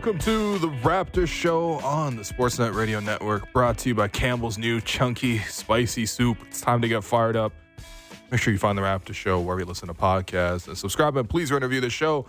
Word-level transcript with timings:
Welcome 0.00 0.18
to 0.20 0.58
the 0.60 0.70
Raptor 0.80 1.28
Show 1.28 1.72
on 1.80 2.16
the 2.16 2.22
Sportsnet 2.22 2.74
Radio 2.74 3.00
Network, 3.00 3.52
brought 3.52 3.76
to 3.80 3.90
you 3.90 3.94
by 3.94 4.08
Campbell's 4.08 4.56
new 4.56 4.80
chunky, 4.80 5.40
spicy 5.40 6.06
soup. 6.06 6.38
It's 6.46 6.62
time 6.62 6.80
to 6.80 6.88
get 6.88 7.04
fired 7.04 7.36
up. 7.36 7.52
Make 8.30 8.40
sure 8.40 8.50
you 8.50 8.58
find 8.58 8.78
the 8.78 8.82
Raptor 8.82 9.12
Show 9.12 9.42
wherever 9.42 9.60
you 9.60 9.66
listen 9.66 9.88
to 9.88 9.94
podcasts 9.94 10.68
and 10.68 10.78
subscribe 10.78 11.18
and 11.18 11.28
please 11.28 11.52
rate 11.52 11.62
review 11.62 11.82
the 11.82 11.90
show. 11.90 12.24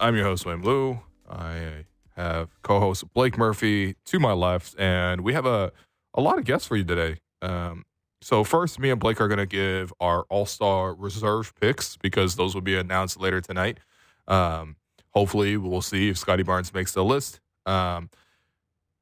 I'm 0.00 0.16
your 0.16 0.24
host, 0.24 0.46
Wayne 0.46 0.62
Lou. 0.62 1.00
I 1.28 1.84
have 2.16 2.48
co-host 2.62 3.12
Blake 3.12 3.36
Murphy 3.36 3.94
to 4.06 4.18
my 4.18 4.32
left, 4.32 4.74
and 4.80 5.20
we 5.20 5.34
have 5.34 5.44
a, 5.44 5.70
a 6.14 6.22
lot 6.22 6.38
of 6.38 6.46
guests 6.46 6.66
for 6.66 6.76
you 6.76 6.84
today. 6.84 7.18
Um, 7.42 7.84
so 8.22 8.42
first, 8.42 8.78
me 8.78 8.88
and 8.88 8.98
Blake 8.98 9.20
are 9.20 9.28
going 9.28 9.36
to 9.36 9.44
give 9.44 9.92
our 10.00 10.22
All-Star 10.30 10.94
reserve 10.94 11.52
picks 11.60 11.94
because 11.98 12.36
those 12.36 12.54
will 12.54 12.62
be 12.62 12.74
announced 12.74 13.20
later 13.20 13.42
tonight. 13.42 13.80
Um, 14.26 14.76
hopefully, 15.12 15.56
we'll 15.56 15.82
see 15.82 16.08
if 16.08 16.18
Scottie 16.18 16.42
Barnes 16.42 16.74
makes 16.74 16.92
the 16.92 17.04
list. 17.04 17.40
Um, 17.66 18.10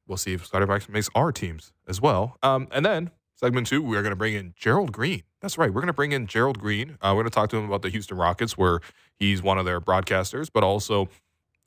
we'll 0.07 0.17
see 0.17 0.33
if 0.33 0.45
Scottie 0.45 0.65
Barnes 0.65 0.87
makes 0.87 1.09
our 1.15 1.31
teams 1.31 1.73
as 1.87 1.99
well. 1.99 2.37
Um, 2.43 2.67
and 2.71 2.85
then 2.85 3.11
segment 3.35 3.67
two, 3.67 3.81
we 3.81 3.97
are 3.97 4.01
going 4.01 4.11
to 4.11 4.17
bring 4.17 4.33
in 4.33 4.53
Gerald 4.55 4.91
Green. 4.91 5.23
That's 5.41 5.57
right. 5.57 5.69
We're 5.69 5.81
going 5.81 5.87
to 5.87 5.93
bring 5.93 6.11
in 6.11 6.27
Gerald 6.27 6.59
Green. 6.59 6.97
Uh, 7.01 7.13
we're 7.15 7.23
going 7.23 7.25
to 7.25 7.31
talk 7.31 7.49
to 7.49 7.57
him 7.57 7.65
about 7.65 7.81
the 7.81 7.89
Houston 7.89 8.17
Rockets, 8.17 8.57
where 8.57 8.79
he's 9.17 9.41
one 9.41 9.57
of 9.57 9.65
their 9.65 9.81
broadcasters, 9.81 10.49
but 10.53 10.63
also 10.63 11.09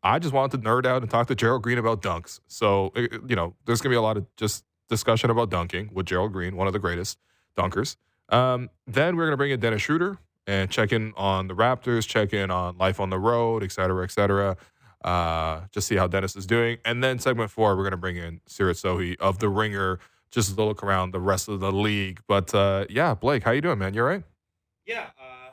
I 0.03 0.19
just 0.19 0.35
wanted 0.35 0.63
to 0.63 0.69
nerd 0.69 0.87
out 0.87 1.03
and 1.03 1.11
talk 1.11 1.27
to 1.29 1.35
Gerald 1.35 1.63
Green 1.63 1.79
about 1.79 2.03
dunks. 2.03 2.39
So, 2.47 2.93
uh, 2.95 3.07
you 3.27 3.35
know, 3.35 3.55
there's 3.65 3.81
going 3.81 3.91
to 3.91 3.95
be 3.95 3.99
a 3.99 4.03
lot 4.03 4.17
of 4.17 4.27
just 4.37 4.65
discussion 4.89 5.31
about 5.31 5.51
dunking 5.51 5.91
with 5.93 6.07
Gerald 6.07 6.33
Green, 6.33 6.57
one 6.57 6.67
of 6.67 6.73
the 6.73 6.79
greatest 6.79 7.19
dunkers. 7.57 7.97
Um, 8.29 8.71
then 8.87 9.17
we're 9.17 9.25
going 9.25 9.33
to 9.33 9.37
bring 9.37 9.51
in 9.51 9.61
Dennis 9.61 9.83
Schröder 9.83 10.19
and 10.47 10.71
check 10.71 10.93
in 10.93 11.13
on 11.17 11.49
the 11.49 11.55
Raptors, 11.55 12.07
check 12.07 12.33
in 12.33 12.51
on 12.51 12.77
life 12.79 13.01
on 13.01 13.11
the 13.11 13.19
road, 13.19 13.63
et 13.63 13.73
cetera, 13.73 14.05
et 14.05 14.11
cetera. 14.11 14.57
Uh, 15.05 15.63
just 15.71 15.87
see 15.87 15.97
how 15.97 16.07
Dennis 16.07 16.35
is 16.37 16.47
doing. 16.47 16.79
And 16.85 17.05
then 17.05 17.19
segment 17.19 17.51
four, 17.51 17.77
we're 17.77 17.83
going 17.83 17.91
to 17.93 17.97
bring 17.97 18.17
in 18.17 18.41
Seerat 18.49 18.81
Sohi 18.83 19.17
of 19.21 19.39
The 19.39 19.49
Ringer 19.49 19.99
just 20.31 20.55
to 20.57 20.65
look 20.65 20.83
around 20.83 21.13
the 21.13 21.21
rest 21.21 21.49
of 21.49 21.61
the 21.61 21.71
league. 21.71 22.21
But 22.27 22.55
uh, 22.55 22.87
yeah, 22.89 23.15
Blake, 23.15 23.43
how 23.45 23.51
you 23.53 23.61
doing, 23.61 23.79
man? 23.79 23.95
You 23.95 24.03
all 24.03 24.09
right? 24.09 24.23
Yeah. 24.87 25.07
Uh, 25.21 25.53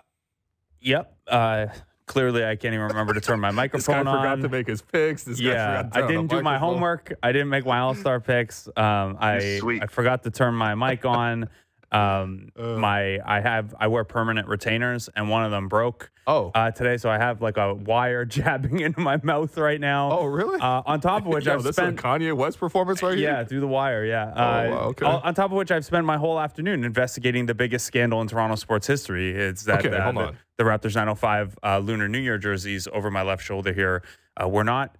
yep. 0.80 1.18
Uh, 1.28 1.68
clearly, 2.06 2.44
I 2.46 2.56
can't 2.56 2.74
even 2.74 2.88
remember 2.88 3.14
to 3.14 3.22
turn 3.22 3.40
my 3.40 3.50
This 3.52 3.56
microphone 3.56 4.06
guy 4.06 4.12
on. 4.12 4.18
forgot 4.20 4.42
to 4.42 4.50
make 4.50 4.68
his 4.68 4.82
picks. 4.82 5.24
This 5.24 5.40
yeah, 5.40 5.84
forgot 5.84 5.98
I 6.04 6.08
didn't 6.08 6.28
the 6.28 6.38
do 6.38 6.42
my 6.44 6.58
homework. 6.58 7.14
I 7.22 7.32
didn't 7.32 7.50
make 7.50 7.66
my 7.66 7.80
All 7.80 7.94
Star 7.94 8.20
picks. 8.20 8.68
Um, 8.76 9.18
I 9.20 9.60
Sweet. 9.60 9.84
I 9.84 9.88
forgot 9.88 10.24
to 10.24 10.32
turn 10.32 10.54
my 10.54 10.76
mic 10.76 11.06
on. 11.06 11.50
Um, 11.92 12.50
Ugh. 12.58 12.78
my 12.78 13.20
I 13.26 13.42
have 13.42 13.76
I 13.80 13.88
wear 13.88 14.04
permanent 14.04 14.48
retainers, 14.48 15.10
and 15.16 15.30
one 15.30 15.44
of 15.44 15.52
them 15.52 15.68
broke 15.68 16.10
Oh, 16.28 16.52
uh, 16.56 16.72
today, 16.72 16.98
so 16.98 17.10
I 17.10 17.18
have 17.18 17.42
like 17.42 17.58
a 17.58 17.74
wire 17.74 18.24
jabbing 18.38 18.80
into 18.80 19.02
my 19.02 19.20
mouth 19.24 19.58
right 19.58 19.80
now. 19.80 20.12
oh, 20.12 20.26
really? 20.26 20.60
Uh, 20.62 20.84
on 20.86 21.02
top 21.02 21.24
of 21.24 21.28
which 21.28 21.46
Yo, 21.46 21.56
I've 21.56 21.64
this 21.64 21.76
spent 21.76 21.96
is 21.96 22.00
a 22.00 22.08
Kanye 22.08 22.34
West 22.34 22.60
performance 22.60 23.02
right 23.04 23.18
here. 23.18 23.30
yeah, 23.30 23.44
through 23.44 23.60
the 23.60 23.68
wire. 23.68 24.06
Yeah. 24.06 24.26
Uh, 24.28 24.34
wow, 24.70 24.78
okay. 24.90 25.06
on, 25.06 25.34
top 25.34 25.52
of 25.52 25.58
which, 25.58 25.72
I've 25.72 25.84
spent 25.84 26.06
my 26.06 26.18
whole 26.18 26.40
afternoon 26.40 26.84
investigating 26.86 27.48
the 27.48 27.56
biggest 27.56 27.86
scandal 27.86 28.22
in 28.22 28.28
Toronto 28.28 28.56
sports 28.56 28.88
history. 28.88 29.32
It's 29.36 29.64
that 29.64 29.86
Okay, 29.86 29.96
uh, 29.96 30.04
hold 30.04 30.16
the, 30.16 30.20
on. 30.28 30.38
the 30.58 30.64
Raptors 30.64 30.96
905 30.96 31.58
uh, 31.64 31.80
Lunar 31.80 32.08
New 32.08 32.20
Year 32.20 32.38
jerseys 32.38 32.88
over 32.94 33.12
my 33.12 33.24
left 33.24 33.44
shoulder 33.44 33.74
here 33.74 34.04
uh, 34.42 34.48
were 34.48 34.64
not 34.64 34.96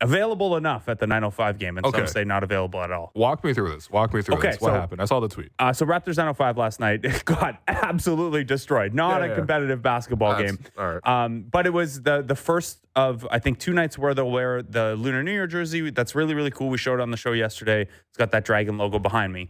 available 0.00 0.56
enough 0.56 0.88
at 0.88 1.00
the 1.00 1.06
905 1.06 1.58
game, 1.58 1.76
and 1.76 1.84
Okay. 1.84 1.98
some 1.98 2.06
say 2.06 2.24
not 2.24 2.44
available 2.44 2.80
at 2.80 2.92
all. 2.92 3.10
Walk 3.14 3.42
me 3.42 3.52
through 3.52 3.70
this. 3.72 3.90
Walk 3.90 4.14
me 4.14 4.22
through 4.22 4.36
Okay, 4.36 4.52
this. 4.52 4.60
What 4.60 4.68
so- 4.68 4.74
happened? 4.80 5.02
I 5.02 5.06
saw 5.06 5.18
the 5.20 5.28
tweet. 5.28 5.50
Uh, 5.58 5.72
so 5.72 5.84
Raptors 5.86 6.16
905 6.16 6.56
last 6.56 6.78
night 6.78 7.02
got 7.24 7.60
absolutely 7.66 8.44
destroyed. 8.44 8.94
Not 8.94 9.20
Yeah, 9.20 9.26
a 9.26 9.28
yeah. 9.30 9.34
competitive 9.34 9.82
basketball 9.82 10.32
That's- 10.36 10.52
game. 10.56 10.64
All 10.78 10.94
right. 10.94 11.06
Um, 11.06 11.42
but 11.50 11.66
it 11.66 11.72
was 11.72 12.02
the 12.02 12.22
the 12.22 12.36
first 12.36 12.86
of 12.94 13.26
I 13.30 13.38
think 13.40 13.58
two 13.58 13.72
nights 13.72 13.98
where 13.98 14.14
they'll 14.14 14.30
wear 14.30 14.62
the 14.62 14.94
Lunar 14.96 15.22
New 15.22 15.32
Year 15.32 15.46
jersey. 15.48 15.90
That's 15.90 16.14
really 16.14 16.34
really 16.34 16.50
cool. 16.50 16.68
We 16.68 16.78
showed 16.78 16.94
it 16.94 17.00
on 17.00 17.10
the 17.10 17.16
show 17.16 17.32
yesterday. 17.32 17.82
It's 17.82 18.16
got 18.18 18.30
that 18.30 18.44
dragon 18.44 18.78
logo 18.78 18.98
behind 18.98 19.32
me. 19.32 19.48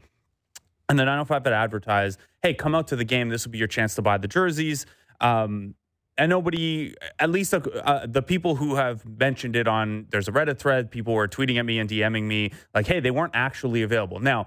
And 0.88 0.98
the 0.98 1.04
905 1.04 1.44
had 1.44 1.52
advertised, 1.52 2.18
"Hey, 2.40 2.54
come 2.54 2.74
out 2.74 2.88
to 2.88 2.96
the 2.96 3.04
game. 3.04 3.28
This 3.28 3.44
will 3.44 3.52
be 3.52 3.58
your 3.58 3.68
chance 3.68 3.94
to 3.96 4.02
buy 4.02 4.16
the 4.16 4.28
jerseys." 4.28 4.86
Um, 5.20 5.74
and 6.18 6.28
nobody, 6.30 6.94
at 7.18 7.30
least 7.30 7.54
uh, 7.54 8.06
the 8.06 8.22
people 8.22 8.56
who 8.56 8.74
have 8.74 9.06
mentioned 9.06 9.56
it 9.56 9.66
on, 9.68 10.06
there's 10.10 10.28
a 10.28 10.32
Reddit 10.32 10.58
thread. 10.58 10.90
People 10.90 11.14
were 11.14 11.28
tweeting 11.28 11.58
at 11.58 11.64
me 11.64 11.78
and 11.78 11.88
DMing 11.88 12.24
me 12.24 12.52
like, 12.74 12.86
"Hey, 12.86 13.00
they 13.00 13.10
weren't 13.12 13.32
actually 13.34 13.82
available." 13.82 14.18
Now, 14.20 14.46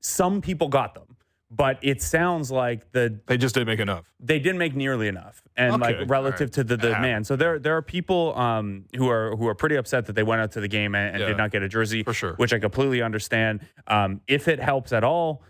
some 0.00 0.40
people 0.40 0.68
got 0.68 0.94
them, 0.94 1.16
but 1.50 1.78
it 1.82 2.02
sounds 2.02 2.50
like 2.50 2.92
the 2.92 3.18
they 3.26 3.36
just 3.38 3.54
didn't 3.54 3.66
make 3.68 3.80
enough. 3.80 4.04
they 4.20 4.38
didn't 4.38 4.58
make 4.58 4.76
nearly 4.76 5.08
enough 5.08 5.42
and 5.56 5.82
Okay, 5.82 5.98
like 6.00 6.10
relative 6.10 6.40
alright. 6.42 6.52
to 6.52 6.64
the 6.64 6.76
That 6.76 6.94
demand 6.94 7.26
so 7.26 7.34
there 7.36 7.58
there 7.58 7.74
are 7.76 7.82
people 7.82 8.36
um 8.38 8.84
who 8.96 9.08
are 9.08 9.34
who 9.36 9.48
are 9.48 9.54
pretty 9.54 9.76
upset 9.76 10.06
that 10.06 10.12
they 10.14 10.22
went 10.22 10.40
out 10.42 10.52
to 10.52 10.60
the 10.60 10.68
game 10.68 10.94
and, 10.94 11.14
and 11.14 11.20
Yeah. 11.20 11.28
did 11.28 11.36
not 11.38 11.50
get 11.50 11.62
a 11.62 11.68
jersey 11.68 12.02
For 12.04 12.12
sure. 12.12 12.34
which 12.34 12.52
i 12.52 12.58
completely 12.58 13.00
understand 13.02 13.60
um 13.86 14.20
if 14.28 14.46
it 14.46 14.60
helps 14.60 14.92
at 14.92 15.02
all 15.04 15.42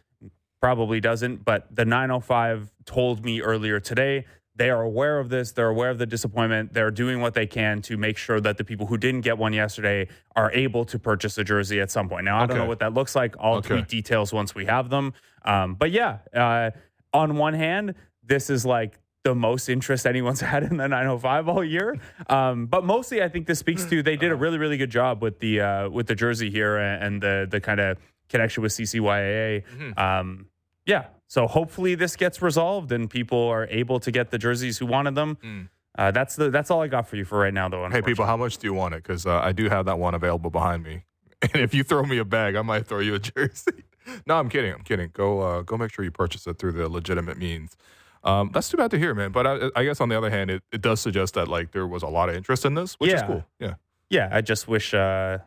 probably 0.61 1.01
doesn't 1.01 1.45
but 1.45 1.67
the 1.75 1.85
905 1.85 2.71
told 2.87 3.25
me 3.25 3.41
earlier 3.43 3.79
today 3.81 4.25
they 4.59 4.69
are 4.71 4.83
aware 4.83 5.19
of 5.19 5.31
this 5.31 5.53
they're 5.53 5.69
aware 5.69 5.89
of 5.91 5.99
the 5.99 6.07
disappointment 6.07 6.75
they're 6.75 6.91
doing 6.91 7.21
what 7.21 7.33
they 7.33 7.47
can 7.47 7.81
to 7.81 7.97
make 7.97 8.19
sure 8.19 8.41
that 8.41 8.59
the 8.59 8.65
people 8.65 8.87
who 8.87 8.99
didn't 8.99 9.23
get 9.23 9.39
one 9.39 9.53
yesterday 9.55 10.07
are 10.37 10.51
able 10.53 10.85
to 10.85 10.99
purchase 10.99 11.39
a 11.39 11.45
jersey 11.45 11.81
at 11.81 11.91
some 11.91 12.09
point 12.09 12.25
now 12.25 12.39
i 12.39 12.45
don't 12.47 12.59
know 12.59 12.67
what 12.67 12.81
that 12.81 12.93
looks 12.93 13.17
like 13.17 13.35
i'll 13.41 13.55
Okay. 13.57 13.69
tweet 13.69 13.89
details 13.89 14.33
once 14.33 14.55
we 14.55 14.67
have 14.67 14.91
them 14.91 15.15
um, 15.45 15.75
but 15.75 15.91
yeah 15.91 16.19
uh, 16.35 16.71
on 17.15 17.37
one 17.37 17.55
hand 17.55 17.95
this 18.23 18.51
is 18.51 18.67
like 18.67 18.99
the 19.25 19.35
most 19.35 19.69
interest 19.69 20.07
anyone's 20.07 20.41
had 20.53 20.63
in 20.63 20.77
the 20.77 20.87
905 20.89 21.49
all 21.49 21.65
year. 21.65 21.99
Um, 22.29 22.67
but 22.67 22.85
mostly, 22.85 23.23
I 23.23 23.29
think 23.29 23.47
this 23.47 23.59
speaks 23.59 23.85
to 23.87 24.03
they 24.03 24.17
did 24.17 24.31
a 24.31 24.37
really, 24.37 24.59
really 24.59 24.77
good 24.77 24.91
job 24.91 25.23
with 25.23 25.41
the 25.41 25.61
uh, 25.61 25.89
with 25.89 26.07
the 26.07 26.15
jersey 26.15 26.51
here 26.51 26.77
and, 26.77 27.03
and 27.05 27.23
the 27.23 27.47
the 27.51 27.61
kind 27.61 27.81
of 27.81 27.99
connection 28.29 28.63
with 28.63 28.73
CCYAA. 28.73 29.65
Mm-hmm. 29.65 29.99
Um, 29.99 30.47
yeah, 30.87 31.07
so 31.29 31.47
hopefully 31.47 31.95
this 31.95 32.17
gets 32.17 32.43
resolved 32.43 32.91
and 32.91 33.09
people 33.09 33.39
are 33.49 33.67
able 33.69 34.01
to 34.01 34.11
get 34.11 34.31
the 34.31 34.39
jerseys 34.39 34.79
who 34.79 34.87
wanted 34.87 35.15
them. 35.15 35.69
Uh, 35.97 36.11
that's 36.11 36.37
the 36.37 36.49
that's 36.51 36.71
all 36.71 36.81
I 36.81 36.87
got 36.89 37.09
for 37.09 37.17
you 37.17 37.25
for 37.25 37.39
right 37.39 37.53
now, 37.53 37.69
though. 37.69 37.79
Mm. 37.79 37.93
Hey, 37.93 38.03
people, 38.03 38.25
how 38.25 38.37
much 38.37 38.59
do 38.59 38.67
you 38.67 38.75
want 38.75 38.95
it? 38.95 39.03
Because 39.03 39.27
uh, 39.27 39.41
I 39.41 39.53
do 39.53 39.69
have 39.69 39.85
that 39.87 39.99
one 39.99 40.15
available 40.15 40.51
behind 40.51 40.83
me. 40.83 41.05
And 41.41 41.63
if 41.63 41.73
you 41.73 41.85
throw 41.85 42.03
me 42.03 42.19
a 42.19 42.25
bag, 42.25 42.57
I 42.57 42.63
might 42.63 42.89
throw 42.89 42.99
you 42.99 43.15
a 43.15 43.19
jersey. 43.21 43.85
no, 44.27 44.39
I'm 44.39 44.49
kidding. 44.49 44.73
I'm 44.73 44.83
kidding. 44.83 45.11
Go, 45.13 45.41
uh, 45.41 45.63
go 45.63 45.77
make 45.77 45.93
sure 45.93 46.05
you 46.05 46.11
purchase 46.11 46.49
it 46.49 46.59
through 46.59 46.73
the 46.73 46.89
legitimate 46.89 47.39
means. 47.39 47.77
Um, 48.25 48.51
that's 48.53 48.69
too 48.69 48.77
bad 48.77 48.91
to 48.91 48.99
hear, 48.99 49.15
man. 49.15 49.31
But 49.31 49.47
I, 49.47 49.71
I 49.77 49.85
guess 49.85 50.01
on 50.01 50.09
the 50.09 50.19
other 50.19 50.31
hand, 50.31 50.51
it, 50.51 50.65
it 50.73 50.81
does 50.81 51.01
suggest 51.01 51.35
that 51.35 51.47
like 51.47 51.71
there 51.71 51.87
was 51.87 52.03
a 52.03 52.09
lot 52.09 52.29
of 52.29 52.35
interest 52.35 52.65
in 52.65 52.75
this, 52.75 52.95
which 52.95 53.13
is 53.13 53.23
cool. 53.23 53.45
Yeah. 53.61 53.75
yeah, 54.11 54.29
I 54.33 54.41
just 54.41 54.67
wish. 54.67 54.95
Uh, 54.95 55.39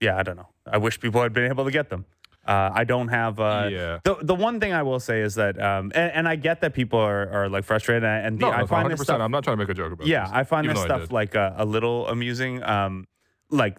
yeah, 0.00 0.18
I 0.18 0.24
don't 0.24 0.36
know. 0.36 0.48
I 0.66 0.78
wish 0.78 0.98
people 0.98 1.22
had 1.22 1.32
been 1.32 1.48
able 1.48 1.64
to 1.64 1.70
get 1.70 1.90
them. 1.90 2.06
Uh, 2.46 2.70
I 2.74 2.84
don't 2.84 3.08
have. 3.08 3.40
Uh, 3.40 3.68
yeah. 3.70 3.98
The 4.04 4.16
the 4.20 4.34
one 4.34 4.60
thing 4.60 4.72
I 4.72 4.82
will 4.82 5.00
say 5.00 5.20
is 5.22 5.34
that, 5.36 5.60
um, 5.60 5.92
and, 5.94 6.12
and 6.12 6.28
I 6.28 6.36
get 6.36 6.60
that 6.60 6.74
people 6.74 6.98
are, 6.98 7.28
are 7.30 7.48
like 7.48 7.64
frustrated, 7.64 8.04
and 8.04 8.38
the, 8.38 8.46
No, 8.46 8.50
I 8.52 8.66
find 8.66 8.88
100%. 8.88 8.90
this 8.90 9.00
stuff. 9.02 9.20
I'm 9.20 9.30
not 9.30 9.44
trying 9.44 9.56
to 9.56 9.62
make 9.64 9.70
a 9.70 9.74
joke 9.74 9.92
about 9.92 10.06
yeah, 10.06 10.24
this. 10.24 10.32
I 10.32 10.44
find 10.44 10.68
this 10.68 10.80
stuff 10.80 11.10
like 11.10 11.34
a, 11.34 11.54
a 11.58 11.64
little 11.64 12.06
amusing. 12.08 12.62
Um, 12.62 13.06
like 13.50 13.78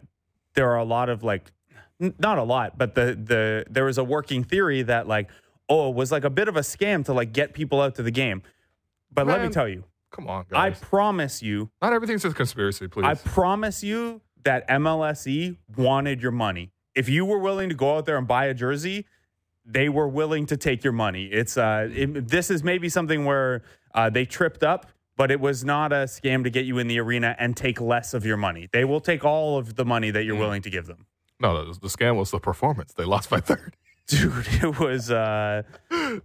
there 0.56 0.70
are 0.72 0.78
a 0.78 0.84
lot 0.84 1.10
of 1.10 1.24
like, 1.24 1.52
n- 2.02 2.16
not 2.18 2.38
a 2.38 2.44
lot, 2.44 2.78
but 2.78 2.96
the 2.96 3.18
the 3.22 3.66
there 3.70 3.86
was 3.86 3.98
a 3.98 4.04
working 4.04 4.44
theory 4.44 4.82
that 4.82 5.08
like, 5.08 5.30
oh, 5.70 5.90
it 5.90 5.96
was 5.96 6.12
like 6.12 6.24
a 6.24 6.30
bit 6.30 6.48
of 6.48 6.56
a 6.58 6.62
scam 6.62 7.06
to 7.06 7.14
like 7.14 7.34
get 7.34 7.54
people 7.54 7.82
out 7.82 7.96
to 7.96 8.04
the 8.04 8.12
game. 8.12 8.42
But 9.12 9.28
let 9.28 9.42
me 9.42 9.50
tell 9.50 9.68
you, 9.68 9.84
Come 10.12 10.28
on, 10.28 10.46
guys. 10.50 10.74
I 10.82 10.86
promise 10.86 11.42
you, 11.42 11.70
not 11.82 11.94
everything's 11.94 12.26
a 12.26 12.34
conspiracy, 12.34 12.88
please. 12.88 13.06
I 13.06 13.14
promise 13.16 13.84
you 13.84 14.22
that 14.44 14.68
MLSE 14.70 15.58
wanted 15.76 16.22
your 16.22 16.32
money. 16.32 16.72
If 16.96 17.10
you 17.10 17.26
were 17.26 17.40
willing 17.40 17.70
to 17.70 17.76
go 17.76 17.98
out 17.98 18.06
there 18.06 18.18
and 18.18 18.28
buy 18.28 18.46
a 18.46 18.54
jersey, 18.54 19.06
they 19.66 19.90
were 19.90 20.08
willing 20.08 20.46
to 20.48 20.58
take 20.58 20.84
your 20.84 20.94
money. 20.94 21.26
It's 21.26 21.58
uh, 21.58 21.90
it, 21.94 22.28
this 22.30 22.50
is 22.50 22.64
maybe 22.64 22.88
something 22.90 23.26
where 23.26 23.64
uh, 23.94 24.10
they 24.10 24.26
tripped 24.26 24.64
up, 24.64 24.88
but 25.18 25.32
it 25.32 25.40
was 25.40 25.64
not 25.66 25.92
a 25.92 26.06
scam 26.06 26.44
to 26.44 26.50
get 26.50 26.66
you 26.66 26.78
in 26.78 26.88
the 26.88 27.00
arena 27.00 27.36
and 27.40 27.56
take 27.58 27.82
less 27.82 28.14
of 28.14 28.26
your 28.26 28.38
money. 28.38 28.70
They 28.72 28.86
will 28.86 29.02
take 29.02 29.26
all 29.26 29.58
of 29.58 29.76
the 29.76 29.86
money 29.86 30.12
that 30.12 30.20
Mm. 30.24 30.26
you're 30.28 30.36
willing 30.38 30.62
to 30.62 30.70
give 30.70 30.86
them. 30.88 31.06
no, 31.40 31.66
the, 31.74 31.80
the 31.80 31.88
scam 31.88 32.16
was 32.16 32.32
the 32.32 32.40
performance. 32.40 32.94
They 32.94 33.04
lost 33.06 33.30
by 33.30 33.40
30. 33.42 33.62
Dude, 34.08 34.46
it 34.62 34.80
was. 34.80 35.10
Uh, 35.10 35.64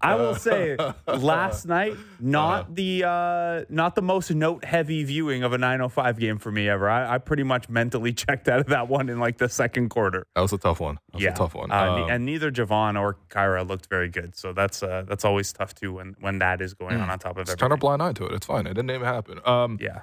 I 0.03 0.15
will 0.15 0.35
say, 0.35 0.77
last 1.09 1.65
night, 1.67 1.97
not 2.21 2.75
the 2.75 3.05
uh, 3.07 3.65
not 3.71 3.95
the 3.95 4.03
most 4.03 4.31
note 4.31 4.67
heavy 4.67 5.03
viewing 5.05 5.43
of 5.45 5.55
a 5.55 5.59
905 5.59 6.19
game 6.19 6.37
for 6.39 6.53
me 6.53 6.69
ever. 6.69 6.91
I, 6.91 7.15
I 7.15 7.19
pretty 7.19 7.43
much 7.43 7.71
mentally 7.71 8.13
checked 8.25 8.49
out 8.49 8.61
of 8.61 8.67
that 8.67 8.89
one 8.89 9.09
in 9.09 9.19
like 9.19 9.39
the 9.39 9.49
second 9.49 9.89
quarter. 9.89 10.27
That 10.35 10.43
was 10.43 10.53
a 10.53 10.59
tough 10.59 10.79
one. 10.79 10.97
That 11.13 11.15
was 11.15 11.23
yeah, 11.25 11.31
a 11.31 11.35
tough 11.35 11.55
one. 11.55 11.71
Uh, 11.71 11.75
Um, 12.05 12.11
and 12.11 12.27
neither 12.27 12.51
Javon 12.51 13.01
or 13.01 13.17
Kyra 13.31 13.67
looked 13.67 13.87
very 13.87 14.11
good, 14.11 14.37
so 14.37 14.53
that's 14.53 14.83
uh, 14.83 15.05
that's 15.09 15.25
always 15.25 15.51
tough 15.51 15.75
too 15.75 15.95
when 15.95 16.17
when 16.21 16.39
that 16.41 16.61
is 16.61 16.75
going 16.75 17.01
on 17.01 17.09
on 17.09 17.19
top 17.19 17.39
of 17.39 17.47
just 17.47 17.59
turn 17.59 17.71
a 17.71 17.75
everything. 17.75 17.81
blind 17.81 18.03
eye 18.03 18.13
to 18.13 18.27
it. 18.27 18.33
It's 18.35 18.47
fine. 18.47 18.67
It 18.67 18.75
didn't 18.75 18.91
even 18.91 19.07
happen. 19.07 19.41
Um, 19.47 19.79
Yeah, 19.81 20.01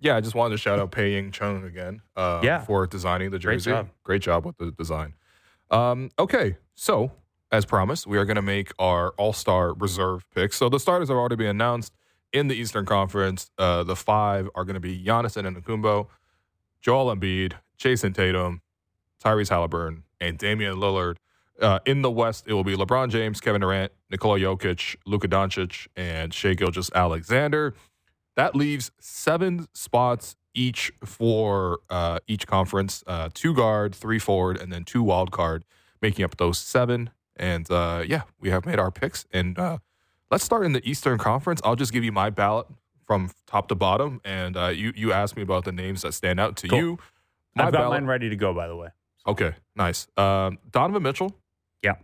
Yeah, 0.00 0.16
I 0.16 0.20
just 0.20 0.34
wanted 0.34 0.54
to 0.54 0.58
shout 0.58 0.80
out 0.80 0.90
Pei 0.90 1.12
Ying 1.12 1.30
Chung 1.30 1.62
again. 1.62 2.02
Uh, 2.16 2.40
Yeah. 2.42 2.64
for 2.64 2.88
designing 2.88 3.30
the 3.30 3.38
Great 3.38 3.56
jersey. 3.58 3.70
job. 3.70 3.90
Great 4.02 4.22
job 4.22 4.44
with 4.46 4.56
the 4.56 4.72
design. 4.72 5.14
Um, 5.70 6.10
okay, 6.18 6.56
so 6.74 7.12
as 7.52 7.64
promised, 7.64 8.06
we 8.06 8.18
are 8.18 8.24
going 8.24 8.36
to 8.36 8.42
make 8.42 8.72
our 8.78 9.10
All 9.10 9.32
Star 9.32 9.74
reserve 9.74 10.24
picks. 10.34 10.56
So 10.56 10.68
the 10.68 10.80
starters 10.80 11.08
have 11.08 11.16
already 11.16 11.36
been 11.36 11.48
announced 11.48 11.92
in 12.32 12.48
the 12.48 12.54
Eastern 12.54 12.86
Conference. 12.86 13.50
Uh, 13.58 13.82
the 13.82 13.96
five 13.96 14.48
are 14.54 14.64
going 14.64 14.74
to 14.74 14.80
be 14.80 15.02
Giannis 15.02 15.40
Antetokounmpo, 15.40 16.06
Joel 16.80 17.14
Embiid, 17.14 17.54
Jayson 17.78 18.14
Tatum, 18.14 18.62
Tyrese 19.22 19.50
Halliburton, 19.50 20.04
and 20.20 20.38
Damian 20.38 20.76
Lillard. 20.76 21.16
Uh, 21.60 21.78
in 21.84 22.00
the 22.02 22.10
West, 22.10 22.44
it 22.46 22.54
will 22.54 22.64
be 22.64 22.74
LeBron 22.74 23.10
James, 23.10 23.40
Kevin 23.40 23.60
Durant, 23.60 23.92
Nikola 24.10 24.38
Jokic, 24.38 24.96
Luka 25.04 25.28
Doncic, 25.28 25.88
and 25.94 26.32
Shai 26.32 26.54
Gilgeous 26.54 26.90
Alexander. 26.94 27.74
That 28.36 28.56
leaves 28.56 28.90
seven 28.98 29.66
spots 29.74 30.36
each 30.54 30.92
for 31.04 31.78
uh, 31.90 32.18
each 32.26 32.46
conference 32.46 33.02
uh, 33.06 33.28
two 33.34 33.54
guard, 33.54 33.94
three 33.94 34.18
forward, 34.18 34.56
and 34.56 34.72
then 34.72 34.84
two 34.84 35.02
wild 35.02 35.30
card, 35.30 35.64
making 36.02 36.24
up 36.24 36.36
those 36.36 36.58
seven. 36.58 37.10
And 37.36 37.70
uh, 37.70 38.02
yeah, 38.06 38.22
we 38.40 38.50
have 38.50 38.66
made 38.66 38.78
our 38.78 38.90
picks. 38.90 39.24
And 39.32 39.58
uh, 39.58 39.78
let's 40.30 40.44
start 40.44 40.64
in 40.64 40.72
the 40.72 40.86
Eastern 40.88 41.18
Conference. 41.18 41.60
I'll 41.64 41.76
just 41.76 41.92
give 41.92 42.04
you 42.04 42.12
my 42.12 42.30
ballot 42.30 42.66
from 43.06 43.30
top 43.46 43.68
to 43.68 43.74
bottom. 43.74 44.20
And 44.24 44.56
uh, 44.56 44.68
you, 44.68 44.92
you 44.94 45.12
asked 45.12 45.36
me 45.36 45.42
about 45.42 45.64
the 45.64 45.72
names 45.72 46.02
that 46.02 46.12
stand 46.12 46.38
out 46.40 46.56
to 46.58 46.68
Cool. 46.68 46.78
you. 46.78 46.98
My 47.54 47.66
I've 47.66 47.72
got 47.72 47.78
ballot- 47.80 48.00
mine 48.02 48.06
ready 48.08 48.28
to 48.28 48.36
go, 48.36 48.52
by 48.54 48.68
the 48.68 48.76
way. 48.76 48.88
Okay, 49.26 49.54
nice. 49.76 50.06
Um, 50.16 50.58
Donovan 50.70 51.02
Mitchell. 51.02 51.36
Yeah. 51.82 51.94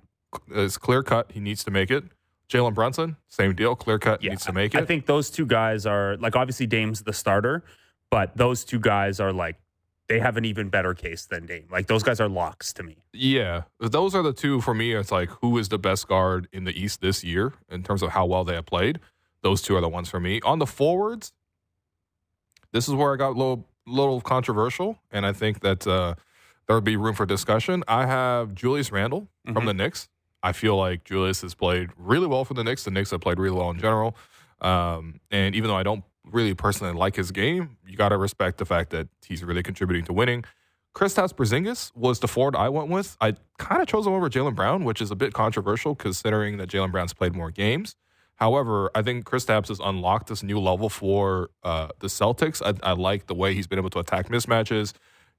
Is 0.54 0.76
clear 0.76 1.02
cut. 1.02 1.32
He 1.32 1.40
needs 1.40 1.64
to 1.64 1.70
make 1.70 1.90
it. 1.90 2.04
Jalen 2.48 2.74
Brunson, 2.74 3.16
same 3.26 3.54
deal. 3.54 3.74
Clear 3.74 3.98
cut. 3.98 4.22
Yeah, 4.22 4.30
needs 4.30 4.44
to 4.44 4.52
make 4.52 4.74
it. 4.74 4.80
I 4.80 4.84
think 4.84 5.06
those 5.06 5.30
two 5.30 5.46
guys 5.46 5.84
are 5.86 6.16
like 6.18 6.36
obviously 6.36 6.66
Dame's 6.66 7.02
the 7.02 7.12
starter, 7.12 7.64
but 8.16 8.34
those 8.34 8.64
two 8.64 8.78
guys 8.78 9.20
are 9.20 9.30
like 9.30 9.56
they 10.08 10.20
have 10.20 10.38
an 10.38 10.44
even 10.46 10.70
better 10.70 10.94
case 10.94 11.26
than 11.26 11.44
Dame. 11.44 11.66
Like 11.70 11.86
those 11.86 12.02
guys 12.02 12.18
are 12.18 12.28
locks 12.30 12.72
to 12.74 12.82
me. 12.82 12.96
Yeah, 13.12 13.64
those 13.78 14.14
are 14.14 14.22
the 14.22 14.32
two 14.32 14.62
for 14.62 14.72
me. 14.72 14.92
It's 14.94 15.12
like 15.12 15.28
who 15.42 15.58
is 15.58 15.68
the 15.68 15.78
best 15.78 16.08
guard 16.08 16.48
in 16.50 16.64
the 16.64 16.72
East 16.82 17.02
this 17.02 17.22
year 17.22 17.52
in 17.68 17.82
terms 17.82 18.02
of 18.02 18.12
how 18.12 18.24
well 18.24 18.42
they 18.42 18.54
have 18.54 18.64
played. 18.64 19.00
Those 19.42 19.60
two 19.60 19.76
are 19.76 19.82
the 19.82 19.88
ones 19.90 20.08
for 20.08 20.18
me. 20.18 20.40
On 20.46 20.58
the 20.58 20.66
forwards, 20.66 21.34
this 22.72 22.88
is 22.88 22.94
where 22.94 23.12
I 23.12 23.16
got 23.16 23.30
a 23.32 23.38
little 23.38 23.68
little 23.86 24.22
controversial, 24.22 24.98
and 25.10 25.26
I 25.26 25.34
think 25.34 25.60
that 25.60 25.86
uh, 25.86 26.14
there 26.66 26.76
would 26.76 26.84
be 26.84 26.96
room 26.96 27.14
for 27.14 27.26
discussion. 27.26 27.84
I 27.86 28.06
have 28.06 28.54
Julius 28.54 28.90
Randle 28.90 29.28
from 29.44 29.64
Mhm. 29.64 29.66
the 29.66 29.74
Knicks. 29.74 30.08
I 30.42 30.52
feel 30.52 30.76
like 30.78 31.04
Julius 31.04 31.42
has 31.42 31.54
played 31.54 31.90
really 31.98 32.26
well 32.26 32.46
for 32.46 32.54
the 32.54 32.64
Knicks. 32.64 32.84
The 32.84 32.90
Knicks 32.90 33.10
have 33.10 33.20
played 33.20 33.38
really 33.38 33.56
well 33.56 33.68
in 33.70 33.78
general. 33.78 34.16
Um, 34.62 35.20
and 35.30 35.54
even 35.54 35.68
though 35.68 35.76
I 35.76 35.82
don't 35.82 36.02
really 36.30 36.54
personally 36.54 36.92
like 36.92 37.16
his 37.16 37.30
game, 37.30 37.76
you 37.86 37.96
got 37.96 38.10
to 38.10 38.16
respect 38.16 38.58
the 38.58 38.64
fact 38.64 38.90
that 38.90 39.08
he's 39.24 39.44
really 39.44 39.62
contributing 39.62 40.04
to 40.06 40.12
winning. 40.12 40.44
Kristaps 40.94 41.34
Porzingis 41.34 41.94
was 41.94 42.20
the 42.20 42.28
forward 42.28 42.56
I 42.56 42.70
went 42.70 42.88
with. 42.88 43.16
I 43.20 43.34
kind 43.58 43.82
of 43.82 43.88
chose 43.88 44.06
him 44.06 44.14
over 44.14 44.30
Jaylen 44.30 44.54
Brown, 44.54 44.84
which 44.84 45.02
is 45.02 45.10
a 45.10 45.14
bit 45.14 45.34
controversial 45.34 45.94
considering 45.94 46.56
that 46.56 46.70
Jaylen 46.70 46.90
Brown's 46.90 47.12
played 47.12 47.34
more 47.34 47.50
games. 47.50 47.96
However, 48.36 48.90
I 48.94 49.02
think 49.02 49.24
Kristaps 49.24 49.68
has 49.68 49.78
unlocked 49.78 50.28
this 50.28 50.42
new 50.42 50.58
level 50.58 50.88
for 50.88 51.50
uh, 51.62 51.88
the 52.00 52.06
Celtics. 52.06 52.62
I, 52.64 52.90
I 52.90 52.92
like 52.92 53.26
the 53.26 53.34
way 53.34 53.54
he's 53.54 53.66
been 53.66 53.78
able 53.78 53.90
to 53.90 53.98
attack 53.98 54.28
mismatches. 54.28 54.94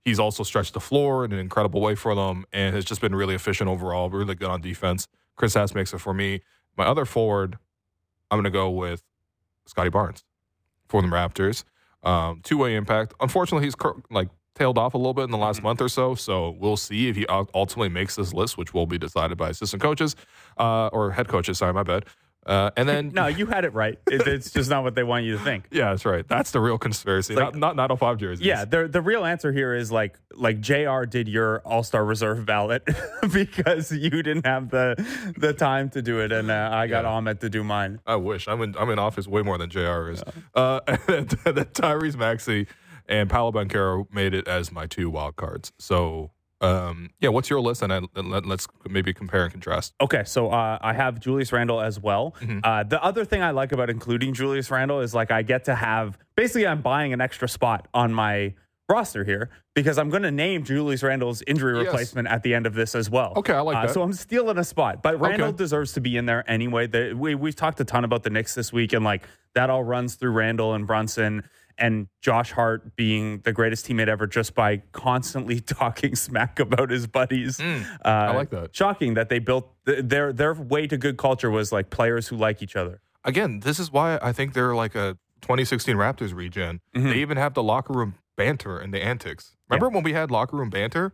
He's 0.06 0.20
also 0.20 0.44
stretched 0.44 0.74
the 0.74 0.80
floor 0.80 1.26
in 1.26 1.32
an 1.32 1.40
incredible 1.40 1.82
way 1.82 1.96
for 1.96 2.16
them 2.16 2.46
and 2.54 2.76
has 2.76 2.86
just 2.86 3.02
been 3.02 3.16
really 3.16 3.36
efficient 3.36 3.70
overall, 3.70 4.10
really 4.10 4.36
good 4.36 4.50
on 4.50 4.62
defense. 4.62 5.08
Kristaps 5.38 5.76
makes 5.76 5.94
it 5.94 6.00
for 6.00 6.14
me. 6.14 6.42
My 6.78 6.86
other 6.86 7.06
forward, 7.06 7.58
I'm 8.30 8.38
going 8.38 8.46
to 8.46 8.52
go 8.52 8.70
with 8.70 9.04
Scottie 9.66 9.90
Barnes 9.90 10.24
for 10.88 11.02
the 11.02 11.08
Raptors. 11.08 11.64
Um, 12.04 12.42
Two 12.44 12.58
way 12.58 12.76
impact. 12.76 13.14
Unfortunately, 13.20 13.66
he's 13.66 13.76
like 14.10 14.30
tailed 14.56 14.78
off 14.78 14.94
a 14.94 14.98
little 14.98 15.14
bit 15.14 15.24
in 15.24 15.32
the 15.32 15.38
last 15.38 15.62
month 15.62 15.82
or 15.82 15.90
so. 15.90 16.16
So 16.16 16.56
we'll 16.60 16.78
see 16.78 17.10
if 17.10 17.16
he 17.16 17.26
ultimately 17.28 17.90
makes 17.90 18.16
this 18.16 18.34
list, 18.34 18.58
which 18.58 18.74
will 18.74 18.88
be 18.88 18.98
decided 18.98 19.38
by 19.38 19.50
assistant 19.50 19.82
coaches 19.82 20.16
uh, 20.58 20.88
or 20.88 21.12
head 21.12 21.28
coaches. 21.28 21.60
Sorry, 21.60 21.74
my 21.74 21.84
bad. 21.84 22.06
Uh, 22.48 22.72
and 22.78 22.88
then 22.88 23.10
No, 23.14 23.28
you 23.28 23.46
had 23.46 23.66
it 23.66 23.74
right. 23.74 24.00
It, 24.10 24.26
it's 24.26 24.52
just 24.52 24.70
not 24.70 24.84
what 24.84 24.96
they 24.96 25.04
want 25.04 25.26
you 25.26 25.38
to 25.38 25.44
think. 25.44 25.68
yeah, 25.72 25.90
that's 25.90 26.06
right. 26.06 26.28
That's 26.28 26.52
the 26.52 26.60
real 26.62 26.78
conspiracy. 26.78 27.36
Like- 27.36 27.56
not 27.56 27.76
not 27.76 27.76
905 27.76 28.18
jerseys. 28.18 28.46
Yeah, 28.46 28.66
the 28.66 28.88
the 28.88 29.02
real 29.02 29.26
answer 29.26 29.52
here 29.52 29.76
is 29.76 29.92
like 29.92 30.18
like 30.34 30.62
Jr. 30.62 31.04
did 31.04 31.28
your 31.28 31.60
All 31.66 31.84
Star 31.84 32.06
Reserve 32.06 32.46
ballot 32.46 32.84
because 33.34 33.92
you 33.92 34.10
didn't 34.10 34.46
have 34.46 34.70
the 34.70 34.96
the 35.38 35.54
time 35.54 35.90
to 35.92 36.02
do 36.02 36.20
it, 36.20 36.32
and 36.32 36.50
uh, 36.50 36.70
I 36.72 36.88
got 36.88 37.04
Yeah. 37.04 37.12
Ahmed 37.12 37.42
to 37.42 37.50
do 37.50 37.64
mine. 37.64 38.00
I 38.06 38.16
wish. 38.16 38.48
I'm 38.48 38.62
in 38.62 38.76
I'm 38.78 38.90
in 38.90 39.00
office 39.00 39.28
way 39.28 39.42
more 39.42 39.58
than 39.58 39.70
JR 39.70 40.10
is. 40.10 40.24
Uh, 40.56 40.80
and 40.88 41.30
then 41.30 41.66
Tyrese 41.74 42.16
Maxey 42.16 42.68
and 43.10 43.30
Paolo 43.30 43.52
Banchero 43.52 44.06
made 44.14 44.34
it 44.34 44.48
as 44.48 44.72
my 44.72 44.86
two 44.86 45.10
wild 45.10 45.36
cards. 45.36 45.72
So 45.80 46.32
um, 46.62 47.10
yeah, 47.20 47.30
what's 47.30 47.50
your 47.50 47.62
list? 47.62 47.82
And, 47.82 47.94
I, 47.94 48.00
let, 48.16 48.46
us 48.46 48.68
maybe 48.90 49.14
compare 49.14 49.44
and 49.44 49.52
contrast. 49.52 49.94
Okay, 50.02 50.24
so 50.26 50.50
uh, 50.50 50.78
I 50.82 50.94
have 50.94 51.20
Julius 51.20 51.52
Randle 51.52 51.82
as 51.82 52.00
well. 52.00 52.36
Mm-hmm. 52.42 52.60
Uh, 52.64 52.84
the 52.84 53.04
other 53.04 53.26
thing 53.26 53.42
I 53.42 53.52
like 53.52 53.72
about 53.72 53.90
including 53.90 54.34
Julius 54.34 54.72
Randle 54.72 55.02
is 55.02 55.14
like 55.14 55.30
I 55.32 55.42
get 55.44 55.66
to 55.66 55.76
have 55.76 56.18
basically 56.36 56.66
I'm 56.68 56.82
buying 56.82 57.14
an 57.14 57.22
extra 57.22 57.48
spot 57.48 57.88
on 57.94 58.14
my 58.14 58.56
roster 58.90 59.24
here 59.26 59.50
because 59.76 59.98
I'm 59.98 60.10
going 60.10 60.24
to 60.24 60.32
name 60.32 60.64
Julius 60.64 61.04
Randle's 61.04 61.44
injury 61.46 61.76
Yes. 61.78 61.88
replacement 61.88 62.28
at 62.30 62.42
the 62.42 62.56
end 62.56 62.66
of 62.66 62.74
this 62.74 62.96
as 62.96 63.10
well. 63.10 63.34
Okay, 63.36 63.54
I 63.54 63.60
like 63.60 63.76
Uh, 63.78 63.86
that. 63.88 63.94
So 63.94 64.02
I'm 64.02 64.14
stealing 64.14 64.58
a 64.58 64.64
spot, 64.64 65.04
but 65.04 65.20
Randle 65.20 65.50
Okay. 65.50 65.58
deserves 65.58 65.92
to 65.94 66.02
be 66.02 66.16
in 66.18 66.26
there 66.26 66.50
anyway. 66.50 66.88
The, 66.88 67.14
we 67.14 67.36
we've 67.36 67.56
talked 67.56 67.80
a 67.82 67.86
ton 67.86 68.04
about 68.06 68.24
the 68.24 68.30
Knicks 68.30 68.56
this 68.56 68.72
week, 68.74 68.94
and 68.94 69.04
like 69.04 69.28
that 69.56 69.70
all 69.70 69.84
runs 69.84 70.16
through 70.16 70.32
Randle 70.32 70.74
and 70.74 70.88
Brunson. 70.88 71.44
And 71.78 72.08
Josh 72.22 72.52
Hart 72.52 72.96
being 72.96 73.40
the 73.42 73.54
greatest 73.54 73.86
teammate 73.88 74.08
ever 74.08 74.26
just 74.28 74.56
by 74.56 74.78
constantly 74.94 75.60
talking 75.80 76.16
smack 76.16 76.60
about 76.60 76.90
his 76.90 77.06
buddies. 77.08 77.58
Mm, 77.60 77.86
Uh, 78.04 78.08
I 78.08 78.36
like 78.36 78.50
that. 78.50 78.76
Shocking 78.76 79.14
that 79.14 79.30
they 79.30 79.40
built 79.40 79.72
th- 79.86 80.06
their 80.06 80.34
their 80.34 80.54
way 80.54 80.88
to 80.88 80.98
good 80.98 81.18
culture 81.18 81.52
was 81.52 81.72
like 81.72 81.90
players 81.90 82.28
who 82.30 82.36
like 82.36 82.62
each 82.64 82.76
other. 82.76 83.02
Again, 83.24 83.60
this 83.60 83.80
is 83.80 83.92
why 83.92 84.18
I 84.22 84.32
think 84.34 84.54
they're 84.54 84.74
like 84.76 84.96
a 84.96 85.18
2016 85.42 85.96
Raptors 85.96 86.34
regen. 86.34 86.80
Mhm. 86.96 87.12
They 87.12 87.20
even 87.20 87.38
have 87.38 87.54
the 87.54 87.62
locker 87.64 87.94
room 87.94 88.16
banter 88.36 88.78
and 88.80 88.94
the 88.94 89.04
antics. 89.04 89.56
Remember 89.70 89.90
when 89.90 90.04
we 90.04 90.14
had 90.14 90.32
locker 90.32 90.56
room 90.58 90.70
banter? 90.70 91.14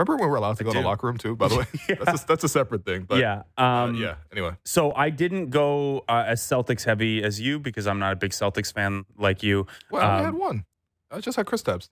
Remember 0.00 0.16
when 0.16 0.28
we 0.28 0.30
were 0.30 0.36
allowed 0.36 0.56
to 0.56 0.64
I 0.64 0.66
go 0.66 0.72
to 0.72 0.78
the 0.78 0.84
locker 0.84 1.06
room 1.06 1.18
too? 1.18 1.36
By 1.36 1.48
the 1.48 1.56
way, 1.58 1.66
Yeah. 1.88 1.96
that's 2.04 2.22
a, 2.22 2.26
that's 2.26 2.44
a 2.44 2.48
separate 2.48 2.86
thing. 2.86 3.02
But 3.02 3.18
yeah. 3.20 3.42
uh, 3.58 3.62
Um, 3.62 3.94
yeah. 3.96 4.14
Anyway, 4.32 4.56
So 4.64 4.92
I 4.94 5.10
didn't 5.10 5.50
go 5.50 6.04
uh, 6.08 6.24
as 6.26 6.40
Celtics 6.40 6.84
heavy 6.84 7.22
as 7.22 7.38
you 7.40 7.58
because 7.58 7.86
I'm 7.86 7.98
not 7.98 8.12
a 8.14 8.16
big 8.16 8.30
Celtics 8.30 8.72
fan 8.72 9.04
like 9.18 9.42
you. 9.42 9.66
well, 9.90 10.02
I 10.02 10.18
Um, 10.20 10.24
had 10.24 10.34
one. 10.34 10.64
I 11.10 11.20
just 11.20 11.36
had 11.36 11.44
Kristaps. 11.44 11.90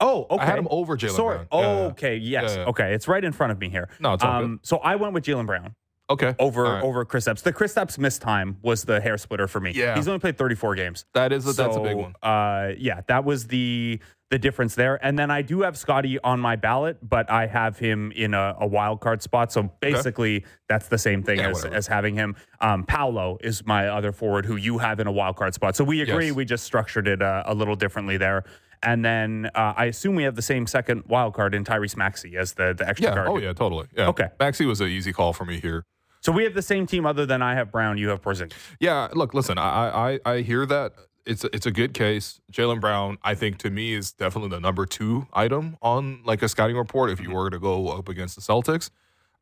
Oh, 0.00 0.26
okay. 0.30 0.42
I 0.42 0.46
had 0.46 0.58
him 0.58 0.66
over 0.70 0.96
Jaylen 0.96 1.10
Sorry. 1.16 1.36
Brown. 1.50 1.62
Yeah, 1.62 1.66
okay. 1.92 2.16
Yes. 2.16 2.56
Yeah. 2.56 2.64
Okay. 2.64 2.94
It's 2.94 3.06
right 3.06 3.22
in 3.22 3.32
front 3.32 3.52
of 3.52 3.58
me 3.60 3.68
here. 3.68 3.88
No, 4.00 4.14
it's 4.14 4.24
all 4.24 4.38
good. 4.40 4.44
Um, 4.46 4.60
so 4.62 4.78
I 4.78 4.96
went 4.96 5.12
with 5.12 5.24
Jaylen 5.24 5.46
Brown 5.46 5.74
Okay. 6.08 6.34
over 6.38 6.62
right. 6.64 6.82
over 6.82 7.04
Kristaps. 7.04 7.42
The 7.42 7.52
Kristaps 7.52 7.98
missed 7.98 8.22
time 8.22 8.56
was 8.62 8.82
the 8.84 9.00
hair 9.00 9.18
splitter 9.18 9.46
for 9.46 9.60
me. 9.60 9.72
Yeah. 9.72 9.94
He's 9.94 10.08
only 10.08 10.18
played 10.18 10.36
34 10.38 10.74
games. 10.74 11.04
That 11.14 11.32
is 11.32 11.46
a, 11.46 11.52
that's 11.52 11.76
a 11.76 11.80
big 11.80 11.96
one. 11.96 12.14
Uh, 12.22 12.72
yeah, 12.78 13.02
that 13.08 13.24
was 13.24 13.46
the 13.46 14.00
the 14.30 14.38
difference 14.38 14.76
there. 14.76 15.04
And 15.04 15.18
then 15.18 15.30
I 15.30 15.42
do 15.42 15.62
have 15.62 15.76
Scottie 15.76 16.18
on 16.20 16.38
my 16.40 16.54
ballot, 16.56 16.98
but 17.02 17.28
I 17.30 17.46
have 17.48 17.78
him 17.78 18.12
in 18.12 18.32
a, 18.32 18.56
a 18.60 18.66
wild 18.66 19.00
card 19.00 19.22
spot. 19.22 19.52
So 19.52 19.64
basically, 19.80 20.44
that's 20.68 20.86
the 20.88 20.98
same 20.98 21.22
thing 21.22 21.38
Yeah, 21.40 21.48
as, 21.50 21.56
whatever. 21.56 21.74
as 21.74 21.86
having 21.88 22.14
him. 22.14 22.36
Um, 22.60 22.84
Paolo 22.84 23.38
is 23.42 23.66
my 23.66 23.88
other 23.88 24.12
forward 24.12 24.46
who 24.46 24.54
you 24.56 24.78
have 24.78 25.00
in 25.00 25.08
a 25.08 25.12
wild 25.12 25.36
card 25.36 25.52
spot. 25.54 25.74
So 25.76 25.82
we 25.84 26.00
agree. 26.00 26.26
Yes. 26.28 26.34
We 26.36 26.44
just 26.44 26.64
structured 26.64 27.08
it 27.08 27.20
uh, 27.20 27.42
a 27.44 27.54
little 27.54 27.74
differently 27.74 28.16
there. 28.16 28.44
And 28.82 29.04
then 29.04 29.50
uh, 29.54 29.74
I 29.76 29.86
assume 29.86 30.14
we 30.14 30.22
have 30.22 30.36
the 30.36 30.42
same 30.42 30.66
second 30.66 31.02
wild 31.06 31.34
card 31.34 31.54
in 31.54 31.64
Tyrese 31.64 31.96
Maxey 31.96 32.36
as 32.36 32.54
the, 32.54 32.72
the 32.72 32.88
extra 32.88 33.08
Yeah. 33.10 33.14
card. 33.14 33.28
Oh 33.28 33.36
yeah. 33.38 33.52
Totally. 33.52 33.88
Yeah. 33.96 34.08
Okay. 34.08 34.28
Maxey 34.38 34.64
was 34.64 34.80
an 34.80 34.88
easy 34.88 35.12
call 35.12 35.32
for 35.32 35.44
me 35.44 35.58
here. 35.60 35.84
So 36.22 36.30
we 36.32 36.44
have 36.44 36.54
the 36.54 36.62
same 36.62 36.86
team 36.86 37.04
other 37.04 37.26
than 37.26 37.42
I 37.42 37.54
have 37.56 37.72
Brown, 37.72 37.98
you 37.98 38.10
have 38.10 38.22
Porzingis. 38.22 38.52
Yeah. 38.78 39.08
Look. 39.12 39.34
Listen. 39.34 39.58
I 39.58 40.18
I 40.24 40.32
I 40.34 40.40
hear 40.42 40.66
that. 40.66 40.92
It's 41.26 41.44
a, 41.44 41.54
it's 41.54 41.66
a 41.66 41.70
good 41.70 41.92
case. 41.94 42.40
Jaylen 42.52 42.80
Brown, 42.80 43.18
I 43.22 43.34
think, 43.34 43.58
to 43.58 43.70
me, 43.70 43.92
is 43.92 44.12
definitely 44.12 44.50
the 44.50 44.60
number 44.60 44.86
two 44.86 45.26
item 45.32 45.76
on 45.82 46.22
like 46.24 46.42
a 46.42 46.48
scouting 46.48 46.76
report. 46.76 47.10
If 47.10 47.20
you 47.20 47.30
were 47.30 47.50
to 47.50 47.58
go 47.58 47.88
up 47.88 48.08
against 48.08 48.36
the 48.36 48.42
Celtics, 48.42 48.90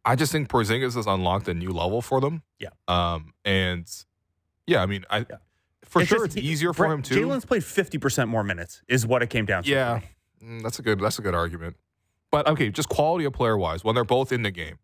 I 0.04 0.16
just 0.16 0.32
think 0.32 0.48
Porzingis 0.48 0.94
has 0.96 1.06
unlocked 1.06 1.48
a 1.48 1.54
new 1.54 1.70
level 1.70 2.02
for 2.02 2.20
them. 2.20 2.42
Yeah. 2.58 2.70
Um. 2.88 3.32
And 3.44 3.86
yeah, 4.66 4.82
I 4.82 4.86
mean, 4.86 5.04
I 5.08 5.18
Yeah. 5.20 5.24
for 5.84 6.02
It's 6.02 6.08
sure 6.08 6.18
just 6.26 6.36
it's 6.36 6.44
he- 6.46 6.50
easier 6.52 6.72
for 6.72 6.86
him 6.92 7.02
too. 7.02 7.14
Jaylen's 7.24 7.44
played 7.44 7.62
50% 7.62 8.28
more 8.28 8.42
minutes, 8.44 8.82
is 8.88 9.06
what 9.06 9.22
it 9.22 9.30
came 9.30 9.46
down 9.46 9.62
to. 9.62 9.70
Yeah, 9.70 10.00
Mm, 10.44 10.62
that's 10.62 10.78
a 10.78 10.82
good 10.82 11.00
that's 11.00 11.18
a 11.18 11.22
good 11.22 11.34
argument. 11.34 11.76
But 12.30 12.46
okay, 12.48 12.70
just 12.70 12.88
quality 12.88 13.24
of 13.24 13.32
player 13.32 13.56
wise, 13.56 13.82
when 13.84 13.94
they're 13.94 14.04
both 14.04 14.30
in 14.32 14.42
the 14.42 14.50
game, 14.50 14.78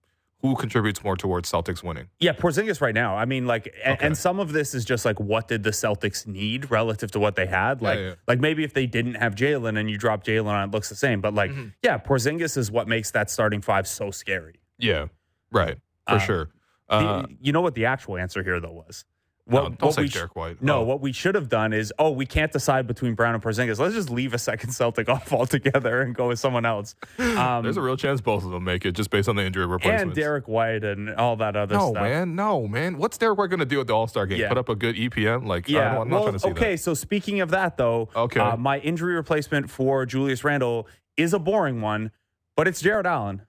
who 0.45 0.55
contributes 0.55 1.03
more 1.03 1.17
towards 1.17 1.51
Celtics 1.51 1.83
winning? 1.83 2.07
Yeah, 2.21 2.35
Porzingis 2.35 2.83
right 2.83 2.95
now. 2.95 3.17
I 3.17 3.25
mean, 3.25 3.47
like, 3.47 3.75
and, 3.83 3.95
Okay. 3.95 4.07
and 4.09 4.15
some 4.17 4.39
of 4.39 4.53
this 4.53 4.75
is 4.75 4.85
just 4.85 5.07
like, 5.07 5.19
what 5.19 5.49
did 5.49 5.63
the 5.63 5.71
Celtics 5.71 6.27
need 6.27 6.71
relative 6.71 7.11
to 7.13 7.19
what 7.19 7.35
they 7.35 7.47
had? 7.47 7.81
Like, 7.81 7.99
yeah. 7.99 8.15
like 8.29 8.41
maybe 8.41 8.63
if 8.63 8.75
they 8.75 8.87
didn't 8.87 9.15
have 9.15 9.35
Jaylen 9.35 9.79
and 9.81 9.89
you 9.91 9.97
drop 9.97 10.23
Jaylen 10.23 10.49
on, 10.53 10.69
it 10.69 10.71
looks 10.73 10.91
the 10.91 10.97
same. 10.97 11.23
But 11.23 11.33
like, 11.33 11.51
Mhm. 11.51 11.73
yeah, 11.83 11.97
Porzingis 11.97 12.59
is 12.59 12.71
what 12.71 12.87
makes 12.87 13.11
that 13.13 13.31
starting 13.31 13.63
five 13.63 13.89
so 13.89 14.11
scary. 14.11 14.57
Yeah, 14.77 15.07
right, 15.51 15.79
for 16.07 16.17
Uh, 16.17 16.19
sure. 16.19 16.45
The- 16.91 16.95
Uh, 16.97 17.27
you 17.41 17.51
know 17.53 17.63
what 17.63 17.75
the 17.75 17.87
actual 17.87 18.19
answer 18.19 18.43
here 18.43 18.61
though 18.61 18.73
was? 18.87 19.07
No, 19.47 19.65
don't 19.69 19.83
what 19.83 19.95
say 19.95 20.03
we 20.03 20.09
Derrick 20.09 20.35
White. 20.37 20.63
No, 20.63 20.79
Oh. 20.79 20.83
what 20.85 21.03
we 21.03 21.13
should 21.13 21.35
have 21.35 21.51
done 21.51 21.75
is, 21.75 21.93
oh, 21.99 22.11
we 22.11 22.25
can't 22.25 22.51
decide 22.51 22.87
between 22.87 23.15
Brown 23.15 23.35
and 23.35 23.43
Porzingis. 23.43 23.79
Let's 23.79 23.95
just 23.95 24.09
leave 24.09 24.33
a 24.33 24.39
second 24.39 24.71
Celtic 24.71 25.07
off 25.11 25.31
altogether 25.35 26.01
and 26.01 26.15
go 26.15 26.29
with 26.29 26.39
someone 26.39 26.65
else. 26.65 26.95
Um, 27.19 27.63
there's 27.63 27.77
a 27.77 27.83
real 27.83 27.99
chance 27.99 28.23
both 28.23 28.43
of 28.43 28.53
them 28.53 28.65
make 28.65 28.87
it 28.87 28.93
just 28.93 29.11
based 29.11 29.29
on 29.29 29.37
the 29.37 29.43
injury 29.45 29.67
replacements. 29.67 30.03
and 30.03 30.15
Derrick 30.15 30.49
White 30.49 30.83
and 30.83 31.11
all 31.17 31.37
that 31.37 31.57
other 31.57 31.75
no, 31.75 31.91
stuff. 31.91 32.03
man, 32.03 32.35
no, 32.35 32.67
man. 32.67 32.97
What's 32.97 33.19
Derrick 33.19 33.39
White 33.39 33.51
going 33.51 33.61
to 33.61 33.67
do 33.67 33.81
at 33.81 33.87
the 33.87 33.93
All 33.93 34.07
Star 34.07 34.25
game? 34.27 34.41
Yeah. 34.41 34.49
Put 34.49 34.57
up 34.57 34.71
a 34.71 34.75
good 34.75 34.97
EPM? 34.97 35.47
Like, 35.47 35.69
I 35.69 35.73
Yeah. 35.75 35.93
don't, 35.95 36.03
I'm 36.03 36.09
not 36.09 36.15
well, 36.15 36.23
trying 36.25 36.33
to 36.35 36.39
see 36.39 36.49
okay. 36.51 36.77
So 36.79 36.95
speaking 36.95 37.41
of 37.43 37.51
that, 37.51 37.77
though, 37.77 38.09
Okay. 38.17 38.41
uh, 38.41 38.57
my 38.57 38.79
injury 38.79 39.15
replacement 39.15 39.69
for 39.71 40.07
Julius 40.07 40.43
Randle 40.43 40.89
is 41.19 41.35
a 41.35 41.39
boring 41.39 41.83
one, 41.83 42.13
but 42.57 42.67
it's 42.67 42.81
Jarrett 42.81 43.05
Allen. 43.05 43.43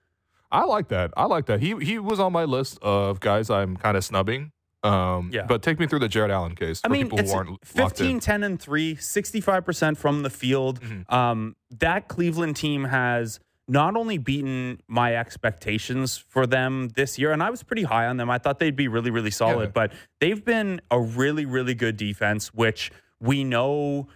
I 0.51 0.65
like 0.65 0.89
that. 0.89 1.11
I 1.15 1.25
like 1.25 1.45
that. 1.47 1.61
He 1.61 1.75
he 1.83 1.99
was 1.99 2.19
on 2.19 2.31
my 2.33 2.43
list 2.43 2.79
of 2.81 3.19
guys 3.21 3.49
I'm 3.49 3.75
kind 3.77 3.95
of 3.97 4.03
snubbing. 4.03 4.51
Um, 4.85 5.29
Yeah. 5.33 5.45
But 5.45 5.61
take 5.61 5.79
me 5.79 5.87
through 5.87 5.99
the 5.99 6.07
Jarrett 6.07 6.31
Allen 6.31 6.55
case. 6.55 6.81
I 6.83 6.87
mean, 6.89 7.05
people 7.05 7.19
it's 7.19 7.31
who 7.31 7.37
aren't 7.37 7.65
15, 7.65 8.19
10, 8.19 8.43
and 8.43 8.59
3, 8.61 8.95
65% 8.95 9.97
from 9.97 10.23
the 10.23 10.29
field. 10.29 10.79
Mhm. 10.81 11.11
Um, 11.11 11.55
that 11.71 12.07
Cleveland 12.07 12.55
team 12.55 12.85
has 12.85 13.39
not 13.67 13.95
only 13.95 14.17
beaten 14.19 14.79
my 14.87 15.15
expectations 15.15 16.17
for 16.17 16.45
them 16.45 16.89
this 16.89 17.17
year, 17.17 17.31
and 17.31 17.41
I 17.41 17.49
was 17.49 17.63
pretty 17.63 17.83
high 17.83 18.05
on 18.05 18.17
them. 18.17 18.29
I 18.29 18.37
thought 18.37 18.59
they'd 18.59 18.75
be 18.75 18.87
really, 18.87 19.09
really 19.09 19.31
solid, 19.31 19.65
Yeah. 19.69 19.71
but 19.73 19.91
they've 20.19 20.43
been 20.45 20.81
a 20.91 20.99
really, 20.99 21.45
really 21.45 21.73
good 21.73 21.97
defense, 21.97 22.53
which 22.53 22.91
we 23.19 23.43
know 23.43 24.07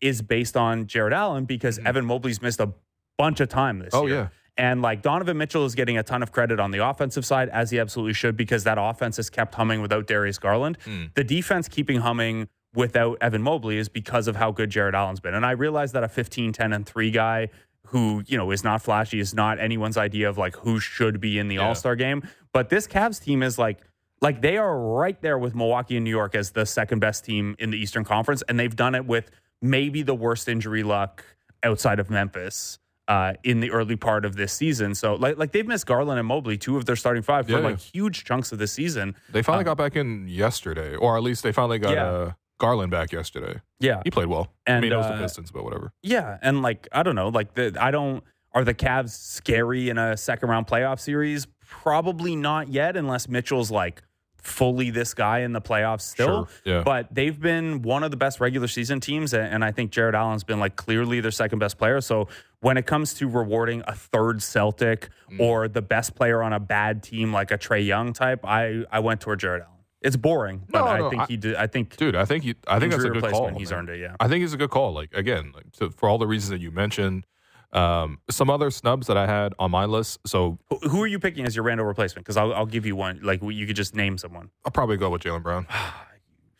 is 0.00 0.20
based 0.20 0.56
on 0.56 0.86
Jarrett 0.86 1.14
Allen 1.14 1.44
because 1.46 1.78
Mhm. 1.78 1.86
Evan 1.86 2.04
Mobley's 2.04 2.42
missed 2.42 2.60
a 2.60 2.72
bunch 3.16 3.40
of 3.40 3.48
time 3.48 3.78
this 3.78 3.94
Oh 3.94 4.06
year. 4.06 4.16
yeah. 4.16 4.28
And 4.58 4.82
like 4.82 5.02
Donovan 5.02 5.38
Mitchell 5.38 5.64
is 5.64 5.74
getting 5.76 5.96
a 5.96 6.02
ton 6.02 6.22
of 6.22 6.32
credit 6.32 6.58
on 6.58 6.72
the 6.72 6.84
offensive 6.86 7.24
side, 7.24 7.48
as 7.50 7.70
he 7.70 7.78
absolutely 7.78 8.12
should, 8.12 8.36
because 8.36 8.64
that 8.64 8.76
offense 8.78 9.16
has 9.16 9.30
kept 9.30 9.54
humming 9.54 9.80
without 9.80 10.08
Darius 10.08 10.38
Garland. 10.38 10.78
Mm. 10.84 11.14
The 11.14 11.22
defense 11.24 11.68
keeping 11.68 12.00
humming 12.00 12.48
without 12.74 13.18
Evan 13.20 13.40
Mobley 13.40 13.78
is 13.78 13.88
because 13.88 14.26
of 14.26 14.36
how 14.36 14.50
good 14.50 14.68
Jarrett 14.68 14.96
Allen's 14.96 15.20
been. 15.20 15.34
And 15.34 15.46
I 15.46 15.52
realize 15.52 15.92
that 15.92 16.02
a 16.02 16.08
15, 16.08 16.52
10, 16.52 16.72
and 16.72 16.84
3 16.84 17.10
guy 17.12 17.48
who, 17.86 18.22
you 18.26 18.36
know, 18.36 18.50
is 18.50 18.64
not 18.64 18.82
flashy, 18.82 19.20
is 19.20 19.32
not 19.32 19.58
anyone's 19.60 19.96
idea 19.96 20.28
of 20.28 20.36
like 20.36 20.56
who 20.56 20.80
should 20.80 21.20
be 21.20 21.38
in 21.38 21.48
the 21.48 21.54
Yeah. 21.54 21.68
All-Star 21.68 21.96
game. 21.96 22.28
But 22.52 22.68
this 22.68 22.86
Cavs 22.86 23.22
team 23.22 23.42
is 23.42 23.58
like 23.58 23.78
like 24.20 24.42
they 24.42 24.56
are 24.58 24.76
right 24.76 25.20
there 25.22 25.38
with 25.38 25.54
Milwaukee 25.54 25.96
and 25.96 26.04
New 26.04 26.10
York 26.10 26.34
as 26.34 26.50
the 26.50 26.66
second 26.66 26.98
best 26.98 27.24
team 27.24 27.54
in 27.60 27.70
the 27.70 27.78
Eastern 27.78 28.04
Conference. 28.04 28.42
And 28.48 28.58
they've 28.58 28.74
done 28.74 28.96
it 28.96 29.06
with 29.06 29.30
maybe 29.62 30.02
the 30.02 30.14
worst 30.14 30.48
injury 30.48 30.82
luck 30.82 31.24
outside 31.62 32.00
of 32.00 32.10
Memphis 32.10 32.78
uh, 33.08 33.32
in 33.42 33.60
the 33.60 33.70
early 33.72 33.96
part 33.96 34.24
of 34.24 34.36
this 34.36 34.52
season. 34.52 34.94
So 34.94 35.14
like 35.14 35.36
like 35.38 35.52
they've 35.52 35.66
missed 35.66 35.86
Garland 35.86 36.18
and 36.20 36.28
Mobley, 36.28 36.56
two 36.58 36.76
of 36.76 36.84
their 36.84 36.94
starting 36.96 37.22
five, 37.22 37.46
for 37.46 37.52
Yeah. 37.52 37.58
like 37.58 37.80
huge 37.80 38.24
chunks 38.24 38.52
of 38.52 38.58
the 38.58 38.66
season. 38.66 39.16
They 39.32 39.42
finally 39.42 39.62
Um, 39.62 39.66
got 39.66 39.78
back 39.78 39.96
in 39.96 40.28
yesterday, 40.28 40.94
or 40.94 41.16
at 41.16 41.22
least 41.22 41.42
they 41.42 41.52
finally 41.52 41.78
got 41.78 41.92
Yeah. 41.94 42.04
uh, 42.06 42.32
Garland 42.58 42.90
back 42.90 43.10
yesterday. 43.12 43.60
Yeah. 43.80 44.02
He 44.04 44.10
played 44.10 44.26
well. 44.26 44.52
I 44.66 44.80
mean, 44.80 44.92
it 44.92 44.96
was 44.96 45.06
the 45.06 45.14
uh, 45.14 45.18
Pistons, 45.20 45.50
but 45.50 45.64
whatever. 45.64 45.92
Yeah, 46.02 46.38
and 46.42 46.60
like 46.62 46.86
I 46.92 47.02
don't 47.02 47.14
know, 47.16 47.28
like 47.28 47.54
the 47.54 47.74
I 47.80 47.90
don't 47.90 48.22
are 48.52 48.64
the 48.64 48.74
Cavs 48.74 49.10
scary 49.10 49.88
in 49.90 49.98
a 49.98 50.16
second 50.16 50.48
round 50.48 50.66
playoff 50.66 51.00
series? 51.00 51.46
Probably 51.64 52.34
not 52.34 52.68
yet, 52.68 52.96
unless 52.96 53.28
Mitchell's 53.28 53.70
like 53.70 54.02
fully 54.42 54.90
this 54.90 55.14
guy 55.14 55.40
in 55.40 55.52
the 55.52 55.60
playoffs 55.60 56.02
still. 56.02 56.46
Sure, 56.46 56.48
yeah. 56.76 56.82
But 56.84 57.14
they've 57.14 57.38
been 57.38 57.82
one 57.82 58.02
of 58.02 58.10
the 58.10 58.16
best 58.16 58.40
regular 58.40 58.68
season 58.68 59.00
teams, 59.00 59.34
and 59.34 59.64
I 59.64 59.72
think 59.72 59.90
Jarrett 59.90 60.14
Allen's 60.14 60.44
been 60.44 60.60
like 60.60 60.76
clearly 60.76 61.20
their 61.20 61.30
second 61.30 61.58
best 61.58 61.78
player. 61.78 62.00
So 62.00 62.28
when 62.60 62.76
it 62.76 62.86
comes 62.86 63.14
to 63.14 63.28
rewarding 63.28 63.82
a 63.86 63.94
third 63.94 64.42
Celtic 64.42 65.08
Mm. 65.30 65.40
or 65.40 65.68
the 65.68 65.82
best 65.82 66.14
player 66.14 66.42
on 66.42 66.52
a 66.54 66.60
bad 66.60 67.02
team 67.02 67.32
like 67.32 67.50
a 67.50 67.58
Trae 67.58 67.84
Young 67.84 68.12
type, 68.12 68.40
I 68.44 68.84
I 68.90 69.00
went 69.00 69.20
toward 69.20 69.40
Jarrett 69.40 69.62
Allen. 69.62 69.74
It's 70.00 70.16
boring, 70.16 70.62
but 70.70 70.78
No, 70.78 70.86
I 70.86 70.98
no, 70.98 71.10
think 71.10 71.22
I- 71.22 71.26
he 71.26 71.36
did. 71.36 71.56
I 71.56 71.66
think 71.66 71.96
Dude, 71.96 72.14
I 72.14 72.24
think 72.24 72.44
he, 72.44 72.54
I 72.68 72.78
think 72.78 72.92
that's 72.92 73.02
a 73.04 73.10
good 73.10 73.24
call. 73.24 73.48
He's 73.48 73.70
man. 73.70 73.80
earned 73.80 73.88
it. 73.90 74.00
Yeah. 74.00 74.14
I 74.20 74.28
think 74.28 74.44
it's 74.44 74.52
a 74.54 74.56
good 74.56 74.70
call. 74.70 74.92
Like 74.92 75.10
again, 75.12 75.50
like 75.54 75.72
to, 75.72 75.90
for 75.90 76.08
all 76.08 76.18
the 76.18 76.26
reasons 76.26 76.50
that 76.50 76.60
you 76.60 76.70
mentioned, 76.70 77.26
um, 77.72 78.18
some 78.30 78.48
other 78.50 78.70
snubs 78.70 79.06
that 79.08 79.16
I 79.16 79.26
had 79.26 79.54
on 79.58 79.70
my 79.70 79.84
list. 79.84 80.18
So 80.26 80.58
Who- 80.82 81.02
are 81.02 81.06
you 81.06 81.18
picking 81.18 81.44
as 81.44 81.54
your 81.54 81.64
Randle 81.64 81.86
replacement? 81.86 82.24
Because 82.24 82.36
I'll, 82.36 82.52
I'll 82.54 82.66
give 82.66 82.86
you 82.86 82.96
one. 82.96 83.20
Like 83.22 83.40
you 83.42 83.66
could 83.66 83.76
just 83.76 83.94
name 83.94 84.16
someone. 84.18 84.50
I'll 84.64 84.72
probably 84.72 84.96
go 84.96 85.10
with 85.10 85.22
Jaylen 85.22 85.42
Brown. 85.42 85.66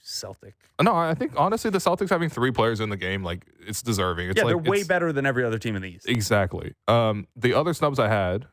Celtic. 0.02 0.54
No, 0.80 0.94
I 0.94 1.14
think 1.14 1.32
honestly, 1.36 1.70
the 1.70 1.78
Celtics 1.78 2.08
having 2.08 2.28
three 2.30 2.50
players 2.50 2.80
in 2.80 2.88
the 2.88 2.96
game, 2.96 3.22
like 3.22 3.44
it's 3.66 3.82
deserving. 3.82 4.30
It's 4.30 4.38
yeah, 4.38 4.44
like, 4.44 4.62
they're 4.62 4.70
way 4.72 4.82
better 4.82 5.12
than 5.12 5.26
every 5.26 5.44
other 5.44 5.58
team 5.58 5.76
in 5.76 5.82
the 5.82 5.88
East. 5.90 6.08
Exactly. 6.08 6.74
Um, 6.86 7.26
the 7.36 7.52
other 7.52 7.74
snubs 7.74 7.98
I 7.98 8.08
had, 8.08 8.46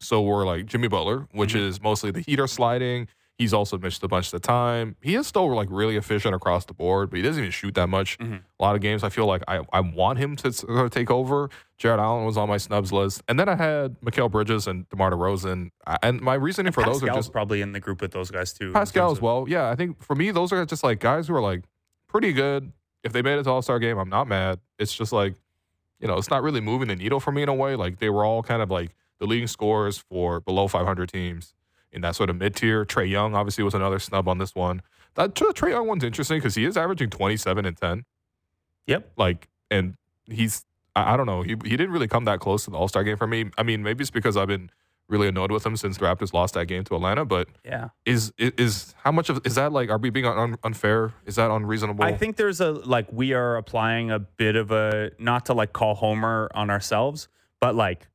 so 0.00 0.22
were 0.22 0.44
like 0.44 0.66
Jimmy 0.66 0.88
Butler, 0.88 1.26
which 1.32 1.50
Mm-hmm. 1.54 1.64
is 1.68 1.80
mostly 1.82 2.10
the 2.12 2.20
heater 2.20 2.46
sliding. 2.46 3.08
He's 3.40 3.54
also 3.54 3.78
missed 3.78 4.02
a 4.02 4.08
bunch 4.08 4.26
of 4.26 4.32
the 4.32 4.40
time. 4.46 4.96
He 5.00 5.14
is 5.14 5.26
still 5.26 5.50
like 5.54 5.68
really 5.70 5.96
efficient 5.96 6.34
across 6.34 6.66
the 6.66 6.74
board, 6.74 7.08
but 7.08 7.16
he 7.16 7.22
doesn't 7.22 7.40
even 7.42 7.50
shoot 7.50 7.74
that 7.74 7.88
much. 7.88 8.18
Mhm. 8.18 8.42
A 8.58 8.62
lot 8.62 8.74
of 8.74 8.82
games, 8.82 9.02
I 9.02 9.08
feel 9.08 9.24
like 9.24 9.42
I, 9.48 9.62
I 9.72 9.80
want 9.80 10.18
him 10.18 10.36
to 10.36 10.52
sort 10.52 10.76
of 10.84 10.90
take 10.90 11.10
over. 11.10 11.48
Jarrett 11.78 12.00
Allen 12.00 12.26
was 12.26 12.36
on 12.36 12.50
my 12.50 12.58
snubs 12.58 12.92
list, 12.92 13.22
and 13.28 13.40
then 13.40 13.48
I 13.48 13.56
had 13.56 13.98
Mikal 14.02 14.30
Bridges 14.30 14.66
and 14.66 14.86
DeMar 14.90 15.12
DeRozan. 15.12 15.70
And 16.02 16.20
my 16.20 16.34
reasoning 16.34 16.70
for 16.70 16.84
those 16.84 17.02
are 17.02 17.06
just 17.06 17.32
probably 17.32 17.62
in 17.62 17.72
the 17.72 17.80
group 17.80 18.02
with 18.02 18.10
those 18.12 18.30
guys 18.30 18.52
too. 18.52 18.74
Pascal 18.74 19.10
as 19.10 19.22
well. 19.22 19.46
Yeah, 19.48 19.70
I 19.70 19.74
think 19.74 20.02
for 20.02 20.14
me, 20.14 20.32
those 20.32 20.52
are 20.52 20.66
just 20.66 20.84
like 20.84 21.00
guys 21.00 21.28
who 21.28 21.34
are 21.34 21.40
like 21.40 21.64
pretty 22.08 22.34
good. 22.34 22.70
If 23.02 23.14
they 23.14 23.22
made 23.22 23.38
it 23.38 23.44
to 23.44 23.50
All 23.50 23.62
Star 23.62 23.78
game, 23.78 23.96
I'm 23.96 24.10
not 24.10 24.28
mad. 24.28 24.60
It's 24.78 24.94
just 24.94 25.14
like, 25.14 25.34
you 25.98 26.08
know, 26.08 26.18
it's 26.18 26.28
not 26.28 26.42
really 26.42 26.60
moving 26.60 26.88
the 26.88 26.96
needle 26.96 27.20
for 27.20 27.32
me 27.32 27.42
in 27.42 27.48
a 27.48 27.54
way. 27.54 27.74
Like 27.74 28.00
they 28.00 28.10
were 28.10 28.22
all 28.26 28.42
kind 28.42 28.60
of 28.60 28.70
like 28.70 28.94
the 29.18 29.26
leading 29.26 29.46
scorers 29.46 29.96
for 29.96 30.40
below 30.40 30.68
500 30.68 31.08
teams 31.10 31.54
in 31.92 32.02
that 32.02 32.16
sort 32.16 32.30
of 32.30 32.36
mid 32.36 32.54
tier. 32.56 32.84
Trae 32.84 33.08
Young 33.08 33.34
obviously 33.34 33.64
was 33.64 33.74
another 33.74 33.98
snub 33.98 34.28
on 34.28 34.38
this 34.38 34.54
one. 34.54 34.82
That 35.14 35.34
the 35.34 35.46
Trae 35.46 35.70
Young 35.70 35.86
one's 35.86 36.04
interesting 36.04 36.38
because 36.38 36.54
he 36.54 36.64
is 36.64 36.76
averaging 36.76 37.10
27 37.10 37.64
and 37.66 37.76
10. 37.76 38.04
Yep. 38.86 39.10
Like, 39.16 39.48
and 39.70 39.94
he's 40.26 40.64
I, 40.96 41.14
I 41.14 41.16
don't 41.16 41.26
know. 41.26 41.42
He 41.42 41.50
he 41.64 41.76
didn't 41.76 41.90
really 41.90 42.08
come 42.08 42.24
that 42.26 42.40
close 42.40 42.64
to 42.64 42.70
the 42.70 42.76
All 42.76 42.88
Star 42.88 43.04
game 43.04 43.16
for 43.16 43.26
me. 43.26 43.50
I 43.58 43.62
mean, 43.62 43.82
maybe 43.82 44.02
it's 44.02 44.10
because 44.10 44.36
I've 44.36 44.48
been 44.48 44.70
really 45.08 45.26
annoyed 45.26 45.50
with 45.50 45.66
him 45.66 45.76
since 45.76 45.98
the 45.98 46.04
Raptors 46.04 46.32
lost 46.32 46.54
that 46.54 46.66
game 46.66 46.84
to 46.84 46.94
Atlanta, 46.94 47.24
but 47.24 47.48
Yeah. 47.64 47.88
is 48.06 48.32
is, 48.38 48.52
is 48.56 48.94
how 49.02 49.10
much 49.10 49.28
of 49.28 49.40
is 49.44 49.56
that 49.56 49.72
like 49.72 49.90
are 49.90 49.98
we 49.98 50.10
being 50.10 50.24
un, 50.26 50.56
unfair 50.62 51.12
is 51.26 51.34
that 51.34 51.50
unreasonable 51.50 52.04
I 52.04 52.16
think 52.16 52.36
there's 52.36 52.60
a 52.60 52.70
like 52.70 53.08
we 53.12 53.32
are 53.32 53.56
applying 53.56 54.12
a 54.12 54.20
bit 54.20 54.54
of 54.54 54.70
a 54.70 55.10
not 55.18 55.46
to 55.46 55.52
like 55.54 55.72
call 55.72 55.96
Homer 55.96 56.48
on 56.54 56.70
ourselves, 56.70 57.26
but 57.60 57.74
like 57.74 58.06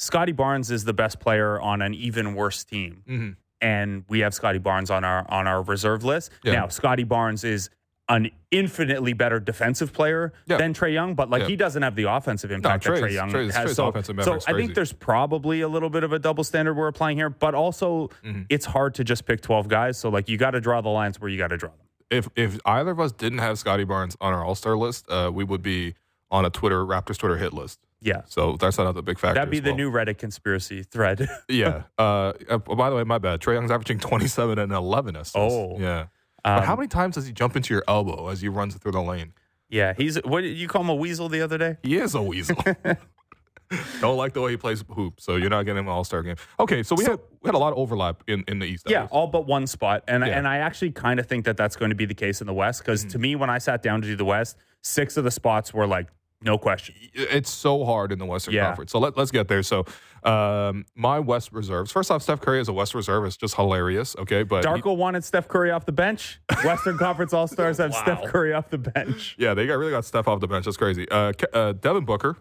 Scottie 0.00 0.32
Barnes 0.32 0.70
is 0.70 0.84
the 0.84 0.94
best 0.94 1.20
player 1.20 1.60
on 1.60 1.82
an 1.82 1.92
even 1.94 2.34
worse 2.34 2.64
team. 2.64 3.02
Mhm. 3.08 3.36
and 3.62 4.04
we 4.08 4.20
have 4.20 4.32
Scottie 4.32 4.58
Barnes 4.58 4.90
on 4.90 5.04
our 5.04 5.26
on 5.30 5.46
our 5.46 5.60
reserve 5.62 6.02
list. 6.02 6.32
Yeah. 6.42 6.54
Now, 6.54 6.68
Scottie 6.68 7.04
Barnes 7.04 7.44
is 7.44 7.68
an 8.08 8.30
infinitely 8.50 9.12
better 9.12 9.38
defensive 9.38 9.92
player 9.92 10.32
Yeah. 10.46 10.56
than 10.56 10.72
Trae 10.72 10.94
Young, 10.94 11.14
but 11.14 11.28
like 11.28 11.42
Yeah. 11.42 11.48
he 11.48 11.56
doesn't 11.56 11.82
have 11.82 11.94
the 11.94 12.04
offensive 12.04 12.50
impact 12.50 12.84
that 12.84 12.94
Trae 13.02 13.12
Young 13.12 13.30
Trae's- 13.30 13.54
has. 13.54 13.64
Trae's 13.76 13.76
so, 13.76 13.92
so 14.22 14.38
I 14.48 14.54
think 14.54 14.74
there's 14.74 14.94
probably 14.94 15.60
a 15.60 15.68
little 15.68 15.90
bit 15.90 16.02
of 16.04 16.12
a 16.14 16.18
double 16.18 16.42
standard 16.42 16.72
we're 16.74 16.88
applying 16.88 17.18
here, 17.18 17.28
but 17.28 17.54
also 17.54 18.08
Mhm. 18.24 18.46
it's 18.48 18.64
hard 18.64 18.94
to 18.94 19.04
just 19.04 19.26
pick 19.26 19.42
12 19.42 19.68
guys. 19.68 19.98
So 19.98 20.08
like 20.08 20.26
you 20.30 20.38
got 20.38 20.52
to 20.52 20.60
draw 20.62 20.80
the 20.80 20.88
lines 20.88 21.20
where 21.20 21.28
you 21.30 21.36
got 21.36 21.48
to 21.48 21.58
draw 21.58 21.68
them. 21.70 21.86
if 22.10 22.28
if 22.34 22.58
either 22.64 22.90
of 22.92 22.98
us 22.98 23.12
didn't 23.12 23.38
have 23.40 23.58
Scottie 23.58 23.84
Barnes 23.84 24.16
on 24.22 24.32
our 24.32 24.42
All 24.42 24.54
Star 24.54 24.74
list, 24.76 25.04
uh, 25.10 25.30
we 25.32 25.44
would 25.44 25.62
be 25.62 25.94
on 26.30 26.44
a 26.46 26.50
Twitter 26.50 26.82
Raptors 26.84 27.18
Twitter 27.18 27.36
hit 27.36 27.52
list. 27.52 27.78
Yeah. 28.02 28.22
So 28.26 28.56
that's 28.58 28.78
another 28.78 29.02
big 29.02 29.18
factor. 29.18 29.34
That'd 29.34 29.50
be 29.50 29.60
the 29.60 29.70
well. 29.70 29.76
new 29.76 29.90
Reddit 29.90 30.18
conspiracy 30.18 30.82
thread. 30.82 31.28
yeah. 31.48 31.82
Uh, 31.98 32.32
uh, 32.48 32.58
by 32.58 32.88
the 32.90 32.96
way, 32.96 33.04
my 33.04 33.18
bad. 33.18 33.40
Trae 33.40 33.54
Young's 33.54 33.70
averaging 33.70 33.98
27 33.98 34.58
and 34.58 34.72
11 34.72 35.16
assists. 35.16 35.36
Oh. 35.36 35.76
yeah. 35.78 36.06
But 36.42 36.58
Um, 36.60 36.64
how 36.64 36.76
many 36.76 36.88
times 36.88 37.16
does 37.16 37.26
he 37.26 37.32
jump 37.34 37.56
into 37.56 37.74
your 37.74 37.84
elbow 37.86 38.28
as 38.28 38.40
he 38.40 38.48
runs 38.48 38.74
through 38.74 38.92
the 38.92 39.02
lane? 39.02 39.32
yeah, 39.68 39.92
he's 39.96 40.16
what 40.24 40.40
did 40.40 40.56
you 40.56 40.66
call 40.66 40.80
him 40.82 40.88
a 40.88 40.94
weasel 40.94 41.28
the 41.28 41.42
other 41.42 41.56
day? 41.58 41.76
He 41.82 41.96
is 41.98 42.14
a 42.14 42.22
weasel. 42.22 42.56
Don't 44.00 44.16
like 44.16 44.32
the 44.32 44.40
way 44.40 44.50
he 44.50 44.56
plays 44.56 44.82
hoop, 44.96 45.20
so 45.20 45.36
you're 45.36 45.48
not 45.48 45.62
getting 45.64 45.84
an 45.84 45.88
All 45.88 46.02
Star 46.02 46.22
game. 46.24 46.34
Okay, 46.58 46.82
so 46.82 46.96
we 46.96 47.04
had 47.04 47.20
we 47.40 47.46
had 47.46 47.54
a 47.54 47.58
lot 47.58 47.72
of 47.72 47.78
overlap 47.78 48.24
in, 48.26 48.42
in 48.48 48.58
the 48.58 48.66
East. 48.66 48.90
Yeah, 48.90 49.06
all 49.12 49.28
but 49.28 49.46
one 49.46 49.68
spot, 49.68 50.02
and 50.08 50.26
Yeah. 50.26 50.36
and 50.36 50.48
I 50.48 50.56
actually 50.56 50.90
kind 50.90 51.20
of 51.20 51.26
think 51.26 51.44
that 51.44 51.56
that's 51.56 51.76
going 51.76 51.90
to 51.90 51.94
be 51.94 52.04
the 52.04 52.14
case 52.14 52.40
in 52.40 52.48
the 52.48 52.52
West 52.52 52.80
because 52.80 53.04
Mm. 53.04 53.10
to 53.12 53.18
me, 53.20 53.36
when 53.36 53.48
I 53.48 53.58
sat 53.58 53.80
down 53.80 54.00
to 54.02 54.08
do 54.08 54.16
the 54.16 54.24
West, 54.24 54.56
six 54.82 55.16
of 55.16 55.22
the 55.22 55.30
spots 55.30 55.72
were 55.72 55.86
like 55.86 56.08
no 56.42 56.56
question. 56.58 56.94
it's 57.12 57.50
so 57.50 57.84
hard 57.84 58.12
in 58.12 58.18
the 58.18 58.24
Western 58.26 58.54
Yeah. 58.54 58.66
Conference. 58.66 58.92
So 58.92 58.98
let, 58.98 59.16
let's 59.16 59.30
get 59.30 59.48
there. 59.48 59.62
So 59.62 59.84
um, 60.24 60.84
my 60.94 61.18
West 61.18 61.52
reserves. 61.52 61.90
First 61.92 62.10
off, 62.10 62.22
Steph 62.22 62.40
Curry 62.40 62.60
as 62.60 62.68
a 62.68 62.72
West 62.72 62.94
reserve 62.94 63.24
is 63.26 63.36
just 63.36 63.54
hilarious. 63.56 64.14
Okay, 64.18 64.42
but 64.42 64.64
he- 64.64 64.70
Darko 64.70 64.96
wanted 64.96 65.24
Steph 65.24 65.48
Curry 65.48 65.70
off 65.70 65.86
the 65.86 65.92
bench. 65.92 66.40
Western 66.64 66.98
Conference 66.98 67.32
All 67.32 67.46
Stars 67.48 67.78
have 67.78 67.90
Wow. 67.92 68.02
Steph 68.02 68.24
Curry 68.24 68.52
off 68.52 68.68
the 68.70 68.78
bench. 68.78 69.34
yeah, 69.38 69.54
they 69.54 69.66
got 69.66 69.74
really 69.78 69.90
got 69.92 70.04
Steph 70.04 70.28
off 70.28 70.40
the 70.40 70.46
bench. 70.48 70.64
That's 70.66 70.76
crazy. 70.76 71.08
Uh, 71.10 71.32
uh, 71.52 71.72
Devin 71.72 72.04
Booker, 72.04 72.36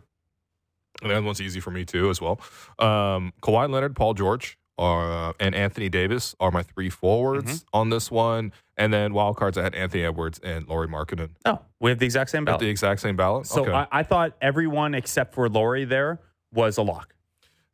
and 1.02 1.12
that 1.12 1.24
one's 1.24 1.42
easy 1.42 1.60
for 1.62 1.72
me 1.72 1.86
too 1.86 2.10
as 2.10 2.20
well. 2.22 2.40
Um, 2.80 3.34
Kawhi 3.42 3.70
Leonard, 3.70 3.96
Paul 3.96 4.14
George, 4.14 4.58
uh, 4.80 5.34
and 5.40 5.54
Anthony 5.54 5.90
Davis 5.90 6.36
are 6.40 6.52
my 6.52 6.64
three 6.64 6.90
forwards 6.90 7.46
Mm-hmm. 7.62 7.68
on 7.78 7.90
this 7.90 8.10
one. 8.10 8.52
And 8.78 8.94
then 8.94 9.14
wild 9.14 9.36
cards, 9.38 9.58
I 9.58 9.64
had 9.64 9.76
Anthony 9.76 10.04
Edwards 10.06 10.40
and 10.42 10.68
Lauri 10.68 10.88
Markkanen 10.88 11.32
Oh, 11.46 11.60
we 11.82 11.92
have 11.92 12.00
the 12.00 12.06
exact 12.06 12.30
same 12.30 12.46
ballot. 12.46 12.62
the 12.62 12.70
exact 12.70 13.02
same 13.02 13.16
ballot. 13.18 13.46
So 13.46 13.64
okay. 13.64 13.74
I, 13.74 13.88
I 13.92 14.04
thought 14.04 14.38
everyone 14.42 14.94
except 14.96 15.34
for 15.36 15.50
Lauri 15.50 15.84
there 15.86 16.20
was 16.54 16.78
a 16.78 16.82
lock. 16.82 17.14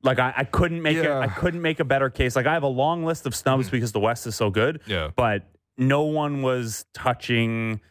Like 0.02 0.20
I, 0.20 0.34
I 0.38 0.44
couldn't 0.46 0.82
make 0.82 0.98
Yeah. 0.98 1.20
it. 1.20 1.24
I 1.24 1.28
couldn't 1.28 1.62
make 1.62 1.80
a 1.80 1.86
better 1.86 2.10
case. 2.10 2.36
Like 2.36 2.48
I 2.48 2.54
have 2.54 2.64
a 2.64 2.68
long 2.68 3.06
list 3.06 3.26
of 3.28 3.36
snubs 3.36 3.70
because 3.70 3.92
the 3.92 4.00
West 4.00 4.26
is 4.28 4.36
so 4.36 4.50
good. 4.50 4.82
yeah. 4.88 5.12
but 5.16 5.44
no 5.78 6.04
one 6.04 6.42
was 6.42 6.86
touching 6.94 7.82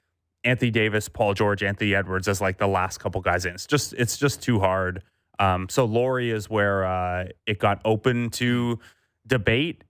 Anthony 0.42 0.70
Davis, 0.70 1.08
Paul 1.08 1.34
George, 1.34 1.62
Anthony 1.62 1.94
Edwards 1.94 2.28
as 2.28 2.40
like 2.40 2.58
the 2.58 2.66
last 2.66 2.98
couple 2.98 3.20
guys 3.20 3.46
in. 3.46 3.54
It's 3.54 3.66
just 3.66 3.92
it's 3.94 4.16
just 4.16 4.42
too 4.42 4.58
hard. 4.60 5.02
Um, 5.38 5.68
so 5.68 5.84
Lauri 5.84 6.30
is 6.30 6.48
where 6.50 6.84
uh, 6.84 7.26
it 7.46 7.58
got 7.58 7.80
open 7.84 8.30
to 8.30 8.78
debate, 9.26 9.84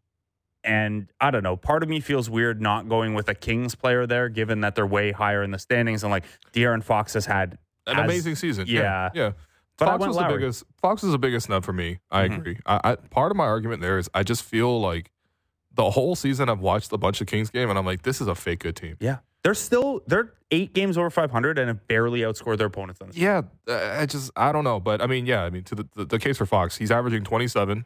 and 0.62 1.08
I 1.20 1.30
don't 1.30 1.42
know. 1.42 1.56
Part 1.56 1.82
of 1.82 1.88
me 1.88 2.00
feels 2.00 2.30
weird 2.30 2.60
not 2.60 2.88
going 2.88 3.14
with 3.14 3.28
a 3.28 3.34
Kings 3.34 3.74
player 3.74 4.06
there, 4.06 4.28
given 4.28 4.60
that 4.62 4.74
they're 4.74 4.86
way 4.86 5.12
higher 5.12 5.42
in 5.42 5.50
the 5.50 5.58
standings, 5.58 6.02
and 6.02 6.10
like 6.10 6.24
De'Aaron 6.52 6.82
Fox 6.82 7.14
has 7.14 7.26
had 7.26 7.58
An 7.86 7.98
as- 7.98 8.04
amazing 8.04 8.36
season. 8.36 8.66
yeah. 8.68 9.10
Yeah. 9.14 9.32
But 9.76 9.88
I 9.88 9.90
Fox 9.98 10.06
was 10.06 10.16
the 10.16 10.24
biggest. 10.28 10.64
Fox 10.80 11.02
is 11.02 11.10
the 11.10 11.18
biggest 11.18 11.46
snub 11.46 11.64
for 11.64 11.72
me. 11.72 11.98
I 12.10 12.28
Mhm. 12.28 12.36
agree. 12.38 12.58
I, 12.64 12.80
I 12.92 12.94
part 12.94 13.32
of 13.32 13.36
my 13.36 13.44
argument 13.44 13.82
there 13.82 13.98
is 13.98 14.08
I 14.14 14.22
just 14.22 14.44
feel 14.44 14.80
like 14.80 15.10
the 15.72 15.90
whole 15.90 16.14
season 16.14 16.48
I've 16.48 16.60
watched 16.60 16.92
a 16.92 16.96
bunch 16.96 17.20
of 17.20 17.26
Kings 17.26 17.50
game 17.50 17.68
and 17.68 17.76
I'm 17.76 17.84
like, 17.84 18.02
this 18.02 18.20
is 18.20 18.28
a 18.28 18.36
fake 18.36 18.60
good 18.60 18.76
team. 18.76 18.96
Yeah. 19.00 19.18
They're 19.42 19.52
still 19.54 20.00
they're 20.06 20.32
eight 20.52 20.74
games 20.74 20.96
over 20.96 21.10
500 21.10 21.58
and 21.58 21.66
have 21.66 21.88
barely 21.88 22.20
outscored 22.20 22.58
their 22.58 22.68
opponents 22.68 23.00
on 23.00 23.08
this. 23.08 23.16
Yeah, 23.16 23.42
uh, 23.68 23.96
I 23.98 24.06
just 24.06 24.30
I 24.36 24.52
don't 24.52 24.62
know, 24.62 24.78
but 24.78 25.02
I 25.02 25.08
mean, 25.08 25.26
yeah, 25.26 25.42
I 25.42 25.50
mean, 25.50 25.64
to 25.64 25.74
the, 25.74 25.88
the, 25.96 26.04
the 26.04 26.18
case 26.20 26.38
for 26.38 26.46
Fox, 26.46 26.76
he's 26.76 26.92
averaging 26.92 27.24
27, 27.24 27.84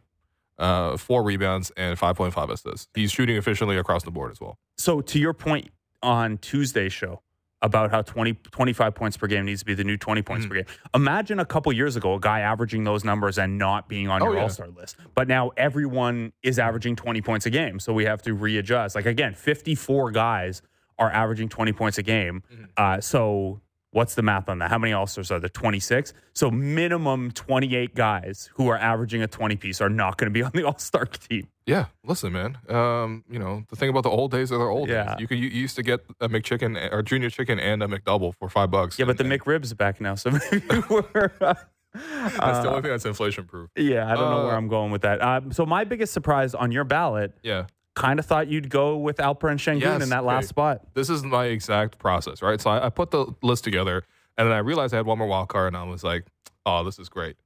uh, 0.58 0.96
four 0.96 1.22
rebounds 1.22 1.70
and 1.76 1.98
5.5 1.98 2.50
assists. 2.50 2.88
He's 2.94 3.12
shooting 3.12 3.36
efficiently 3.36 3.76
across 3.76 4.02
the 4.02 4.10
board 4.10 4.32
as 4.32 4.40
well. 4.40 4.58
So 4.76 5.00
to 5.00 5.18
your 5.18 5.32
point 5.34 5.70
on 6.02 6.38
Tuesday's 6.38 6.92
show 6.92 7.22
about 7.60 7.90
how 7.90 8.00
20 8.02 8.34
25 8.34 8.94
points 8.94 9.16
per 9.16 9.26
game 9.26 9.44
needs 9.44 9.60
to 9.60 9.66
be 9.66 9.74
the 9.74 9.82
new 9.82 9.96
20 9.96 10.22
points 10.22 10.44
Mm-hmm. 10.46 10.50
per 10.54 10.62
game. 10.62 10.66
Imagine 10.94 11.40
a 11.40 11.44
couple 11.44 11.72
years 11.72 11.96
ago 11.96 12.14
a 12.14 12.20
guy 12.20 12.38
averaging 12.40 12.84
those 12.84 13.02
numbers 13.04 13.36
and 13.36 13.58
not 13.58 13.88
being 13.88 14.08
on 14.08 14.22
Oh, 14.22 14.26
your 14.26 14.36
yeah. 14.36 14.42
all-star 14.44 14.68
list. 14.68 14.94
But 15.16 15.26
now 15.26 15.50
everyone 15.56 16.32
is 16.44 16.60
averaging 16.60 16.94
20 16.94 17.20
points 17.20 17.46
a 17.46 17.50
game, 17.50 17.80
so 17.80 17.92
we 17.92 18.04
have 18.04 18.22
to 18.22 18.34
readjust. 18.34 18.94
Like 18.94 19.06
again, 19.06 19.34
54 19.34 20.12
guys 20.12 20.62
are 21.00 21.10
averaging 21.10 21.48
20 21.48 21.72
points 21.72 21.98
a 21.98 22.02
game. 22.04 22.44
Mm-hmm. 22.52 22.64
Uh, 22.76 23.00
so 23.00 23.60
what's 23.90 24.14
the 24.14 24.22
math 24.22 24.48
on 24.48 24.58
that? 24.58 24.70
How 24.70 24.78
many 24.78 24.92
all-stars 24.92 25.30
are 25.30 25.40
there? 25.40 25.48
26. 25.48 26.12
So 26.34 26.50
minimum 26.50 27.30
28 27.32 27.94
guys 27.94 28.50
who 28.54 28.68
are 28.68 28.76
averaging 28.78 29.22
a 29.22 29.26
20 29.26 29.56
piece 29.56 29.80
are 29.80 29.88
not 29.88 30.16
going 30.18 30.26
to 30.26 30.32
be 30.32 30.42
on 30.44 30.50
the 30.54 30.64
all-star 30.64 31.06
team. 31.06 31.48
Yeah, 31.66 31.86
listen, 32.04 32.32
man. 32.32 32.58
Um, 32.68 33.24
you 33.30 33.38
know 33.38 33.62
the 33.68 33.76
thing 33.76 33.90
about 33.90 34.02
the 34.04 34.08
old 34.10 34.30
days 34.30 34.50
are 34.52 34.58
the 34.58 34.64
old 34.64 34.88
Yeah. 34.88 35.04
days. 35.04 35.16
You 35.20 35.26
could 35.28 35.38
you 35.38 35.48
used 35.48 35.76
to 35.76 35.82
get 35.82 36.00
a 36.20 36.28
McChicken 36.28 36.90
or 36.92 37.02
junior 37.02 37.28
chicken 37.30 37.58
and 37.60 37.82
a 37.82 37.86
McDouble 37.86 38.34
for 38.38 38.48
five 38.48 38.70
bucks. 38.70 38.98
Yeah, 38.98 39.04
but 39.04 39.18
the 39.18 39.24
and, 39.24 39.32
McRib's 39.32 39.74
back 39.74 40.00
now, 40.00 40.14
so 40.14 40.30
maybe 40.52 40.62
we're. 40.88 41.30
uh, 41.42 41.54
that's 41.94 42.60
the 42.60 42.68
only 42.68 42.82
thing 42.82 42.90
that's 42.90 43.04
inflation 43.06 43.44
proof. 43.44 43.70
Yeah, 43.76 44.06
I 44.06 44.14
don't 44.14 44.30
know 44.30 44.44
where 44.44 44.54
Uh, 44.54 44.56
I'm 44.58 44.68
going 44.68 44.90
with 44.92 45.02
that. 45.02 45.20
Um, 45.22 45.52
so 45.52 45.66
my 45.66 45.84
biggest 45.84 46.12
surprise 46.12 46.54
on 46.54 46.70
your 46.72 46.84
ballot, 46.84 47.32
Yeah, 47.42 47.64
kind 47.98 48.18
of 48.18 48.26
thought 48.26 48.48
you'd 48.48 48.70
go 48.70 48.96
with 48.96 49.16
Alperen 49.18 49.56
Sengun 49.56 49.80
Yes, 49.80 50.02
in 50.02 50.08
that 50.10 50.24
last 50.24 50.48
spot. 50.48 50.82
this 50.94 51.10
is 51.10 51.22
my 51.24 51.46
exact 51.46 51.98
process, 51.98 52.40
right? 52.42 52.60
So 52.60 52.70
I, 52.70 52.86
I 52.86 52.90
put 52.90 53.10
the 53.10 53.26
list 53.42 53.64
together, 53.64 54.04
and 54.36 54.46
then 54.48 54.54
I 54.54 54.58
realized 54.58 54.94
I 54.94 54.98
had 54.98 55.06
one 55.06 55.18
more 55.18 55.26
wild 55.26 55.48
card, 55.48 55.68
and 55.68 55.76
I 55.76 55.84
was 55.84 56.02
like, 56.04 56.26
"Oh, 56.64 56.84
this 56.84 56.98
is 56.98 57.08
great. 57.08 57.36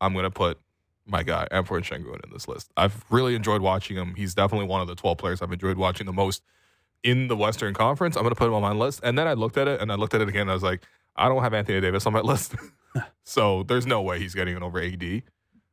I'm 0.00 0.14
gonna 0.14 0.30
put 0.30 0.58
my 1.06 1.22
guy 1.22 1.46
Alperen 1.50 1.82
Sengun 1.82 2.22
in 2.24 2.30
this 2.32 2.48
list. 2.48 2.70
I've 2.76 3.04
really 3.10 3.34
enjoyed 3.34 3.62
watching 3.62 3.96
him. 3.96 4.14
He's 4.16 4.34
definitely 4.34 4.66
one 4.66 4.80
of 4.82 4.88
the 4.88 4.94
12 4.94 5.16
players 5.18 5.40
I've 5.42 5.52
enjoyed 5.52 5.78
watching 5.78 6.06
the 6.06 6.12
most 6.12 6.42
in 7.02 7.28
the 7.28 7.36
Western 7.36 7.72
Conference. 7.74 8.16
I'm 8.16 8.22
gonna 8.24 8.34
put 8.34 8.48
him 8.48 8.54
on 8.54 8.62
my 8.62 8.72
list, 8.72 9.00
and 9.02 9.16
then 9.18 9.26
I 9.26 9.32
looked 9.34 9.56
at 9.56 9.68
it, 9.68 9.80
and 9.80 9.90
I 9.90 9.94
looked 9.94 10.14
at 10.14 10.20
it 10.20 10.28
again, 10.28 10.42
and 10.42 10.50
I 10.50 10.54
was 10.54 10.62
like, 10.62 10.82
I 11.16 11.28
don't 11.28 11.42
have 11.42 11.54
Anthony 11.54 11.80
Davis 11.80 12.06
on 12.06 12.12
my 12.12 12.20
list, 12.32 12.54
so 13.24 13.62
there's 13.64 13.86
no 13.86 14.02
way 14.02 14.18
he's 14.18 14.34
getting 14.34 14.56
it 14.56 14.62
over 14.62 14.80
AD. 14.80 15.22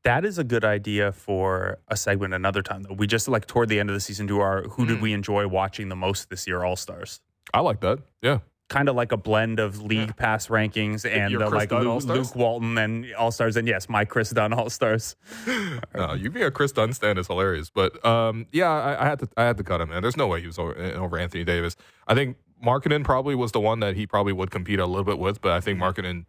That 0.05 0.23
is 0.23 0.37
a 0.37 0.43
good 0.43 0.63
idea 0.63 1.11
for 1.11 1.79
a 1.89 1.97
segment 1.97 2.33
another 2.33 2.61
time. 2.61 2.83
Though 2.83 2.93
we 2.93 3.07
just 3.07 3.27
like 3.27 3.47
toward 3.47 3.67
the 3.69 3.79
end 3.79 3.89
of 3.89 3.93
the 3.95 3.99
season 3.99 4.25
do 4.27 4.39
our 4.39 4.61
who 4.63 4.83
Hmm. 4.83 4.87
did 4.87 5.01
we 5.01 5.11
enjoy 5.13 5.47
watching 5.47 5.89
the 5.89 5.95
most 5.97 6.29
this 6.29 6.47
year 6.47 6.63
All 6.63 6.75
Stars. 6.77 7.19
I 7.53 7.59
like 7.59 7.81
that. 7.81 7.99
Yeah. 8.21 8.39
Kind 8.69 8.89
of 8.89 8.95
like 8.95 9.11
a 9.11 9.17
blend 9.17 9.59
of 9.59 9.81
league 9.81 10.15
pass 10.15 10.47
rankings 10.47 11.05
and 11.07 11.31
Your 11.31 11.39
the, 11.43 11.49
Chris 11.49 11.59
like 11.59 11.69
Dunn 11.69 11.83
Lu- 11.87 11.99
Luke 11.99 12.35
Walton 12.35 12.77
and 12.79 13.13
All 13.13 13.29
Stars, 13.31 13.57
and 13.57 13.67
yes, 13.67 13.87
my 13.89 14.05
Kris 14.05 14.31
Dunn 14.31 14.53
All 14.53 14.69
Stars. 14.71 15.15
No, 15.95 16.13
you 16.13 16.29
being 16.31 16.45
a 16.45 16.51
Kris 16.51 16.71
Dunn 16.71 16.91
stand 16.93 17.19
is 17.19 17.27
hilarious. 17.27 17.69
But 17.69 18.03
um, 18.05 18.47
yeah, 18.51 18.69
I, 18.71 19.05
I 19.05 19.09
had 19.09 19.19
to 19.19 19.29
I 19.37 19.43
had 19.43 19.57
to 19.57 19.63
cut 19.63 19.81
him, 19.81 19.89
man. 19.89 20.01
There's 20.01 20.17
no 20.17 20.27
way 20.27 20.41
he 20.41 20.47
was 20.47 20.57
over, 20.59 20.73
over 20.95 21.17
Anthony 21.17 21.43
Davis. 21.43 21.75
I 22.07 22.15
think 22.15 22.37
Markkanen 22.63 23.03
probably 23.03 23.35
was 23.35 23.51
the 23.51 23.59
one 23.59 23.79
that 23.81 23.95
he 23.95 24.07
probably 24.07 24.33
would 24.33 24.49
compete 24.51 24.79
a 24.79 24.85
little 24.87 25.03
bit 25.03 25.19
with, 25.19 25.41
but 25.41 25.51
I 25.51 25.61
think 25.61 25.77
Markkanen, 25.79 26.25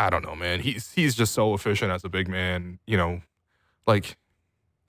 I 0.00 0.10
don't 0.10 0.24
know, 0.24 0.34
man. 0.34 0.60
He's 0.60 0.92
he's 0.92 1.14
just 1.14 1.34
so 1.34 1.52
efficient 1.54 1.92
as 1.92 2.04
a 2.04 2.08
big 2.08 2.26
man. 2.28 2.78
You 2.86 2.96
know, 2.96 3.20
like 3.86 4.16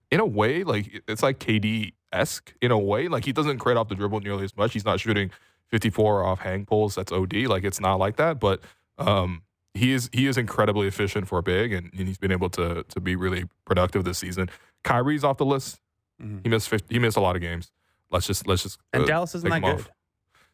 in 0.09 0.19
a 0.19 0.25
way, 0.25 0.63
like 0.63 1.03
it's 1.07 1.21
like 1.21 1.39
KD 1.39 1.93
esque 2.13 2.53
in 2.61 2.71
a 2.71 2.79
way. 2.79 3.07
Like 3.07 3.25
he 3.25 3.31
doesn't 3.33 3.59
create 3.59 3.77
off 3.77 3.89
the 3.89 3.95
dribble 3.95 4.21
nearly 4.21 4.43
as 4.45 4.55
much. 4.55 4.73
He's 4.73 4.85
not 4.85 4.99
shooting 4.99 5.31
54 5.67 6.23
off 6.23 6.39
hang 6.39 6.65
pulls. 6.65 6.95
That's 6.95 7.11
OD. 7.11 7.33
Like 7.47 7.63
it's 7.63 7.79
not 7.79 7.95
like 7.95 8.15
that, 8.17 8.39
but 8.39 8.61
um, 8.97 9.41
he 9.73 9.91
is 9.93 10.09
he 10.13 10.27
is 10.27 10.37
incredibly 10.37 10.87
efficient 10.87 11.27
for 11.27 11.39
a 11.39 11.43
big, 11.43 11.73
and, 11.73 11.91
and 11.97 12.07
he's 12.07 12.17
been 12.17 12.31
able 12.31 12.49
to 12.51 12.83
to 12.83 12.99
be 13.01 13.15
really 13.15 13.45
productive 13.65 14.03
this 14.05 14.17
season. 14.17 14.49
Kyrie's 14.83 15.23
off 15.23 15.37
the 15.37 15.45
list. 15.45 15.79
Mhm. 16.21 16.41
He 16.43 16.49
missed 16.49 16.69
50, 16.69 16.93
he 16.93 16.99
missed 16.99 17.17
a 17.17 17.21
lot 17.21 17.35
of 17.35 17.41
games. 17.41 17.71
Let's 18.09 18.27
just 18.27 18.47
let's 18.47 18.63
just 18.63 18.79
And 18.93 19.03
uh, 19.03 19.07
Dallas 19.07 19.35
isn't 19.35 19.49
that 19.49 19.61
good. 19.61 19.75
off. 19.75 19.89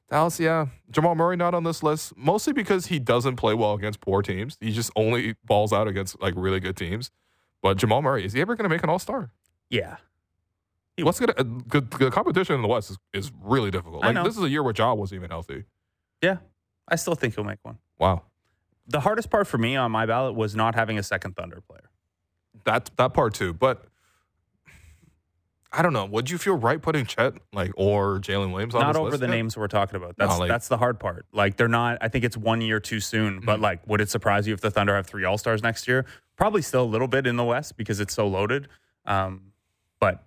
Dallas, 0.09 0.39
yeah. 0.39 0.67
Jamal 0.89 1.15
Murray 1.15 1.35
not 1.35 1.53
on 1.53 1.63
this 1.63 1.83
list, 1.83 2.15
mostly 2.15 2.53
because 2.53 2.85
he 2.85 2.97
doesn't 2.99 3.35
play 3.35 3.53
well 3.53 3.73
against 3.73 3.99
poor 3.99 4.21
teams. 4.21 4.57
He 4.61 4.71
just 4.71 4.89
only 4.95 5.35
balls 5.45 5.73
out 5.73 5.87
against 5.87 6.19
like 6.21 6.33
really 6.37 6.59
good 6.61 6.77
teams. 6.77 7.11
But 7.61 7.77
Jamal 7.77 8.01
Murray, 8.01 8.23
is 8.25 8.31
he 8.33 8.39
ever 8.41 8.55
going 8.55 8.63
to 8.69 8.73
make 8.73 8.83
an 8.83 8.89
All 8.89 8.99
Star? 8.99 9.31
Yeah. 9.69 9.97
He- 10.95 11.03
What's 11.03 11.19
gonna 11.19 11.33
uh, 11.37 11.43
the, 11.43 11.81
the 11.99 12.09
competition 12.09 12.55
in 12.55 12.61
the 12.61 12.67
West 12.69 12.89
is, 12.91 12.97
is 13.13 13.31
really 13.41 13.69
difficult. 13.69 14.03
I 14.03 14.07
Like 14.07 14.15
know. 14.15 14.23
this 14.23 14.37
is 14.37 14.43
a 14.43 14.49
year 14.49 14.63
where 14.63 14.73
Ja 14.75 14.93
wasn't 14.93 15.17
even 15.19 15.29
healthy. 15.29 15.65
Yeah. 16.23 16.37
I 16.87 16.95
still 16.95 17.15
think 17.15 17.35
he'll 17.35 17.43
make 17.43 17.59
one. 17.63 17.77
Wow, 17.99 18.21
The 18.87 19.01
hardest 19.01 19.29
part 19.29 19.45
for 19.47 19.57
me 19.57 19.75
on 19.75 19.91
my 19.91 20.05
ballot 20.05 20.35
was 20.35 20.55
not 20.55 20.73
having 20.75 20.97
a 20.97 21.03
second 21.03 21.35
Thunder 21.35 21.59
player. 21.67 21.89
that 22.63 22.91
that 22.95 23.13
part 23.13 23.33
too. 23.33 23.53
But 23.53 23.83
I 25.77 25.83
don't 25.83 25.93
know. 25.93 26.05
Would 26.05 26.29
you 26.31 26.39
feel 26.39 26.55
right 26.55 26.81
putting 26.81 27.05
Chet 27.05 27.35
like 27.53 27.71
or 27.77 28.17
Jalen 28.17 28.51
Williams 28.51 28.73
on 28.73 28.81
not 28.81 28.95
over 28.95 29.15
the 29.15 29.27
yet? 29.27 29.31
names 29.31 29.55
we're 29.55 29.67
talking 29.67 29.95
about. 29.95 30.15
That's 30.17 30.33
No, 30.33 30.39
like- 30.39 30.49
that's 30.49 30.67
the 30.67 30.77
hard 30.77 30.99
part. 30.99 31.27
Like 31.31 31.55
they're 31.55 31.67
not. 31.67 31.99
I 32.01 32.07
think 32.07 32.25
it's 32.25 32.35
one 32.35 32.61
year 32.61 32.79
too 32.79 32.99
soon. 32.99 33.41
But 33.41 33.59
Mhm. 33.59 33.61
like, 33.63 33.87
would 33.87 34.01
it 34.01 34.09
surprise 34.09 34.47
you 34.47 34.53
if 34.55 34.61
the 34.61 34.71
Thunder 34.71 34.95
have 34.95 35.05
three 35.05 35.23
All 35.23 35.37
Stars 35.37 35.61
next 35.61 35.87
year? 35.87 36.05
Probably 36.35 36.63
still 36.63 36.83
a 36.83 36.85
little 36.85 37.07
bit 37.07 37.27
in 37.27 37.35
the 37.35 37.43
West 37.43 37.77
because 37.77 37.99
it's 37.99 38.13
so 38.13 38.27
loaded. 38.27 38.67
Um, 39.05 39.53
but 39.99 40.25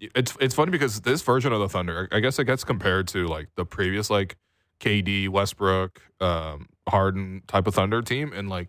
it's 0.00 0.36
it's 0.40 0.54
funny 0.54 0.70
because 0.70 1.00
this 1.02 1.22
version 1.22 1.52
of 1.52 1.60
the 1.60 1.68
Thunder, 1.68 2.08
I 2.12 2.20
guess 2.20 2.38
it 2.38 2.44
gets 2.44 2.64
compared 2.64 3.08
to 3.08 3.26
like 3.28 3.48
the 3.54 3.64
previous 3.64 4.10
like 4.10 4.36
KD, 4.80 5.28
Westbrook, 5.28 6.02
um, 6.20 6.68
Harden 6.88 7.42
type 7.46 7.66
of 7.66 7.74
Thunder 7.76 8.02
team, 8.02 8.32
and 8.34 8.48
like 8.50 8.68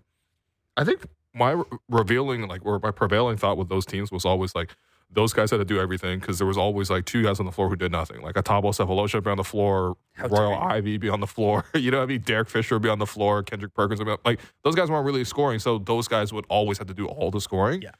I 0.78 0.84
think 0.84 1.06
my 1.34 1.62
revealing 1.89 2.48
like 2.48 2.63
or 2.65 2.80
my 2.80 2.91
prevailing 2.91 3.38
thought 3.38 3.58
with 3.58 3.70
those 3.70 3.86
teams 3.86 4.12
was 4.12 4.24
always 4.24 4.56
like 4.56 4.76
those 5.10 5.32
guys 5.34 5.50
had 5.52 5.58
to 5.58 5.65
do 5.65 5.80
everything 5.80 6.20
because 6.20 6.38
there 6.38 6.46
was 6.48 6.58
always 6.58 6.89
like 6.89 7.06
two 7.06 7.24
guys 7.24 7.39
on 7.39 7.46
the 7.46 7.52
floor 7.52 7.70
who 7.70 7.76
did 7.76 7.91
nothing, 7.91 8.22
like 8.22 8.36
Thabo 8.36 8.65
Sefolosha 8.76 9.24
be 9.24 9.30
on 9.30 9.38
the 9.38 9.43
floor, 9.43 9.96
How 10.13 10.28
Royal. 10.28 10.54
Ivey 10.56 10.98
be 10.98 11.10
on 11.10 11.22
the 11.22 11.28
floor, 11.28 11.63
you 11.74 11.91
know 11.91 11.98
what 12.00 12.04
I 12.04 12.08
mean? 12.08 12.22
Derek 12.22 12.50
Fisher 12.50 12.76
would 12.76 12.82
be 12.84 12.89
on 12.89 13.00
the 13.00 13.06
floor, 13.08 13.41
Kendrick 13.43 13.74
Perkins 13.74 14.00
would 14.00 14.06
be 14.06 14.12
on, 14.12 14.17
like 14.26 14.39
those 14.63 14.76
guys 14.76 14.89
weren't 14.91 15.06
really 15.06 15.24
scoring, 15.24 15.60
so 15.60 15.78
those 15.80 16.08
guys 16.08 16.34
would 16.34 16.46
always 16.50 16.78
have 16.78 16.88
to 16.88 16.93
do 16.93 17.08
all 17.08 17.32
the 17.32 17.39
scoring 17.41 17.82
Yeah. 17.82 17.91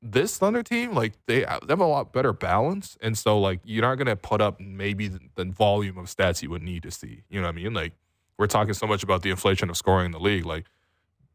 this 0.00 0.38
Thunder 0.38 0.62
team, 0.62 0.94
like 0.94 1.14
they, 1.26 1.40
they 1.40 1.46
have 1.70 1.80
a 1.80 1.86
lot 1.86 2.12
better 2.12 2.32
balance, 2.32 2.96
and 3.00 3.18
so 3.18 3.38
like 3.40 3.58
you're 3.64 3.82
not 3.82 3.96
gonna 3.96 4.16
put 4.16 4.40
up 4.40 4.60
maybe 4.60 5.08
the, 5.08 5.18
the 5.34 5.44
volume 5.46 5.98
of 5.98 6.06
stats 6.06 6.40
you 6.42 6.50
would 6.50 6.62
need 6.62 6.84
to 6.84 6.90
see. 6.92 7.24
You 7.28 7.40
know 7.40 7.48
what 7.48 7.54
I 7.54 7.56
mean? 7.56 7.74
Like 7.74 7.92
we're 8.38 8.46
talking 8.46 8.74
so 8.74 8.86
much 8.86 9.02
about 9.02 9.22
the 9.22 9.30
inflation 9.30 9.68
of 9.70 9.76
scoring 9.76 10.06
in 10.06 10.12
the 10.12 10.20
league. 10.20 10.46
Like, 10.46 10.66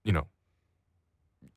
you 0.05 0.13
know, 0.13 0.27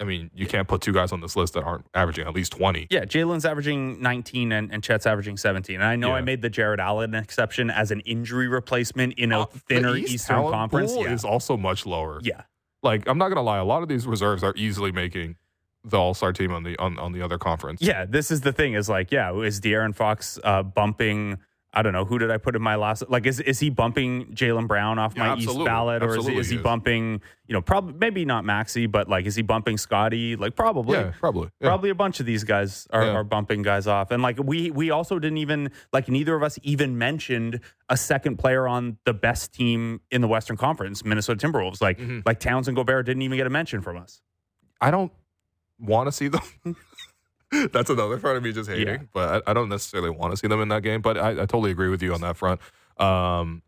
I 0.01 0.05
mean, 0.05 0.31
you 0.35 0.47
can't 0.47 0.69
put 0.69 0.81
two 0.83 0.93
guys 0.93 1.11
on 1.13 1.21
this 1.21 1.37
list 1.37 1.55
that 1.55 1.63
aren't 1.65 1.87
averaging 1.95 2.27
at 2.27 2.35
least 2.35 2.53
twenty. 2.53 2.87
yeah, 2.91 3.05
Jalen's 3.05 3.45
averaging 3.47 4.01
19 4.03 4.53
and, 4.53 4.73
and 4.73 4.83
Chet's 4.83 5.07
averaging 5.07 5.37
17. 5.37 5.77
And 5.77 5.85
I 5.85 5.97
know 5.97 6.13
I 6.13 6.21
made 6.21 6.43
the 6.43 6.51
Jarrett 6.51 6.81
Allen 6.81 7.15
exception 7.15 7.71
as 7.71 7.91
an 7.91 8.01
injury 8.01 8.49
replacement 8.49 9.15
in 9.15 9.33
a 9.33 9.43
Uh, 9.43 9.47
thinner 9.69 9.97
East 9.97 10.13
Eastern 10.15 10.51
Conference. 10.51 10.93
pool 10.93 11.05
Yeah. 11.05 11.13
is 11.15 11.25
also 11.25 11.57
much 11.57 11.87
lower. 11.87 12.21
yeah. 12.23 12.43
Like 12.83 13.09
I'm 13.09 13.19
not 13.19 13.29
gonna 13.31 13.43
lie, 13.43 13.59
a 13.59 13.65
lot 13.65 13.83
of 13.83 13.89
these 13.89 14.07
reserves 14.07 14.45
are 14.45 14.53
easily 14.57 14.93
making 14.93 15.37
the 15.83 15.97
All 15.99 16.15
Star 16.15 16.33
team 16.33 16.53
on 16.53 16.63
the 16.63 16.77
on, 16.79 16.99
on 16.99 17.13
the 17.13 17.23
other 17.23 17.39
conference. 17.39 17.81
Yeah, 17.81 18.05
this 18.05 18.31
is 18.31 18.43
the 18.43 18.53
thing. 18.53 18.75
Is 18.75 18.89
like, 18.89 19.11
yeah, 19.13 19.33
is 19.41 19.61
De'Aaron 19.61 19.95
Fox 19.95 20.39
uh, 20.45 20.63
bumping? 20.63 21.39
I 21.77 21.83
don't 21.83 21.93
know 21.93 22.07
who 22.07 22.19
did 22.19 22.31
I 22.31 22.39
put 22.39 22.57
in 22.57 22.63
my 22.63 22.75
last. 22.77 23.05
Like, 23.11 23.27
is 23.27 23.39
is 23.39 23.61
he 23.61 23.69
bumping 23.69 24.33
Jaylen 24.33 24.67
Brown 24.67 24.99
off 24.99 25.13
Yeah, 25.15 25.35
my 25.35 25.37
East 25.37 25.47
ballot, 25.65 26.03
or 26.03 26.07
is 26.07 26.13
he, 26.15 26.19
Absolutely 26.19 26.41
is 26.41 26.49
he 26.49 26.57
is. 26.57 26.63
bumping? 26.63 27.21
You 27.47 27.53
know, 27.53 27.61
probably 27.61 27.93
maybe 27.99 28.25
not 28.25 28.45
Maxey, 28.47 28.87
but 28.87 29.09
like, 29.09 29.27
is 29.27 29.37
he 29.37 29.43
bumping 29.43 29.77
Scottie? 29.77 30.37
Like, 30.37 30.57
probably. 30.57 30.97
yeah, 30.97 31.13
probably. 31.21 31.51
Yeah. 31.61 31.69
Probably 31.69 31.91
a 31.91 31.95
bunch 31.95 32.19
of 32.19 32.25
these 32.27 32.43
guys 32.45 32.87
are, 32.91 33.03
are 33.03 33.23
bumping 33.25 33.61
guys 33.63 33.87
off, 33.87 34.11
and 34.11 34.23
like 34.23 34.39
we 34.43 34.71
we 34.71 34.91
also 34.91 35.19
didn't 35.19 35.39
even 35.39 35.71
like 35.93 36.09
neither 36.09 36.35
of 36.35 36.43
us 36.43 36.59
even 36.63 36.97
mentioned 36.97 37.61
a 37.91 37.97
second 37.97 38.39
player 38.39 38.67
on 38.67 38.97
the 39.05 39.13
best 39.15 39.53
team 39.53 40.01
in 40.11 40.23
the 40.23 40.29
Western 40.29 40.57
Conference, 40.57 41.05
Minnesota 41.05 41.47
Timberwolves. 41.47 41.83
Like 41.83 41.99
Mhm. 41.99 42.23
like 42.25 42.41
Towns 42.41 42.69
and 42.69 42.77
Gobert 42.77 43.05
didn't 43.05 43.21
even 43.23 43.37
get 43.37 43.47
a 43.47 43.51
mention 43.51 43.83
from 43.83 43.99
us. 43.99 44.23
I 44.81 44.91
don't 44.91 45.13
want 45.79 46.07
to 46.09 46.13
see 46.13 46.29
them. 46.29 46.41
That's 47.73 47.91
another 47.91 48.19
part 48.19 48.37
of 48.37 48.43
me 48.43 48.53
just 48.53 48.69
hating, 48.69 48.89
Yeah. 48.89 48.99
but 49.13 49.45
I, 49.47 49.51
I 49.51 49.55
don't 49.55 49.69
necessarily 49.69 50.11
want 50.11 50.33
to 50.33 50.37
see 50.37 50.49
them 50.49 50.61
in 50.61 50.69
that 50.69 50.83
game. 50.83 51.01
But 51.01 51.17
I, 51.17 51.31
I 51.31 51.35
totally 51.47 51.71
agree 51.71 51.89
with 51.89 52.03
you 52.03 52.13
on 52.13 52.21
that 52.23 52.37
front. 52.37 52.61
Um, 52.99 53.63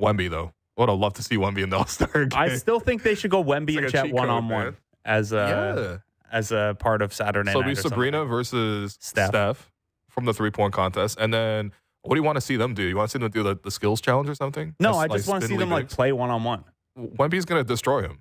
Wemby 0.00 0.28
though, 0.30 0.52
I 0.76 0.80
would 0.80 0.88
have 0.88 0.98
loved 0.98 1.16
to 1.16 1.22
see 1.22 1.36
Wemby 1.36 1.62
in 1.62 1.70
the 1.70 1.78
All 1.78 1.86
Star 1.86 2.08
game. 2.26 2.28
I 2.34 2.56
still 2.56 2.80
think 2.80 3.02
they 3.02 3.14
should 3.14 3.30
go 3.30 3.42
Wemby 3.44 3.76
like 3.76 3.84
and 3.84 3.92
Chet 3.92 4.12
one 4.12 4.28
on 4.28 4.48
one 4.48 4.76
as 5.04 5.32
a 5.32 6.00
yeah. 6.32 6.36
as 6.36 6.50
a 6.50 6.76
part 6.80 7.00
of 7.02 7.14
Saturday 7.14 7.52
So 7.52 7.62
be 7.62 7.74
something. 7.74 7.90
Sabrina 7.90 8.24
versus 8.24 8.96
Steph. 9.00 9.28
Steph. 9.28 9.70
from 10.08 10.24
the 10.24 10.34
three 10.34 10.50
point 10.50 10.72
contest, 10.72 11.18
and 11.20 11.32
then 11.32 11.70
what 12.02 12.16
do 12.16 12.20
you 12.20 12.24
want 12.24 12.36
to 12.36 12.40
see 12.40 12.56
them 12.56 12.74
do? 12.74 12.82
You 12.82 12.96
want 12.96 13.08
to 13.10 13.18
see 13.18 13.22
them 13.22 13.30
do 13.30 13.42
the, 13.44 13.56
the 13.62 13.70
skills 13.70 14.00
challenge 14.00 14.28
or 14.28 14.34
something? 14.34 14.74
No, 14.80 14.94
I 14.94 15.06
just 15.08 15.28
want 15.28 15.42
to 15.42 15.48
see 15.48 15.56
them 15.56 15.70
like 15.70 15.88
play 15.88 16.10
one 16.12 16.30
on 16.30 16.42
one. 16.44 16.64
Wemby's 16.98 17.44
gonna 17.44 17.64
destroy 17.64 18.02
him. 18.02 18.20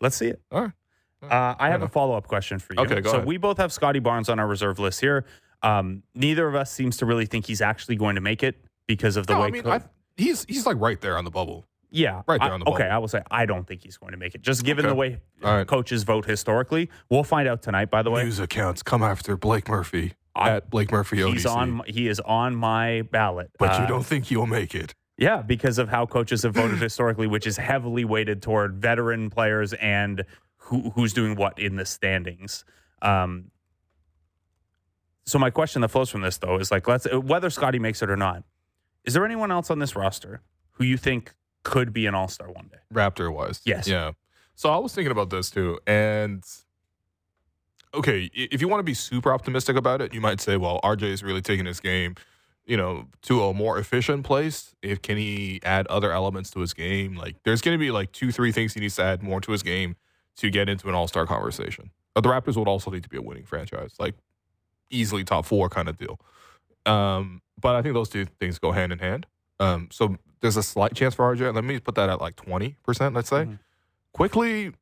Let's 0.00 0.16
see 0.16 0.28
it. 0.28 0.40
All 0.50 0.62
right. 0.62 0.72
Uh, 1.30 1.54
I 1.58 1.68
have 1.70 1.82
a 1.82 1.88
follow 1.88 2.16
up 2.16 2.26
question 2.26 2.58
for 2.58 2.74
you. 2.74 2.80
Okay, 2.80 3.00
go 3.00 3.10
so 3.10 3.16
ahead. 3.16 3.26
we 3.26 3.36
both 3.36 3.56
have 3.58 3.72
Scottie 3.72 3.98
Barnes 4.00 4.28
on 4.28 4.38
our 4.38 4.46
reserve 4.46 4.78
list 4.78 5.00
here. 5.00 5.24
Um, 5.62 6.02
neither 6.14 6.46
of 6.46 6.54
us 6.54 6.70
seems 6.70 6.96
to 6.98 7.06
really 7.06 7.26
think 7.26 7.46
he's 7.46 7.60
actually 7.62 7.96
going 7.96 8.16
to 8.16 8.20
make 8.20 8.42
it 8.42 8.56
because 8.86 9.16
of 9.16 9.26
the 9.26 9.34
No, 9.34 9.40
way. 9.40 9.46
I 9.46 9.50
mean, 9.50 9.62
co- 9.62 9.70
I, 9.72 9.80
he's 10.16 10.44
he's 10.46 10.66
like 10.66 10.76
right 10.78 11.00
there 11.00 11.16
on 11.16 11.24
the 11.24 11.30
bubble. 11.30 11.64
yeah, 11.90 12.22
right 12.26 12.38
there 12.40 12.50
I- 12.50 12.54
on 12.54 12.60
the 12.60 12.64
bubble. 12.64 12.74
okay, 12.76 12.84
bubble. 12.84 12.94
I 12.94 12.98
will 12.98 13.08
say 13.08 13.22
I 13.30 13.46
don't 13.46 13.66
think 13.66 13.82
he's 13.82 13.96
going 13.96 14.12
to 14.12 14.18
make 14.18 14.34
it. 14.34 14.42
Just 14.42 14.64
given 14.64 14.84
Okay. 14.84 14.90
the 14.92 14.94
way 14.96 15.20
All 15.42 15.54
right. 15.56 15.66
coaches 15.66 16.02
vote 16.02 16.26
historically, 16.26 16.90
we'll 17.08 17.24
find 17.24 17.48
out 17.48 17.62
tonight. 17.62 17.90
By 17.90 18.02
the 18.02 18.10
way, 18.10 18.24
News 18.24 18.40
accounts 18.40 18.82
come 18.82 19.02
after 19.02 19.36
Blake 19.36 19.68
Murphy 19.68 20.12
I- 20.34 20.50
at 20.50 20.68
Blake 20.70 20.92
Murphy 20.92 21.18
ODC. 21.18 21.32
he's 21.32 21.46
on. 21.46 21.82
He 21.86 22.08
is 22.08 22.20
on 22.20 22.54
my 22.56 23.02
ballot. 23.10 23.50
but 23.58 23.70
Uh, 23.70 23.82
you 23.82 23.88
don't 23.88 24.04
think 24.04 24.26
he'll 24.26 24.46
make 24.46 24.74
it. 24.74 24.94
Yeah, 25.16 25.42
because 25.42 25.78
of 25.78 25.88
how 25.88 26.06
coaches 26.06 26.42
have 26.42 26.54
voted 26.54 26.78
historically, 26.78 27.28
which 27.28 27.46
is 27.46 27.56
heavily 27.56 28.04
weighted 28.04 28.42
toward 28.42 28.74
veteran 28.82 29.30
players 29.30 29.72
and 29.74 30.24
who, 30.64 30.90
who's 30.90 31.12
doing 31.12 31.36
what 31.36 31.58
in 31.58 31.76
the 31.76 31.84
standings. 31.84 32.64
Um, 33.02 33.50
so 35.26 35.38
my 35.38 35.50
question 35.50 35.82
that 35.82 35.88
flows 35.88 36.10
from 36.10 36.22
this 36.22 36.38
though 36.38 36.58
is 36.58 36.70
like, 36.70 36.88
let's 36.88 37.06
whether 37.12 37.50
Scottie 37.50 37.78
makes 37.78 38.02
it 38.02 38.10
or 38.10 38.16
not. 38.16 38.44
Is 39.04 39.14
there 39.14 39.24
anyone 39.24 39.50
else 39.52 39.70
on 39.70 39.78
this 39.78 39.94
roster 39.94 40.40
who 40.72 40.84
you 40.84 40.96
think 40.96 41.34
could 41.62 41.92
be 41.92 42.06
an 42.06 42.14
All 42.14 42.28
Star 42.28 42.50
one 42.50 42.68
day? 42.68 42.78
Raptor 42.92 43.32
was. 43.32 43.60
Yes. 43.64 43.86
Yeah. 43.86 44.12
So 44.54 44.70
I 44.70 44.78
was 44.78 44.94
thinking 44.94 45.12
about 45.12 45.30
this 45.30 45.50
too. 45.50 45.78
And 45.86 46.42
okay, 47.92 48.30
if 48.34 48.60
you 48.62 48.68
want 48.68 48.80
to 48.80 48.84
be 48.84 48.94
super 48.94 49.32
optimistic 49.32 49.76
about 49.76 50.00
it, 50.00 50.14
you 50.14 50.20
might 50.20 50.40
say, 50.40 50.56
well, 50.56 50.80
RJ 50.82 51.02
is 51.02 51.22
really 51.22 51.42
taking 51.42 51.66
his 51.66 51.80
game, 51.80 52.14
you 52.64 52.76
know, 52.76 53.08
to 53.22 53.42
a 53.42 53.52
more 53.52 53.78
efficient 53.78 54.24
place. 54.24 54.74
If 54.80 55.02
can 55.02 55.18
he 55.18 55.60
add 55.62 55.86
other 55.88 56.10
elements 56.10 56.50
to 56.52 56.60
his 56.60 56.72
game? 56.72 57.16
Like 57.16 57.36
there's 57.44 57.60
gonna 57.60 57.78
be 57.78 57.90
like 57.90 58.12
two, 58.12 58.32
three 58.32 58.52
things 58.52 58.72
he 58.72 58.80
needs 58.80 58.96
to 58.96 59.02
add 59.02 59.22
more 59.22 59.42
to 59.42 59.52
his 59.52 59.62
game 59.62 59.96
to 60.36 60.50
get 60.50 60.68
into 60.68 60.88
an 60.88 60.94
all 60.94 61.06
star 61.08 61.26
conversation. 61.26 61.90
But 62.14 62.22
the 62.22 62.28
Raptors 62.30 62.56
would 62.56 62.68
also 62.68 62.90
need 62.90 63.02
to 63.02 63.08
be 63.08 63.16
a 63.16 63.22
winning 63.22 63.44
franchise, 63.44 63.94
like 63.98 64.14
easily 64.90 65.24
top 65.24 65.44
four 65.46 65.68
kind 65.68 65.88
of 65.88 65.96
deal. 65.98 66.20
Um, 66.86 67.42
but 67.60 67.74
I 67.74 67.82
think 67.82 67.94
those 67.94 68.08
two 68.08 68.26
things 68.40 68.58
go 68.58 68.72
hand 68.72 68.92
in 68.92 68.98
hand. 68.98 69.26
Um, 69.60 69.88
so 69.90 70.16
there's 70.40 70.56
a 70.56 70.62
slight 70.62 70.94
chance 70.94 71.14
for 71.14 71.34
RJ. 71.34 71.54
Let 71.54 71.64
me 71.64 71.78
put 71.80 71.94
that 71.94 72.08
at 72.08 72.20
like 72.20 72.36
20%, 72.36 73.14
let's 73.14 73.28
say. 73.30 73.44
Mhm. 73.46 73.58
Quickley, 74.12 74.72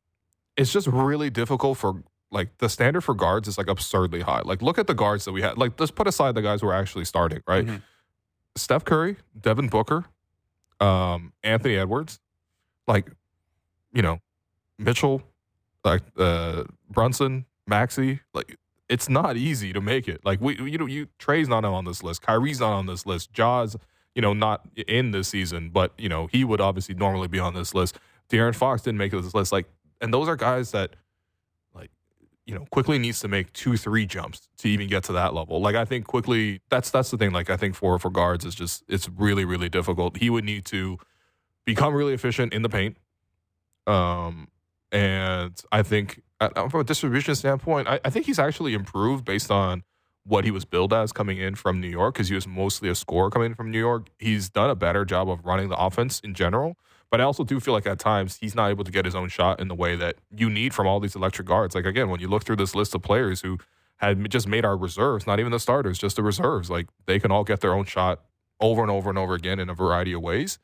it's 0.56 0.72
just 0.72 0.86
really 0.88 1.30
difficult 1.30 1.78
for 1.78 2.02
like 2.30 2.58
the 2.58 2.68
standard 2.68 3.02
for 3.02 3.14
guards 3.14 3.46
is 3.48 3.56
like 3.58 3.68
absurdly 3.68 4.22
high. 4.22 4.40
Like 4.44 4.62
look 4.62 4.78
at 4.78 4.86
the 4.86 4.94
guards 4.94 5.24
that 5.26 5.32
we 5.32 5.42
had. 5.42 5.56
Like 5.58 5.78
let's 5.78 5.92
put 5.92 6.06
aside 6.06 6.34
the 6.34 6.42
guys 6.42 6.60
who 6.62 6.68
are 6.68 6.74
actually 6.74 7.04
starting, 7.04 7.42
right? 7.46 7.64
Mhm. 7.66 7.82
Steph 8.56 8.84
Curry, 8.84 9.16
Devin 9.40 9.68
Booker, 9.68 10.04
um, 10.80 11.32
Anthony 11.42 11.76
Edwards, 11.76 12.20
like, 12.86 13.10
you 13.94 14.02
know, 14.02 14.18
Mitchell, 14.78 15.22
like 15.84 16.02
uh, 16.16 16.64
Brunson, 16.90 17.46
Maxey, 17.66 18.20
like 18.34 18.56
it's 18.88 19.08
not 19.08 19.36
easy 19.36 19.72
to 19.72 19.80
make 19.80 20.08
it. 20.08 20.24
Like 20.24 20.40
we, 20.40 20.56
you 20.58 20.78
know, 20.78 20.86
you 20.86 21.08
Trae's 21.18 21.48
not 21.48 21.64
on 21.64 21.84
this 21.84 22.02
list, 22.02 22.22
Kyrie's 22.22 22.60
not 22.60 22.72
on 22.72 22.86
this 22.86 23.06
list, 23.06 23.32
Jaws, 23.32 23.76
you 24.14 24.22
know, 24.22 24.32
not 24.32 24.68
in 24.76 25.12
this 25.12 25.28
season, 25.28 25.70
but 25.70 25.92
you 25.98 26.08
know 26.08 26.26
he 26.26 26.44
would 26.44 26.60
obviously 26.60 26.94
normally 26.94 27.28
be 27.28 27.38
on 27.38 27.54
this 27.54 27.74
list. 27.74 27.98
De'Aaron 28.28 28.54
Fox 28.54 28.82
didn't 28.82 28.98
make 28.98 29.12
this 29.12 29.34
list, 29.34 29.52
like, 29.52 29.66
and 30.00 30.12
those 30.12 30.26
are 30.26 30.36
guys 30.36 30.70
that, 30.70 30.96
like, 31.74 31.90
you 32.46 32.54
know, 32.54 32.66
quickley 32.70 32.98
needs 32.98 33.20
to 33.20 33.28
make 33.28 33.52
two, 33.52 33.76
three 33.76 34.06
jumps 34.06 34.48
to 34.58 34.68
even 34.68 34.88
get 34.88 35.04
to 35.04 35.12
that 35.12 35.34
level. 35.34 35.60
Like 35.60 35.74
I 35.74 35.84
think 35.84 36.06
quickley, 36.06 36.60
that's 36.70 36.90
that's 36.90 37.10
the 37.10 37.18
thing. 37.18 37.32
Like 37.32 37.50
I 37.50 37.56
think 37.56 37.74
for 37.74 37.98
for 37.98 38.10
guards, 38.10 38.44
it's 38.44 38.54
just 38.54 38.84
it's 38.88 39.08
really 39.08 39.44
really 39.44 39.68
difficult. 39.68 40.16
He 40.16 40.30
would 40.30 40.44
need 40.44 40.64
to 40.66 40.98
become 41.64 41.94
really 41.94 42.14
efficient 42.14 42.52
in 42.52 42.62
the 42.62 42.68
paint. 42.68 42.96
Um, 43.86 44.48
and 44.92 45.60
I 45.72 45.82
think 45.82 46.22
uh, 46.38 46.68
from 46.68 46.80
a 46.80 46.84
distribution 46.84 47.34
standpoint, 47.34 47.88
I, 47.88 47.98
I 48.04 48.10
think 48.10 48.26
he's 48.26 48.38
actually 48.38 48.74
improved 48.74 49.24
based 49.24 49.50
on 49.50 49.82
what 50.24 50.44
he 50.44 50.50
was 50.50 50.64
billed 50.64 50.92
as 50.92 51.12
coming 51.12 51.38
in 51.38 51.54
from 51.54 51.80
New 51.80 51.88
York 51.88 52.14
because 52.14 52.28
he 52.28 52.34
was 52.34 52.46
mostly 52.46 52.88
a 52.88 52.94
scorer 52.94 53.30
coming 53.30 53.46
in 53.46 53.54
from 53.54 53.70
New 53.70 53.78
York. 53.78 54.08
He's 54.18 54.50
done 54.50 54.70
a 54.70 54.76
better 54.76 55.04
job 55.04 55.28
of 55.28 55.44
running 55.44 55.68
the 55.68 55.76
offense 55.76 56.20
in 56.20 56.34
general. 56.34 56.76
But 57.10 57.20
I 57.20 57.24
also 57.24 57.44
do 57.44 57.60
feel 57.60 57.74
like 57.74 57.86
at 57.86 57.98
times 57.98 58.36
he's 58.36 58.54
not 58.54 58.70
able 58.70 58.84
to 58.84 58.90
get 58.90 59.04
his 59.04 59.14
own 59.14 59.28
shot 59.28 59.60
in 59.60 59.68
the 59.68 59.74
way 59.74 59.96
that 59.96 60.16
you 60.30 60.48
need 60.48 60.72
from 60.72 60.86
all 60.86 61.00
these 61.00 61.14
electric 61.14 61.46
guards. 61.46 61.74
Like 61.74 61.84
again, 61.84 62.08
when 62.08 62.20
you 62.20 62.28
look 62.28 62.44
through 62.44 62.56
this 62.56 62.74
list 62.74 62.94
of 62.94 63.02
players 63.02 63.40
who 63.40 63.58
had 63.96 64.30
just 64.30 64.48
made 64.48 64.64
our 64.64 64.76
reserves, 64.76 65.26
not 65.26 65.38
even 65.38 65.52
the 65.52 65.60
starters, 65.60 65.98
just 65.98 66.16
the 66.16 66.22
reserves, 66.22 66.70
like 66.70 66.88
they 67.06 67.18
can 67.18 67.30
all 67.30 67.44
get 67.44 67.60
their 67.60 67.74
own 67.74 67.84
shot 67.84 68.20
over 68.60 68.80
and 68.80 68.90
over 68.90 69.10
and 69.10 69.18
over 69.18 69.34
again 69.34 69.58
in 69.58 69.68
a 69.68 69.74
variety 69.74 70.12
of 70.12 70.22
ways. 70.22 70.58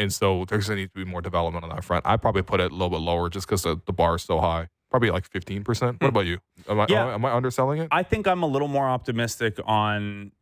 And 0.00 0.12
so 0.12 0.44
there's 0.46 0.66
going 0.68 0.76
to 0.78 0.82
need 0.82 0.92
to 0.94 1.04
be 1.04 1.04
more 1.04 1.20
development 1.20 1.62
on 1.64 1.70
that 1.70 1.84
front. 1.84 2.06
I 2.06 2.16
probably 2.16 2.42
put 2.42 2.60
it 2.60 2.70
a 2.72 2.74
little 2.74 2.90
bit 2.90 3.00
lower 3.00 3.28
just 3.28 3.46
because 3.46 3.62
the, 3.62 3.80
the 3.86 3.92
bar 3.92 4.16
is 4.16 4.22
so 4.22 4.40
high. 4.40 4.68
Probably 4.90 5.10
like 5.10 5.30
15%. 5.30 6.00
What 6.00 6.08
about 6.08 6.26
you? 6.26 6.38
Am 6.68 6.80
I, 6.80 6.86
Yeah. 6.88 7.14
am 7.14 7.24
I, 7.24 7.32
underselling 7.32 7.80
it? 7.82 7.88
I 7.92 8.02
think 8.02 8.26
I'm 8.26 8.42
a 8.42 8.46
little 8.46 8.66
more 8.68 8.88
optimistic 8.88 9.58
on 9.64 10.32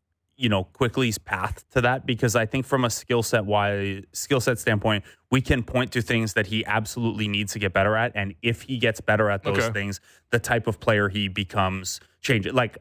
you 0.40 0.48
know 0.48 0.62
quickley's 0.62 1.18
path 1.18 1.64
to 1.70 1.80
that 1.80 2.06
because 2.06 2.36
I 2.36 2.46
think 2.46 2.64
from 2.64 2.84
a 2.84 2.90
skill 2.90 3.24
set 3.24 3.44
wise 3.44 4.04
skill 4.12 4.40
set 4.40 4.60
standpoint, 4.60 5.02
we 5.32 5.40
can 5.40 5.64
point 5.64 5.90
to 5.92 6.00
things 6.00 6.34
that 6.34 6.46
he 6.46 6.64
absolutely 6.64 7.26
needs 7.26 7.52
to 7.54 7.58
get 7.58 7.72
better 7.72 7.96
at, 7.96 8.12
and 8.14 8.34
if 8.40 8.62
he 8.62 8.78
gets 8.78 9.00
better 9.00 9.30
at 9.30 9.42
those 9.42 9.58
Okay. 9.58 9.72
things, 9.72 10.00
the 10.30 10.38
type 10.38 10.68
of 10.68 10.78
player 10.78 11.08
he 11.08 11.26
becomes 11.26 11.98
changes. 12.20 12.52
Like 12.52 12.78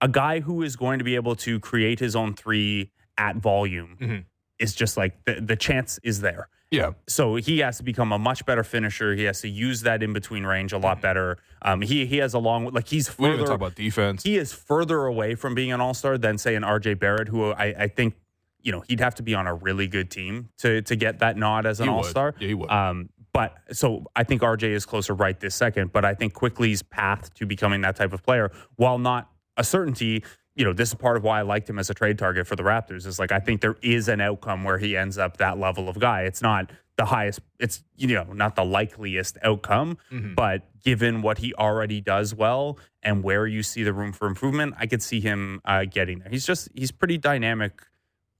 a 0.00 0.08
guy 0.08 0.40
who 0.40 0.62
is 0.62 0.74
going 0.74 0.98
to 0.98 1.04
be 1.04 1.14
able 1.16 1.36
to 1.36 1.60
create 1.60 2.00
his 2.00 2.16
own 2.16 2.32
three 2.34 2.90
at 3.18 3.36
volume 3.36 3.96
Mhm. 4.00 4.24
Is 4.58 4.74
just 4.74 4.96
like 4.96 5.24
the, 5.24 5.40
the 5.40 5.56
chance 5.56 5.98
is 6.02 6.20
there 6.20 6.48
yeah. 6.70 6.92
so 7.06 7.36
he 7.36 7.60
has 7.60 7.76
to 7.78 7.82
become 7.82 8.12
a 8.12 8.18
much 8.18 8.44
better 8.44 8.64
finisher. 8.64 9.14
He 9.14 9.24
has 9.24 9.40
to 9.42 9.48
use 9.48 9.82
that 9.82 10.02
in 10.02 10.12
between 10.12 10.44
range 10.44 10.72
a 10.72 10.78
lot 10.78 11.00
better. 11.00 11.38
Um, 11.62 11.80
he 11.80 12.06
he 12.06 12.18
has 12.18 12.34
a 12.34 12.38
long 12.38 12.66
like 12.72 12.88
he's 12.88 13.16
We 13.18 13.26
didn't 13.26 13.40
even 13.40 13.46
talk 13.46 13.56
about 13.56 13.74
defense. 13.74 14.22
he 14.22 14.36
is 14.36 14.52
further 14.52 15.04
away 15.04 15.34
from 15.34 15.54
being 15.54 15.72
an 15.72 15.80
all 15.80 15.94
star 15.94 16.18
than 16.18 16.38
say 16.38 16.54
an 16.54 16.62
RJ 16.62 16.98
Barrett, 16.98 17.28
who 17.28 17.52
I, 17.52 17.74
I 17.78 17.88
think 17.88 18.14
you 18.62 18.72
know 18.72 18.82
he'd 18.88 19.00
have 19.00 19.14
to 19.16 19.22
be 19.22 19.34
on 19.34 19.46
a 19.46 19.54
really 19.54 19.86
good 19.86 20.10
team 20.10 20.50
to 20.58 20.82
to 20.82 20.96
get 20.96 21.20
that 21.20 21.36
nod 21.36 21.66
as 21.66 21.80
an 21.80 21.88
all 21.88 22.02
star. 22.02 22.34
Yeah, 22.38 22.48
he 22.48 22.54
would. 22.54 22.70
Um, 22.70 23.10
but 23.32 23.56
so 23.72 24.04
I 24.16 24.24
think 24.24 24.42
RJ 24.42 24.64
is 24.70 24.86
closer 24.86 25.14
right 25.14 25.38
this 25.38 25.54
second. 25.54 25.92
But 25.92 26.04
I 26.04 26.14
think 26.14 26.34
Quickley's 26.34 26.82
path 26.82 27.32
to 27.34 27.46
becoming 27.46 27.82
that 27.82 27.96
type 27.96 28.12
of 28.12 28.22
player, 28.22 28.50
while 28.76 28.98
not 28.98 29.30
a 29.56 29.64
certainty, 29.64 30.24
you 30.56 30.64
know, 30.64 30.72
this 30.72 30.88
is 30.88 30.94
part 30.94 31.16
of 31.16 31.22
why 31.22 31.38
I 31.38 31.42
liked 31.42 31.68
him 31.70 31.78
as 31.78 31.90
a 31.90 31.94
trade 31.94 32.18
target 32.18 32.46
for 32.46 32.56
the 32.56 32.62
Raptors. 32.64 33.06
Is 33.06 33.18
like 33.18 33.30
I 33.30 33.38
think 33.38 33.60
there 33.60 33.76
is 33.82 34.08
an 34.08 34.20
outcome 34.20 34.64
where 34.64 34.78
he 34.78 34.96
ends 34.96 35.18
up 35.18 35.36
that 35.36 35.58
level 35.58 35.88
of 35.88 35.98
guy. 36.00 36.22
It's 36.22 36.42
not 36.42 36.70
the 36.96 37.04
highest. 37.04 37.40
It's 37.60 37.84
you 37.96 38.08
know 38.08 38.24
not 38.32 38.56
the 38.56 38.64
likeliest 38.64 39.36
outcome, 39.42 39.98
Mhm. 40.10 40.34
but 40.34 40.62
given 40.82 41.20
what 41.22 41.38
he 41.38 41.52
already 41.54 42.00
does 42.00 42.34
well 42.34 42.78
and 43.02 43.22
where 43.22 43.46
you 43.46 43.62
see 43.62 43.82
the 43.82 43.92
room 43.92 44.12
for 44.12 44.26
improvement, 44.26 44.74
I 44.78 44.86
could 44.86 45.02
see 45.02 45.20
him 45.20 45.60
uh, 45.64 45.84
getting 45.84 46.20
there. 46.20 46.30
He's 46.30 46.46
just 46.46 46.68
he's 46.74 46.90
pretty 46.90 47.18
dynamic 47.18 47.82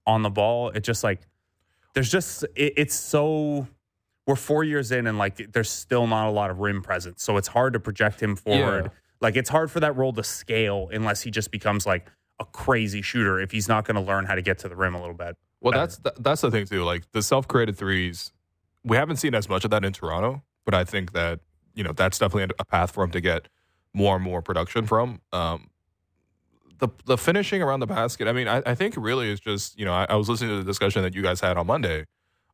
on 0.07 0.23
the 0.23 0.29
ball. 0.31 0.69
It 0.69 0.81
just 0.83 1.03
like 1.03 1.21
there's 1.93 2.09
just 2.11 2.43
it, 2.55 2.73
it's 2.77 2.95
so 2.95 3.67
we're 4.25 4.35
four 4.35 4.63
years 4.63 4.91
in 4.91 5.05
and 5.07 5.17
like 5.19 5.51
there's 5.53 5.69
still 5.69 6.07
not 6.07 6.27
a 6.27 6.31
lot 6.31 6.49
of 6.49 6.59
rim 6.59 6.81
presence, 6.81 7.21
so 7.23 7.37
it's 7.37 7.47
hard 7.49 7.73
to 7.73 7.79
project 7.79 8.21
him 8.23 8.35
forward. 8.35 8.85
Yeah. 8.85 8.91
Like 9.21 9.35
it's 9.35 9.49
hard 9.49 9.71
for 9.71 9.79
that 9.79 9.95
role 9.95 10.13
to 10.13 10.23
scale 10.23 10.89
unless 10.91 11.21
he 11.21 11.31
just 11.31 11.51
becomes 11.51 11.85
like 11.85 12.07
a 12.39 12.45
crazy 12.45 13.01
shooter 13.01 13.39
if 13.39 13.51
he's 13.51 13.67
not 13.67 13.85
going 13.85 13.95
to 13.95 14.01
learn 14.01 14.25
how 14.25 14.35
to 14.35 14.41
get 14.41 14.59
to 14.59 14.69
the 14.69 14.75
rim 14.75 14.95
a 14.95 14.99
little 14.99 15.15
bit. 15.15 15.35
Well, 15.59 15.71
better. 15.71 15.85
that's 15.85 15.97
th- 15.97 16.15
that's 16.19 16.41
the 16.41 16.51
thing 16.51 16.65
too. 16.65 16.83
Like 16.83 17.11
the 17.11 17.21
self-created 17.21 17.77
threes, 17.77 18.31
we 18.83 18.95
haven't 18.97 19.17
seen 19.17 19.33
as 19.33 19.49
much 19.49 19.65
of 19.65 19.71
that 19.71 19.83
in 19.83 19.93
Toronto, 19.93 20.43
but 20.65 20.73
I 20.73 20.83
think 20.83 21.13
that 21.13 21.39
you 21.73 21.83
know 21.83 21.93
that's 21.93 22.19
definitely 22.19 22.55
a 22.59 22.65
path 22.65 22.91
for 22.91 23.03
him 23.03 23.11
to 23.11 23.21
get 23.21 23.47
more 23.93 24.15
and 24.15 24.23
more 24.23 24.41
production 24.41 24.85
from. 24.85 25.21
Um, 25.33 25.69
the 26.79 26.89
the 27.05 27.17
finishing 27.17 27.63
around 27.63 27.79
the 27.79 27.87
basket. 27.87 28.27
I 28.27 28.33
mean, 28.33 28.47
I, 28.47 28.61
I 28.65 28.75
think 28.75 28.95
really 28.97 29.31
is 29.31 29.39
just 29.39 29.79
you 29.79 29.85
know 29.85 29.93
I, 29.93 30.05
I 30.09 30.15
was 30.15 30.29
listening 30.29 30.51
to 30.51 30.57
the 30.57 30.63
discussion 30.63 31.01
that 31.01 31.15
you 31.15 31.23
guys 31.23 31.41
had 31.41 31.57
on 31.57 31.65
Monday 31.65 32.05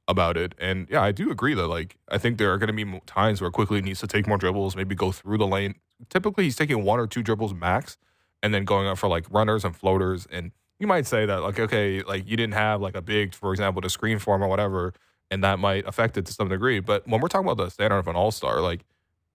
about 0.07 0.35
it, 0.37 0.53
and 0.59 0.87
yeah, 0.89 1.01
I 1.01 1.11
do 1.11 1.31
agree 1.31 1.53
that 1.53 1.67
like 1.67 1.97
I 2.09 2.17
think 2.17 2.37
there 2.37 2.51
are 2.51 2.57
going 2.57 2.75
to 2.75 2.85
be 2.85 2.99
times 3.05 3.41
where 3.41 3.49
quickley 3.51 3.81
needs 3.81 3.99
to 4.01 4.07
take 4.07 4.27
more 4.27 4.37
dribbles, 4.37 4.75
maybe 4.75 4.95
go 4.95 5.11
through 5.11 5.37
the 5.37 5.47
lane. 5.47 5.75
Typically, 6.09 6.43
he's 6.45 6.55
taking 6.57 6.83
one 6.83 6.99
or 6.99 7.07
two 7.07 7.23
dribbles 7.23 7.53
max, 7.53 7.97
and 8.41 8.53
then 8.53 8.65
going 8.65 8.87
up 8.87 8.97
for 8.97 9.07
like 9.07 9.25
runners 9.31 9.63
and 9.63 9.75
floaters 9.75 10.27
and 10.31 10.51
you 10.79 10.85
might 10.87 11.07
say 11.07 11.25
that 11.25 11.41
like 11.41 11.57
okay 11.59 12.01
like 12.03 12.27
you 12.29 12.35
didn't 12.35 12.55
have 12.55 12.81
like 12.81 12.95
a 12.95 13.01
big 13.01 13.33
for 13.33 13.51
example 13.53 13.81
to 13.81 13.89
screen 13.89 14.19
for 14.19 14.35
him 14.35 14.43
or 14.43 14.49
whatever 14.49 14.93
and 15.31 15.41
that 15.43 15.57
might 15.57 15.87
affect 15.87 16.17
it 16.17 16.25
to 16.25 16.33
some 16.33 16.49
degree 16.49 16.81
but 16.81 17.07
when 17.07 17.21
we're 17.21 17.29
talking 17.29 17.47
about 17.49 17.63
the 17.63 17.69
standard 17.69 17.97
of 17.97 18.07
an 18.09 18.17
all-star 18.17 18.59
like 18.59 18.83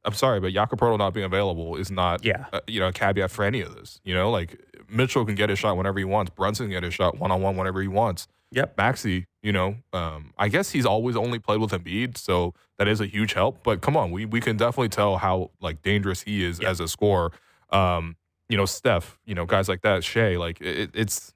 i'm 0.04 0.12
sorry 0.12 0.40
but 0.40 0.52
Jakob 0.52 0.78
not 0.98 1.14
being 1.14 1.24
available 1.24 1.76
is 1.76 1.90
not 1.90 2.22
Yeah. 2.22 2.46
uh, 2.52 2.60
you 2.66 2.80
know 2.80 2.88
a 2.88 2.92
caveat 2.92 3.30
for 3.30 3.44
any 3.46 3.62
of 3.62 3.74
this 3.74 3.98
you 4.04 4.12
know 4.12 4.30
like 4.30 4.60
mitchell 4.90 5.24
can 5.24 5.34
get 5.36 5.48
his 5.48 5.58
shot 5.58 5.76
whenever 5.76 5.98
he 5.98 6.04
wants 6.04 6.30
brunson 6.30 6.66
can 6.66 6.72
get 6.72 6.82
his 6.82 6.92
shot 6.92 7.18
one-on-one 7.18 7.56
whenever 7.56 7.80
he 7.80 7.88
wants 7.88 8.28
Yep. 8.50 8.76
maxey 8.76 9.26
you 9.48 9.52
know 9.58 9.70
um, 10.00 10.20
i 10.44 10.46
guess 10.54 10.66
he's 10.74 10.86
always 10.94 11.16
only 11.24 11.38
played 11.46 11.60
with 11.64 11.72
Embiid 11.78 12.18
so 12.18 12.34
that 12.78 12.86
is 12.92 13.00
a 13.00 13.06
huge 13.06 13.32
help 13.32 13.54
but 13.68 13.80
come 13.86 13.96
on 13.96 14.06
we, 14.16 14.26
we 14.34 14.40
can 14.46 14.56
definitely 14.64 14.90
tell 15.00 15.12
how 15.26 15.50
like 15.66 15.76
dangerous 15.90 16.20
he 16.28 16.44
is 16.48 16.60
Yeah. 16.60 16.70
as 16.72 16.78
a 16.80 16.88
scorer 16.96 17.28
um, 17.70 18.16
you 18.48 18.56
know, 18.56 18.64
Steph, 18.64 19.18
you 19.26 19.34
know, 19.34 19.44
guys 19.44 19.68
like 19.68 19.82
that, 19.82 20.02
Shai, 20.04 20.36
like 20.36 20.58
it, 20.60 20.90
it's, 20.94 21.34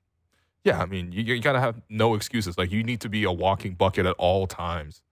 yeah, 0.64 0.80
I 0.80 0.86
mean, 0.86 1.12
you, 1.12 1.22
you 1.22 1.40
gotta 1.40 1.60
have 1.60 1.76
no 1.90 2.14
excuses. 2.14 2.56
Like 2.56 2.70
you 2.72 2.82
need 2.82 3.00
to 3.02 3.08
be 3.08 3.24
a 3.24 3.32
walking 3.32 3.74
bucket 3.74 4.06
at 4.06 4.14
all 4.18 4.46
times. 4.46 5.02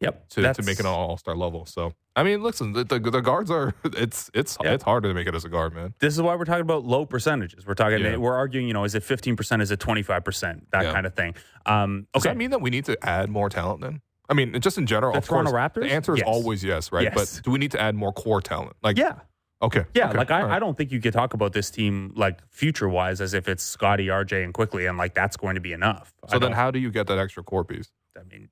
Yep. 0.00 0.28
to, 0.30 0.52
to 0.54 0.62
make 0.62 0.74
it 0.78 0.84
an 0.84 0.86
all 0.86 1.16
star 1.16 1.34
level. 1.34 1.66
So 1.66 1.92
I 2.14 2.22
mean, 2.22 2.42
listen, 2.42 2.72
the, 2.72 2.84
the, 2.84 2.98
the 3.00 3.20
guards 3.20 3.50
are 3.50 3.74
it's 3.84 4.30
it's 4.32 4.56
Yeah. 4.62 4.72
it's 4.74 4.84
harder 4.84 5.08
to 5.08 5.14
make 5.14 5.26
it 5.26 5.34
as 5.34 5.44
a 5.44 5.48
guard, 5.48 5.74
man. 5.74 5.94
This 5.98 6.14
is 6.14 6.22
why 6.22 6.36
we're 6.36 6.44
talking 6.44 6.62
about 6.62 6.84
low 6.84 7.04
percentages. 7.04 7.66
We're 7.66 7.74
talking. 7.74 8.00
Yeah. 8.00 8.16
We're 8.16 8.34
arguing. 8.36 8.66
You 8.68 8.74
know, 8.74 8.84
is 8.84 8.94
it 8.94 9.02
fifteen 9.02 9.34
percent? 9.36 9.60
Is 9.62 9.70
it 9.70 9.80
twenty 9.80 10.02
five 10.02 10.24
percent? 10.24 10.68
That 10.72 10.84
Yeah. 10.84 10.92
kind 10.92 11.06
of 11.06 11.14
thing. 11.14 11.34
Um, 11.66 12.06
Does 12.14 12.22
that 12.24 12.36
mean 12.36 12.50
that 12.50 12.60
we 12.60 12.70
need 12.70 12.84
to 12.86 12.96
add 13.06 13.28
more 13.28 13.48
talent 13.48 13.80
then? 13.80 14.00
I 14.30 14.34
mean, 14.34 14.60
just 14.60 14.76
in 14.78 14.86
general, 14.86 15.12
The 15.12 15.18
of 15.18 15.26
course, 15.26 15.50
Toronto 15.50 15.80
Raptors? 15.80 15.88
the 15.88 15.92
answer 15.92 16.12
is 16.12 16.18
Yes. 16.18 16.28
always 16.28 16.62
yes, 16.62 16.92
right? 16.92 17.04
Yes. 17.04 17.14
But 17.36 17.44
do 17.44 17.50
we 17.50 17.58
need 17.58 17.70
to 17.72 17.80
add 17.80 17.94
more 17.94 18.12
core 18.12 18.42
talent? 18.42 18.76
Like, 18.82 18.98
yeah. 18.98 19.20
okay, 19.62 19.86
Yeah, 19.94 20.10
okay, 20.10 20.18
like 20.18 20.30
I, 20.30 20.42
right. 20.42 20.50
I 20.56 20.58
don't 20.58 20.76
think 20.76 20.92
you 20.92 21.00
could 21.00 21.14
talk 21.14 21.32
about 21.34 21.52
this 21.54 21.70
team 21.70 22.12
like 22.14 22.40
future 22.50 22.88
wise 22.90 23.20
as 23.22 23.32
if 23.32 23.48
it's 23.48 23.62
Scottie, 23.62 24.08
RJ, 24.08 24.44
and 24.44 24.52
quickley, 24.52 24.84
and 24.86 24.98
like 24.98 25.14
that's 25.14 25.38
going 25.38 25.54
to 25.54 25.62
be 25.62 25.72
enough. 25.72 26.12
So 26.28 26.36
I 26.36 26.38
then, 26.38 26.50
don't- 26.50 26.52
how 26.52 26.70
do 26.70 26.78
you 26.78 26.90
get 26.90 27.06
that 27.06 27.18
extra 27.18 27.42
core 27.42 27.64
piece? 27.64 27.90
I 28.18 28.22
mean, 28.24 28.50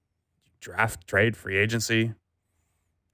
draft, 0.67 1.07
trade, 1.07 1.37
free 1.37 1.57
agency. 1.57 2.13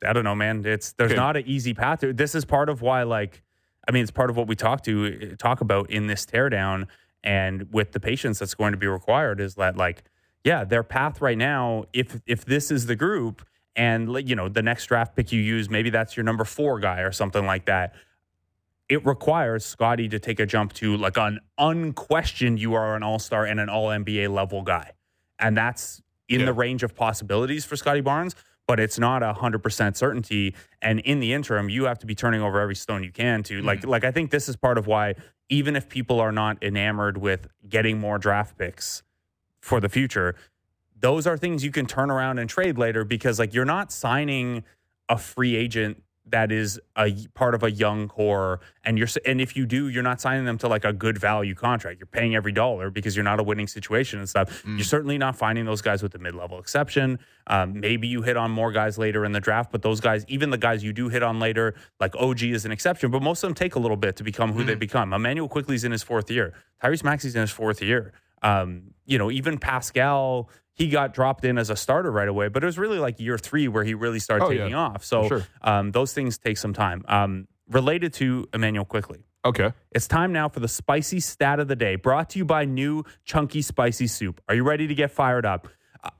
I 0.05 0.13
don't 0.15 0.25
know, 0.25 0.35
man. 0.35 0.65
It's 0.65 0.93
there's 0.95 1.13
Okay. 1.13 1.21
not 1.21 1.37
an 1.37 1.45
easy 1.47 1.75
path. 1.75 2.01
to- 2.01 2.13
This 2.15 2.35
is 2.35 2.45
part 2.47 2.69
of 2.71 2.81
why, 2.83 3.03
like, 3.03 3.43
I 3.87 3.93
mean, 3.93 4.03
it's 4.03 4.11
part 4.11 4.31
of 4.31 4.37
what 4.37 4.47
we 4.49 4.57
talk 4.57 4.83
to 4.85 5.31
uh, 5.33 5.37
talk 5.37 5.61
about 5.61 5.91
in 5.91 6.07
this 6.07 6.25
teardown, 6.27 6.87
and 7.23 7.73
with 7.73 7.93
the 7.93 8.01
patience 8.01 8.39
that's 8.39 8.55
going 8.55 8.73
to 8.73 8.79
be 8.79 8.87
required 8.87 9.39
is 9.41 9.55
that, 9.57 9.77
like, 9.77 10.03
yeah, 10.45 10.65
their 10.65 10.83
path 10.83 11.21
right 11.21 11.39
now. 11.39 11.85
If 11.93 12.21
if 12.27 12.45
this 12.47 12.71
is 12.71 12.87
the 12.87 12.97
group, 12.97 13.45
and 13.77 14.09
you 14.29 14.35
know, 14.35 14.49
the 14.49 14.63
next 14.63 14.87
draft 14.87 15.15
pick 15.15 15.31
you 15.31 15.41
use, 15.41 15.69
maybe 15.69 15.91
that's 15.91 16.17
your 16.17 16.25
number 16.25 16.45
four 16.45 16.81
guy 16.81 17.01
or 17.03 17.13
something 17.13 17.45
like 17.47 17.67
that. 17.67 17.95
It 18.89 19.05
requires 19.07 19.65
Scottie 19.65 20.09
to 20.09 20.19
take 20.19 20.41
a 20.41 20.47
jump 20.47 20.73
to 20.75 20.97
like 20.97 21.17
an 21.17 21.39
unquestioned 21.59 22.59
you 22.61 22.75
are 22.75 22.97
an 22.97 23.03
all 23.03 23.19
star 23.19 23.45
and 23.47 23.61
an 23.61 23.69
all 23.69 23.89
NBA 23.89 24.29
level 24.33 24.63
guy. 24.63 24.93
And 25.39 25.57
that's 25.57 26.03
in 26.33 26.41
Yeah. 26.41 26.47
the 26.47 26.53
range 26.53 26.83
of 26.83 26.95
possibilities 26.95 27.65
for 27.65 27.77
Scottie 27.77 28.01
Barnes, 28.01 28.35
but 28.67 28.81
it's 28.81 28.99
not 28.99 29.23
a 29.23 29.33
hundred 29.35 29.63
percent 29.63 29.97
certainty. 29.97 30.55
And 30.81 31.01
in 31.01 31.21
the 31.21 31.33
interim, 31.33 31.69
you 31.69 31.85
have 31.85 31.99
to 32.01 32.07
be 32.07 32.15
turning 32.15 32.43
over 32.43 32.61
every 32.61 32.77
stone 32.77 33.03
you 33.05 33.13
can 33.13 33.43
to 33.45 33.61
like 33.63 33.81
mm-hmm. 33.81 33.91
like 33.91 34.05
I 34.05 34.11
think 34.11 34.31
this 34.31 34.49
is 34.49 34.57
part 34.57 34.79
of 34.79 34.87
why 34.87 35.15
even 35.49 35.77
if 35.77 35.89
people 35.89 36.21
are 36.21 36.33
not 36.33 36.63
enamored 36.63 37.19
with 37.19 37.49
getting 37.69 37.99
more 37.99 38.19
draft 38.19 38.57
picks 38.57 39.03
for 39.61 39.81
the 39.81 39.89
future, 39.89 40.35
those 40.99 41.27
are 41.27 41.37
things 41.37 41.65
you 41.65 41.71
can 41.71 41.87
turn 41.87 42.11
around 42.11 42.39
and 42.39 42.49
trade 42.49 42.79
later 42.79 43.05
because 43.05 43.39
like 43.39 43.53
you're 43.53 43.65
not 43.65 43.93
signing 43.93 44.65
a 45.09 45.19
free 45.19 45.57
agent 45.57 46.03
that 46.27 46.53
is 46.53 46.81
a 46.97 47.27
part 47.35 47.55
of 47.55 47.63
a 47.63 47.71
young 47.71 48.09
core 48.09 48.61
and 48.85 48.97
you're 48.97 49.09
and 49.27 49.41
if 49.41 49.57
you 49.57 49.67
do 49.67 49.89
you're 49.89 50.03
not 50.03 50.21
signing 50.21 50.45
them 50.45 50.57
to 50.59 50.69
like 50.69 50.85
a 50.85 50.93
good 50.93 51.19
value 51.19 51.55
contract. 51.55 51.99
You're 51.99 52.07
paying 52.07 52.37
every 52.37 52.53
dollar 52.53 52.91
because 52.91 53.17
you're 53.17 53.25
not 53.25 53.41
a 53.41 53.43
winning 53.43 53.67
situation 53.67 54.19
and 54.21 54.29
stuff. 54.29 54.63
Mm. 54.63 54.79
you're 54.79 54.85
certainly 54.85 55.19
not 55.19 55.37
finding 55.37 55.65
those 55.65 55.83
guys 55.83 56.03
with 56.03 56.13
the 56.13 56.19
mid-level 56.19 56.59
exception. 56.59 57.19
Um, 57.49 57.81
maybe 57.81 58.07
you 58.07 58.23
hit 58.23 58.37
on 58.37 58.51
more 58.51 58.71
guys 58.71 58.99
later 58.99 59.25
in 59.25 59.33
the 59.33 59.41
draft 59.41 59.73
but 59.73 59.83
those 59.83 60.01
guys 60.01 60.25
even 60.29 60.51
the 60.51 60.59
guys 60.59 60.85
you 60.85 60.93
do 60.93 61.09
hit 61.09 61.23
on 61.23 61.41
later 61.41 61.75
like 61.99 62.15
og 62.17 62.43
is 62.43 62.65
an 62.65 62.73
exception 62.73 63.11
but 63.11 63.23
most 63.23 63.43
of 63.43 63.49
them 63.49 63.55
take 63.55 63.75
a 63.75 63.79
little 63.81 63.97
bit 63.97 64.17
to 64.17 64.25
become 64.25 64.53
who 64.53 64.65
they 64.65 64.75
become. 64.75 65.13
Immanuel 65.13 65.49
quickley's 65.49 65.85
in 65.85 65.93
his 65.93 66.03
fourth 66.03 66.31
year. 66.31 66.55
Tyrese 66.83 67.05
maxey's 67.05 67.35
in 67.35 67.41
his 67.41 67.51
fourth 67.51 67.83
year. 67.83 68.13
Um, 68.43 68.93
you 69.07 69.19
know 69.19 69.31
even 69.31 69.59
pascal 69.59 70.49
he 70.75 70.89
got 70.89 71.13
dropped 71.15 71.45
in 71.45 71.59
as 71.59 71.69
a 71.71 71.77
starter 71.77 72.11
right 72.11 72.29
away, 72.29 72.49
but 72.49 72.63
it 72.63 72.67
was 72.67 72.79
really 72.79 72.99
like 72.99 73.21
year 73.21 73.37
three 73.39 73.69
where 73.69 73.85
he 73.85 73.95
really 73.95 74.19
started 74.19 74.45
Oh, 74.45 74.51
yeah. 74.51 74.63
taking 74.63 74.75
off. 74.75 75.05
So 75.05 75.29
Sure. 75.29 75.47
um, 75.63 75.93
those 75.93 76.13
things 76.15 76.39
take 76.39 76.57
some 76.59 76.73
time. 76.73 77.05
Um, 77.09 77.47
related 77.69 78.13
to 78.15 78.47
Immanuel 78.55 78.85
quickley, 78.85 79.25
Okay, 79.45 79.73
it's 79.91 80.07
time 80.07 80.33
now 80.33 80.49
for 80.49 80.61
the 80.61 80.69
spicy 80.69 81.19
stat 81.21 81.59
of 81.59 81.67
the 81.69 81.75
day, 81.77 81.97
brought 81.97 82.31
to 82.31 82.39
you 82.39 82.45
by 82.45 82.65
new 82.65 83.05
Chunky 83.25 83.61
Spicy 83.61 84.07
Soup. 84.07 84.41
Are 84.49 84.55
you 84.55 84.63
ready 84.63 84.87
to 84.87 84.95
get 84.95 85.11
fired 85.11 85.45
up? 85.45 85.67
Uh, 86.03 86.11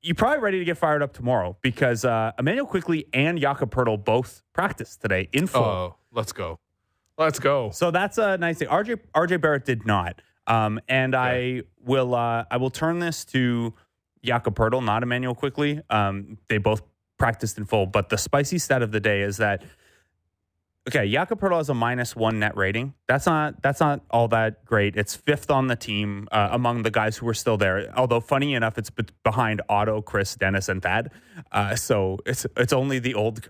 You're 0.00 0.16
probably 0.16 0.40
ready 0.40 0.58
to 0.58 0.64
get 0.64 0.76
fired 0.78 1.00
up 1.00 1.12
tomorrow 1.12 1.56
because 1.62 2.04
uh, 2.04 2.32
Immanuel 2.40 2.66
quickley 2.66 3.06
and 3.12 3.38
Jakob 3.38 3.70
Poeltl 3.70 4.04
both 4.04 4.42
practiced 4.52 5.00
today 5.00 5.28
in 5.32 5.46
full. 5.46 5.62
oh, 5.62 5.96
let's 6.10 6.32
go, 6.32 6.58
let's 7.18 7.38
go. 7.38 7.70
So 7.70 7.90
that's 7.92 8.18
a 8.18 8.36
nice 8.36 8.58
thing. 8.58 8.68
RJ 8.68 8.98
RJ 9.14 9.40
Barrett 9.40 9.64
did 9.64 9.86
not. 9.86 10.20
Um, 10.48 10.80
and 10.88 11.14
I 11.14 11.62
will 11.84 12.16
uh, 12.16 12.44
I 12.50 12.56
will 12.56 12.70
turn 12.70 12.98
this 12.98 13.24
to 13.26 13.74
Jakob 14.24 14.58
not 14.58 15.02
Immanuel 15.02 15.34
quickley. 15.34 15.80
Um, 15.90 16.38
they 16.48 16.58
both 16.58 16.82
practiced 17.18 17.58
in 17.58 17.64
full, 17.64 17.86
but 17.86 18.08
the 18.08 18.18
spicy 18.18 18.58
stat 18.58 18.82
of 18.82 18.92
the 18.92 19.00
day 19.00 19.22
is 19.22 19.36
that 19.38 19.62
okay, 20.88 21.10
Jakob 21.10 21.40
has 21.40 21.68
a 21.68 21.74
minus 21.74 22.16
one 22.16 22.38
net 22.38 22.56
rating. 22.56 22.94
That's 23.06 23.26
not 23.26 23.62
that's 23.62 23.80
not 23.80 24.04
all 24.10 24.28
that 24.28 24.64
great. 24.64 24.96
It's 24.96 25.14
fifth 25.14 25.50
on 25.50 25.66
the 25.66 25.76
team 25.76 26.28
uh, 26.32 26.48
among 26.52 26.82
the 26.82 26.90
guys 26.90 27.16
who 27.16 27.28
are 27.28 27.34
still 27.34 27.56
there. 27.56 27.92
Although 27.96 28.20
funny 28.20 28.54
enough, 28.54 28.78
it's 28.78 28.90
be- 28.90 29.04
behind 29.22 29.62
Otto, 29.68 30.02
Chris, 30.02 30.34
Dennis, 30.36 30.68
and 30.68 30.82
Thad. 30.82 31.10
Uh, 31.50 31.74
so 31.74 32.18
it's 32.26 32.46
it's 32.56 32.72
only 32.72 32.98
the 32.98 33.14
old. 33.14 33.48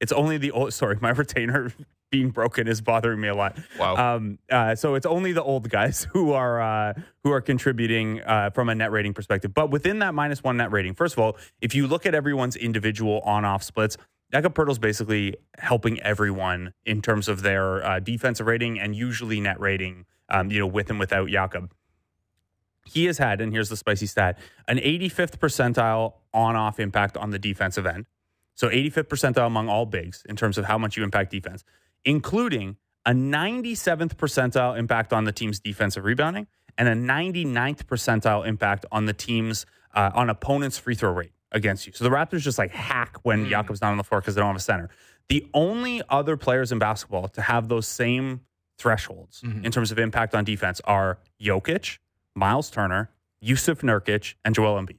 It's 0.00 0.12
only 0.12 0.38
the 0.38 0.50
old. 0.50 0.72
Sorry, 0.72 0.98
my 1.00 1.10
retainer 1.22 1.72
being 2.12 2.30
broken 2.30 2.68
is 2.68 2.80
bothering 2.80 3.20
me 3.20 3.26
a 3.26 3.34
lot. 3.34 3.58
Wow. 3.76 4.16
Um, 4.16 4.38
uh, 4.48 4.76
so 4.76 4.94
it's 4.94 5.06
only 5.06 5.32
the 5.32 5.42
old 5.42 5.68
guys 5.68 6.06
who 6.12 6.32
are 6.32 6.60
uh, 6.60 6.94
who 7.24 7.32
are 7.32 7.40
contributing 7.40 8.20
uh, 8.20 8.50
from 8.50 8.68
a 8.68 8.74
net 8.76 8.92
rating 8.92 9.14
perspective. 9.14 9.52
But 9.52 9.70
within 9.70 9.98
that 9.98 10.14
minus 10.14 10.44
one 10.44 10.58
net 10.58 10.70
rating, 10.70 10.94
first 10.94 11.14
of 11.14 11.18
all, 11.18 11.36
if 11.60 11.74
you 11.74 11.88
look 11.88 12.06
at 12.06 12.14
everyone's 12.14 12.54
individual 12.54 13.20
on-off 13.24 13.64
splits, 13.64 13.96
Jakob 14.30 14.54
Poeltl's 14.54 14.78
basically 14.78 15.34
helping 15.58 16.00
everyone 16.00 16.74
in 16.86 17.02
terms 17.02 17.26
of 17.28 17.42
their 17.42 17.84
uh, 17.84 17.98
defensive 17.98 18.46
rating 18.46 18.78
and 18.78 18.94
usually 18.94 19.40
net 19.40 19.58
rating. 19.58 20.04
Um, 20.28 20.50
you 20.50 20.60
know, 20.60 20.66
with 20.66 20.88
and 20.88 20.98
without 20.98 21.28
Jakob. 21.28 21.72
He 22.86 23.04
has 23.04 23.18
had, 23.18 23.40
and 23.40 23.52
here's 23.52 23.68
the 23.68 23.76
spicy 23.76 24.06
stat, 24.06 24.38
an 24.66 24.78
85th 24.78 25.36
percentile 25.38 26.14
on-off 26.32 26.80
impact 26.80 27.16
on 27.18 27.30
the 27.30 27.38
defensive 27.38 27.84
end. 27.84 28.06
So 28.54 28.68
85th 28.68 29.04
percentile 29.04 29.46
among 29.46 29.68
all 29.68 29.86
bigs 29.86 30.24
in 30.26 30.36
terms 30.36 30.58
of 30.58 30.64
how 30.64 30.78
much 30.78 30.96
you 30.96 31.04
impact 31.04 31.30
defense, 31.30 31.64
including 32.04 32.76
a 33.06 33.10
97th 33.12 34.14
percentile 34.14 34.78
impact 34.78 35.12
on 35.12 35.24
the 35.24 35.32
team's 35.32 35.58
defensive 35.60 36.04
rebounding 36.04 36.46
and 36.78 36.88
a 36.88 36.94
99th 36.94 37.84
percentile 37.84 38.46
impact 38.46 38.86
on 38.92 39.06
the 39.06 39.12
team's 39.12 39.66
uh, 39.94 40.10
on 40.14 40.30
opponent's 40.30 40.78
free 40.78 40.94
throw 40.94 41.12
rate 41.12 41.32
against 41.50 41.86
you. 41.86 41.92
So 41.92 42.04
the 42.04 42.10
Raptors 42.10 42.40
just 42.40 42.58
like 42.58 42.70
hack 42.72 43.16
when 43.24 43.46
Jakob's 43.48 43.80
not 43.82 43.90
on 43.90 43.98
the 43.98 44.04
floor 44.04 44.20
because 44.20 44.34
they 44.34 44.40
don't 44.40 44.48
have 44.48 44.56
a 44.56 44.60
center. 44.60 44.88
The 45.28 45.46
only 45.52 46.00
other 46.08 46.36
players 46.36 46.72
in 46.72 46.78
basketball 46.78 47.28
to 47.28 47.42
have 47.42 47.68
those 47.68 47.86
same 47.86 48.40
thresholds 48.78 49.42
Mhm. 49.42 49.64
in 49.64 49.70
terms 49.70 49.92
of 49.92 49.98
impact 49.98 50.34
on 50.34 50.44
defense 50.44 50.80
are 50.84 51.18
Jokic, 51.40 51.98
Myles 52.34 52.70
Turner, 52.70 53.10
Jusuf 53.44 53.82
Nurkic, 53.82 54.34
and 54.44 54.54
Joel 54.54 54.80
Embiid. 54.80 54.98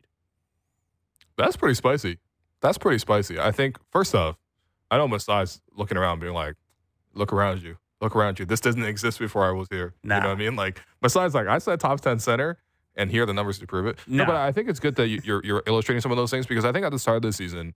That's 1.38 1.56
pretty 1.56 1.74
spicy. 1.76 2.20
That's 2.62 2.78
pretty 2.78 3.00
spicy. 3.00 3.40
I 3.40 3.52
think 3.52 3.78
first 3.92 4.14
off, 4.14 4.38
I 4.92 4.98
know 4.98 5.08
Masai's 5.08 5.60
looking 5.76 5.98
around, 5.98 6.20
being 6.20 6.34
like, 6.34 6.56
"Look 7.14 7.34
around 7.34 7.62
you, 7.62 7.78
look 8.02 8.16
around 8.16 8.40
you. 8.40 8.46
This 8.46 8.60
doesn't 8.60 8.84
exist 8.84 9.20
before 9.20 9.46
I 9.46 9.52
was 9.52 9.68
here." 9.70 9.94
You 10.18 10.22
know 10.22 10.30
what 10.30 10.36
I 10.36 10.36
mean? 10.36 10.56
Like 10.56 10.82
besides, 11.02 11.34
like, 11.34 11.48
I 11.48 11.58
said 11.58 11.80
top 11.80 12.02
ten 12.02 12.20
center, 12.20 12.58
and 12.96 13.10
here 13.12 13.24
are 13.24 13.26
the 13.26 13.34
numbers 13.34 13.60
to 13.60 13.68
prove 13.68 13.86
it. 13.88 13.98
No, 14.08 14.26
but 14.26 14.36
I 14.36 14.52
think 14.52 14.70
it's 14.70 14.80
good 14.80 14.96
that 14.96 15.08
you, 15.08 15.22
you're 15.24 15.44
you're 15.44 15.64
illustrating 15.66 16.02
some 16.02 16.12
of 16.12 16.18
those 16.18 16.32
things 16.32 16.46
because 16.46 16.66
I 16.66 16.72
think 16.72 16.86
at 16.86 16.92
the 16.92 17.00
start 17.00 17.18
of 17.18 17.22
the 17.24 17.34
season, 17.34 17.74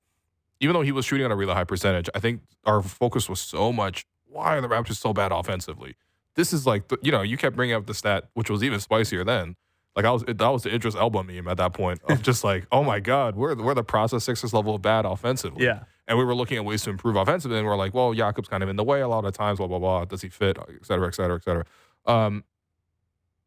even 0.59 0.73
though 0.73 0.81
he 0.81 0.91
was 0.91 1.05
shooting 1.05 1.25
on 1.25 1.31
a 1.31 1.35
really 1.35 1.53
high 1.53 1.63
percentage, 1.63 2.09
I 2.15 2.19
think 2.19 2.41
our 2.65 2.81
focus 2.81 3.29
was 3.29 3.39
so 3.39 3.71
much. 3.71 4.05
Why 4.29 4.57
are 4.57 4.61
the 4.61 4.67
Raptors 4.67 4.97
so 4.97 5.13
bad 5.13 5.31
offensively? 5.31 5.95
This 6.35 6.53
is 6.53 6.67
like, 6.67 6.89
the, 6.89 6.99
you 7.01 7.11
know, 7.11 7.23
you 7.23 7.37
kept 7.37 7.55
bringing 7.55 7.75
up 7.75 7.87
the 7.87 7.93
stat, 7.93 8.25
which 8.33 8.49
was 8.49 8.63
even 8.63 8.79
spicier 8.79 9.23
then. 9.23 9.55
Like 9.95 10.05
I 10.05 10.11
was, 10.11 10.23
that 10.27 10.39
was 10.39 10.61
the 10.61 10.73
Idris 10.73 10.95
Elba 10.95 11.23
meme 11.23 11.47
at 11.47 11.57
that 11.57 11.73
point 11.73 11.99
of 12.07 12.21
just 12.29 12.43
like, 12.43 12.67
oh 12.71 12.83
my 12.83 12.99
god, 12.99 13.35
we're 13.35 13.55
we're 13.55 13.73
the 13.73 13.83
process 13.83 14.23
Sixers 14.23 14.53
level 14.53 14.75
of 14.75 14.81
bad 14.81 15.05
offensively. 15.05 15.65
Yeah. 15.65 15.83
And 16.07 16.17
we 16.17 16.23
were 16.23 16.35
looking 16.35 16.57
at 16.57 16.65
ways 16.65 16.83
to 16.83 16.89
improve 16.89 17.15
offensively, 17.15 17.57
and 17.57 17.67
we're 17.67 17.75
like, 17.75 17.93
well, 17.93 18.13
Jakob's 18.13 18.47
kind 18.47 18.63
of 18.63 18.69
in 18.69 18.75
the 18.75 18.83
way 18.83 19.01
a 19.01 19.07
lot 19.07 19.25
of 19.25 19.33
times, 19.33 19.57
blah 19.57 19.67
blah 19.67 19.79
blah. 19.79 20.05
Does 20.05 20.21
he 20.21 20.29
fit, 20.29 20.57
et 20.57 20.85
cetera, 20.85 21.07
et 21.07 21.15
cetera, 21.15 21.35
et 21.35 21.43
cetera. 21.43 21.65
Um, 22.05 22.43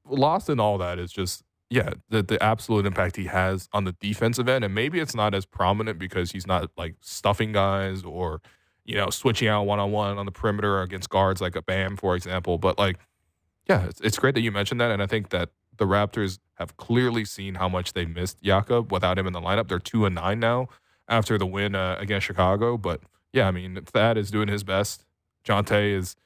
lost 0.06 0.48
in 0.50 0.60
all 0.60 0.78
that 0.78 0.98
is 0.98 1.12
just 1.12 1.42
yeah, 1.70 1.94
the 2.08 2.22
the 2.22 2.42
absolute 2.42 2.84
impact 2.84 3.16
he 3.16 3.26
has 3.26 3.68
on 3.72 3.84
the 3.84 3.92
defensive 3.92 4.48
end, 4.48 4.64
and 4.64 4.74
maybe 4.74 4.98
it's 4.98 5.14
not 5.14 5.34
as 5.34 5.46
prominent 5.46 5.98
because 5.98 6.32
he's 6.32 6.46
not 6.46 6.70
like 6.76 6.96
stuffing 7.00 7.52
guys 7.52 8.02
or 8.02 8.42
you 8.84 8.96
know 8.96 9.08
switching 9.08 9.48
out 9.48 9.62
one 9.66 9.78
on 9.78 9.92
one 9.92 10.18
on 10.18 10.26
the 10.26 10.32
perimeter 10.32 10.82
against 10.82 11.08
guards 11.08 11.40
like 11.40 11.54
a 11.54 11.62
Bam, 11.62 11.96
for 11.96 12.16
example. 12.16 12.58
But 12.58 12.76
like, 12.76 12.98
yeah, 13.68 13.86
it's, 13.86 14.00
it's 14.00 14.18
great 14.18 14.34
that 14.34 14.40
you 14.40 14.50
mentioned 14.50 14.80
that, 14.80 14.90
and 14.90 15.00
I 15.00 15.06
think 15.06 15.30
that 15.30 15.50
the 15.76 15.86
Raptors 15.86 16.40
have 16.54 16.76
clearly 16.76 17.24
seen 17.24 17.54
how 17.54 17.68
much 17.68 17.92
they 17.92 18.04
missed 18.04 18.42
Jakob 18.42 18.92
without 18.92 19.16
him 19.16 19.26
in 19.28 19.32
the 19.32 19.40
lineup. 19.40 19.68
They're 19.68 19.78
two 19.78 20.04
and 20.04 20.14
nine 20.14 20.40
now 20.40 20.68
after 21.10 21.36
the 21.36 21.44
win 21.44 21.74
uh, 21.74 21.96
against 21.98 22.26
Chicago, 22.26 22.78
but 22.78 23.02
yeah, 23.32 23.48
I 23.48 23.50
mean 23.50 23.78
Thad 23.84 24.16
is 24.16 24.30
doing 24.30 24.48
his 24.48 24.62
best. 24.64 25.04
Jontay 25.44 25.94
has 25.94 26.16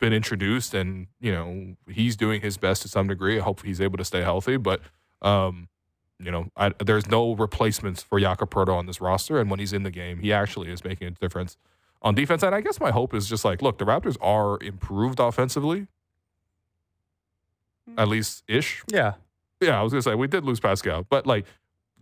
been 0.00 0.12
introduced, 0.12 0.74
and 0.74 1.06
you 1.20 1.30
know 1.30 1.76
he's 1.88 2.16
doing 2.16 2.40
his 2.40 2.56
best 2.56 2.82
to 2.82 2.88
some 2.88 3.06
degree. 3.06 3.38
I 3.38 3.42
hope 3.42 3.62
he's 3.62 3.80
able 3.80 3.98
to 3.98 4.04
stay 4.04 4.22
healthy, 4.22 4.56
but 4.56 4.80
um, 5.22 5.68
you 6.18 6.30
know 6.30 6.50
I, 6.56 6.70
there's 6.84 7.06
no 7.06 7.34
replacements 7.34 8.02
for 8.02 8.18
Jakob 8.18 8.50
Poeltl 8.50 8.74
on 8.74 8.86
this 8.86 9.00
roster, 9.00 9.38
and 9.38 9.50
when 9.50 9.60
he's 9.60 9.72
in 9.72 9.84
the 9.84 9.90
game, 9.90 10.18
he 10.18 10.32
actually 10.32 10.72
is 10.72 10.82
making 10.82 11.08
a 11.08 11.10
difference 11.12 11.56
on 12.02 12.14
defense. 12.14 12.42
And 12.42 12.54
I 12.54 12.62
guess 12.62 12.80
my 12.80 12.90
hope 12.90 13.14
is 13.14 13.28
just 13.28 13.44
like, 13.44 13.60
look, 13.60 13.78
the 13.78 13.84
Raptors 13.84 14.16
are 14.22 14.58
improved 14.62 15.20
offensively, 15.20 15.86
at 17.98 18.08
least 18.08 18.42
ish. 18.48 18.82
Yeah. 18.88 19.14
Yeah, 19.60 19.78
I 19.78 19.82
was 19.82 19.92
gonna 19.92 20.00
say 20.00 20.14
we 20.14 20.26
did 20.26 20.44
lose 20.44 20.58
Pascal, 20.58 21.04
but 21.10 21.26
like 21.26 21.44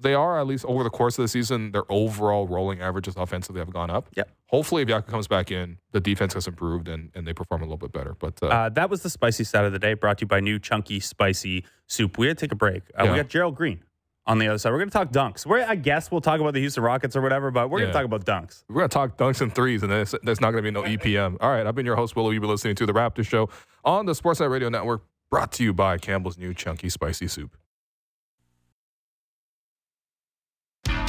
they 0.01 0.15
are 0.15 0.39
at 0.39 0.47
least 0.47 0.65
over 0.67 0.83
the 0.85 0.91
course 0.91 1.19
of 1.19 1.23
the 1.25 1.29
season. 1.29 1.73
Their 1.73 1.85
overall 1.91 2.47
rolling 2.47 2.81
averages 2.81 3.15
offensively 3.17 3.59
have 3.61 3.73
gone 3.73 3.91
up. 3.91 4.09
Yep. 4.17 4.31
Hopefully, 4.47 4.83
if 4.83 4.89
Yaka 4.89 5.11
comes 5.11 5.27
back 5.29 5.51
in, 5.51 5.79
the 5.93 6.01
defense 6.01 6.35
has 6.35 6.47
improved 6.47 6.89
and, 6.89 7.11
and 7.15 7.27
they 7.27 7.33
perform 7.35 7.63
a 7.63 7.65
little 7.65 7.77
bit 7.79 7.93
better. 7.93 8.15
But 8.19 8.43
uh, 8.43 8.47
Uh, 8.47 8.69
that 8.71 8.91
was 8.91 9.03
the 9.03 9.11
spicy 9.11 9.45
side 9.45 9.65
of 9.65 9.73
the 9.73 9.79
day, 9.79 9.95
brought 9.95 10.19
to 10.19 10.23
you 10.23 10.27
by 10.29 10.41
new 10.41 10.59
chunky 10.59 11.01
spicy 11.01 11.65
soup. 11.87 12.17
We 12.19 12.29
had 12.29 12.39
to 12.39 12.47
take 12.47 12.53
a 12.53 12.57
break. 12.57 12.83
Uh, 12.99 13.05
Yeah. 13.05 13.11
We 13.13 13.17
got 13.19 13.29
Gerald 13.29 13.57
Green 13.57 13.83
on 14.27 14.39
the 14.39 14.47
other 14.49 14.59
side. 14.59 14.71
We're 14.73 14.79
going 14.79 14.91
to 14.91 14.93
talk 14.93 15.11
dunks. 15.11 15.47
We're, 15.47 15.65
I 15.65 15.75
guess 15.75 16.11
we'll 16.11 16.21
talk 16.21 16.39
about 16.41 16.53
the 16.55 16.61
Houston 16.61 16.83
Rockets 16.83 17.17
or 17.17 17.23
whatever, 17.23 17.51
but 17.51 17.69
we're 17.71 17.79
going 17.81 17.91
to 17.93 17.95
talk 17.99 18.05
about 18.05 18.25
dunks. 18.25 18.63
we're 18.69 18.77
gonna 18.83 18.89
talk 18.89 19.17
dunks 19.17 19.41
and 19.41 19.55
threes, 19.55 19.83
and 19.83 19.91
there's, 19.91 20.15
there's 20.23 20.41
not 20.41 20.51
gonna 20.51 20.63
be 20.63 20.71
no 20.71 20.83
EPM. 20.83 21.39
All 21.41 21.51
right, 21.51 21.67
I've 21.67 21.75
been 21.75 21.87
your 21.87 21.97
host 21.97 22.15
Willow. 22.15 22.31
You've 22.31 22.43
been 22.43 22.51
listening 22.51 22.75
to 22.77 22.87
the 22.87 22.93
Raptor 22.93 23.27
Show 23.27 23.49
on 23.85 24.05
the 24.07 24.13
Sportsnet 24.13 24.51
Radio 24.51 24.69
Network, 24.69 25.03
brought 25.31 25.51
to 25.53 25.65
you 25.65 25.73
by 25.73 25.97
Campbell's 25.99 26.37
new 26.39 26.53
chunky 26.55 26.89
spicy 26.91 27.27
soup. 27.27 27.57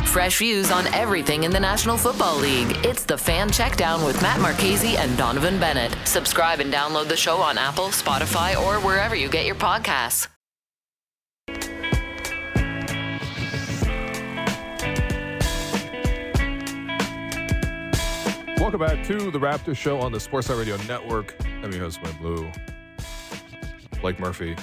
Fresh 0.10 0.40
views 0.40 0.72
on 0.72 0.88
everything 0.88 1.44
in 1.44 1.52
the 1.52 1.60
National 1.60 1.96
Football 1.96 2.40
League. 2.40 2.76
It's 2.84 3.04
the 3.04 3.16
Fan 3.16 3.48
Checkdown 3.48 4.04
with 4.04 4.20
Matt 4.24 4.42
Marchese 4.42 4.98
and 4.98 5.16
Donovan 5.16 5.60
Bennett. 5.60 5.96
Subscribe 6.04 6.60
and 6.60 6.74
download 6.74 7.08
the 7.08 7.16
show 7.16 7.38
on 7.38 7.60
Apple, 7.60 7.90
Spotify, 7.90 8.60
or 8.60 8.84
wherever 8.84 9.16
you 9.16 9.30
get 9.30 9.46
your 9.46 9.54
podcasts. 9.54 10.28
Welcome 18.58 18.80
back 18.80 19.06
to 19.06 19.30
the 19.30 19.40
Raptor 19.40 19.78
Show 19.78 20.00
on 20.00 20.12
the 20.12 20.18
Sportsnet 20.18 20.58
Radio 20.58 20.78
Network. 20.88 21.36
I'm 21.64 21.72
your 21.72 21.82
host, 21.82 22.02
William 22.02 22.24
Lou. 22.24 22.52
Blake 24.02 24.20
Murphy. 24.20 24.56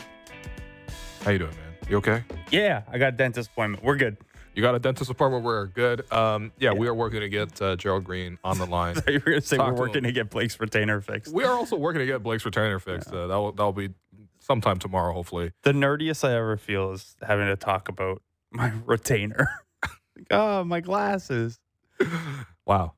How 1.22 1.30
you 1.30 1.38
doing, 1.38 1.52
man? 1.52 1.74
You 1.88 1.98
okay? 1.98 2.24
Yeah, 2.50 2.82
I 2.90 2.98
got 2.98 3.14
a 3.14 3.16
dentist 3.16 3.50
appointment. 3.50 3.84
We're 3.84 3.94
good. 3.94 4.16
You 4.56 4.62
got 4.62 4.74
a 4.74 4.78
dentist 4.78 5.10
appointment. 5.10 5.44
We're 5.44 5.66
good. 5.66 6.10
Um, 6.10 6.50
yeah, 6.58 6.72
we 6.72 6.88
are 6.88 6.94
working 6.94 7.20
to 7.20 7.28
get 7.28 7.60
uh, 7.60 7.76
Gerald 7.76 8.04
Green 8.04 8.38
on 8.42 8.56
the 8.56 8.64
line. 8.64 8.96
You 9.06 9.12
were 9.14 9.30
going 9.32 9.40
to 9.42 9.46
say 9.46 9.58
Talk 9.58 9.66
we're 9.68 9.74
to 9.74 9.80
working 9.80 9.98
him. 9.98 10.04
to 10.04 10.12
get 10.12 10.30
Blake's 10.30 10.58
retainer 10.58 11.02
fixed. 11.02 11.32
we 11.32 11.44
are 11.44 11.52
also 11.52 11.76
working 11.76 12.00
to 12.00 12.06
get 12.06 12.22
Blake's 12.22 12.44
retainer 12.46 12.78
fixed. 12.78 13.08
Uh, 13.12 13.26
that'll 13.26 13.52
that'll 13.52 13.72
be 13.74 13.90
sometime 14.40 14.78
tomorrow, 14.78 15.12
hopefully. 15.12 15.52
The 15.62 15.72
nerdiest 15.72 16.26
I 16.26 16.34
ever 16.34 16.56
feel 16.56 16.92
is 16.92 17.16
having 17.20 17.46
to 17.48 17.56
talk 17.56 17.90
about 17.90 18.22
my 18.50 18.72
retainer. 18.86 19.46
like, 19.84 20.26
oh, 20.30 20.64
my 20.64 20.80
glasses. 20.80 21.60
Wow. 22.64 22.94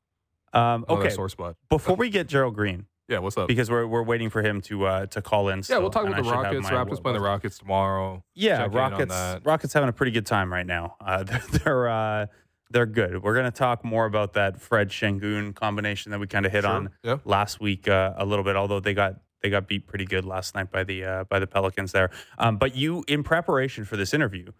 Um, 0.53 0.85
okay, 0.87 1.09
sore 1.09 1.27
spot. 1.27 1.57
before 1.69 1.95
we 1.97 2.09
get 2.09 2.27
Gerald 2.27 2.55
Green, 2.55 2.85
Yeah. 3.09 3.19
What's 3.19 3.37
up? 3.37 3.47
because 3.47 3.69
we're 3.69 3.87
we're 3.87 4.03
waiting 4.03 4.29
for 4.29 4.41
him 4.41 4.61
to 4.61 4.85
uh, 4.85 5.05
to 5.07 5.21
call 5.21 5.49
in. 5.49 5.59
Yeah, 5.59 5.63
still, 5.63 5.81
we'll 5.81 5.89
talk 5.89 6.05
and 6.05 6.13
about 6.13 6.23
the 6.23 6.29
I 6.29 6.31
should 6.51 6.65
Rockets. 6.65 6.69
Raptors 6.69 7.01
playing 7.03 7.17
the 7.17 7.23
Rockets 7.23 7.57
tomorrow. 7.57 8.23
Yeah, 8.35 8.59
Check 8.63 8.73
Rockets. 8.73 9.45
Rockets 9.45 9.73
having 9.73 9.89
a 9.89 9.93
pretty 9.93 10.11
good 10.11 10.25
time 10.25 10.51
right 10.53 10.65
now. 10.65 10.95
Uh, 11.01 11.23
they're 11.23 11.43
they're, 11.63 11.89
uh, 11.89 12.25
they're 12.71 12.85
good. 12.85 13.23
We're 13.23 13.35
gonna 13.35 13.51
talk 13.51 13.83
more 13.83 14.05
about 14.05 14.33
that 14.33 14.61
Fred 14.61 14.89
Sengun 14.89 15.55
combination 15.55 16.11
that 16.11 16.19
we 16.19 16.27
kind 16.27 16.45
of 16.45 16.51
hit 16.51 16.63
Sure. 16.63 16.71
on 16.71 16.89
Yeah. 17.03 17.17
last 17.25 17.59
week 17.59 17.87
uh, 17.87 18.13
a 18.15 18.25
little 18.25 18.45
bit. 18.45 18.55
Although 18.55 18.79
they 18.79 18.93
got 18.93 19.15
they 19.41 19.49
got 19.49 19.67
beat 19.67 19.87
pretty 19.87 20.05
good 20.05 20.23
last 20.25 20.53
night 20.53 20.71
by 20.71 20.83
the 20.83 21.03
uh, 21.03 21.23
by 21.23 21.39
the 21.39 21.47
Pelicans 21.47 21.91
there. 21.93 22.11
Um, 22.37 22.57
but 22.57 22.75
you, 22.75 23.03
in 23.07 23.23
preparation 23.23 23.85
for 23.85 23.97
this 23.97 24.13
interview, 24.13 24.51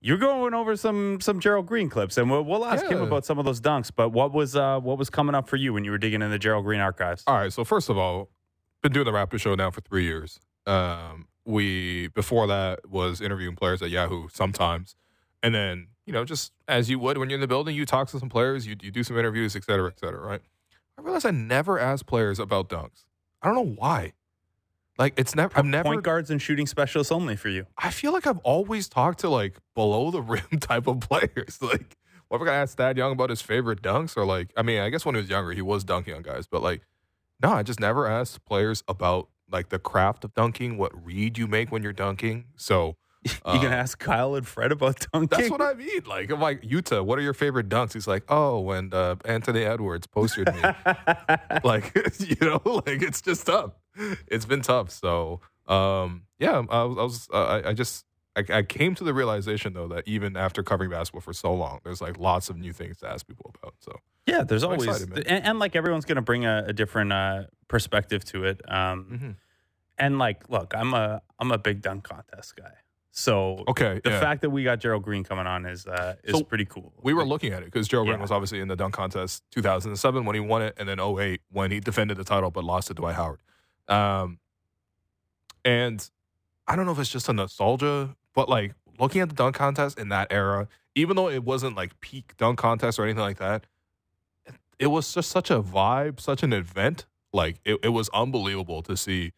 you're 0.00 0.16
going 0.18 0.54
over 0.54 0.76
some 0.76 1.20
some 1.20 1.40
Gerald 1.40 1.66
Green 1.66 1.88
clips, 1.88 2.16
and 2.16 2.30
we'll, 2.30 2.42
we'll 2.42 2.64
ask 2.64 2.86
him 2.86 3.00
about 3.02 3.26
some 3.26 3.38
of 3.38 3.44
those 3.44 3.60
dunks. 3.60 3.90
But 3.94 4.10
what 4.10 4.32
was 4.32 4.56
uh, 4.56 4.80
what 4.80 4.98
was 4.98 5.10
coming 5.10 5.34
up 5.34 5.48
for 5.48 5.56
you 5.56 5.72
when 5.72 5.84
you 5.84 5.90
were 5.90 5.98
digging 5.98 6.22
in 6.22 6.30
the 6.30 6.38
Gerald 6.38 6.64
Green 6.64 6.80
archives? 6.80 7.22
All 7.26 7.36
right. 7.36 7.52
So 7.52 7.64
first 7.64 7.88
of 7.90 7.98
all, 7.98 8.30
been 8.82 8.92
doing 8.92 9.04
the 9.04 9.12
Raptor 9.12 9.38
show 9.38 9.54
now 9.54 9.70
for 9.70 9.82
three 9.82 10.04
years. 10.04 10.40
Um, 10.66 11.28
we 11.44 12.08
before 12.08 12.46
that 12.46 12.88
was 12.88 13.20
interviewing 13.20 13.56
players 13.56 13.82
at 13.82 13.90
Yahoo 13.90 14.28
sometimes, 14.32 14.96
and 15.42 15.54
then 15.54 15.88
you 16.06 16.12
know 16.12 16.24
just 16.24 16.52
as 16.66 16.88
you 16.88 16.98
would 16.98 17.18
when 17.18 17.28
you're 17.28 17.36
in 17.36 17.40
the 17.42 17.48
building, 17.48 17.76
you 17.76 17.84
talk 17.84 18.08
to 18.08 18.18
some 18.18 18.28
players, 18.30 18.66
you 18.66 18.76
you 18.80 18.90
do 18.90 19.02
some 19.02 19.18
interviews, 19.18 19.54
et 19.54 19.64
cetera, 19.64 19.88
et 19.90 19.98
cetera. 19.98 20.20
Right. 20.20 20.40
I 20.98 21.02
realized 21.02 21.26
I 21.26 21.30
never 21.30 21.78
asked 21.78 22.06
players 22.06 22.38
about 22.38 22.68
dunks. 22.68 23.04
I 23.42 23.48
don't 23.48 23.56
know 23.56 23.74
why. 23.76 24.12
Like 25.00 25.14
it's 25.16 25.34
never. 25.34 25.58
I've 25.58 25.64
never. 25.64 25.84
Point 25.84 26.02
guards 26.02 26.30
and 26.30 26.40
shooting 26.40 26.66
specialists 26.66 27.10
only 27.10 27.34
for 27.34 27.48
you. 27.48 27.64
I 27.78 27.90
feel 27.90 28.12
like 28.12 28.26
I've 28.26 28.38
always 28.40 28.86
talked 28.86 29.20
to 29.20 29.30
like 29.30 29.56
below 29.74 30.10
the 30.10 30.20
rim 30.34 30.60
type 30.60 30.86
of 30.86 31.00
players. 31.00 31.58
Like, 31.70 31.96
what 32.28 32.42
if 32.42 32.48
I 32.48 32.54
asked 32.54 32.76
Thad 32.76 32.96
Young 32.96 33.12
about 33.12 33.30
his 33.30 33.40
favorite 33.42 33.82
dunks? 33.82 34.16
Or 34.16 34.24
like, 34.24 34.52
I 34.56 34.62
mean, 34.62 34.80
I 34.80 34.90
guess 34.90 35.04
when 35.04 35.14
he 35.14 35.20
was 35.20 35.30
younger, 35.30 35.52
he 35.52 35.62
was 35.62 35.84
dunking 35.84 36.14
on 36.14 36.22
guys, 36.22 36.46
but 36.46 36.62
like, 36.62 36.82
no, 37.42 37.50
I 37.50 37.62
just 37.62 37.80
never 37.80 38.06
asked 38.06 38.44
players 38.44 38.84
about 38.86 39.28
like 39.50 39.70
the 39.70 39.78
craft 39.78 40.24
of 40.24 40.34
dunking, 40.34 40.76
what 40.76 40.92
read 41.04 41.38
you 41.38 41.46
make 41.46 41.72
when 41.72 41.82
you're 41.82 41.92
dunking. 41.92 42.44
So 42.56 42.96
You 43.24 43.60
can 43.60 43.72
uh, 43.72 43.76
ask 43.76 43.98
Kyle 43.98 44.34
and 44.34 44.46
Fred 44.46 44.72
about 44.72 45.06
dunking. 45.12 45.28
That's 45.38 45.50
what 45.50 45.60
I 45.60 45.74
mean. 45.74 46.02
Like, 46.06 46.30
I'm 46.30 46.40
like, 46.40 46.60
Utah, 46.62 47.02
what 47.02 47.18
are 47.18 47.22
your 47.22 47.34
favorite 47.34 47.68
dunks? 47.68 47.92
He's 47.92 48.06
like, 48.06 48.24
oh, 48.28 48.60
when 48.60 48.94
uh, 48.94 49.16
Anthony 49.26 49.62
Edwards 49.62 50.06
posted 50.06 50.46
me. 50.54 50.60
like, 51.64 51.92
you 52.18 52.36
know, 52.40 52.62
like 52.64 53.02
it's 53.02 53.20
just 53.20 53.46
tough. 53.46 53.72
It's 54.28 54.44
been 54.46 54.62
tough. 54.62 54.90
So, 54.90 55.40
um, 55.66 56.22
yeah, 56.38 56.62
I 56.70 56.84
was, 56.84 56.98
I, 56.98 57.02
was 57.02 57.28
uh, 57.32 57.36
I, 57.64 57.68
I 57.70 57.72
just, 57.74 58.04
I, 58.36 58.44
I 58.58 58.62
came 58.62 58.94
to 58.96 59.04
the 59.04 59.12
realization 59.14 59.72
though 59.72 59.88
that 59.88 60.04
even 60.06 60.36
after 60.36 60.62
covering 60.62 60.90
basketball 60.90 61.20
for 61.20 61.32
so 61.32 61.52
long, 61.54 61.80
there's 61.84 62.00
like 62.00 62.18
lots 62.18 62.48
of 62.50 62.56
new 62.56 62.72
things 62.72 62.98
to 62.98 63.08
ask 63.08 63.26
people 63.26 63.52
about. 63.60 63.74
So, 63.80 63.92
Yeah, 64.26 64.42
there's 64.44 64.62
I'm 64.64 64.72
always, 64.72 64.88
excited, 64.88 65.26
and, 65.26 65.44
and 65.44 65.58
like 65.58 65.74
everyone's 65.76 66.04
going 66.04 66.16
to 66.16 66.22
bring 66.22 66.44
a, 66.46 66.64
a 66.68 66.72
different 66.72 67.12
uh, 67.12 67.42
perspective 67.68 68.24
to 68.26 68.44
it. 68.44 68.60
Um, 68.70 69.06
Mhm. 69.12 69.34
And 69.98 70.18
like, 70.18 70.48
look, 70.48 70.72
I'm 70.74 70.94
a 70.94 71.20
I'm 71.38 71.50
a 71.52 71.58
big 71.58 71.82
dunk 71.82 72.04
contest 72.04 72.56
guy, 72.56 72.72
so 73.10 73.64
okay, 73.68 74.00
the 74.02 74.08
yeah. 74.10 74.20
fact 74.20 74.40
that 74.40 74.48
we 74.48 74.64
got 74.64 74.78
Gerald 74.80 75.02
Green 75.02 75.24
coming 75.24 75.46
on 75.46 75.66
is 75.66 75.86
uh, 75.86 76.14
is 76.24 76.38
So, 76.38 76.42
pretty 76.42 76.64
cool. 76.64 76.94
we 77.02 77.12
were 77.12 77.26
looking 77.26 77.52
at 77.52 77.60
it 77.62 77.66
because 77.66 77.86
Joe 77.86 78.04
Green 78.04 78.18
was 78.18 78.30
obviously 78.30 78.60
in 78.60 78.68
the 78.68 78.76
dunk 78.76 78.94
contest 78.94 79.42
2007 79.50 80.24
when 80.24 80.34
he 80.34 80.40
won 80.40 80.62
it, 80.62 80.72
and 80.78 80.88
then 80.88 80.98
08 81.00 81.42
when 81.52 81.70
he 81.70 81.80
defended 81.80 82.16
the 82.16 82.24
title 82.24 82.50
but 82.50 82.64
lost 82.64 82.88
to 82.88 82.94
Dwight 82.94 83.14
Howard. 83.16 83.40
Um, 83.90 84.38
and 85.64 86.08
I 86.66 86.76
don't 86.76 86.86
know 86.86 86.92
if 86.92 86.98
it's 86.98 87.10
just 87.10 87.28
a 87.28 87.32
nostalgia, 87.32 88.16
but 88.34 88.48
like 88.48 88.74
looking 88.98 89.20
at 89.20 89.28
the 89.28 89.34
dunk 89.34 89.56
contest 89.56 89.98
in 89.98 90.08
that 90.10 90.28
era, 90.30 90.68
even 90.94 91.16
though 91.16 91.28
it 91.28 91.44
wasn't 91.44 91.76
like 91.76 92.00
peak 92.00 92.34
dunk 92.36 92.58
contest 92.58 92.98
or 92.98 93.04
anything 93.04 93.22
like 93.22 93.38
that, 93.38 93.66
it, 94.46 94.54
it 94.78 94.86
was 94.86 95.12
just 95.12 95.30
such 95.30 95.50
a 95.50 95.60
vibe, 95.62 96.20
such 96.20 96.42
an 96.42 96.52
event. 96.52 97.06
Like 97.32 97.56
it, 97.64 97.78
it 97.82 97.88
was 97.90 98.08
unbelievable 98.10 98.82
to 98.82 98.96
see 98.96 99.32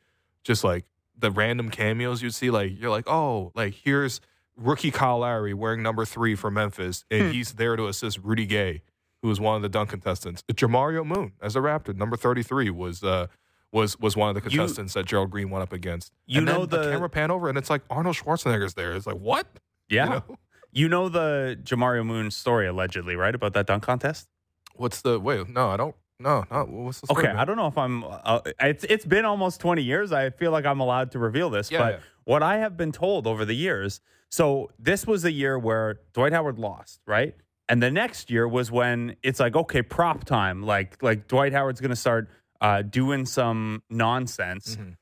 just 0.44 0.64
like 0.64 0.84
the 1.18 1.30
random 1.30 1.70
cameos 1.70 2.22
you'd 2.22 2.34
see. 2.34 2.50
Like 2.50 2.78
you're 2.78 2.90
like, 2.90 3.08
oh, 3.08 3.52
like 3.54 3.74
here's 3.74 4.20
rookie 4.56 4.90
Kyle 4.90 5.18
Lowry 5.20 5.54
wearing 5.54 5.82
number 5.82 6.04
three 6.04 6.34
for 6.34 6.50
Memphis, 6.50 7.04
and 7.10 7.22
Hmm. 7.26 7.30
he's 7.32 7.52
there 7.54 7.76
to 7.76 7.86
assist 7.86 8.18
Rudy 8.22 8.46
Gay, 8.46 8.82
who 9.22 9.28
was 9.28 9.40
one 9.40 9.56
of 9.56 9.62
the 9.62 9.68
dunk 9.68 9.90
contestants. 9.90 10.42
Jamario 10.52 11.04
Moon 11.06 11.32
as 11.40 11.56
a 11.56 11.60
Raptor, 11.60 11.94
number 11.96 12.16
33, 12.16 12.70
was 12.70 13.02
uh 13.02 13.26
was 13.72 13.98
was 13.98 14.16
one 14.16 14.28
of 14.28 14.34
the 14.42 14.50
You- 14.50 14.58
contestants 14.58 14.94
that 14.94 15.06
Gerald 15.06 15.30
Green 15.30 15.50
went 15.50 15.62
up 15.62 15.72
against. 15.72 16.12
You 16.26 16.38
and 16.38 16.46
know 16.46 16.66
the- 16.66 16.90
camera 16.90 17.08
pan 17.08 17.30
over, 17.30 17.48
and 17.48 17.56
it's 17.58 17.70
like 17.70 17.82
Arnold 17.90 18.16
Schwarzenegger's 18.16 18.74
there. 18.74 18.92
It's 18.94 19.06
like 19.06 19.16
what? 19.18 19.46
yeah, 19.88 20.04
You 20.04 20.10
know? 20.10 20.36
you 20.72 20.88
know 20.88 21.08
the 21.08 21.58
Jamario 21.62 22.04
Moon 22.04 22.30
story 22.30 22.66
allegedly, 22.66 23.16
right, 23.16 23.34
about 23.34 23.52
that 23.54 23.66
dunk 23.66 23.82
contest? 23.82 24.28
What's 24.74 25.00
the 25.02 25.18
wait? 25.18 25.48
No, 25.48 25.70
I 25.70 25.76
don't. 25.76 25.94
No, 26.18 26.44
no. 26.50 26.64
What's 26.64 27.00
the 27.00 27.06
story, 27.08 27.24
Okay, 27.24 27.32
man? 27.32 27.38
I 27.40 27.44
don't 27.44 27.56
know 27.56 27.66
if 27.66 27.76
I'm. 27.76 28.04
Uh, 28.04 28.40
it's 28.60 28.84
it's 28.84 29.04
been 29.04 29.24
almost 29.24 29.60
20 29.60 29.82
years. 29.82 30.12
I 30.12 30.30
feel 30.30 30.52
like 30.52 30.64
I'm 30.64 30.78
allowed 30.80 31.10
to 31.12 31.18
reveal 31.18 31.50
this, 31.50 31.70
Yeah, 31.70 31.78
but 31.78 31.92
yeah. 31.94 32.00
what 32.24 32.42
I 32.42 32.58
have 32.58 32.76
been 32.76 32.92
told 32.92 33.26
over 33.26 33.44
the 33.44 33.54
years. 33.54 34.00
So 34.30 34.70
this 34.78 35.06
was 35.06 35.22
the 35.22 35.32
year 35.32 35.58
where 35.58 36.00
Dwight 36.14 36.32
Howard 36.32 36.58
lost, 36.58 37.00
right? 37.06 37.34
And 37.68 37.82
the 37.82 37.90
next 37.90 38.30
year 38.30 38.46
was 38.48 38.70
when 38.70 39.16
it's 39.22 39.40
like, 39.40 39.54
okay, 39.56 39.82
prop 39.82 40.24
time. 40.24 40.62
Like 40.62 41.02
like 41.02 41.26
Dwight 41.28 41.52
Howard's 41.52 41.80
going 41.80 41.90
to 41.90 41.96
start 41.96 42.30
uh, 42.62 42.80
doing 42.80 43.26
some 43.26 43.82
nonsense. 43.90 44.76
Mhm. 44.76 44.96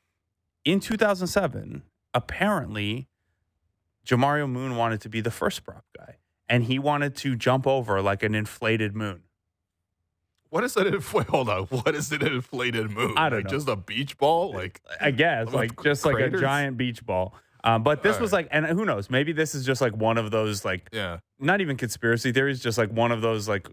In 0.65 0.81
2007, 0.81 1.83
apparently, 2.15 3.09
Jamario 4.05 4.49
Moon 4.51 4.77
wanted 4.77 5.01
to 5.03 5.09
be 5.09 5.21
the 5.21 5.31
first 5.31 5.63
prop 5.63 5.85
guy, 5.97 6.17
and 6.49 6.65
he 6.65 6.79
wanted 6.79 7.15
to 7.17 7.37
jump 7.37 7.67
over 7.67 8.01
like 8.01 8.23
an 8.23 8.35
inflated 8.35 8.97
moon. 8.97 9.23
What 10.49 10.65
is 10.65 10.77
an 10.77 10.87
infl- 10.87 11.27
hold 11.29 11.49
on? 11.49 11.65
What 11.67 11.95
is 11.95 12.11
an 12.11 12.27
inflated 12.27 12.91
moon? 12.91 13.15
I 13.17 13.29
don't 13.29 13.41
like 13.41 13.45
know. 13.45 13.51
Just 13.51 13.69
a 13.69 13.77
beach 13.77 14.17
ball? 14.19 14.53
Like 14.53 14.81
I 15.01 15.11
guess, 15.11 15.53
like 15.53 15.81
just 15.83 16.05
like 16.05 16.19
a 16.19 16.31
giant 16.31 16.77
beach 16.77 17.05
ball. 17.05 17.35
Um, 17.63 17.83
but 17.83 18.03
this 18.03 18.17
All 18.17 18.23
was 18.23 18.33
like, 18.33 18.49
and 18.51 18.65
who 18.65 18.87
knows? 18.87 19.11
Maybe 19.11 19.33
this 19.33 19.55
is 19.55 19.67
just 19.67 19.83
like 19.83 19.95
one 19.95 20.17
of 20.17 20.31
those 20.31 20.65
like 20.65 20.89
yeah. 20.93 21.19
not 21.39 21.61
even 21.61 21.77
conspiracy 21.77 22.33
theories, 22.33 22.61
just 22.61 22.79
like 22.79 22.91
one 22.91 23.13
of 23.13 23.21
those 23.21 23.49
like 23.49 23.69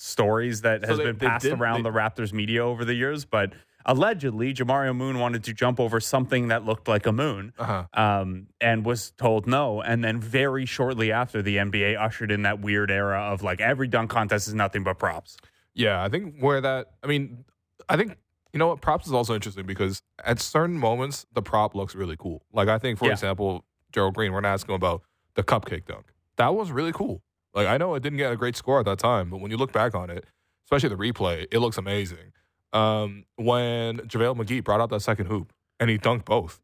stories 0.00 0.62
that 0.62 0.80
So 0.82 0.88
has 0.88 0.98
they- 0.98 1.04
been 1.04 1.16
passed 1.16 1.44
did- 1.44 1.52
around 1.60 1.82
they- 1.82 1.90
the 1.90 1.96
Raptors 1.96 2.32
media 2.32 2.64
over 2.64 2.84
the 2.84 2.94
years. 2.94 3.24
But 3.26 3.52
allegedly, 3.84 4.54
Jamario 4.54 4.96
Moon 4.96 5.18
wanted 5.18 5.44
to 5.44 5.52
jump 5.52 5.78
over 5.78 6.00
something 6.00 6.48
that 6.48 6.64
looked 6.64 6.88
like 6.88 7.06
a 7.06 7.12
moon. 7.12 7.52
Uh 7.58 7.64
huh. 7.64 7.84
Um, 8.20 8.46
and 8.60 8.84
was 8.84 9.10
told 9.12 9.46
no. 9.46 9.82
And 9.82 10.02
then 10.02 10.18
very 10.20 10.64
shortly 10.64 11.12
after, 11.12 11.42
the 11.42 11.56
NBA 11.58 11.96
ushered 11.96 12.30
in 12.30 12.42
that 12.42 12.60
weird 12.60 12.90
era 12.90 13.20
of 13.20 13.42
like 13.42 13.60
every 13.60 13.88
dunk 13.88 14.10
contest 14.10 14.48
is 14.48 14.54
nothing 14.54 14.82
but 14.84 14.98
props. 14.98 15.36
Yeah, 15.74 16.02
I 16.02 16.08
think 16.08 16.36
where 16.40 16.60
that, 16.62 16.92
I 17.02 17.06
mean, 17.06 17.44
I 17.88 17.96
think, 17.96 18.16
you 18.52 18.58
know 18.58 18.68
what, 18.68 18.80
props 18.80 19.06
is 19.06 19.12
also 19.12 19.34
interesting 19.34 19.66
because 19.66 20.02
at 20.24 20.40
certain 20.40 20.78
moments, 20.78 21.26
the 21.32 21.42
prop 21.42 21.74
looks 21.74 21.94
really 21.94 22.16
cool. 22.18 22.42
Like, 22.52 22.68
I 22.68 22.78
think, 22.78 22.98
for 22.98 23.04
Yeah. 23.06 23.12
example, 23.12 23.64
Gerald 23.92 24.14
Green, 24.14 24.32
we're 24.32 24.40
not 24.40 24.52
asking 24.54 24.72
him 24.74 24.76
about 24.76 25.02
the 25.34 25.42
cupcake 25.44 25.86
dunk. 25.86 26.06
That 26.36 26.54
was 26.54 26.72
really 26.72 26.92
cool. 26.92 27.22
Like 27.54 27.66
I 27.66 27.76
know 27.78 27.94
it 27.94 28.02
didn't 28.02 28.18
get 28.18 28.32
a 28.32 28.36
great 28.36 28.56
score 28.56 28.78
at 28.80 28.86
that 28.86 28.98
time, 28.98 29.30
but 29.30 29.40
when 29.40 29.50
you 29.50 29.56
look 29.56 29.72
back 29.72 29.94
on 29.94 30.10
it, 30.10 30.24
especially 30.66 30.88
the 30.90 30.96
replay, 30.96 31.46
it 31.50 31.58
looks 31.58 31.78
amazing. 31.78 32.32
Um, 32.72 33.24
when 33.36 33.98
JaVale 33.98 34.36
McGee 34.36 34.62
brought 34.62 34.80
out 34.80 34.90
that 34.90 35.00
second 35.00 35.26
hoop 35.26 35.52
and 35.80 35.90
he 35.90 35.98
dunked 35.98 36.24
both, 36.24 36.60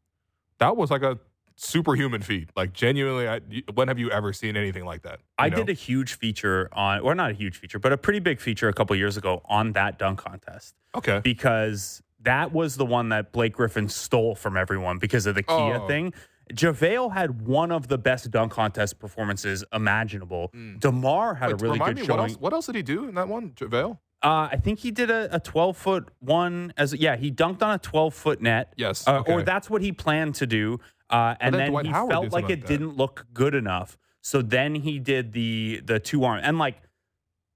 that 0.59 0.77
was 0.77 0.89
like 0.89 1.01
a 1.03 1.19
superhuman 1.57 2.21
feat. 2.21 2.49
Like 2.55 2.71
genuinely, 2.71 3.27
I, 3.27 3.41
when 3.73 3.89
have 3.89 3.99
you 3.99 4.09
ever 4.11 4.31
seen 4.31 4.55
anything 4.55 4.85
like 4.85 5.01
that? 5.01 5.19
I 5.37 5.49
know? 5.49 5.57
did 5.57 5.69
a 5.69 5.73
huge 5.73 6.13
feature 6.13 6.69
on, 6.71 7.01
or 7.01 7.13
not 7.15 7.31
a 7.31 7.33
huge 7.33 7.57
feature, 7.57 7.79
but 7.79 7.91
a 7.91 7.97
pretty 7.97 8.19
big 8.19 8.39
feature 8.39 8.69
a 8.69 8.73
couple 8.73 8.95
years 8.95 9.17
ago 9.17 9.41
on 9.45 9.73
that 9.73 9.99
dunk 9.99 10.19
contest 10.19 10.75
okay. 10.95 11.19
because 11.23 12.01
that 12.21 12.53
was 12.53 12.77
the 12.77 12.85
one 12.85 13.09
that 13.09 13.31
Blake 13.33 13.53
Griffin 13.53 13.89
stole 13.89 14.35
from 14.35 14.55
everyone 14.55 14.97
because 14.99 15.25
of 15.25 15.35
the 15.35 15.43
Kia 15.43 15.79
Oh. 15.81 15.87
thing. 15.87 16.13
JaVale 16.53 17.13
had 17.13 17.41
one 17.45 17.71
of 17.71 17.87
the 17.87 17.97
best 17.97 18.29
dunk 18.31 18.51
contest 18.51 18.99
performances 18.99 19.63
imaginable. 19.73 20.49
Mm. 20.55 20.79
DeMar 20.79 21.35
had 21.35 21.47
Wait, 21.53 21.61
a 21.61 21.63
really 21.63 21.79
good 21.79 21.95
me, 21.95 22.01
what 22.01 22.07
showing. 22.07 22.19
else, 22.21 22.33
what 22.39 22.53
else 22.53 22.65
did 22.67 22.75
he 22.75 22.81
do 22.81 23.07
in 23.07 23.15
that 23.15 23.27
one, 23.27 23.51
JaVale? 23.51 23.97
Uh, 24.23 24.49
I 24.51 24.55
think 24.57 24.79
he 24.79 24.89
did 24.91 25.11
a, 25.11 25.35
a 25.35 25.39
12 25.39 25.77
foot 25.77 26.09
one 26.19 26.73
as 26.75 26.93
yeah, 26.93 27.15
he 27.15 27.31
dunked 27.31 27.61
on 27.61 27.75
a 27.75 27.77
12 27.77 28.13
foot 28.13 28.41
net. 28.41 28.73
Yes, 28.75 29.07
Uh, 29.07 29.19
okay. 29.19 29.31
Or 29.33 29.43
that's 29.43 29.69
what 29.69 29.81
he 29.81 29.91
planned 29.91 30.35
to 30.35 30.47
do. 30.47 30.79
Uh, 31.09 31.35
and 31.39 31.53
then 31.53 31.71
then, 31.71 31.85
he 31.85 31.91
Howard 31.91 32.11
felt 32.11 32.31
like 32.33 32.45
it 32.49 32.61
like 32.61 32.65
didn't 32.65 32.97
look 32.97 33.27
good 33.33 33.53
enough. 33.53 33.97
So 34.21 34.41
then 34.41 34.75
he 34.75 34.99
did 34.99 35.33
the 35.33 35.81
the 35.85 35.99
two 35.99 36.23
arm 36.25 36.41
and 36.43 36.57
like 36.57 36.81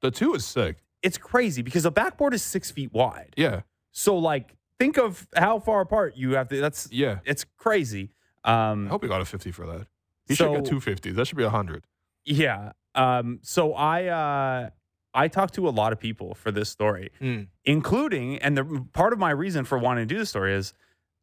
The 0.02 0.12
two 0.12 0.36
is 0.36 0.46
sick. 0.46 0.78
it's 1.02 1.18
crazy 1.18 1.62
because 1.62 1.84
the 1.84 1.92
backboard 1.92 2.34
is 2.34 2.44
six 2.44 2.70
feet 2.72 2.94
wide. 2.94 3.34
Yeah, 3.36 3.62
So 3.92 4.16
like 4.16 4.56
think 4.80 4.98
of 4.98 5.28
how 5.36 5.60
far 5.60 5.82
apart 5.82 6.16
you 6.16 6.36
have 6.36 6.48
to. 6.50 6.62
That's 6.62 6.88
yeah. 6.92 7.20
it's 7.26 7.44
crazy. 7.58 8.12
I 8.44 8.72
Um, 8.72 8.88
hope 8.88 9.04
he 9.04 9.08
got 9.10 9.22
a 9.22 9.26
fifty 9.26 9.52
for 9.52 9.66
that. 9.68 9.88
He 10.28 10.36
so, 10.36 10.54
should 10.54 10.64
get 10.64 10.70
two 10.70 10.80
fifties. 10.80 11.16
That 11.16 11.28
should 11.28 11.38
be 11.38 11.44
a 11.44 11.50
hundred. 11.50 11.86
Yeah. 12.26 12.74
Um, 12.96 13.40
so 13.44 13.74
I 13.74 14.06
uh, 14.08 14.70
I 15.14 15.28
talked 15.28 15.54
to 15.56 15.68
a 15.68 15.72
lot 15.72 15.94
of 15.94 16.00
people 16.00 16.36
for 16.36 16.52
this 16.52 16.70
story. 16.70 17.12
Mm. 17.22 17.48
including 17.66 18.38
and 18.40 18.58
the 18.58 18.86
part 18.94 19.14
of 19.14 19.20
my 19.20 19.32
reason 19.32 19.66
for 19.66 19.78
wanting 19.78 20.08
to 20.08 20.14
do 20.14 20.20
the 20.20 20.26
story 20.26 20.54
is 20.54 20.74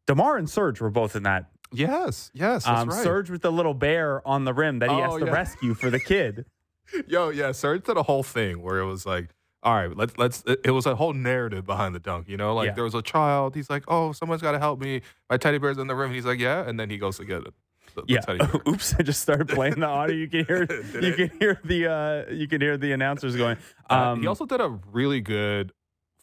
Demar 0.06 0.36
and 0.36 0.48
Serge 0.48 0.80
were 0.80 0.90
both 0.90 1.14
in 1.16 1.22
that. 1.24 1.50
Yes, 1.72 2.30
yes, 2.32 2.64
that's 2.64 2.80
Um, 2.80 2.88
right. 2.88 3.02
Serge 3.02 3.28
with 3.30 3.42
the 3.42 3.52
little 3.52 3.74
bear 3.74 4.26
on 4.26 4.44
the 4.44 4.54
rim 4.54 4.78
that 4.78 4.90
he 4.90 4.96
has 4.98 5.12
Oh, 5.12 5.18
to 5.18 5.26
yeah. 5.26 5.32
rescue 5.32 5.74
for 5.74 5.90
the 5.90 6.00
kid. 6.00 6.46
Yo, 7.06 7.28
yeah, 7.28 7.52
Serge 7.52 7.84
did 7.84 7.96
a 7.98 8.02
whole 8.02 8.22
thing 8.22 8.62
where 8.62 8.78
it 8.78 8.86
was 8.86 9.04
like, 9.04 9.28
all 9.62 9.74
right, 9.74 9.96
let's 9.96 10.16
let's. 10.18 10.44
It, 10.46 10.70
was 10.70 10.86
a 10.86 10.94
whole 10.94 11.12
narrative 11.12 11.66
behind 11.66 11.94
the 11.94 11.98
dunk. 11.98 12.28
You 12.28 12.36
know, 12.36 12.54
like 12.54 12.68
Yeah. 12.68 12.74
there 12.74 12.84
was 12.84 12.94
a 12.94 13.02
child. 13.02 13.54
He's 13.56 13.68
like, 13.68 13.84
oh, 13.88 14.12
someone's 14.12 14.42
got 14.42 14.52
to 14.52 14.58
help 14.58 14.80
me. 14.80 15.02
My 15.28 15.36
teddy 15.36 15.58
bear's 15.58 15.78
in 15.78 15.88
the 15.88 15.96
room. 15.96 16.12
He's 16.12 16.24
like, 16.24 16.38
yeah, 16.38 16.66
and 16.68 16.78
then 16.78 16.90
he 16.90 16.96
goes 16.98 17.16
to 17.18 17.24
get 17.24 17.42
it. 17.42 17.54
The, 17.94 18.02
the 18.02 18.12
yeah. 18.14 18.20
bear. 18.26 18.60
Oops! 18.68 18.94
I 18.98 19.02
just 19.02 19.20
started 19.20 19.48
playing 19.48 19.80
the 19.80 19.86
audio. 19.86 20.14
You 20.14 20.28
can 20.28 20.44
hear. 20.44 20.66
You 21.02 21.12
can 21.14 21.30
hear 21.40 21.60
the. 21.64 21.86
Uh, 21.90 22.32
you 22.32 22.46
can 22.46 22.60
hear 22.60 22.76
the 22.76 22.92
announcers 22.92 23.34
going. 23.34 23.56
Uh, 23.90 23.94
Um, 24.12 24.20
he 24.20 24.26
also 24.28 24.46
did 24.46 24.60
a 24.60 24.68
really 24.92 25.20
good, 25.20 25.72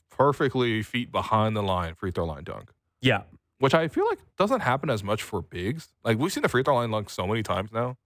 perfectly 0.09 0.81
feet 0.81 1.11
behind 1.11 1.55
the 1.57 1.63
line 1.63 1.95
free 1.95 2.11
throw 2.11 2.25
line 2.25 2.45
dunk, 2.45 2.69
yeah. 3.01 3.23
which 3.59 3.73
I 3.73 3.89
feel 3.89 4.05
like 4.07 4.19
doesn't 4.37 4.61
happen 4.61 4.89
as 4.89 5.03
much 5.03 5.23
for 5.23 5.41
bigs. 5.41 5.89
Like 6.05 6.17
we've 6.17 6.31
seen 6.31 6.43
the 6.43 6.49
free 6.49 6.63
throw 6.63 6.75
line 6.75 6.91
dunk 6.91 7.09
so 7.09 7.27
many 7.27 7.43
times 7.43 7.71
now. 7.73 7.97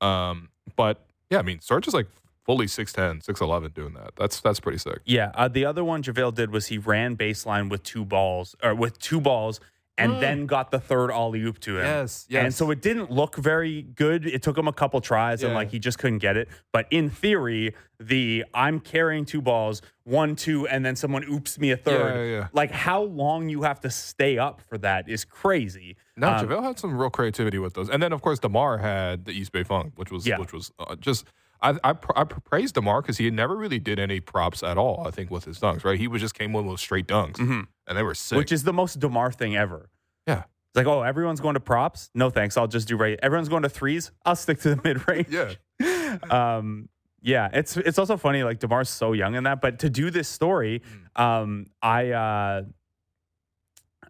Um, 0.00 0.50
but 0.76 1.06
yeah, 1.30 1.38
I 1.38 1.42
mean, 1.42 1.60
Serge 1.60 1.88
is 1.88 1.94
like 1.94 2.08
fully 2.48 2.64
6'10", 2.66 3.22
6'11", 3.22 3.74
doing 3.74 3.92
that. 3.92 4.12
That's 4.16 4.40
that's 4.40 4.58
pretty 4.58 4.78
sick. 4.78 5.00
Yeah. 5.04 5.30
Uh, 5.34 5.48
the 5.48 5.66
other 5.66 5.84
one 5.84 6.02
JaVale 6.02 6.34
did 6.34 6.50
was 6.50 6.68
he 6.68 6.78
ran 6.78 7.14
baseline 7.14 7.68
with 7.68 7.82
two 7.82 8.06
balls 8.06 8.56
or 8.62 8.74
with 8.74 8.98
two 8.98 9.20
balls 9.20 9.60
and 9.98 10.12
Mm. 10.12 10.20
then 10.20 10.46
got 10.46 10.70
the 10.70 10.78
third 10.80 11.10
alley 11.10 11.42
oop 11.42 11.58
to 11.58 11.76
him. 11.78 11.84
Yes, 11.84 12.26
And 12.32 12.54
so 12.54 12.70
it 12.70 12.80
didn't 12.80 13.10
look 13.10 13.34
very 13.36 13.82
good. 13.82 14.24
It 14.26 14.42
took 14.42 14.56
him 14.56 14.66
a 14.68 14.72
couple 14.72 15.00
tries 15.02 15.42
and 15.42 15.52
like 15.54 15.70
he 15.72 15.78
just 15.80 15.98
couldn't 15.98 16.18
get 16.20 16.36
it. 16.38 16.48
But 16.72 16.86
in 16.90 17.10
theory, 17.10 17.74
the 18.00 18.44
I'm 18.54 18.78
carrying 18.80 19.24
two 19.26 19.42
balls, 19.42 19.82
one, 20.04 20.36
two, 20.36 20.66
and 20.68 20.86
then 20.86 20.94
someone 20.96 21.24
oops 21.28 21.58
me 21.58 21.72
a 21.72 21.76
third. 21.76 22.14
Yeah, 22.14 22.22
yeah, 22.22 22.38
yeah. 22.38 22.48
Like 22.54 22.70
how 22.70 23.02
long 23.02 23.48
you 23.50 23.62
have 23.64 23.80
to 23.80 23.90
stay 23.90 24.38
up 24.38 24.60
for 24.62 24.78
that 24.78 25.06
is 25.08 25.24
crazy. 25.24 25.96
No, 26.16 26.28
Um, 26.28 26.46
JaVale 26.46 26.62
had 26.62 26.78
some 26.78 26.96
real 26.96 27.10
creativity 27.10 27.58
with 27.58 27.74
those, 27.74 27.90
and 27.90 28.00
then 28.02 28.12
of 28.12 28.22
course 28.22 28.38
Demar 28.38 28.78
had 28.78 29.24
the 29.26 29.32
East 29.32 29.50
Bay 29.52 29.64
Funk, 29.64 29.94
which 29.96 30.10
was 30.12 30.26
Yeah. 30.26 30.38
which 30.38 30.52
was 30.54 30.72
uh, 30.78 30.94
just. 30.96 31.26
I 31.62 31.78
I, 31.82 31.92
pr- 31.92 32.12
I 32.16 32.24
praised 32.24 32.74
Demar 32.74 33.02
because 33.02 33.18
he 33.18 33.30
never 33.30 33.56
really 33.56 33.78
did 33.78 33.98
any 33.98 34.20
props 34.20 34.62
at 34.62 34.78
all. 34.78 35.04
I 35.06 35.10
think 35.10 35.30
with 35.30 35.44
his 35.44 35.58
dunks, 35.58 35.84
right? 35.84 35.98
He 35.98 36.08
was 36.08 36.20
just 36.20 36.34
came 36.34 36.54
in 36.54 36.66
with 36.66 36.80
straight 36.80 37.06
dunks, 37.06 37.38
and 37.40 37.66
they 37.98 38.02
were 38.02 38.14
sick. 38.14 38.34
Mm-hmm. 38.34 38.38
Which 38.38 38.52
is 38.52 38.62
the 38.64 38.72
most 38.72 38.98
DeMar 39.00 39.32
thing 39.32 39.56
ever. 39.56 39.90
yeah, 40.26 40.44
It's 40.70 40.76
like, 40.76 40.86
oh, 40.86 41.02
everyone's 41.02 41.40
going 41.40 41.54
to 41.54 41.60
props? 41.60 42.10
No 42.14 42.30
thanks. 42.30 42.56
I'll 42.56 42.66
just 42.68 42.86
do 42.88 42.96
right. 42.96 43.18
Everyone's 43.22 43.48
going 43.48 43.62
to 43.64 43.68
threes? 43.68 44.10
I'll 44.24 44.36
stick 44.36 44.60
to 44.60 44.74
the 44.74 44.80
mid 44.84 45.06
range. 45.08 45.28
yeah. 45.30 45.54
um 46.30 46.88
yeah 47.20 47.48
it's 47.52 47.76
it's 47.76 47.98
also 47.98 48.16
funny 48.16 48.42
like 48.44 48.58
demar's 48.60 48.88
so 48.88 49.12
young 49.12 49.34
in 49.34 49.42
that 49.44 49.60
but 49.60 49.80
to 49.80 49.90
do 49.90 50.08
this 50.10 50.28
story 50.28 50.82
Mm. 51.16 51.20
um 51.20 51.66
i 51.82 52.10
uh 52.10 52.62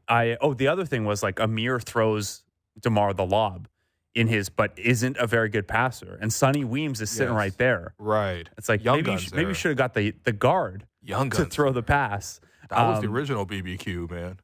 i 0.08 0.36
oh 0.40 0.54
the 0.54 0.68
other 0.68 0.84
thing 0.84 1.04
was 1.04 1.22
like 1.22 1.40
amir 1.40 1.80
throws 1.80 2.42
demar 2.80 3.12
the 3.14 3.24
lob 3.26 3.68
in 4.18 4.26
his 4.26 4.48
but 4.48 4.72
isn't 4.76 5.16
a 5.18 5.26
very 5.26 5.48
good 5.48 5.66
passer 5.68 6.18
and 6.20 6.32
sonny 6.32 6.64
weems 6.64 7.00
is 7.00 7.10
sitting 7.10 7.32
Yes. 7.34 7.38
right 7.44 7.56
there 7.58 7.94
Right. 7.98 8.48
it's 8.58 8.68
like 8.68 8.82
Young 8.84 8.96
maybe 8.96 9.10
you, 9.12 9.16
Guns 9.18 9.22
sh- 9.28 9.32
maybe 9.32 9.48
you 9.48 9.54
should 9.54 9.68
have 9.70 9.78
got 9.78 9.94
the 9.94 10.14
the 10.24 10.32
guard 10.32 10.86
Young 11.02 11.30
to 11.30 11.44
throw 11.44 11.72
the 11.72 11.82
pass 11.82 12.40
that 12.70 12.78
was 12.88 13.00
the 13.00 13.08
Um, 13.08 13.14
original 13.14 13.46
BBQ, 13.46 14.10
man. 14.10 14.38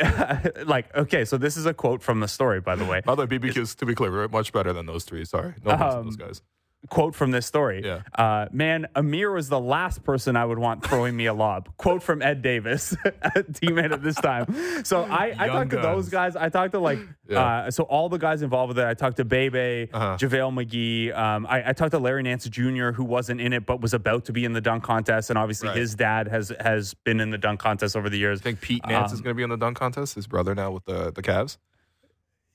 like 0.66 0.94
okay 0.96 1.24
so 1.24 1.36
this 1.36 1.56
is 1.56 1.66
a 1.66 1.74
quote 1.74 2.02
from 2.02 2.20
the 2.20 2.28
story 2.28 2.60
by 2.60 2.74
the 2.74 2.84
way 2.84 3.00
By 3.04 3.14
the 3.14 3.22
way, 3.26 3.38
BBQs, 3.38 3.76
to 3.76 3.86
be 3.86 3.94
clear, 3.94 4.26
much 4.28 4.52
better 4.52 4.72
than 4.72 4.86
those 4.86 5.04
three. 5.04 5.24
Sorry, 5.24 5.54
no 5.64 5.72
to 5.72 5.76
those 5.76 5.94
Um, 5.94 6.26
guys. 6.26 6.42
Quote 6.90 7.14
from 7.14 7.30
this 7.30 7.46
story. 7.46 7.82
Yeah. 7.84 8.02
Uh, 8.14 8.46
man, 8.52 8.86
Amir 8.96 9.30
was 9.30 9.48
the 9.48 9.60
last 9.60 10.02
person 10.04 10.36
I 10.36 10.44
would 10.44 10.58
want 10.58 10.84
throwing 10.84 11.16
me 11.16 11.26
a 11.26 11.34
lob. 11.34 11.68
quote 11.76 12.02
from 12.02 12.20
Ed 12.22 12.42
Davis, 12.42 12.92
a 13.04 13.30
teammate 13.42 13.92
at 13.92 14.02
this 14.02 14.16
time. 14.16 14.84
So 14.84 15.02
I, 15.04 15.34
I 15.38 15.46
talked 15.48 15.70
to 15.70 15.76
those 15.76 16.08
guys. 16.08 16.36
I 16.36 16.48
talked 16.48 16.72
to 16.72 16.78
like, 16.80 16.98
Yeah. 17.28 17.40
uh, 17.66 17.70
so 17.70 17.84
all 17.84 18.08
the 18.08 18.18
guys 18.18 18.42
involved 18.42 18.68
with 18.68 18.78
it. 18.78 18.86
I 18.86 18.94
talked 18.94 19.16
to 19.18 19.24
Bebe, 19.24 19.88
Uh-huh. 19.92 20.16
JaVale 20.18 20.52
McGee. 20.66 21.16
Um, 21.16 21.46
I, 21.48 21.70
I 21.70 21.72
talked 21.72 21.92
to 21.92 21.98
Larry 21.98 22.22
Nance 22.24 22.48
Jr., 22.48 22.90
who 22.90 23.04
wasn't 23.04 23.40
in 23.40 23.52
it 23.52 23.64
but 23.64 23.80
was 23.80 23.94
about 23.94 24.24
to 24.26 24.32
be 24.32 24.44
in 24.44 24.52
the 24.52 24.60
dunk 24.60 24.82
contest. 24.82 25.30
And 25.30 25.38
obviously 25.38 25.68
Right. 25.68 25.76
his 25.78 25.94
dad 25.94 26.28
has 26.28 26.52
has 26.60 26.94
been 26.94 27.20
in 27.20 27.30
the 27.30 27.38
dunk 27.38 27.60
contest 27.60 27.96
over 27.96 28.10
the 28.10 28.18
years. 28.18 28.40
I 28.40 28.42
think 28.42 28.60
Pete 28.60 28.84
Nance 28.86 29.12
is 29.12 29.20
um, 29.20 29.24
going 29.24 29.34
to 29.34 29.36
be 29.36 29.42
in 29.44 29.50
the 29.50 29.56
dunk 29.56 29.76
contest. 29.78 30.14
His 30.16 30.26
brother 30.26 30.54
now 30.54 30.72
with 30.72 30.84
the 30.84 31.12
the 31.12 31.22
Cavs. 31.22 31.58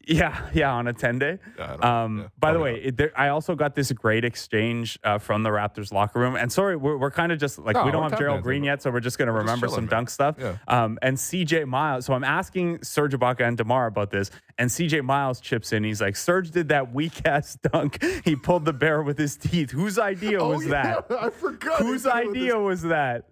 Yeah, 0.07 0.49
yeah, 0.53 0.71
on 0.73 0.87
a 0.87 0.93
10 0.93 1.19
day. 1.19 1.37
Yeah, 1.57 1.73
Um, 2.03 2.19
yeah, 2.19 2.27
by 2.39 2.53
the 2.53 2.59
way, 2.59 2.75
it, 2.81 2.97
there, 2.97 3.11
I 3.15 3.27
also 3.27 3.55
got 3.55 3.75
this 3.75 3.91
great 3.91 4.23
exchange 4.23 4.97
uh, 5.03 5.17
from 5.17 5.43
the 5.43 5.49
Raptors 5.49 5.91
locker 5.91 6.19
room. 6.19 6.35
And 6.37 6.49
sorry, 6.51 6.77
we're, 6.77 6.97
we're 6.97 7.11
kind 7.11 7.31
of 7.31 7.39
just 7.39 7.59
like, 7.59 7.75
No, 7.75 7.83
we 7.83 7.91
don't 7.91 8.09
have 8.09 8.17
Gerald 8.17 8.41
Green 8.41 8.63
yet, 8.63 8.81
so 8.81 8.89
we're 8.89 9.01
just 9.01 9.17
going 9.17 9.27
to 9.27 9.33
remember 9.33 9.67
some 9.67 9.83
man. 9.83 9.89
dunk 9.89 10.09
stuff. 10.09 10.35
Yeah. 10.39 10.57
Um, 10.67 10.97
and 11.01 11.17
CJ 11.17 11.65
Miles, 11.67 12.05
so 12.05 12.13
I'm 12.13 12.23
asking 12.23 12.83
Serge 12.83 13.13
Ibaka 13.13 13.41
and 13.47 13.57
DeMar 13.57 13.87
about 13.87 14.09
this. 14.11 14.31
And 14.57 14.69
CJ 14.69 15.03
Miles 15.03 15.41
chips 15.41 15.73
in. 15.73 15.83
He's 15.83 15.99
like, 16.01 16.15
Serge 16.15 16.51
did 16.51 16.69
that 16.69 16.93
weak 16.93 17.25
ass 17.25 17.57
dunk. 17.71 18.01
He 18.23 18.35
pulled 18.35 18.65
the 18.65 18.73
bear 18.73 19.03
with 19.03 19.17
his 19.17 19.35
teeth. 19.35 19.71
Whose 19.71 19.99
idea 19.99 20.43
was 20.43 20.65
that? 20.67 21.05
Oh, 21.09 21.17
I 21.21 21.29
forgot. 21.29 21.81
Whose 21.81 22.05
idea 22.07 22.57
was 22.57 22.81
that? 22.83 23.25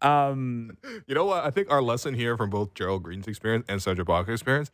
Um, 0.00 0.76
You 1.06 1.14
know 1.14 1.24
what? 1.26 1.44
I 1.44 1.50
think 1.50 1.70
our 1.70 1.82
lesson 1.82 2.14
here 2.14 2.36
from 2.36 2.50
both 2.50 2.74
Gerald 2.74 3.02
Green's 3.02 3.26
experience 3.28 3.66
and 3.68 3.82
Serge 3.82 3.98
Ibaka's 3.98 4.28
experience, 4.30 4.70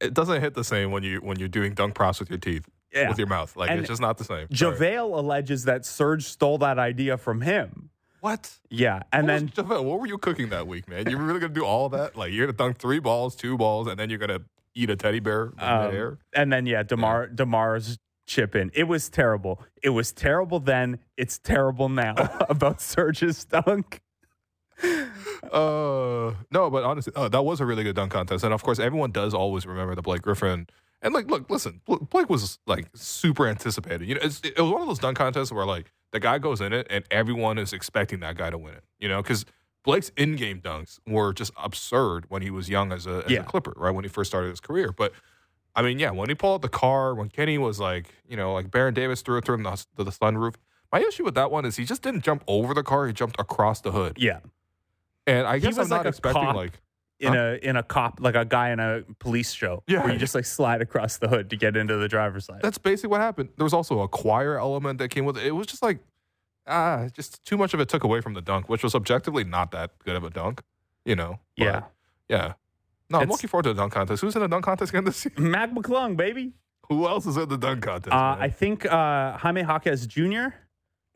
it 0.00 0.14
doesn't 0.14 0.40
hit 0.40 0.54
the 0.54 0.64
same 0.64 0.90
when 0.90 1.02
you 1.02 1.18
when 1.18 1.38
you're 1.38 1.48
doing 1.48 1.74
dunk 1.74 1.94
props 1.94 2.20
with 2.20 2.30
your 2.30 2.38
teeth, 2.38 2.68
Yeah. 2.92 3.08
with 3.08 3.18
your 3.18 3.26
mouth. 3.28 3.56
Like 3.56 3.70
And 3.70 3.80
it's 3.80 3.88
just 3.88 4.00
not 4.00 4.18
the 4.18 4.24
same. 4.24 4.46
Sorry. 4.54 4.76
JaVale 4.76 5.18
alleges 5.18 5.64
that 5.64 5.84
Serge 5.84 6.24
stole 6.24 6.58
that 6.58 6.78
idea 6.78 7.16
from 7.16 7.40
him. 7.42 7.90
What? 8.20 8.58
Yeah. 8.68 9.02
And 9.12 9.26
What 9.26 9.32
then 9.32 9.42
was- 9.46 9.66
JaVale, 9.66 9.84
what 9.84 10.00
were 10.00 10.06
you 10.06 10.18
cooking 10.18 10.50
that 10.50 10.66
week, 10.66 10.88
man? 10.88 11.08
You 11.08 11.16
were 11.18 11.24
really 11.24 11.40
gonna 11.40 11.54
do 11.54 11.64
all 11.64 11.88
that? 11.90 12.16
Like 12.16 12.32
you're 12.32 12.46
gonna 12.46 12.56
dunk 12.56 12.78
three 12.78 12.98
balls, 12.98 13.34
two 13.36 13.56
balls, 13.56 13.86
and 13.86 13.98
then 13.98 14.10
you're 14.10 14.18
gonna 14.18 14.40
eat 14.74 14.90
a 14.90 14.96
teddy 14.96 15.20
bear 15.20 15.52
in 15.58 15.60
Um? 15.60 16.18
And 16.34 16.52
then 16.52 16.66
yeah, 16.66 16.82
Demar 16.82 17.26
Demar's 17.28 17.98
chip 18.26 18.54
in. 18.54 18.70
It 18.74 18.84
was 18.84 19.08
terrible. 19.08 19.60
It 19.82 19.90
was 19.90 20.12
terrible 20.12 20.60
then. 20.60 20.98
It's 21.16 21.38
terrible 21.38 21.88
now 21.88 22.14
about 22.48 22.80
Serge's 22.80 23.44
dunk. 23.44 24.00
Uh, 25.52 26.34
no, 26.50 26.70
but 26.70 26.84
honestly, 26.84 27.12
uh, 27.16 27.28
that 27.28 27.42
was 27.42 27.60
a 27.60 27.66
really 27.66 27.82
good 27.82 27.96
dunk 27.96 28.12
contest, 28.12 28.44
and 28.44 28.52
of 28.54 28.62
course, 28.62 28.78
everyone 28.78 29.10
does 29.10 29.34
always 29.34 29.66
remember 29.66 29.94
the 29.94 30.02
Blake 30.02 30.22
Griffin. 30.22 30.66
And 31.02 31.14
like, 31.14 31.30
look, 31.30 31.48
listen, 31.50 31.80
Blake 31.86 32.28
was 32.28 32.58
like 32.66 32.86
super 32.94 33.46
anticipated. 33.46 34.06
You 34.06 34.16
know, 34.16 34.20
it's, 34.22 34.40
it 34.44 34.58
was 34.60 34.70
one 34.70 34.82
of 34.82 34.86
those 34.88 34.98
dunk 34.98 35.16
contests 35.16 35.50
where 35.50 35.64
like 35.64 35.90
the 36.12 36.20
guy 36.20 36.38
goes 36.38 36.60
in 36.60 36.72
it, 36.72 36.86
and 36.90 37.04
everyone 37.10 37.56
is 37.58 37.72
expecting 37.72 38.20
that 38.20 38.36
guy 38.36 38.50
to 38.50 38.58
win 38.58 38.74
it. 38.74 38.84
You 38.98 39.08
know, 39.08 39.22
because 39.22 39.46
Blake's 39.82 40.10
in-game 40.16 40.60
dunks 40.60 40.98
were 41.06 41.32
just 41.32 41.52
absurd 41.56 42.26
when 42.28 42.42
he 42.42 42.50
was 42.50 42.68
young 42.68 42.92
as 42.92 43.06
a, 43.06 43.22
as 43.24 43.30
Yeah. 43.30 43.40
a 43.40 43.44
Clipper, 43.44 43.72
right? 43.76 43.92
When 43.94 44.04
he 44.04 44.10
first 44.10 44.30
started 44.30 44.50
his 44.50 44.60
career, 44.60 44.92
but. 44.96 45.12
I 45.72 45.82
mean, 45.82 46.00
yeah, 46.00 46.10
when 46.10 46.28
he 46.28 46.34
pulled 46.34 46.54
out 46.54 46.62
the 46.62 46.68
car, 46.68 47.14
when 47.14 47.28
Kenny 47.28 47.56
was 47.56 47.78
like, 47.78 48.12
you 48.28 48.36
know, 48.36 48.52
like 48.52 48.72
Baron 48.72 48.92
Davis 48.92 49.22
threw 49.22 49.38
it 49.38 49.44
through 49.44 49.58
the, 49.58 49.86
the, 49.94 50.02
the 50.02 50.10
sunroof. 50.10 50.56
My 50.92 50.98
issue 50.98 51.22
with 51.24 51.36
that 51.36 51.52
one 51.52 51.64
is 51.64 51.76
he 51.76 51.84
just 51.84 52.02
didn't 52.02 52.24
jump 52.24 52.42
over 52.48 52.74
the 52.74 52.82
car; 52.82 53.06
he 53.06 53.12
jumped 53.12 53.38
across 53.38 53.80
the 53.80 53.92
hood. 53.92 54.16
Yeah. 54.18 54.40
And 55.26 55.46
I 55.46 55.54
He 55.56 55.60
guess 55.60 55.74
I'm 55.76 55.80
was 55.82 55.90
not 55.90 55.96
like 55.98 56.06
a 56.06 56.08
expecting 56.08 56.42
cop. 56.42 56.56
like 56.56 56.80
in 57.18 57.32
Huh? 57.34 57.38
a 57.38 57.54
in 57.68 57.76
a 57.76 57.82
cop 57.82 58.18
like 58.20 58.34
a 58.34 58.44
guy 58.44 58.70
in 58.70 58.80
a 58.80 59.02
police 59.18 59.52
show. 59.52 59.82
Yeah. 59.86 60.02
where 60.04 60.12
you 60.12 60.18
just 60.18 60.34
like 60.34 60.46
slide 60.46 60.80
across 60.80 61.18
the 61.18 61.28
hood 61.28 61.50
to 61.50 61.56
get 61.56 61.76
into 61.76 61.96
the 61.96 62.08
driver's 62.08 62.46
side. 62.46 62.60
That's 62.62 62.78
basically 62.78 63.10
what 63.10 63.20
happened. 63.20 63.50
There 63.56 63.64
was 63.64 63.74
also 63.74 64.00
a 64.00 64.08
choir 64.08 64.58
element 64.58 64.98
that 64.98 65.08
came 65.10 65.24
with 65.24 65.36
it. 65.36 65.44
It 65.44 65.50
was 65.52 65.66
just 65.66 65.82
like, 65.82 65.98
ah, 66.66 67.08
just 67.12 67.44
too 67.44 67.56
much 67.58 67.74
of 67.74 67.80
it 67.80 67.88
took 67.88 68.04
away 68.04 68.20
from 68.20 68.34
the 68.34 68.40
dunk, 68.40 68.68
which 68.68 68.82
was 68.82 68.94
objectively 68.94 69.44
not 69.44 69.70
that 69.72 69.90
good 70.04 70.16
of 70.16 70.24
a 70.24 70.30
dunk, 70.30 70.62
you 71.04 71.14
know? 71.16 71.38
But, 71.58 71.64
yeah, 71.64 71.82
Yeah. 72.28 72.52
No, 73.10 73.18
I'm 73.18 73.28
looking 73.28 73.48
forward 73.48 73.64
to 73.64 73.70
the 73.74 73.80
dunk 73.80 73.92
contest. 73.92 74.22
Who's 74.22 74.36
in 74.36 74.40
the 74.42 74.46
dunk 74.48 74.64
contest 74.64 74.90
again 74.92 75.04
this 75.04 75.24
year? 75.24 75.34
Mac 75.36 75.72
McClung, 75.74 76.16
baby. 76.16 76.52
Who 76.88 77.06
else 77.08 77.26
is 77.26 77.36
in 77.36 77.48
the 77.48 77.58
dunk 77.58 77.82
contest? 77.82 78.14
Uh. 78.14 78.36
I 78.38 78.48
think 78.48 78.86
uh, 78.86 79.36
Jaime 79.36 79.62
Jaquez 79.62 80.06
Jr. 80.06 80.46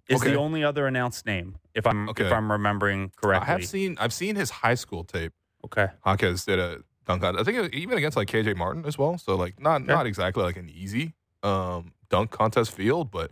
is 0.09 0.21
Okay. 0.21 0.33
the 0.33 0.37
only 0.39 0.63
other 0.65 0.87
announced 0.87 1.27
name, 1.27 1.57
if 1.75 1.87
I'm 1.87 2.09
Okay. 2.11 2.27
if 2.27 2.33
I'm 2.33 2.51
remembering 2.51 3.11
correctly. 3.17 3.43
I 3.49 3.51
have 3.53 3.65
seen 3.65 3.97
I've 3.99 4.13
seen 4.13 4.37
his 4.37 4.51
high 4.51 4.75
school 4.75 5.05
tape. 5.05 5.33
okay, 5.65 5.89
Jaquez 6.07 6.45
did 6.45 6.59
a 6.59 6.83
dunk 7.07 7.23
contest. 7.23 7.49
I 7.49 7.53
think 7.53 7.75
even 7.75 7.97
against 7.99 8.17
like 8.17 8.29
KJ 8.29 8.55
Martin 8.57 8.85
as 8.87 8.99
well. 8.99 9.17
So 9.19 9.35
like 9.37 9.61
not 9.61 9.83
Okay. 9.83 9.93
not 9.93 10.07
exactly 10.07 10.43
like 10.43 10.57
an 10.57 10.69
easy 10.69 11.15
um, 11.43 11.93
dunk 12.11 12.31
contest 12.31 12.73
field, 12.73 13.11
but 13.11 13.31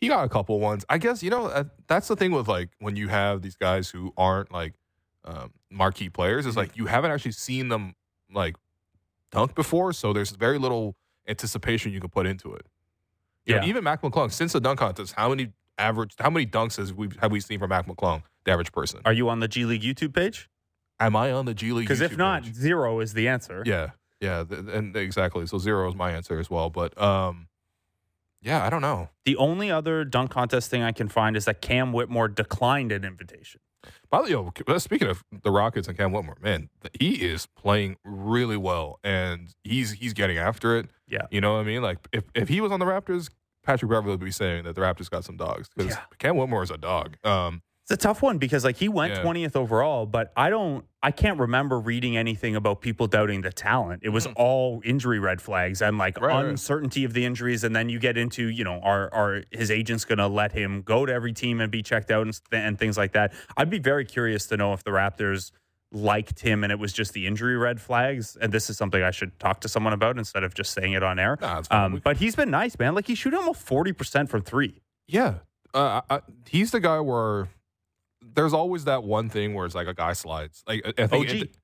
he 0.00 0.08
got 0.08 0.24
a 0.24 0.28
couple 0.28 0.58
ones. 0.60 0.84
I 0.88 0.98
guess 0.98 1.22
you 1.22 1.30
know 1.30 1.46
uh, 1.46 1.64
that's 1.88 2.08
the 2.08 2.16
thing 2.16 2.32
with 2.32 2.48
like 2.48 2.70
when 2.78 2.96
you 2.96 3.08
have 3.08 3.42
these 3.42 3.56
guys 3.56 3.90
who 3.90 4.12
aren't 4.16 4.52
like 4.52 4.74
um, 5.24 5.52
marquee 5.70 6.08
players 6.08 6.46
is 6.46 6.54
Mhm. 6.54 6.58
like 6.58 6.76
you 6.76 6.86
haven't 6.86 7.10
actually 7.10 7.32
seen 7.32 7.68
them 7.68 7.94
like 8.32 8.56
dunk 9.30 9.54
before, 9.54 9.92
so 9.92 10.12
there's 10.12 10.30
very 10.30 10.58
little 10.58 10.96
anticipation 11.28 11.92
you 11.92 12.00
can 12.00 12.10
put 12.10 12.26
into 12.26 12.52
it. 12.54 12.66
You 13.46 13.54
know, 13.54 13.62
Yeah. 13.62 13.68
even 13.68 13.84
Mac 13.84 14.02
McClung 14.02 14.30
since 14.32 14.52
the 14.52 14.60
dunk 14.60 14.78
contest, 14.80 15.14
how 15.16 15.28
many 15.28 15.52
average 15.78 16.14
how 16.18 16.30
many 16.30 16.46
dunks 16.46 16.76
has 16.76 16.92
we 16.92 17.08
have 17.20 17.32
we 17.32 17.40
seen 17.40 17.58
from 17.58 17.70
Mac 17.70 17.86
McClung, 17.86 18.22
the 18.44 18.52
average 18.52 18.72
person? 18.72 19.00
are 19.04 19.12
you 19.12 19.28
on 19.28 19.40
the 19.40 19.48
G 19.48 19.64
League 19.64 19.82
YouTube 19.82 20.14
page? 20.14 20.48
Am 21.00 21.16
I 21.16 21.32
on 21.32 21.46
the 21.46 21.54
G 21.54 21.72
League? 21.72 21.84
Because 21.84 22.00
if 22.00 22.16
not, 22.16 22.44
page? 22.44 22.54
zero 22.54 23.00
is 23.00 23.14
the 23.14 23.28
answer. 23.28 23.62
Yeah, 23.66 23.90
yeah, 24.20 24.44
th- 24.44 24.64
and 24.72 24.96
exactly. 24.96 25.46
So 25.46 25.58
zero 25.58 25.88
is 25.88 25.94
my 25.94 26.12
answer 26.12 26.38
as 26.38 26.48
well. 26.48 26.70
But 26.70 27.00
um, 27.00 27.48
yeah, 28.40 28.64
I 28.64 28.70
don't 28.70 28.82
know. 28.82 29.08
The 29.24 29.36
only 29.36 29.70
other 29.70 30.04
dunk 30.04 30.30
contest 30.30 30.70
thing 30.70 30.82
I 30.82 30.92
can 30.92 31.08
find 31.08 31.36
is 31.36 31.44
that 31.46 31.60
Cam 31.60 31.92
Whitmore 31.92 32.28
declined 32.28 32.92
an 32.92 33.04
invitation. 33.04 33.60
By 34.10 34.22
the 34.22 34.52
uh, 34.68 34.78
speaking 34.78 35.08
of 35.08 35.24
the 35.30 35.50
Rockets 35.50 35.88
and 35.88 35.96
Cam 35.96 36.12
Whitmore, 36.12 36.36
man, 36.40 36.68
he 37.00 37.14
is 37.14 37.46
playing 37.46 37.96
really 38.04 38.56
well, 38.56 39.00
and 39.02 39.52
he's 39.64 39.92
he's 39.92 40.12
getting 40.12 40.38
after 40.38 40.76
it. 40.76 40.88
Yeah. 41.08 41.22
you 41.30 41.40
know 41.40 41.54
what 41.54 41.60
I 41.60 41.64
mean. 41.64 41.82
Like 41.82 41.98
if 42.12 42.24
if 42.34 42.48
he 42.48 42.60
was 42.60 42.70
on 42.70 42.78
the 42.78 42.86
Raptors, 42.86 43.28
Patrick 43.64 43.90
Beverly 43.90 44.12
would 44.12 44.20
be 44.20 44.30
saying 44.30 44.64
that 44.64 44.74
the 44.74 44.80
Raptors 44.80 45.08
got 45.10 45.24
some 45.24 45.36
dogs 45.36 45.68
because 45.76 45.92
Yeah. 45.92 46.00
Cam 46.18 46.36
Whitmore 46.36 46.62
is 46.62 46.70
a 46.70 46.78
dog. 46.78 47.16
Um, 47.24 47.62
It's 47.84 47.90
a 47.90 47.96
tough 47.96 48.22
one 48.22 48.38
because 48.38 48.64
like 48.64 48.76
he 48.76 48.88
went 48.88 49.14
Yeah. 49.14 49.22
20th 49.22 49.56
overall, 49.56 50.06
but 50.06 50.32
I 50.36 50.50
don't 50.50 50.84
I 51.04 51.10
can't 51.10 51.40
remember 51.40 51.80
reading 51.80 52.16
anything 52.16 52.54
about 52.54 52.80
people 52.80 53.08
doubting 53.08 53.40
the 53.40 53.50
talent. 53.50 54.02
It 54.04 54.10
was 54.10 54.26
Hmm. 54.26 54.32
all 54.36 54.80
injury 54.84 55.18
red 55.18 55.42
flags 55.42 55.82
and 55.82 55.98
like 55.98 56.20
Right, 56.20 56.28
right. 56.32 56.44
uncertainty 56.44 57.02
of 57.02 57.12
the 57.12 57.24
injuries 57.24 57.64
and 57.64 57.74
then 57.74 57.88
you 57.88 57.98
get 57.98 58.16
into, 58.16 58.46
you 58.48 58.62
know, 58.62 58.78
are 58.84 59.12
are 59.12 59.42
his 59.50 59.68
agents 59.72 60.04
going 60.04 60.18
to 60.18 60.28
let 60.28 60.52
him 60.52 60.82
go 60.82 61.04
to 61.04 61.12
every 61.12 61.32
team 61.32 61.60
and 61.60 61.72
be 61.72 61.82
checked 61.82 62.12
out 62.12 62.24
and, 62.26 62.40
and 62.52 62.78
things 62.78 62.96
like 62.96 63.12
that. 63.14 63.32
I'd 63.56 63.68
be 63.70 63.80
very 63.80 64.04
curious 64.04 64.46
to 64.46 64.56
know 64.56 64.72
if 64.74 64.84
the 64.84 64.92
Raptors 64.92 65.50
liked 65.92 66.40
him 66.40 66.64
and 66.64 66.72
it 66.72 66.78
was 66.78 66.92
just 66.92 67.12
the 67.12 67.26
injury 67.26 67.56
red 67.56 67.80
flags 67.80 68.36
and 68.40 68.50
this 68.52 68.70
is 68.70 68.76
something 68.78 69.02
I 69.02 69.10
should 69.10 69.38
talk 69.38 69.60
to 69.60 69.68
someone 69.68 69.92
about 69.92 70.16
instead 70.18 70.42
of 70.42 70.54
just 70.54 70.72
saying 70.72 70.92
it 70.92 71.02
on 71.02 71.18
air. 71.18 71.36
nah. 71.40 71.62
Um, 71.70 72.00
but 72.02 72.16
he's 72.16 72.34
been 72.34 72.50
nice, 72.50 72.78
man. 72.78 72.94
Like 72.94 73.06
he's 73.06 73.18
shooting 73.18 73.38
almost 73.38 73.66
40% 73.66 74.28
from 74.28 74.40
3. 74.42 74.80
Yeah, 75.06 75.34
uh, 75.74 76.00
I, 76.08 76.20
he's 76.48 76.70
the 76.70 76.80
guy 76.80 77.00
where 77.00 77.48
there's 78.34 78.52
always 78.52 78.84
that 78.84 79.04
one 79.04 79.28
thing 79.28 79.54
where 79.54 79.66
it's 79.66 79.74
like 79.74 79.86
a 79.86 79.94
guy 79.94 80.12
slides. 80.14 80.62
Like 80.66 80.82
I 80.98 81.06
think 81.06 81.28
OG. 81.28 81.36
it- 81.36 81.56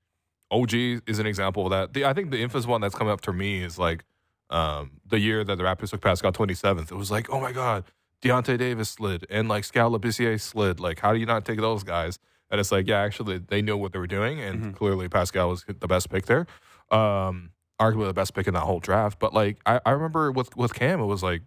OG 0.51 0.75
is 1.07 1.19
an 1.19 1.27
example 1.27 1.67
of 1.67 1.71
that. 1.71 1.93
The, 1.93 2.05
I 2.07 2.13
think 2.15 2.31
the 2.31 2.41
infamous 2.41 2.67
one 2.67 2.81
that's 2.81 2.95
coming 2.95 3.13
up 3.13 3.21
to 3.23 3.33
me 3.33 3.63
is 3.63 3.79
like 3.79 4.05
um, 4.51 4.93
the 5.07 5.19
year 5.19 5.45
that 5.45 5.57
the 5.57 5.63
Raptors 5.63 5.91
took 5.91 6.01
Pascal 6.01 6.33
27th. 6.33 6.91
It 6.91 6.95
was 6.97 7.11
like, 7.11 7.29
oh 7.31 7.39
my 7.41 7.53
god, 7.53 7.85
Deyonta 8.23 8.57
Davis 8.59 8.89
slid 8.89 9.27
and 9.31 9.49
like 9.49 9.65
Skal 9.65 9.91
Labissiere 9.91 10.41
slid. 10.41 10.81
Like, 10.81 11.01
how 11.01 11.13
do 11.13 11.19
you 11.19 11.27
not 11.27 11.45
take 11.45 11.61
those 11.61 11.83
guys? 11.83 12.19
And 12.51 12.59
it's 12.61 12.73
like, 12.73 12.87
yeah, 12.89 13.01
actually, 13.01 13.39
they 13.39 13.61
knew 13.63 13.77
what 13.77 13.93
they 13.93 13.99
were 13.99 14.07
doing, 14.07 14.41
and 14.41 14.63
Mhm. 14.63 14.75
clearly 14.77 15.09
Pascal 15.09 15.51
was 15.51 15.65
the 15.69 15.87
best 15.87 16.09
pick 16.11 16.27
there. 16.27 16.47
Um, 16.91 17.51
arguably 17.81 18.07
the 18.07 18.15
best 18.15 18.35
pick 18.35 18.47
in 18.49 18.55
that 18.55 18.61
whole 18.65 18.81
draft. 18.81 19.19
But 19.19 19.35
like, 19.35 19.59
I, 19.67 19.81
I 19.85 19.91
remember 19.91 20.33
with 20.33 20.57
with 20.57 20.73
Cam, 20.75 21.01
it 21.01 21.05
was 21.07 21.23
like, 21.23 21.43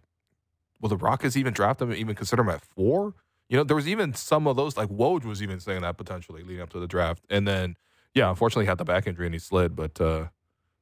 will 0.80 0.90
the 0.90 0.98
Rockets 0.98 1.36
even 1.36 1.54
draft 1.54 1.82
him? 1.82 1.92
Even 1.94 2.16
consider 2.16 2.42
him 2.44 2.50
at 2.50 2.62
four? 2.62 3.16
You 3.50 3.58
know, 3.58 3.64
there 3.64 3.76
was 3.76 3.88
even 3.88 4.14
some 4.14 4.48
of 4.48 4.56
those 4.56 4.78
like 4.78 4.90
Woj 4.90 5.26
was 5.26 5.42
even 5.44 5.60
saying 5.60 5.82
that 5.82 5.98
potentially 5.98 6.44
leading 6.44 6.62
up 6.62 6.70
to 6.70 6.80
the 6.80 6.88
draft, 6.88 7.24
and 7.30 7.48
then 7.48 7.76
yeah, 8.14 8.30
unfortunately 8.30 8.66
he 8.66 8.70
had 8.70 8.78
the 8.78 8.86
back 8.86 9.08
injury 9.08 9.26
and 9.26 9.34
he 9.36 9.40
slid. 9.40 9.76
But 9.76 10.00
uh, 10.00 10.28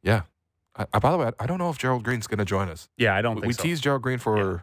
yeah, 0.03 0.23
I, 0.75 0.85
I, 0.93 0.99
by 0.99 1.11
the 1.11 1.17
way, 1.17 1.27
I, 1.27 1.43
I 1.43 1.47
don't 1.47 1.57
know 1.59 1.69
if 1.69 1.77
Gerald 1.77 2.03
Green's 2.03 2.27
going 2.27 2.39
to 2.39 2.45
join 2.45 2.67
us. 2.69 2.89
Yeah, 2.97 3.15
I 3.15 3.21
don't 3.21 3.35
We, 3.35 3.41
think 3.41 3.47
we 3.47 3.53
so. 3.53 3.63
teased 3.63 3.83
Gerald 3.83 4.01
Green 4.01 4.19
for. 4.19 4.37
Yeah. 4.37 4.59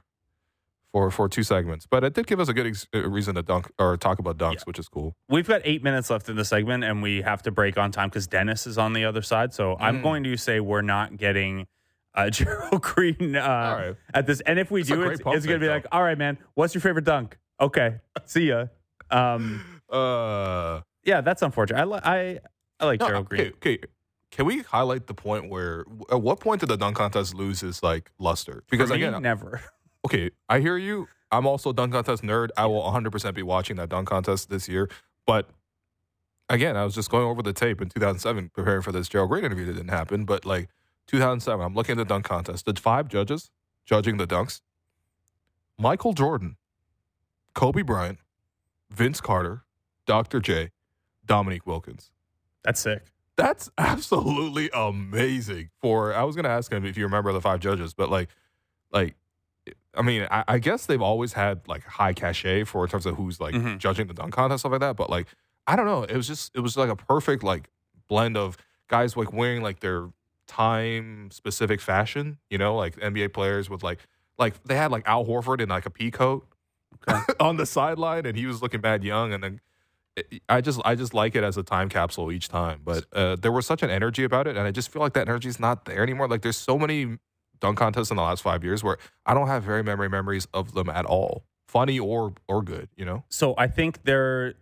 For, 0.92 1.10
for 1.10 1.28
two 1.28 1.42
segments, 1.42 1.84
but 1.86 2.04
it 2.04 2.14
did 2.14 2.26
give 2.26 2.40
us 2.40 2.48
a 2.48 2.54
good 2.54 2.66
ex- 2.68 2.86
uh, 2.94 3.06
reason 3.06 3.34
to 3.34 3.42
dunk 3.42 3.70
or 3.78 3.98
talk 3.98 4.18
about 4.18 4.38
dunks, 4.38 4.52
Yeah. 4.54 4.60
which 4.64 4.78
is 4.78 4.88
cool. 4.88 5.14
We've 5.28 5.46
got 5.46 5.60
eight 5.64 5.82
minutes 5.84 6.08
left 6.08 6.28
in 6.30 6.36
the 6.36 6.44
segment, 6.44 6.84
and 6.84 7.02
we 7.02 7.20
have 7.20 7.42
to 7.42 7.50
break 7.50 7.76
on 7.76 7.90
time 7.92 8.08
because 8.08 8.26
Dennis 8.26 8.66
is 8.66 8.78
on 8.78 8.94
the 8.94 9.04
other 9.04 9.20
side. 9.20 9.52
So 9.52 9.76
I'm 9.78 9.98
Mm. 9.98 10.02
going 10.02 10.24
to 10.24 10.36
say 10.38 10.58
we're 10.60 10.80
not 10.80 11.18
getting 11.18 11.66
uh, 12.14 12.30
Gerald 12.30 12.80
Green 12.80 13.36
uh, 13.36 13.40
right. 13.78 13.96
at 14.14 14.26
this. 14.26 14.40
And 14.40 14.58
if 14.58 14.70
we 14.70 14.80
a 14.80 14.84
do, 14.84 15.02
it's, 15.02 15.20
it's 15.26 15.44
going 15.44 15.60
to 15.60 15.66
be 15.66 15.68
like, 15.68 15.84
all 15.92 16.02
right, 16.02 16.16
man, 16.16 16.38
what's 16.54 16.74
your 16.74 16.80
favorite 16.80 17.04
dunk? 17.04 17.36
Okay, 17.60 17.96
see 18.24 18.48
ya. 18.48 18.66
Um, 19.10 19.62
Uh, 19.90 20.80
yeah, 21.04 21.20
that's 21.20 21.42
unfortunate. 21.42 21.78
I 21.80 21.84
li- 21.84 22.00
I, 22.02 22.38
I 22.80 22.86
like 22.86 23.00
no, 23.00 23.08
Gerald 23.08 23.28
Green. 23.28 23.40
okay, 23.48 23.50
okay. 23.74 23.78
Can 24.32 24.46
we 24.46 24.58
highlight 24.62 25.06
the 25.08 25.14
point 25.14 25.50
where 25.50 25.84
at 26.10 26.20
what 26.22 26.40
point 26.40 26.60
did 26.60 26.68
the 26.70 26.76
dunk 26.76 26.96
contest 26.96 27.34
lose 27.34 27.62
its 27.62 27.82
like 27.82 28.10
luster? 28.18 28.64
Because 28.70 28.88
For 28.88 28.96
me, 28.96 29.04
again, 29.04 29.20
never. 29.22 29.60
okay, 30.06 30.30
I 30.48 30.60
hear 30.60 30.76
you. 30.76 31.08
I'm 31.32 31.46
also 31.48 31.70
a 31.70 31.74
dunk 31.74 31.92
contest 31.92 32.22
nerd. 32.22 32.50
I 32.56 32.66
will 32.66 32.80
100% 32.80 33.34
be 33.34 33.42
watching 33.42 33.74
that 33.76 33.88
dunk 33.88 34.08
contest 34.08 34.48
this 34.48 34.68
year. 34.68 34.88
But 35.26 35.50
again, 36.48 36.76
I 36.76 36.84
was 36.84 36.94
just 36.94 37.10
going 37.10 37.24
over 37.24 37.42
the 37.42 37.52
tape 37.52 37.82
in 37.82 37.88
2007 37.88 38.50
preparing 38.54 38.82
for 38.82 38.92
this 38.92 39.08
Gerald 39.08 39.30
Green 39.30 39.44
interview 39.44 39.66
that 39.66 39.72
didn't 39.72 39.88
happen. 39.90 40.24
But 40.24 40.46
like 40.46 40.68
2007, 41.08 41.64
I'm 41.64 41.74
looking 41.74 41.94
at 41.94 41.98
the 41.98 42.04
dunk 42.04 42.24
contest. 42.24 42.66
The 42.66 42.74
five 42.80 43.08
judges 43.08 43.50
judging 43.84 44.16
the 44.16 44.28
dunks 44.28 44.60
Michael 45.76 46.12
Jordan, 46.12 46.56
Kobe 47.54 47.82
Bryant, 47.82 48.20
Vince 48.88 49.20
Carter, 49.20 49.64
Dr. 50.06 50.38
J, 50.38 50.70
Dominique 51.24 51.66
Wilkins. 51.66 52.12
That's 52.62 52.80
sick. 52.80 53.06
That's 53.36 53.70
absolutely 53.78 54.70
amazing. 54.72 55.70
For 55.80 56.14
I 56.14 56.22
was 56.22 56.36
gonna 56.36 56.48
ask 56.48 56.72
him 56.72 56.84
if 56.84 56.96
you 56.96 57.02
remember 57.02 57.32
the 57.32 57.40
five 57.40 57.58
judges, 57.58 57.92
but 57.92 58.08
like, 58.08 58.28
like, 58.92 59.16
I 59.96 60.02
mean, 60.02 60.26
I, 60.30 60.44
I 60.46 60.58
guess 60.58 60.86
they've 60.86 61.00
always 61.02 61.32
had 61.32 61.66
like 61.66 61.82
high 61.84 62.12
cachet 62.12 62.64
for 62.64 62.84
in 62.84 62.90
terms 62.90 63.06
of 63.06 63.16
who's 63.16 63.40
like 63.40 63.54
Mhm. 63.54 63.78
judging 63.78 64.06
the 64.06 64.14
dunk 64.14 64.34
contest 64.34 64.60
stuff 64.60 64.72
like 64.72 64.80
that. 64.80 64.96
But 64.96 65.08
like, 65.10 65.26
I 65.66 65.74
don't 65.76 65.86
know. 65.86 66.02
It 66.04 66.16
was 66.16 66.26
just 66.26 66.52
it 66.54 66.60
was 66.60 66.76
like 66.76 66.90
a 66.90 66.96
perfect 66.96 67.42
like 67.42 67.68
blend 68.08 68.36
of 68.36 68.56
guys 68.88 69.16
like 69.16 69.32
wearing 69.32 69.62
like 69.62 69.80
their 69.80 70.08
time 70.46 71.30
specific 71.30 71.80
fashion. 71.80 72.38
You 72.50 72.58
know, 72.58 72.76
like 72.76 72.96
NBA 72.96 73.32
players 73.32 73.68
with 73.70 73.82
like 73.82 74.00
like 74.38 74.62
they 74.64 74.76
had 74.76 74.90
like 74.90 75.06
Al 75.06 75.24
Horford 75.24 75.60
in 75.60 75.68
like 75.68 75.86
a 75.86 75.90
pea 75.90 76.10
coat 76.10 76.46
on 77.40 77.56
the 77.56 77.66
sideline, 77.66 78.26
and 78.26 78.36
he 78.36 78.46
was 78.46 78.62
looking 78.62 78.80
bad 78.80 79.04
young, 79.04 79.32
and 79.32 79.42
then. 79.42 79.60
it- 80.16 80.42
I 80.48 80.60
just 80.62 80.80
I 80.84 80.94
just 80.94 81.12
like 81.12 81.34
it 81.36 81.44
as 81.44 81.56
a 81.58 81.62
time 81.62 81.88
capsule 81.90 82.32
each 82.32 82.48
time, 82.48 82.80
but 82.84 83.04
uh, 83.12 83.36
there 83.36 83.52
was 83.52 83.66
such 83.66 83.82
an 83.82 83.90
energy 83.90 84.24
about 84.24 84.46
it, 84.46 84.56
and 84.56 84.66
I 84.66 84.70
just 84.70 84.90
feel 84.90 85.02
like 85.02 85.12
that 85.12 85.28
energy 85.28 85.48
is 85.48 85.60
not 85.60 85.84
there 85.84 86.02
anymore. 86.02 86.26
Like 86.28 86.40
there's 86.42 86.56
so 86.56 86.78
many 86.78 87.18
dunk 87.60 87.78
contests 87.78 88.10
in 88.10 88.16
the 88.16 88.22
last 88.22 88.42
five 88.42 88.64
years 88.64 88.82
where 88.84 88.98
I 89.24 89.34
don't 89.34 89.48
have 89.48 89.62
very 89.62 89.82
memory 89.82 90.08
memories 90.08 90.46
of 90.54 90.72
them 90.74 90.88
at 90.88 91.04
all, 91.04 91.44
funny 91.66 91.98
or 91.98 92.34
or 92.48 92.62
good. 92.62 92.88
You 92.96 93.04
know? 93.04 93.24
So 93.28 93.54
I 93.58 93.66
think 93.68 94.04
there 94.04 94.54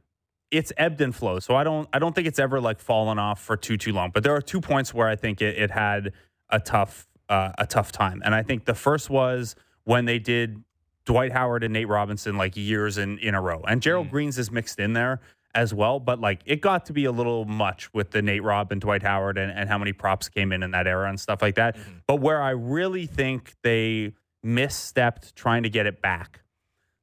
it's 0.51 0.73
ebbed 0.77 1.01
and 1.01 1.15
flowed. 1.15 1.43
So 1.43 1.57
I 1.57 1.65
don't 1.65 1.89
I 1.93 1.99
don't 1.99 2.15
think 2.15 2.27
it's 2.27 2.39
ever 2.39 2.61
like 2.61 2.79
fallen 2.81 3.19
off 3.19 3.41
for 3.41 3.57
too 3.57 3.77
too 3.77 3.93
long. 3.93 4.11
But 4.13 4.23
there 4.23 4.35
are 4.35 4.43
two 4.43 4.61
points 4.61 4.95
where 4.95 5.09
I 5.09 5.17
think 5.17 5.41
it, 5.43 5.59
it 5.59 5.71
had 5.71 6.13
a 6.51 6.61
tough 6.61 7.07
uh, 7.29 7.53
a 7.59 7.67
tough 7.67 7.91
time. 7.93 8.23
And 8.25 8.35
I 8.35 8.43
think 8.43 8.65
the 8.65 8.75
first 8.75 9.11
was 9.11 9.57
when 9.85 10.05
they 10.05 10.19
did 10.19 10.63
Dwight 11.05 11.33
Howard 11.33 11.65
and 11.65 11.73
Nate 11.73 11.89
Robinson 11.89 12.37
like 12.37 12.57
years 12.57 12.99
in 12.99 13.19
in 13.19 13.35
a 13.35 13.41
row. 13.41 13.63
And 13.67 13.83
Gerald 13.83 14.09
Mm. 14.09 14.11
Green's 14.11 14.39
is 14.39 14.51
mixed 14.51 14.79
in 14.79 14.93
there 14.93 15.21
as 15.55 15.73
well, 15.73 16.01
but 16.01 16.21
like 16.21 16.41
it 16.47 16.61
got 16.61 16.87
to 16.87 16.93
be 16.93 17.05
a 17.05 17.13
little 17.13 17.45
much 17.45 17.93
with 17.95 18.11
the 18.11 18.21
Nate 18.23 18.43
Rob 18.43 18.73
and 18.73 18.81
Dwight 18.81 19.03
Howard 19.03 19.39
and, 19.39 19.53
and 19.53 19.69
how 19.69 19.79
many 19.79 19.93
props 19.93 20.29
came 20.29 20.53
in 20.53 20.63
in 20.63 20.73
that 20.73 20.87
era 20.87 21.09
and 21.09 21.19
stuff 21.21 21.41
like 21.43 21.55
that. 21.55 21.77
Mhm. 21.77 22.03
But 22.07 22.17
where 22.17 22.43
I 22.43 22.51
really 22.51 23.07
think 23.07 23.55
they 23.63 24.15
misstepped 24.45 25.35
trying 25.35 25.63
to 25.63 25.71
get 25.71 25.87
it 25.87 26.03
back 26.03 26.41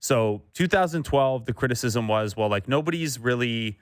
so 0.04 0.42
2012, 0.56 1.46
the 1.46 1.54
criticism 1.54 2.08
was, 2.08 2.36
well, 2.36 2.50
like 2.50 2.68
nobody's 2.68 3.20
really 3.20 3.78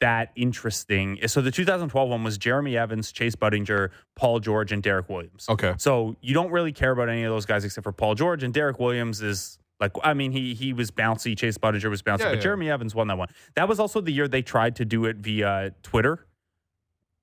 that 0.00 0.30
interesting. 0.34 1.18
So 1.26 1.40
the 1.40 1.50
2012 1.52 2.08
one 2.08 2.24
was 2.24 2.38
Jeremy 2.38 2.76
Evans, 2.76 3.12
Chase 3.12 3.36
Budinger, 3.36 3.90
Paul 4.16 4.40
George, 4.40 4.72
and 4.72 4.82
Derrick 4.82 5.08
Williams. 5.08 5.46
Okay. 5.48 5.74
So 5.78 6.16
you 6.20 6.34
don't 6.34 6.50
really 6.50 6.72
care 6.72 6.90
about 6.90 7.08
any 7.08 7.22
of 7.22 7.32
those 7.32 7.46
guys 7.46 7.64
except 7.64 7.84
for 7.84 7.92
Paul 7.92 8.16
George 8.16 8.42
and 8.42 8.52
Derrick 8.52 8.78
Williams 8.80 9.22
is 9.22 9.58
like 9.80 9.92
I 10.02 10.14
mean 10.14 10.32
he 10.32 10.54
he 10.54 10.72
was 10.72 10.90
bouncy, 10.90 11.36
Chase 11.36 11.58
Budinger 11.58 11.88
was 11.90 12.02
bouncy, 12.02 12.20
Yeah, 12.20 12.28
but 12.30 12.34
yeah. 12.36 12.40
Jeremy 12.42 12.70
Evans 12.70 12.94
won 12.94 13.06
that 13.08 13.18
one. 13.18 13.28
That 13.54 13.68
was 13.68 13.78
also 13.80 14.00
the 14.00 14.12
year 14.12 14.28
they 14.28 14.42
tried 14.42 14.76
to 14.76 14.84
do 14.84 15.04
it 15.04 15.16
via 15.18 15.72
Twitter. 15.82 16.26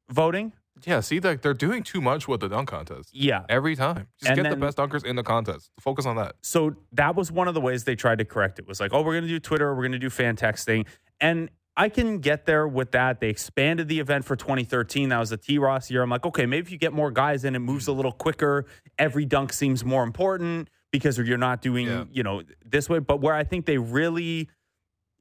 voting. 0.10 0.53
Yeah, 0.86 0.99
see, 0.99 1.20
like 1.22 1.41
they're 1.41 1.53
doing 1.53 1.84
too 1.84 2.01
much 2.01 2.28
with 2.28 2.41
the 2.41 2.49
dunk 2.49 2.68
contest 2.70 3.10
Yeah. 3.14 3.43
every 3.47 3.76
time. 3.76 4.08
Just 4.20 4.32
And 4.32 4.43
get 4.43 4.49
the 4.49 4.58
best 4.58 4.78
dunkers 4.78 5.06
in 5.06 5.16
the 5.16 5.24
contest. 5.24 5.72
Focus 5.80 6.06
on 6.06 6.18
that. 6.18 6.36
So 6.41 6.76
that 6.91 7.16
was 7.16 7.32
one 7.32 7.47
of 7.47 7.53
the 7.53 7.62
ways 7.62 7.86
they 7.86 7.95
tried 7.95 8.18
to 8.20 8.26
correct 8.26 8.60
it. 8.60 8.68
Was 8.68 8.80
like, 8.82 8.93
oh, 8.93 9.01
we're 9.01 9.14
going 9.14 9.24
to 9.24 9.30
do 9.30 9.39
Twitter, 9.39 9.74
we're 9.74 9.82
going 9.84 9.93
to 9.93 9.99
do 9.99 10.10
fan 10.10 10.36
texting, 10.36 10.86
and 11.22 11.49
I 11.78 11.89
can 11.89 12.20
get 12.20 12.45
there 12.45 12.68
with 12.68 12.91
that. 12.91 13.20
They 13.20 13.30
expanded 13.30 13.88
the 13.88 13.99
event 13.99 14.24
for 14.26 14.36
2013. 14.36 15.10
That 15.10 15.20
was 15.20 15.30
the 15.30 15.38
T 15.38 15.58
Ross 15.58 15.89
year. 15.91 16.01
I'm 16.01 16.10
like, 16.10 16.26
okay, 16.26 16.45
maybe 16.45 16.66
if 16.66 16.72
you 16.72 16.78
get 16.78 16.93
more 16.93 17.10
guys 17.12 17.43
in, 17.45 17.56
it 17.56 17.60
moves 17.60 17.88
a 17.88 17.91
little 17.93 18.14
quicker. 18.14 18.66
Every 18.99 19.26
dunk 19.26 19.51
seems 19.53 19.84
more 19.84 20.03
important 20.03 20.70
because 20.98 21.18
you're 21.18 21.38
not 21.38 21.62
doing, 21.62 21.88
Yeah. 21.88 22.06
you 22.12 22.24
know, 22.24 22.43
this 22.66 22.89
way. 22.89 23.00
But 23.00 23.22
where 23.22 23.34
I 23.34 23.43
think 23.43 23.66
they 23.66 23.78
really 23.78 24.50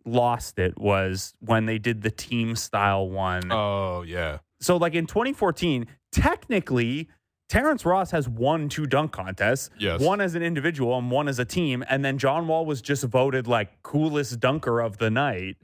lost 0.07 0.59
it 0.59 0.79
was 0.79 1.35
when 1.41 1.67
they 1.67 1.79
did 1.79 2.03
the 2.03 2.11
team 2.11 2.57
style 2.57 3.09
one. 3.09 3.51
Oh 3.51 4.03
yeah, 4.03 4.39
So, 4.61 4.77
like 4.77 4.95
in 4.95 5.07
2014, 5.07 5.87
technically, 6.13 7.09
Terrence 7.49 7.85
Ross 7.85 8.11
has 8.11 8.29
won 8.29 8.69
two 8.69 8.87
dunk 8.87 9.13
contests. 9.13 9.71
Yes. 9.79 10.01
One 10.01 10.21
as 10.21 10.35
an 10.35 10.43
individual 10.43 10.97
and 10.99 11.11
one 11.11 11.29
as 11.29 11.39
a 11.39 11.45
team. 11.45 11.85
And 11.89 12.05
then 12.05 12.17
John 12.19 12.49
Wall 12.49 12.65
was 12.67 12.81
just 12.83 13.05
voted 13.05 13.47
like 13.47 13.83
coolest 13.83 14.41
dunker 14.41 14.81
of 14.81 14.99
the 14.99 15.11
night. 15.11 15.57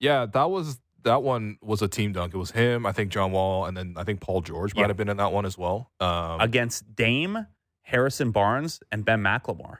yeah. 0.00 0.26
That 0.26 0.50
was 0.50 0.80
that 1.04 1.22
one 1.22 1.58
was 1.62 1.82
a 1.82 1.88
team 1.88 2.12
dunk. 2.12 2.32
It 2.34 2.38
was 2.38 2.50
him, 2.52 2.86
I 2.86 2.92
think 2.92 3.12
John 3.12 3.30
Wall, 3.30 3.66
and 3.66 3.76
then 3.76 3.94
I 3.96 4.04
think 4.04 4.20
Paul 4.20 4.40
George 4.40 4.74
might 4.74 4.82
Yeah. 4.82 4.86
have 4.88 4.96
been 4.96 5.10
in 5.10 5.18
that 5.18 5.32
one 5.32 5.44
as 5.44 5.58
well. 5.58 5.90
Um, 6.00 6.40
against 6.40 6.94
Dame, 6.96 7.46
Harrison 7.84 8.30
Barnes, 8.32 8.80
and 8.90 9.04
Ben 9.04 9.22
McLemore. 9.22 9.78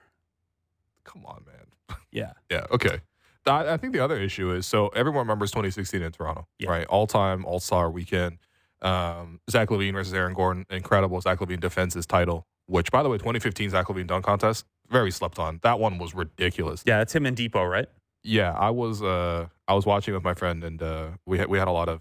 come 1.04 1.24
on, 1.26 1.44
man. 1.46 1.98
Yeah. 2.10 2.32
Yeah. 2.50 2.64
Okay. 2.70 3.00
I, 3.46 3.72
I 3.74 3.76
think 3.76 3.92
the 3.92 3.98
other 4.00 4.16
issue 4.16 4.52
is 4.52 4.66
so 4.66 4.88
everyone 4.88 5.20
remembers 5.26 5.50
2016 5.50 6.00
in 6.00 6.12
Toronto, 6.12 6.46
Yeah. 6.58 6.70
right? 6.70 6.86
All 6.86 7.06
time, 7.06 7.44
all 7.44 7.58
star 7.60 7.90
weekend. 7.90 8.38
Um, 8.82 9.40
Zach 9.50 9.68
LaVine 9.68 9.92
versus 9.94 10.14
Aaron 10.14 10.32
Gordon, 10.34 10.64
incredible. 10.70 11.20
Zach 11.20 11.40
LaVine 11.40 11.60
defends 11.60 11.94
his 11.94 12.06
title, 12.06 12.46
which, 12.66 12.90
by 12.92 13.02
the 13.02 13.08
way, 13.08 13.18
2015 13.18 13.70
Zach 13.70 13.86
LaVine 13.86 14.06
dunk 14.06 14.24
contest, 14.24 14.64
very 14.90 15.10
slept 15.10 15.38
on. 15.38 15.58
That 15.62 15.78
one 15.80 15.98
was 15.98 16.14
ridiculous. 16.14 16.82
Yeah, 16.86 16.98
that's 16.98 17.14
him 17.14 17.26
and 17.26 17.36
Dipo, 17.36 17.68
right? 17.68 17.86
Yeah, 18.22 18.52
I 18.52 18.70
was 18.70 19.02
uh, 19.02 19.48
I 19.68 19.74
was 19.74 19.84
watching 19.84 20.14
with 20.14 20.22
my 20.24 20.34
friend, 20.34 20.62
and 20.64 20.82
uh, 20.82 21.08
we 21.26 21.38
had, 21.38 21.48
we 21.48 21.58
had 21.58 21.68
a 21.68 21.72
lot 21.72 21.88
of 21.88 22.00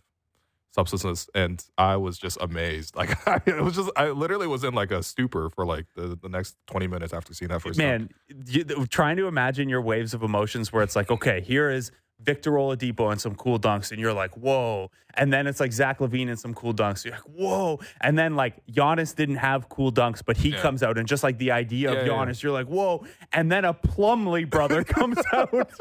substances, 0.74 1.30
and 1.36 1.64
I 1.78 1.96
was 1.98 2.18
just 2.18 2.38
amazed. 2.42 2.96
Like 3.04 3.18
it 3.48 3.62
was 3.62 3.76
just 3.76 3.90
I 3.96 4.10
literally 4.10 4.48
was 4.48 4.64
in 4.64 4.74
like 4.74 4.92
a 4.92 5.02
stupor 5.04 5.50
for 5.50 5.66
like 5.66 5.86
the, 5.96 6.18
the 6.22 6.30
next 6.30 6.56
20 6.68 6.88
minutes 6.88 7.14
after 7.14 7.34
seeing 7.34 7.50
that 7.50 7.62
first. 7.62 7.78
Man, 7.78 8.10
you, 8.48 8.64
trying 8.88 9.18
to 9.18 9.28
imagine 9.28 9.70
your 9.70 9.82
waves 9.82 10.14
of 10.14 10.24
emotions 10.24 10.72
where 10.74 10.84
it's 10.84 10.96
like, 10.96 11.10
okay, 11.12 11.42
here 11.42 11.70
is 11.70 11.92
Victor 12.22 12.52
Oladipo 12.52 13.12
and 13.12 13.20
some 13.20 13.36
cool 13.36 13.60
dunks, 13.60 13.92
and 13.92 14.00
you're 14.00 14.14
like, 14.14 14.36
whoa. 14.38 14.90
And 15.16 15.32
then 15.34 15.46
it's 15.48 15.60
like 15.60 15.74
Zach 15.74 16.00
LaVine 16.00 16.30
and 16.30 16.40
some 16.40 16.54
cool 16.54 16.74
dunks. 16.74 17.04
You're 17.04 17.14
like, 17.16 17.24
whoa. 17.24 17.80
And 18.02 18.18
then 18.18 18.36
like 18.36 18.66
Giannis 18.68 19.14
didn't 19.16 19.36
have 19.38 19.68
cool 19.70 19.92
dunks, 19.92 20.22
but 20.26 20.38
he 20.38 20.50
Yeah. 20.50 20.62
comes 20.62 20.82
out 20.84 20.98
and 20.98 21.08
just 21.08 21.24
like 21.24 21.38
the 21.38 21.52
idea 21.52 21.90
of 21.92 21.98
Yeah, 21.98 22.14
yeah. 22.14 22.26
Giannis, 22.26 22.42
you're 22.42 22.54
like, 22.54 22.68
whoa. 22.68 23.06
And 23.34 23.52
then 23.52 23.66
a 23.66 23.74
Plumlee 23.74 24.50
brother 24.50 24.84
comes 24.98 25.18
out. 25.34 25.72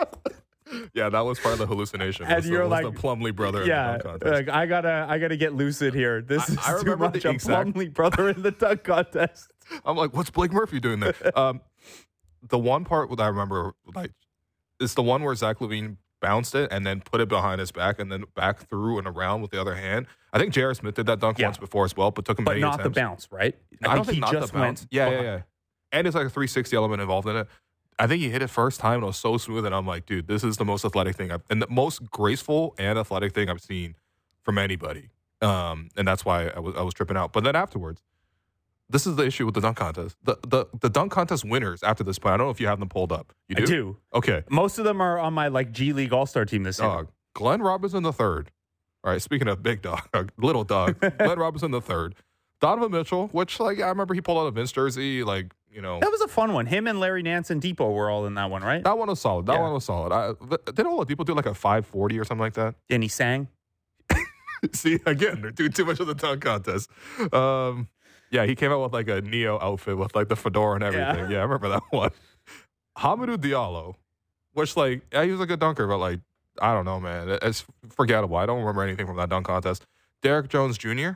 Yeah, 0.94 1.08
that 1.08 1.20
was 1.20 1.38
part 1.38 1.52
of 1.54 1.58
the 1.58 1.66
hallucination. 1.66 2.26
And 2.26 2.36
was 2.36 2.44
the- 2.44 2.50
you're 2.52 2.62
was 2.62 2.70
like- 2.70 2.84
the 2.84 2.92
Plumlee 2.92 3.34
brother. 3.34 3.62
in 3.62 3.68
the 3.68 3.74
yeah, 3.74 3.90
dunk 3.98 4.02
contest. 4.02 4.32
like 4.32 4.48
I 4.48 4.66
gotta, 4.66 5.06
I 5.08 5.18
gotta 5.18 5.36
get 5.36 5.54
lucid 5.54 5.94
here. 5.94 6.20
This 6.22 6.48
I- 6.48 6.52
is 6.52 6.58
I 6.80 6.82
too 6.82 6.96
much. 6.96 7.12
the 7.22 7.28
A 7.28 7.32
exact- 7.32 7.70
Plumlee 7.70 7.92
brother 7.92 8.28
in 8.30 8.42
the 8.42 8.50
dunk 8.50 8.84
contest. 8.84 9.50
I'm 9.84 9.96
like, 9.96 10.14
what's 10.14 10.30
Blake 10.30 10.52
Murphy 10.52 10.80
doing 10.80 11.00
there? 11.00 11.14
um, 11.38 11.60
the 12.48 12.58
one 12.58 12.84
part 12.84 13.08
that 13.10 13.20
I 13.20 13.28
remember, 13.28 13.72
like, 13.94 14.10
is 14.80 14.94
the 14.94 15.02
one 15.02 15.22
where 15.22 15.34
Zach 15.34 15.58
LaVine 15.60 15.96
bounced 16.20 16.54
it 16.54 16.70
and 16.72 16.86
then 16.86 17.00
put 17.00 17.20
it 17.20 17.28
behind 17.28 17.60
his 17.60 17.72
back 17.72 17.98
and 17.98 18.10
then 18.10 18.24
back 18.36 18.68
through 18.68 18.98
and 18.98 19.06
around 19.08 19.42
with 19.42 19.50
the 19.50 19.60
other 19.60 19.74
hand. 19.74 20.06
I 20.32 20.38
think 20.38 20.52
J.R. 20.52 20.72
Smith 20.74 20.94
did 20.94 21.06
that 21.06 21.18
dunk 21.20 21.38
Yeah. 21.38 21.46
once 21.48 21.58
before 21.58 21.84
as 21.84 21.96
well, 21.96 22.10
but 22.10 22.24
took 22.24 22.38
him 22.38 22.44
But 22.44 22.58
not 22.58 22.74
the 22.78 22.82
attempts. 22.82 22.96
bounce, 22.98 23.28
right? 23.32 23.56
I, 23.84 23.94
don't 23.96 24.04
think 24.04 24.14
he 24.14 24.20
not 24.20 24.32
just 24.32 24.52
the 24.52 24.58
bounce. 24.58 24.82
went. 24.82 24.88
Yeah, 24.92 25.10
yeah, 25.10 25.20
yeah. 25.22 25.40
And 25.92 26.06
it's 26.06 26.14
like 26.16 26.26
a 26.26 26.30
360 26.30 26.74
element 26.76 27.02
involved 27.02 27.28
in 27.28 27.36
it. 27.36 27.48
I 27.98 28.06
think 28.06 28.22
he 28.22 28.30
hit 28.30 28.42
it 28.42 28.48
first 28.48 28.80
time 28.80 28.94
and 28.94 29.04
it 29.04 29.06
was 29.06 29.16
so 29.16 29.36
smooth, 29.36 29.66
and 29.66 29.74
I'm 29.74 29.86
like, 29.86 30.06
dude, 30.06 30.26
this 30.26 30.44
is 30.44 30.56
the 30.56 30.64
most 30.64 30.84
athletic 30.84 31.16
thing 31.16 31.30
I've 31.30 31.42
and 31.50 31.62
the 31.62 31.68
most 31.68 32.10
graceful 32.10 32.74
and 32.78 32.98
athletic 32.98 33.34
thing 33.34 33.48
I've 33.48 33.60
seen 33.60 33.94
from 34.42 34.58
anybody. 34.58 35.10
Um, 35.40 35.88
and 35.96 36.06
that's 36.06 36.24
why 36.24 36.48
I 36.48 36.60
was 36.60 36.74
I 36.76 36.82
was 36.82 36.94
tripping 36.94 37.16
out. 37.16 37.32
But 37.32 37.44
then 37.44 37.56
afterwards, 37.56 38.02
this 38.88 39.06
is 39.06 39.16
the 39.16 39.24
issue 39.24 39.44
with 39.46 39.54
the 39.54 39.60
dunk 39.60 39.76
contest. 39.76 40.16
The 40.22 40.36
the 40.46 40.66
the 40.80 40.88
dunk 40.88 41.12
contest 41.12 41.44
winners 41.44 41.82
after 41.82 42.04
this 42.04 42.18
point. 42.18 42.34
I 42.34 42.36
don't 42.36 42.46
know 42.46 42.50
if 42.50 42.60
you 42.60 42.66
have 42.68 42.78
them 42.78 42.88
pulled 42.88 43.12
up. 43.12 43.32
You 43.48 43.56
do? 43.56 43.62
I 43.62 43.66
do. 43.66 43.96
Okay. 44.14 44.44
Most 44.50 44.78
of 44.78 44.84
them 44.84 45.00
are 45.00 45.18
on 45.18 45.34
my 45.34 45.48
like 45.48 45.72
G 45.72 45.92
League 45.92 46.12
All 46.12 46.26
Star 46.26 46.44
team 46.44 46.62
this 46.62 46.78
year. 46.78 46.88
Dog. 46.88 47.08
Glenn 47.34 47.62
Robinson 47.62 48.02
the 48.02 48.12
third. 48.12 48.50
All 49.02 49.12
right. 49.12 49.20
Speaking 49.20 49.48
of 49.48 49.62
big 49.62 49.82
dog, 49.82 50.32
little 50.36 50.64
dog, 50.64 51.00
Glenn 51.18 51.38
Robinson 51.38 51.70
the 51.70 51.80
third. 51.80 52.14
Donovan 52.60 52.92
Mitchell, 52.92 53.28
which 53.32 53.58
like 53.58 53.80
I 53.80 53.88
remember 53.88 54.14
he 54.14 54.20
pulled 54.20 54.38
out 54.38 54.46
a 54.46 54.52
Vince 54.52 54.70
jersey, 54.70 55.24
like 55.24 55.52
you 55.72 55.80
know 55.80 55.98
That 56.00 56.10
was 56.10 56.20
a 56.20 56.28
fun 56.28 56.52
one. 56.52 56.66
Him 56.66 56.86
and 56.86 57.00
Larry 57.00 57.22
Nance 57.22 57.50
and 57.50 57.60
Dipo 57.62 57.92
were 57.94 58.10
all 58.10 58.26
in 58.26 58.34
that 58.34 58.50
one, 58.50 58.62
right? 58.62 58.82
That 58.84 58.98
one 58.98 59.08
was 59.08 59.20
solid. 59.20 59.46
That 59.46 59.54
Yeah. 59.54 59.60
one 59.62 59.72
was 59.72 59.84
solid. 59.84 60.12
I, 60.12 60.32
th- 60.48 60.60
didn't 60.66 60.86
all 60.86 60.98
the 61.00 61.06
people 61.06 61.24
do 61.24 61.34
like 61.34 61.46
a 61.46 61.54
540 61.54 62.18
or 62.18 62.24
something 62.24 62.40
like 62.42 62.54
that? 62.54 62.74
And 62.90 63.02
he 63.02 63.08
sang. 63.08 63.48
See, 64.72 64.98
again, 65.06 65.40
they're 65.42 65.50
doing 65.50 65.72
too 65.72 65.84
much 65.84 65.98
of 66.00 66.06
the 66.06 66.14
dunk 66.14 66.42
contest. 66.42 66.88
Um, 67.32 67.88
yeah, 68.30 68.44
he 68.46 68.54
came 68.54 68.70
out 68.70 68.82
with 68.82 68.92
like 68.92 69.08
a 69.08 69.20
Neo 69.20 69.58
outfit 69.60 69.96
with 69.98 70.14
like 70.14 70.28
the 70.28 70.36
fedora 70.36 70.74
and 70.76 70.84
everything. 70.84 71.30
Yeah, 71.30 71.38
I 71.38 71.42
remember 71.42 71.68
that 71.70 71.82
one. 71.90 72.10
Hamidou 72.98 73.36
Diallo, 73.38 73.94
which 74.52 74.76
like, 74.76 75.02
yeah, 75.12 75.24
he 75.24 75.30
was 75.32 75.40
a 75.40 75.46
good 75.46 75.60
dunker, 75.60 75.86
but 75.86 75.98
like, 75.98 76.20
I 76.60 76.72
don't 76.74 76.84
know, 76.84 77.00
man. 77.00 77.28
It's 77.42 77.64
forgettable. 77.90 78.36
I 78.36 78.46
don't 78.46 78.60
remember 78.60 78.82
anything 78.82 79.06
from 79.06 79.16
that 79.16 79.30
dunk 79.30 79.46
contest. 79.46 79.86
Derrick 80.22 80.48
Jones 80.48 80.76
Jr., 80.78 81.12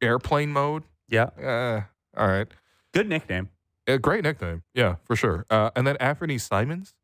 airplane 0.00 0.50
mode. 0.52 0.84
Yeah. 1.08 1.30
Eh, 1.38 1.80
all 2.16 2.28
right. 2.28 2.46
Good 2.92 3.08
nickname. 3.08 3.48
A 3.94 3.98
great 3.98 4.22
nickname. 4.24 4.62
Yeah, 4.74 4.96
for 5.04 5.16
sure. 5.16 5.46
Uh, 5.50 5.70
and 5.76 5.86
then 5.86 5.96
Anthony 5.98 6.38
Simons, 6.38 6.94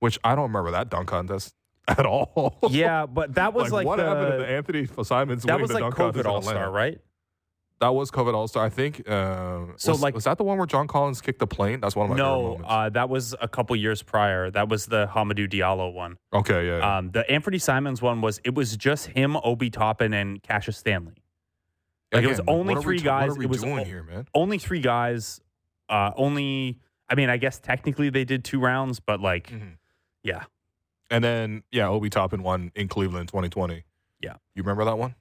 which 0.00 0.18
I 0.24 0.34
don't 0.34 0.44
remember 0.44 0.70
that 0.72 0.88
dunk 0.88 1.08
contest 1.08 1.54
at 1.88 2.06
all. 2.06 2.58
Yeah, 2.70 3.06
but 3.06 3.34
that 3.34 3.54
was 3.54 3.72
like, 3.72 3.86
what 3.86 3.96
the, 3.96 4.04
happened 4.04 4.32
to 4.32 4.38
the 4.38 4.48
Anthony 4.48 4.86
Simons 5.04 5.42
that 5.44 5.60
was 5.60 5.70
the 5.70 5.80
like 5.80 5.94
COVID 5.94 6.24
All 6.26 6.42
Star, 6.42 6.70
right? 6.70 6.98
That 7.80 7.94
was 7.96 8.12
COVID 8.12 8.32
All 8.32 8.46
Star. 8.46 8.64
I 8.64 8.68
think. 8.68 9.00
Uh, 9.08 9.66
So, 9.74 9.90
was, 9.90 10.02
like- 10.02 10.14
was 10.14 10.22
that 10.24 10.38
the 10.38 10.44
one 10.44 10.56
where 10.58 10.68
John 10.68 10.86
Collins 10.86 11.20
kicked 11.20 11.40
the 11.40 11.48
plane? 11.48 11.80
That's 11.80 11.96
one 11.96 12.04
of 12.04 12.10
my 12.10 12.16
No, 12.16 12.60
uh, 12.64 12.88
that 12.90 13.08
was 13.08 13.34
a 13.40 13.48
couple 13.48 13.74
years 13.74 14.04
prior. 14.04 14.52
That 14.52 14.68
was 14.68 14.86
the 14.86 15.08
Hamidou 15.12 15.48
Diallo 15.50 15.92
one. 15.92 16.16
okay, 16.32 16.64
yeah. 16.68 16.78
yeah. 16.78 16.98
Um, 16.98 17.10
the 17.10 17.28
Anthony 17.28 17.58
Simons 17.58 18.00
one 18.00 18.20
was 18.20 18.40
it 18.44 18.54
was 18.54 18.76
just 18.76 19.06
him, 19.08 19.36
Obi 19.42 19.68
Toppin, 19.70 20.12
and 20.14 20.40
Cassius 20.44 20.76
Stanley. 20.78 21.14
like, 22.12 22.22
it 22.22 22.28
was 22.28 22.40
only 22.46 22.76
three 22.76 22.98
we, 22.98 23.02
guys. 23.02 23.30
What 23.30 23.36
are 23.36 23.38
we 23.40 23.44
It 23.46 23.50
was 23.50 23.62
doing 23.62 23.80
o- 23.80 23.84
here, 23.84 24.04
man? 24.04 24.28
Only 24.32 24.58
three 24.58 24.80
guys. 24.80 25.40
Uh, 25.92 26.10
only. 26.16 26.78
I 27.08 27.14
mean, 27.14 27.28
I 27.28 27.36
guess 27.36 27.58
technically 27.58 28.08
they 28.08 28.24
did 28.24 28.42
two 28.44 28.58
rounds, 28.58 28.98
but 28.98 29.20
like, 29.20 29.50
Mhm. 29.50 29.76
yeah, 30.22 30.44
And 31.10 31.22
then 31.22 31.62
yeah, 31.70 31.86
Obi 31.88 32.08
Toppin 32.08 32.42
won 32.42 32.72
in 32.74 32.88
Cleveland 32.88 33.28
2020. 33.28 33.84
Yeah. 34.20 34.34
you 34.54 34.62
remember 34.62 34.84
that 34.86 34.96
one? 34.98 35.14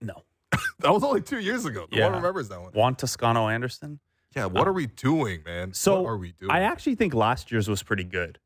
no. 0.00 0.24
That 0.80 0.92
was 0.92 1.02
only 1.04 1.20
two 1.22 1.38
years 1.38 1.64
ago. 1.64 1.86
No 1.92 1.98
Yeah. 1.98 2.06
one 2.06 2.16
remembers 2.16 2.48
that 2.48 2.60
one. 2.60 2.72
Juan 2.72 2.94
Toscano 2.96 3.48
Anderson. 3.48 4.00
Yeah, 4.34 4.46
what 4.46 4.66
are 4.68 4.72
we 4.72 4.86
doing, 4.86 5.42
man? 5.44 5.72
So, 5.72 6.02
what 6.02 6.08
are 6.10 6.16
we 6.18 6.32
doing? 6.32 6.50
I 6.50 6.60
actually 6.62 6.96
think 6.96 7.14
last 7.14 7.50
year's 7.52 7.68
was 7.68 7.82
pretty 7.82 8.04
good. 8.04 8.38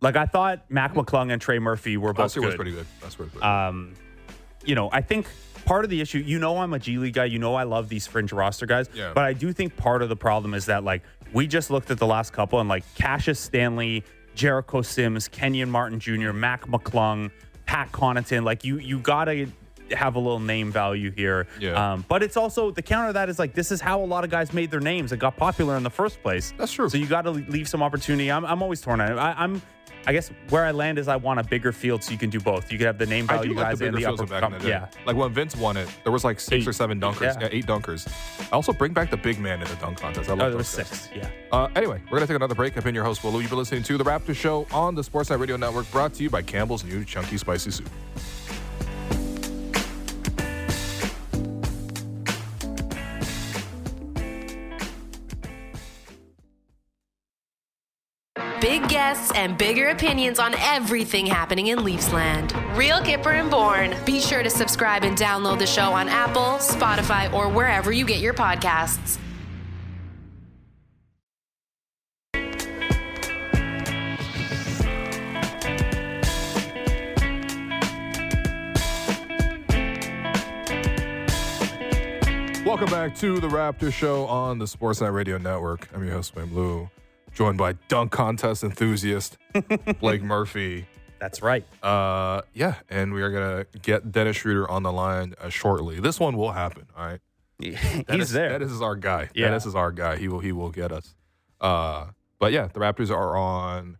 Like 0.00 0.16
I 0.16 0.26
thought 0.26 0.70
Mac 0.70 0.92
McClung 0.94 1.32
and 1.32 1.40
Trey 1.40 1.58
Murphy 1.58 1.96
were 1.96 2.12
both 2.12 2.24
Last 2.24 2.36
year 2.36 2.42
good. 2.42 2.46
was 2.48 2.54
pretty 2.56 2.72
good. 2.72 2.86
That's 3.00 3.14
pretty 3.16 3.32
good. 3.32 3.42
Um, 3.42 3.94
you 4.64 4.74
know, 4.74 4.90
I 4.92 5.00
think 5.00 5.26
part 5.64 5.84
of 5.84 5.90
the 5.90 6.00
issue, 6.00 6.18
you 6.18 6.38
know, 6.38 6.58
I'm 6.58 6.72
a 6.72 6.78
G 6.78 6.98
League 6.98 7.14
guy. 7.14 7.24
You 7.26 7.38
know, 7.38 7.54
I 7.54 7.64
love 7.64 7.88
these 7.88 8.06
fringe 8.06 8.32
roster 8.32 8.66
guys. 8.66 8.88
Yeah. 8.94 9.12
But 9.14 9.24
I 9.24 9.32
do 9.32 9.52
think 9.52 9.76
part 9.76 10.02
of 10.02 10.08
the 10.08 10.16
problem 10.16 10.54
is 10.54 10.66
that 10.66 10.84
like 10.84 11.02
we 11.32 11.46
just 11.46 11.70
looked 11.70 11.90
at 11.90 11.98
the 11.98 12.06
last 12.06 12.32
couple 12.32 12.60
and 12.60 12.68
like 12.68 12.84
Cassius 12.94 13.40
Stanley, 13.40 14.04
Jericho 14.34 14.82
Sims, 14.82 15.28
Kenyon 15.28 15.70
Martin 15.70 16.00
Jr., 16.00 16.32
Mac 16.32 16.66
McClung, 16.66 17.30
Pat 17.66 17.90
Connaughton. 17.92 18.44
Like 18.44 18.64
you, 18.64 18.78
you 18.78 18.98
gotta 18.98 19.48
have 19.90 20.16
a 20.16 20.18
little 20.18 20.40
name 20.40 20.72
value 20.72 21.10
here. 21.10 21.46
Yeah. 21.60 21.92
Um, 21.92 22.04
but 22.08 22.22
it's 22.22 22.36
also 22.36 22.70
the 22.70 22.82
counter 22.82 23.08
to 23.08 23.12
that 23.14 23.28
is 23.28 23.38
like 23.38 23.54
this 23.54 23.70
is 23.70 23.80
how 23.80 24.02
a 24.02 24.06
lot 24.06 24.24
of 24.24 24.30
guys 24.30 24.52
made 24.52 24.70
their 24.70 24.80
names 24.80 25.12
and 25.12 25.20
got 25.20 25.36
popular 25.36 25.76
in 25.76 25.82
the 25.82 25.90
first 25.90 26.22
place. 26.22 26.52
That's 26.56 26.72
true. 26.72 26.88
So 26.88 26.96
you 26.96 27.06
got 27.06 27.22
to 27.22 27.30
leave 27.30 27.68
some 27.68 27.82
opportunity. 27.82 28.30
I'm, 28.30 28.44
I'm 28.44 28.62
always 28.62 28.80
torn 28.80 29.00
on 29.00 29.12
it. 29.12 29.16
I, 29.18 29.32
I'm. 29.36 29.62
I 30.06 30.12
guess 30.12 30.30
where 30.50 30.64
I 30.66 30.70
land 30.70 30.98
is 30.98 31.08
I 31.08 31.16
want 31.16 31.40
a 31.40 31.44
bigger 31.44 31.72
field 31.72 32.02
so 32.04 32.12
you 32.12 32.18
can 32.18 32.28
do 32.30 32.38
both. 32.38 32.70
You 32.70 32.76
can 32.76 32.86
have 32.86 32.98
the 32.98 33.06
name 33.06 33.24
I 33.30 33.36
value 33.36 33.54
like 33.54 33.64
guys 33.70 33.78
the 33.78 33.86
and 33.86 33.96
the 33.96 34.04
upper 34.06 34.26
back 34.26 34.42
in 34.42 34.52
the 34.52 34.58
day. 34.58 34.68
Yeah. 34.68 34.88
Like 35.06 35.16
when 35.16 35.32
Vince 35.32 35.56
won 35.56 35.76
it, 35.78 35.88
there 36.02 36.12
was 36.12 36.24
like 36.24 36.38
six 36.40 36.62
Eight. 36.62 36.68
or 36.68 36.72
seven 36.74 37.00
dunkers. 37.00 37.22
Yeah. 37.22 37.38
Yeah. 37.40 37.48
eight 37.50 37.66
dunkers. 37.66 38.06
I 38.52 38.54
also 38.56 38.72
bring 38.74 38.92
back 38.92 39.10
the 39.10 39.16
big 39.16 39.38
man 39.38 39.62
in 39.62 39.68
the 39.68 39.76
dunk 39.76 39.98
contest. 40.00 40.28
I 40.28 40.32
love 40.34 40.42
Oh, 40.42 40.48
there 40.50 40.58
was 40.58 40.74
guys. 40.76 40.88
six. 40.88 41.08
Yeah. 41.14 41.28
Uh, 41.52 41.68
anyway, 41.74 42.00
we're 42.04 42.18
going 42.18 42.22
to 42.22 42.26
take 42.26 42.36
another 42.36 42.54
break. 42.54 42.76
I've 42.76 42.84
been 42.84 42.94
your 42.94 43.04
host, 43.04 43.24
Willow. 43.24 43.38
You've 43.38 43.48
been 43.50 43.58
listening 43.58 43.82
to 43.84 43.96
The 43.96 44.04
Raptor 44.04 44.34
Show 44.34 44.66
on 44.72 44.94
the 44.94 45.02
Sportsnet 45.02 45.38
Radio 45.40 45.56
Network, 45.56 45.90
brought 45.90 46.12
to 46.14 46.22
you 46.22 46.28
by 46.28 46.42
Campbell's 46.42 46.84
new 46.84 47.02
Chunky 47.04 47.38
Spicy 47.38 47.70
Soup. 47.70 47.88
Big 58.60 58.88
guests 58.88 59.32
and 59.34 59.58
bigger 59.58 59.88
opinions 59.88 60.38
on 60.38 60.54
everything 60.58 61.26
happening 61.26 61.66
in 61.68 61.80
Leafsland. 61.80 62.52
Real 62.76 62.98
Kyper 62.98 63.38
and 63.40 63.50
Bourne. 63.50 63.94
Be 64.04 64.20
sure 64.20 64.42
to 64.42 64.50
subscribe 64.50 65.04
and 65.04 65.16
download 65.18 65.58
the 65.58 65.66
show 65.66 65.92
on 65.92 66.08
Apple, 66.08 66.58
Spotify, 66.58 67.32
or 67.32 67.48
wherever 67.48 67.92
you 67.92 68.06
get 68.06 68.20
your 68.20 68.34
podcasts. 68.34 69.18
Welcome 82.64 82.90
back 82.90 83.14
to 83.16 83.38
the 83.38 83.48
Raptor 83.48 83.92
Show 83.92 84.26
on 84.26 84.58
the 84.58 84.64
Sportsnet 84.64 85.12
Radio 85.12 85.38
Network. 85.38 85.88
I'm 85.94 86.02
your 86.02 86.14
host, 86.14 86.34
William 86.34 86.56
Lou, 86.56 86.90
joined 87.34 87.58
by 87.58 87.72
dunk 87.88 88.12
contest 88.12 88.62
enthusiast 88.64 89.36
Blake 90.00 90.22
Murphy. 90.22 90.86
That's 91.20 91.42
right. 91.42 91.64
Uh, 91.82 92.42
yeah, 92.52 92.76
and 92.90 93.12
we 93.14 93.22
are 93.22 93.30
gonna 93.30 93.66
get 93.82 94.12
Dennis 94.12 94.38
Schröder 94.38 94.68
on 94.68 94.82
the 94.82 94.92
line 94.92 95.34
uh, 95.40 95.48
shortly. 95.48 96.00
This 96.00 96.20
one 96.20 96.36
will 96.36 96.52
happen. 96.52 96.86
All 96.96 97.06
right, 97.06 97.20
He's 97.58 97.78
Dennis, 98.04 98.30
there. 98.30 98.50
Dennis 98.50 98.70
is 98.72 98.82
our 98.82 98.96
guy. 98.96 99.30
Yeah. 99.34 99.46
Dennis 99.46 99.64
is 99.66 99.74
our 99.74 99.90
guy. 99.92 100.16
He 100.16 100.28
will 100.28 100.40
he 100.40 100.52
will 100.52 100.70
get 100.70 100.92
us. 100.92 101.14
Uh, 101.60 102.08
but 102.38 102.52
yeah, 102.52 102.66
the 102.66 102.80
Raptors 102.80 103.10
are 103.10 103.36
on 103.36 103.96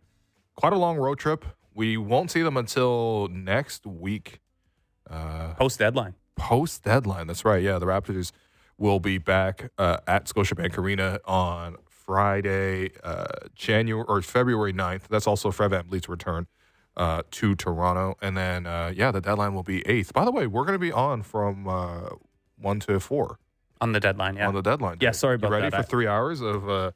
quite 0.55 0.73
a 0.73 0.77
long 0.77 0.97
road 0.97 1.17
trip. 1.17 1.45
We 1.73 1.97
won't 1.97 2.29
see 2.31 2.41
them 2.43 2.57
until 2.57 3.27
next 3.29 3.85
week, 3.87 4.39
uh, 5.09 5.53
Post 5.55 5.79
deadline. 5.79 6.13
post 6.35 6.83
deadline. 6.83 7.27
That's 7.27 7.43
right. 7.43 7.61
Yeah, 7.63 7.79
the 7.79 7.85
Raptors 7.87 8.31
will 8.77 8.99
be 8.99 9.17
back 9.17 9.71
uh, 9.77 9.97
at 10.05 10.25
Scotiabank 10.25 10.77
Arena 10.77 11.19
on 11.25 11.77
Friday, 12.05 12.91
uh, 13.03 13.25
January 13.55 14.05
or 14.07 14.21
February 14.21 14.73
9th. 14.73 15.07
That's 15.09 15.27
also 15.27 15.51
Fred 15.51 15.71
VanVleet's 15.71 16.07
return 16.07 16.47
uh, 16.97 17.23
to 17.31 17.55
Toronto. 17.55 18.15
And 18.21 18.37
then, 18.37 18.65
uh, 18.67 18.93
yeah, 18.95 19.11
the 19.11 19.21
deadline 19.21 19.53
will 19.53 19.63
be 19.63 19.81
8th. 19.81 20.13
By 20.13 20.23
the 20.25 20.31
way, 20.31 20.47
we're 20.47 20.65
going 20.65 20.75
to 20.75 20.79
be 20.79 20.91
on 20.91 21.23
from 21.23 21.67
uh, 21.67 22.09
1 22.59 22.79
to 22.81 22.99
4 22.99 23.39
On 23.81 23.91
the 23.91 23.99
deadline, 23.99 24.35
yeah. 24.37 24.47
on 24.47 24.53
the 24.53 24.61
deadline. 24.61 24.97
Yeah, 25.01 25.11
sorry 25.11 25.39
You 25.41 25.47
ready 25.49 25.63
that. 25.69 25.71
for 25.73 25.77
I- 25.79 25.81
three 25.81 26.07
hours 26.07 26.41
of 26.41 26.69
uh, 26.69 26.91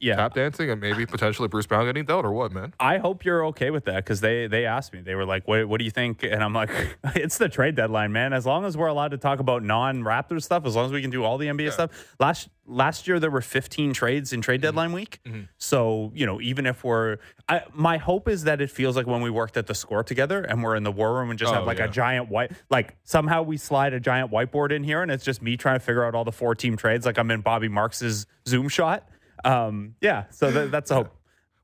yeah. 0.00 0.16
tap 0.16 0.34
dancing 0.34 0.70
and 0.70 0.80
maybe 0.80 1.06
potentially 1.06 1.48
Bruce 1.48 1.66
Brown 1.66 1.84
getting 1.86 2.04
dealt 2.04 2.24
or 2.24 2.32
what, 2.32 2.52
man? 2.52 2.74
I 2.78 2.98
hope 2.98 3.24
you're 3.24 3.44
okay 3.46 3.70
with 3.70 3.84
that 3.86 3.96
because 4.04 4.20
they 4.20 4.46
they 4.46 4.66
asked 4.66 4.92
me. 4.92 5.00
They 5.00 5.14
were 5.14 5.24
like, 5.24 5.46
"What 5.48 5.66
what 5.68 5.78
do 5.78 5.84
you 5.84 5.90
think?" 5.90 6.22
And 6.22 6.42
I'm 6.42 6.52
like, 6.52 6.70
"It's 7.14 7.38
the 7.38 7.48
trade 7.48 7.74
deadline, 7.74 8.12
man. 8.12 8.32
As 8.32 8.44
long 8.46 8.64
as 8.64 8.76
we're 8.76 8.86
allowed 8.88 9.12
to 9.12 9.18
talk 9.18 9.38
about 9.38 9.62
non-Raptors 9.62 10.42
stuff, 10.42 10.66
as 10.66 10.76
long 10.76 10.86
as 10.86 10.92
we 10.92 11.00
can 11.02 11.10
do 11.10 11.24
all 11.24 11.38
the 11.38 11.46
NBA 11.46 11.72
stuff." 11.72 12.14
Last 12.20 12.48
last 12.66 13.06
year 13.06 13.20
there 13.20 13.30
were 13.30 13.42
15 13.42 13.92
trades 13.92 14.32
in 14.32 14.40
trade 14.40 14.54
Mm-hmm. 14.60 14.62
deadline 14.62 14.92
week. 14.92 15.20
So 15.58 16.12
you 16.14 16.24
know, 16.26 16.40
even 16.40 16.64
if 16.66 16.82
we're, 16.84 17.18
I, 17.48 17.62
my 17.74 17.98
hope 17.98 18.26
is 18.28 18.44
that 18.44 18.60
it 18.62 18.70
feels 18.70 18.96
like 18.96 19.06
when 19.06 19.20
we 19.20 19.28
worked 19.30 19.56
at 19.58 19.66
the 19.66 19.74
score 19.74 20.02
together 20.02 20.40
and 20.42 20.62
we're 20.62 20.74
in 20.76 20.82
the 20.82 20.92
war 20.92 21.14
room 21.14 21.28
and 21.30 21.38
just 21.38 21.50
Oh, 21.52 21.56
have 21.56 21.66
like 21.66 21.78
yeah. 21.78 21.84
a 21.84 21.88
giant 21.88 22.30
white, 22.30 22.52
like 22.70 22.96
somehow 23.04 23.42
we 23.42 23.56
slide 23.58 23.92
a 23.92 24.00
giant 24.00 24.30
whiteboard 24.30 24.72
in 24.72 24.82
here 24.82 25.02
and 25.02 25.10
it's 25.10 25.24
just 25.24 25.42
me 25.42 25.56
trying 25.58 25.78
to 25.78 25.84
figure 25.84 26.04
out 26.04 26.14
all 26.14 26.24
the 26.24 26.32
four 26.32 26.54
team 26.54 26.76
trades, 26.76 27.04
like 27.04 27.18
I'm 27.18 27.30
in 27.30 27.42
Bobby 27.42 27.68
Marks's 27.68 28.26
Zoom 28.48 28.68
shot. 28.68 29.06
Um, 29.44 29.94
yeah, 30.00 30.24
so 30.30 30.50
that, 30.50 30.70
that's 30.70 30.90
a 30.90 30.94
hope. 30.96 31.16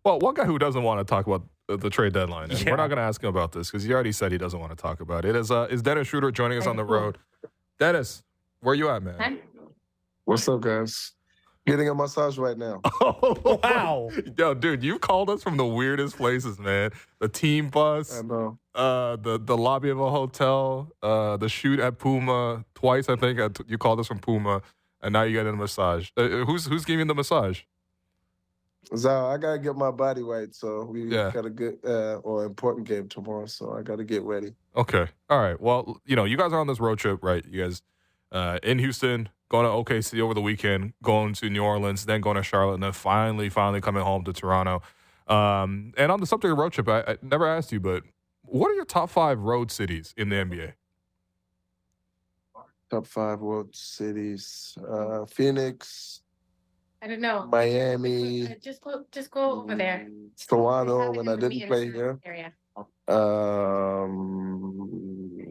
Well, 0.04 0.18
one 0.18 0.34
guy 0.34 0.44
who 0.44 0.58
doesn't 0.58 0.82
want 0.82 1.00
to 1.00 1.04
talk 1.04 1.26
about 1.26 1.44
the, 1.68 1.76
the 1.76 1.90
trade 1.90 2.12
deadline, 2.12 2.50
and 2.50 2.60
Yeah. 2.60 2.70
we're 2.70 2.76
not 2.76 2.88
going 2.88 2.96
to 2.98 3.02
ask 3.02 3.22
him 3.22 3.28
about 3.28 3.52
this 3.52 3.70
because 3.70 3.84
he 3.84 3.92
already 3.92 4.12
said 4.12 4.32
he 4.32 4.38
doesn't 4.38 4.58
want 4.58 4.70
to 4.72 4.76
talk 4.76 5.00
about 5.00 5.24
it, 5.24 5.36
is, 5.36 5.50
uh, 5.50 5.66
is 5.70 5.82
Dennis 5.82 6.08
Schröder 6.10 6.32
joining 6.32 6.58
us 6.58 6.66
on 6.66 6.76
the 6.76 6.84
road. 6.84 7.18
Dennis, 7.78 8.22
where 8.60 8.74
you 8.74 8.88
at, 8.90 9.02
man? 9.02 9.38
What's 10.24 10.48
up, 10.48 10.60
guys? 10.60 11.12
Getting 11.66 11.88
a 11.88 11.94
massage 11.94 12.38
right 12.38 12.56
now. 12.56 12.80
Oh 13.02 13.60
Wow. 13.62 14.10
Yo, 14.36 14.54
dude, 14.54 14.82
you've 14.82 15.00
called 15.02 15.28
us 15.30 15.42
from 15.42 15.56
the 15.56 15.66
weirdest 15.66 16.16
places, 16.16 16.58
man. 16.58 16.90
The 17.20 17.28
team 17.28 17.68
bus, 17.68 18.18
I 18.18 18.22
know. 18.22 18.58
uh, 18.74 19.16
the 19.16 19.38
the 19.38 19.56
lobby 19.56 19.90
of 19.90 20.00
a 20.00 20.10
hotel, 20.10 20.90
uh, 21.02 21.36
the 21.36 21.48
shoot 21.48 21.78
at 21.80 21.98
Puma 21.98 22.64
twice. 22.74 23.08
I 23.08 23.16
think 23.16 23.38
uh, 23.38 23.50
you 23.66 23.76
called 23.78 24.00
us 24.00 24.06
from 24.06 24.18
Puma, 24.20 24.62
and 25.02 25.12
now 25.12 25.22
you 25.22 25.32
get 25.34 25.46
a 25.46 25.52
massage. 25.52 26.10
Uh, 26.16 26.44
who's 26.44 26.66
who's 26.66 26.84
giving 26.84 27.06
the 27.06 27.14
massage? 27.14 27.60
So 28.96 29.26
I 29.26 29.36
gotta 29.36 29.58
get 29.58 29.76
my 29.76 29.90
body 29.90 30.22
right. 30.22 30.54
So 30.54 30.84
we 30.84 31.04
Yeah. 31.04 31.30
got 31.32 31.44
a 31.46 31.50
good 31.50 31.78
uh, 31.84 32.16
or 32.16 32.44
important 32.44 32.86
game 32.88 33.08
tomorrow. 33.08 33.46
So 33.46 33.72
I 33.78 33.82
gotta 33.82 34.04
get 34.04 34.22
ready. 34.22 34.54
Okay, 34.76 35.06
all 35.28 35.40
right. 35.40 35.60
Well, 35.60 36.00
you 36.06 36.16
know, 36.16 36.24
you 36.24 36.36
guys 36.36 36.52
are 36.52 36.58
on 36.60 36.66
this 36.66 36.80
road 36.80 36.98
trip, 36.98 37.22
right? 37.22 37.44
You 37.44 37.62
guys 37.64 37.82
uh, 38.32 38.58
in 38.62 38.78
Houston, 38.78 39.28
going 39.48 39.64
to 39.64 39.70
OKC 39.92 40.20
over 40.20 40.34
the 40.34 40.40
weekend, 40.40 40.92
going 41.02 41.34
to 41.34 41.50
New 41.50 41.64
Orleans, 41.64 42.06
then 42.06 42.20
going 42.20 42.36
to 42.36 42.42
Charlotte, 42.44 42.74
and 42.74 42.82
then 42.84 42.92
finally, 42.92 43.48
finally 43.48 43.80
coming 43.80 44.04
home 44.04 44.22
to 44.24 44.32
Toronto. 44.32 44.82
Um, 45.26 45.92
and 45.96 46.12
on 46.12 46.20
the 46.20 46.26
subject 46.26 46.52
of 46.52 46.58
road 46.58 46.72
trip, 46.72 46.88
I, 46.88 47.00
I 47.00 47.16
never 47.22 47.46
asked 47.46 47.72
you, 47.72 47.80
but 47.80 48.04
what 48.42 48.70
are 48.70 48.74
your 48.74 48.84
top 48.84 49.10
five 49.10 49.40
road 49.40 49.72
cities 49.72 50.14
in 50.16 50.28
the 50.28 50.36
NBA? 50.36 50.74
Top 52.90 53.06
five 53.06 53.38
world 53.40 53.74
cities: 53.74 54.76
uh, 54.90 55.24
Phoenix, 55.26 56.22
I 57.00 57.06
don't 57.06 57.20
know. 57.20 57.46
Miami, 57.46 58.46
Uh, 58.50 58.54
Just 58.60 58.80
go, 58.82 59.04
just 59.12 59.30
go 59.30 59.62
over 59.62 59.76
there. 59.76 60.08
Toronto. 60.48 60.98
Just 60.98 61.06
have 61.06 61.14
it 61.14 61.16
When 61.18 61.26
in 61.28 61.32
I 61.32 61.36
the 61.36 61.48
didn't 61.48 61.68
play 61.68 61.84
here. 61.92 62.18
Area. 62.24 62.52
Um, 64.40 65.48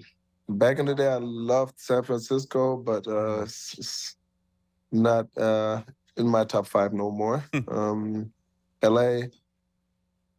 back 0.50 0.80
in 0.80 0.86
the 0.86 0.96
day, 0.96 1.08
I 1.08 1.18
loved 1.18 1.80
San 1.80 2.04
Francisco, 2.04 2.76
but 2.78 3.08
uh, 3.08 3.44
it's 3.44 3.78
it's 3.80 4.16
not 4.92 5.26
uh, 5.38 5.82
in 6.18 6.28
my 6.28 6.44
top 6.44 6.68
five 6.68 6.92
no 6.94 7.12
more. 7.12 7.44
um, 7.70 8.32
LA 8.84 9.22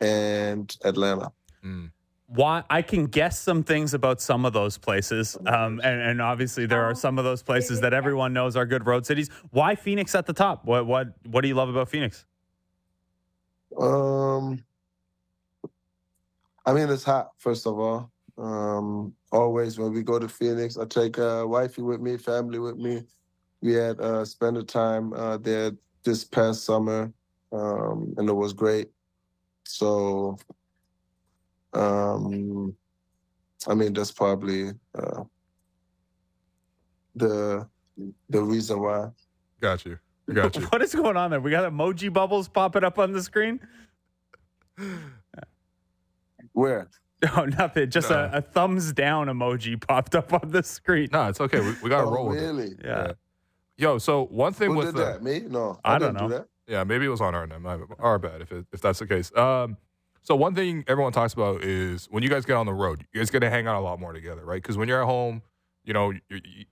and 0.01 0.77
Atlanta. 0.85 1.33
Mm. 1.65 1.91
Why 2.33 2.62
I 2.70 2.83
can 2.83 3.07
guess 3.07 3.41
some 3.41 3.64
things 3.64 3.93
about 3.93 4.20
some 4.20 4.47
of 4.47 4.53
those 4.53 4.78
places, 4.78 5.37
um, 5.47 5.81
and, 5.83 6.01
and 6.01 6.22
obviously 6.22 6.64
there 6.64 6.85
are 6.85 6.95
some 6.95 7.18
of 7.18 7.24
those 7.24 7.43
places 7.43 7.81
that 7.81 7.93
everyone 7.93 8.33
knows 8.33 8.55
are 8.57 8.64
good 8.66 8.87
road 8.87 9.05
cities. 9.05 9.28
Why 9.51 9.74
Phoenix 9.74 10.14
at 10.14 10.26
the 10.26 10.33
top? 10.33 10.64
What 10.64 10.87
what 10.87 11.09
what 11.26 11.41
do 11.41 11.49
you 11.49 11.55
love 11.55 11.68
about 11.68 11.89
Phoenix? 11.89 12.24
Um, 13.76 14.62
I 16.64 16.72
mean, 16.72 16.89
it's 16.89 17.03
hot. 17.03 17.31
First 17.39 17.66
of 17.66 17.78
all, 17.81 18.11
um, 18.39 19.12
always 19.33 19.78
when 19.78 19.93
we 19.93 20.03
go 20.03 20.20
to 20.20 20.28
Phoenix, 20.28 20.78
I 20.78 20.85
take 20.85 21.18
uh, 21.18 21.45
wifey 21.47 21.83
with 21.83 22.01
me, 22.01 22.16
family 22.16 22.61
with 22.61 22.76
me. 22.76 23.03
We 23.61 23.72
had 23.72 24.01
uh, 24.01 24.24
spent 24.24 24.55
the 24.55 24.62
time 24.62 25.12
uh, 25.14 25.37
there 25.39 25.72
this 26.05 26.24
past 26.24 26.64
summer, 26.64 27.12
um, 27.53 28.14
and 28.16 28.28
it 28.28 28.33
was 28.33 28.53
great. 28.53 28.89
So, 29.64 30.39
um, 31.73 32.75
I 33.68 33.75
mean, 33.75 33.93
that's 33.93 34.11
probably 34.12 34.71
uh, 34.95 35.25
the 37.14 37.68
the 38.29 38.43
reason 38.43 38.81
why. 38.81 39.11
Got 39.61 39.85
you. 39.85 39.99
Got 40.33 40.57
you. 40.57 40.62
What 40.71 40.81
is 40.83 40.95
going 40.95 41.16
on 41.16 41.31
there? 41.31 41.41
We 41.41 41.51
got 41.51 41.71
emoji 41.71 42.12
bubbles 42.12 42.49
popping 42.49 42.85
up 42.85 42.99
on 42.99 43.12
the 43.12 43.23
screen. 43.23 43.61
Where? 46.53 46.89
No, 47.23 47.45
nothing. 47.59 47.91
Just 47.91 48.11
a, 48.11 48.31
a 48.39 48.41
thumbs 48.41 48.93
down 48.93 49.27
emoji 49.27 49.81
popped 49.87 50.14
up 50.14 50.33
on 50.33 50.51
the 50.51 50.62
screen. 50.62 51.09
no, 51.12 51.29
it's 51.29 51.41
okay. 51.41 51.61
We, 51.61 51.75
we 51.83 51.91
got 51.91 52.01
to 52.03 52.07
Oh, 52.07 52.12
roll 52.14 52.29
with 52.29 52.39
it. 52.39 52.43
really? 52.43 52.71
Yeah. 52.83 53.12
Yo, 53.77 53.99
so 53.99 54.25
one 54.27 54.53
thing 54.53 54.71
Who 54.71 54.77
with 54.77 54.87
did 54.89 54.95
the, 54.97 55.05
that? 55.05 55.23
Me? 55.23 55.41
No, 55.41 55.79
I 55.85 55.99
didn't 55.99 56.14
don't 56.14 56.29
do 56.29 56.33
know. 56.35 56.39
that. 56.41 56.47
Yeah, 56.66 56.85
maybe 56.85 57.05
it 57.07 57.09
was 57.09 57.21
on 57.21 57.35
our 57.35 57.43
end. 57.43 57.62
My, 57.62 57.79
our 57.99 58.18
bad 58.18 58.41
if 58.43 58.53
it, 58.53 58.66
if 58.73 58.81
that's 58.81 58.99
the 59.01 59.07
case. 59.07 59.35
Um, 59.37 59.77
so 60.23 60.37
one 60.37 60.55
thing 60.55 60.85
everyone 60.87 61.12
talks 61.12 61.33
about 61.33 61.64
is 61.64 62.07
when 62.11 62.23
you 62.23 62.29
guys 62.29 62.45
get 62.45 62.57
on 62.57 62.66
the 62.66 62.75
road, 62.75 63.07
you 63.12 63.21
guys 63.21 63.31
get 63.31 63.41
to 63.41 63.51
hang 63.51 63.66
out 63.66 63.79
a 63.79 63.81
lot 63.81 63.99
more 63.99 64.12
together, 64.12 64.45
right? 64.45 64.62
Because 64.62 64.77
when 64.77 64.89
you're 64.89 65.03
at 65.03 65.07
home, 65.07 65.43
you 65.85 65.95
know, 65.95 66.12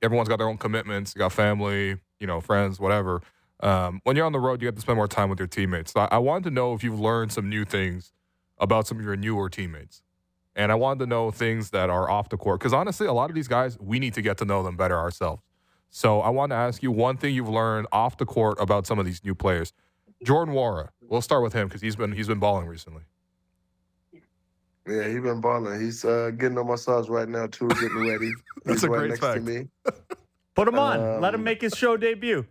everyone's 0.03 0.28
got 0.28 0.36
their 0.36 0.49
own 0.49 0.59
commitments. 0.59 1.14
You 1.14 1.20
got 1.20 1.32
family, 1.32 1.96
you 2.20 2.26
know, 2.26 2.40
friends, 2.40 2.78
whatever. 2.78 3.22
Um, 3.61 4.01
when 4.05 4.16
you're 4.16 4.26
on 4.26 4.32
the 4.32 4.38
road, 4.38 4.61
you 4.61 4.66
have 4.66 4.74
to 4.74 4.80
spend 4.80 4.96
more 4.96 5.09
time 5.09 5.30
with 5.30 5.38
your 5.38 5.49
teammates. 5.49 5.92
So 5.92 6.01
I, 6.01 6.09
I 6.12 6.18
wanted 6.18 6.44
to 6.44 6.51
know 6.51 6.74
if 6.74 6.84
you've 6.84 7.01
learned 7.01 7.32
some 7.32 7.49
new 7.49 7.64
things 7.64 8.12
about 8.59 8.86
some 8.86 8.99
of 8.99 9.05
your 9.05 9.16
newer 9.16 9.49
teammates. 9.49 10.03
And 10.55 10.70
I 10.70 10.74
wanted 10.74 11.01
to 11.01 11.07
know 11.07 11.30
things 11.30 11.70
that 11.70 11.88
are 11.88 12.11
off 12.11 12.28
the 12.28 12.36
court. 12.36 12.61
Because 12.61 12.72
honestly, 12.72 13.07
a 13.07 13.12
lot 13.12 13.30
of 13.30 13.34
these 13.34 13.49
guys, 13.49 13.78
we 13.80 13.99
need 13.99 14.14
to 14.14 14.22
get 14.22 14.38
to 14.38 14.44
know 14.44 14.62
them 14.62 14.76
better 14.76 14.96
ourselves. 14.96 15.42
So 15.90 16.20
I 16.20 16.28
want 16.30 16.51
to 16.51 16.57
ask 16.57 16.82
you 16.82 16.92
one 16.92 17.16
thing 17.16 17.34
you've 17.34 17.49
learned 17.49 17.86
off 17.92 18.18
the 18.18 18.26
court 18.26 18.59
about 18.61 18.86
some 18.86 18.99
of 18.99 19.07
these 19.07 19.24
new 19.24 19.34
players. 19.34 19.72
Jordan 20.22 20.55
Nwora. 20.55 20.90
We'll 21.01 21.22
start 21.22 21.42
with 21.42 21.55
him 21.55 21.68
because 21.68 21.80
he's 21.80 21.96
been 21.96 22.12
he's 22.12 22.28
been 22.28 22.38
balling 22.38 22.66
recently. 22.66 23.03
Yeah, 24.89 25.09
he 25.09 25.20
been 25.20 25.41
balling. 25.41 25.80
He's 25.80 26.05
uh, 26.05 26.30
getting 26.36 26.59
a 26.59 26.64
massage 26.64 27.09
right 27.09 27.28
now 27.28 27.47
too, 27.47 27.68
getting 27.68 28.09
ready. 28.09 28.32
That's 28.64 28.80
He's 28.80 28.84
a 28.84 28.91
right 28.91 28.99
great 28.99 29.09
next 29.11 29.20
fact. 29.20 29.45
to 29.45 29.51
me. 29.53 29.68
Put 30.55 30.68
him 30.68 30.78
on. 30.78 31.20
Let 31.20 31.34
him 31.34 31.41
Um, 31.41 31.45
make 31.45 31.61
his 31.61 31.74
show 31.74 31.97
debut. 31.97 32.47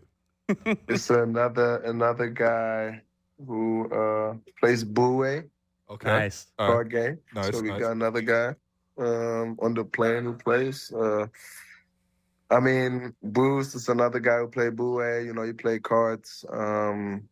It's 0.88 1.10
another 1.10 1.78
another 1.84 2.30
guy 2.30 3.02
who 3.46 3.92
uh, 3.92 4.36
plays 4.60 4.84
Bourré 4.86 5.50
Okay. 5.90 6.08
Nice. 6.10 6.48
All 6.60 6.68
right. 6.68 6.74
card 6.74 6.92
game. 6.92 7.18
Nice, 7.34 7.52
so 7.56 7.62
we 7.62 7.70
nice. 7.70 7.80
got 7.82 7.92
another 7.92 8.22
guy 8.22 8.56
um, 8.98 9.58
on 9.62 9.74
the 9.74 9.84
plane 9.86 10.24
who 10.26 10.34
plays. 10.34 10.92
Uh, 10.94 11.28
I 12.50 12.60
mean, 12.60 13.14
Bruce 13.24 13.74
is 13.76 13.88
another 13.90 14.20
guy 14.20 14.40
who 14.40 14.48
played 14.48 14.76
Bourré. 14.76 15.26
You 15.26 15.34
know, 15.34 15.44
he 15.44 15.54
played 15.54 15.84
cards. 15.84 16.46
Um, 16.52 17.28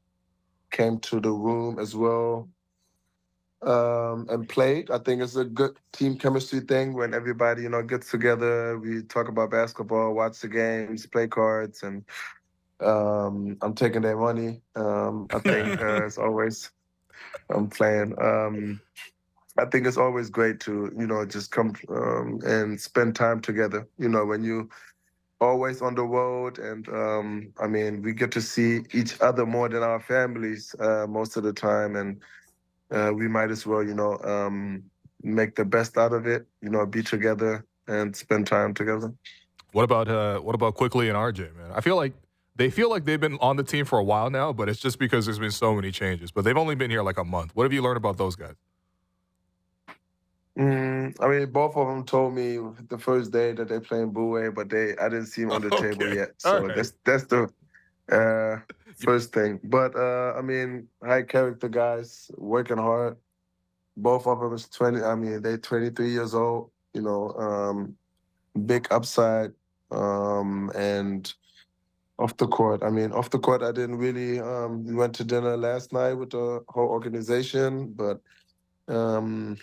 came 0.72 1.00
to 1.00 1.20
the 1.20 1.32
room 1.32 1.80
as 1.80 1.96
well. 1.96 2.48
Um, 3.66 4.28
and 4.30 4.48
played. 4.48 4.92
I 4.92 5.00
think 5.00 5.22
it's 5.22 5.36
a 5.36 5.46
good 5.46 5.78
team 5.92 6.18
chemistry 6.18 6.62
thing 6.62 6.94
when 6.94 7.14
everybody, 7.14 7.64
you 7.64 7.70
know, 7.70 7.82
gets 7.82 8.12
together. 8.12 8.80
We 8.80 9.02
talk 9.04 9.28
about 9.28 9.52
basketball, 9.52 10.14
watch 10.14 10.40
the 10.40 10.48
games, 10.48 11.06
play 11.06 11.28
cards, 11.28 11.84
and 11.84 12.04
um, 12.82 13.58
I'm 13.62 13.74
taking 13.74 14.02
their 14.04 14.18
money. 14.18 14.62
Um, 14.76 15.28
I 15.34 15.40
think 15.40 15.82
uh, 15.82 16.06
it's 16.06 16.18
always 16.20 16.72
I'm 17.50 17.70
playing. 17.70 18.16
Um, 18.22 18.80
I 19.58 19.66
think 19.66 19.88
it's 19.88 19.98
always 19.98 20.30
great 20.30 20.60
to 20.62 20.92
you 20.98 21.08
know 21.08 21.26
just 21.26 21.52
come 21.52 21.74
um, 21.90 22.40
and 22.46 22.80
spend 22.80 23.16
time 23.16 23.42
together. 23.42 23.88
You 23.98 24.10
know 24.10 24.26
when 24.26 24.44
you 24.44 24.70
always 25.42 25.82
on 25.82 25.96
the 25.96 26.04
road, 26.04 26.60
and 26.60 26.88
um, 26.90 27.54
I 27.60 27.68
mean 27.68 28.02
we 28.02 28.14
get 28.14 28.32
to 28.34 28.42
see 28.42 28.82
each 28.94 29.20
other 29.22 29.46
more 29.46 29.70
than 29.70 29.84
our 29.84 30.00
families 30.00 30.76
uh, 30.80 31.08
most 31.08 31.38
of 31.38 31.44
the 31.44 31.54
time, 31.54 31.96
and 31.96 32.22
uh, 32.92 33.12
we 33.14 33.28
might 33.28 33.52
as 33.52 33.66
well 33.66 33.84
you 33.84 33.94
know 33.94 34.18
um, 34.20 34.84
make 35.24 35.56
the 35.56 35.66
best 35.66 35.98
out 35.98 36.14
of 36.14 36.28
it. 36.28 36.46
You 36.62 36.70
know, 36.70 36.86
be 36.86 37.04
together 37.04 37.66
and 37.88 38.16
spend 38.16 38.48
time 38.48 38.74
together. 38.74 39.14
What 39.72 39.84
about 39.84 40.08
uh, 40.08 40.40
what 40.40 40.56
about 40.56 40.76
Quickley 40.76 41.10
and 41.10 41.18
RJ, 41.18 41.56
man? 41.56 41.72
I 41.74 41.82
feel 41.82 41.96
like 41.96 42.14
they 42.56 42.70
feel 42.70 42.90
like 42.90 43.06
they've 43.06 43.20
been 43.20 43.38
on 43.42 43.58
the 43.58 43.64
team 43.64 43.86
for 43.86 44.00
a 44.00 44.04
while 44.04 44.30
now, 44.30 44.54
but 44.54 44.70
it's 44.70 44.80
just 44.80 44.98
because 45.00 45.26
there's 45.26 45.40
been 45.40 45.52
so 45.52 45.76
many 45.76 45.92
changes. 45.92 46.32
But 46.32 46.46
they've 46.46 46.58
only 46.58 46.76
been 46.76 46.90
here 46.90 47.04
like 47.04 47.18
a 47.18 47.26
month. 47.26 47.52
What 47.54 47.64
have 47.64 47.74
you 47.74 47.82
learned 47.82 47.98
about 47.98 48.18
those 48.18 48.36
guys? 48.36 48.56
Mm, 50.58 51.16
I 51.20 51.28
mean, 51.28 51.52
both 51.52 51.76
of 51.76 51.88
them 51.88 52.06
told 52.06 52.34
me 52.34 52.58
the 52.88 52.98
first 52.98 53.32
day 53.32 53.52
that 53.52 53.68
they're 53.68 53.82
playing 53.82 54.14
Bourré, 54.14 54.56
but 54.56 54.70
they 54.70 54.96
I 54.98 55.10
didn't 55.10 55.26
see 55.26 55.42
them 55.42 55.52
on 55.52 55.62
the 55.62 55.72
table 55.72 56.14
yet. 56.14 56.30
So 56.38 56.56
Alright. 56.56 56.76
that's 56.76 56.94
that's 57.04 57.26
the 57.26 57.50
uh, 58.10 58.60
first 58.98 59.34
thing. 59.34 59.60
But 59.64 59.96
uh, 59.96 60.34
I 60.38 60.42
mean, 60.42 60.88
high 61.04 61.24
character 61.24 61.70
guys, 61.70 62.30
working 62.38 62.78
hard. 62.78 63.18
Both 63.98 64.28
of 64.28 64.40
them 64.40 64.54
is 64.54 64.68
twenty. 64.68 65.02
I 65.02 65.16
mean, 65.16 65.42
they 65.42 65.58
twenty 65.58 65.90
three 65.90 66.12
years 66.12 66.34
old. 66.34 66.72
You 66.94 67.02
know, 67.02 67.32
um, 67.32 67.96
big 68.66 68.88
upside, 68.92 69.52
um, 69.92 70.72
and 70.76 71.32
off 72.18 72.38
the 72.38 72.48
court. 72.48 72.84
I 72.84 72.90
mean, 72.90 73.12
off 73.12 73.30
the 73.30 73.40
court, 73.40 73.62
I 73.62 73.72
didn't 73.72 73.98
really. 73.98 74.40
Um, 74.40 74.86
we 74.86 74.96
went 74.96 75.14
to 75.16 75.24
dinner 75.24 75.58
last 75.58 75.94
night 75.94 76.14
with 76.14 76.32
the 76.32 76.64
whole 76.70 76.88
organization, 76.88 77.94
but 77.94 78.22
um, 78.88 79.58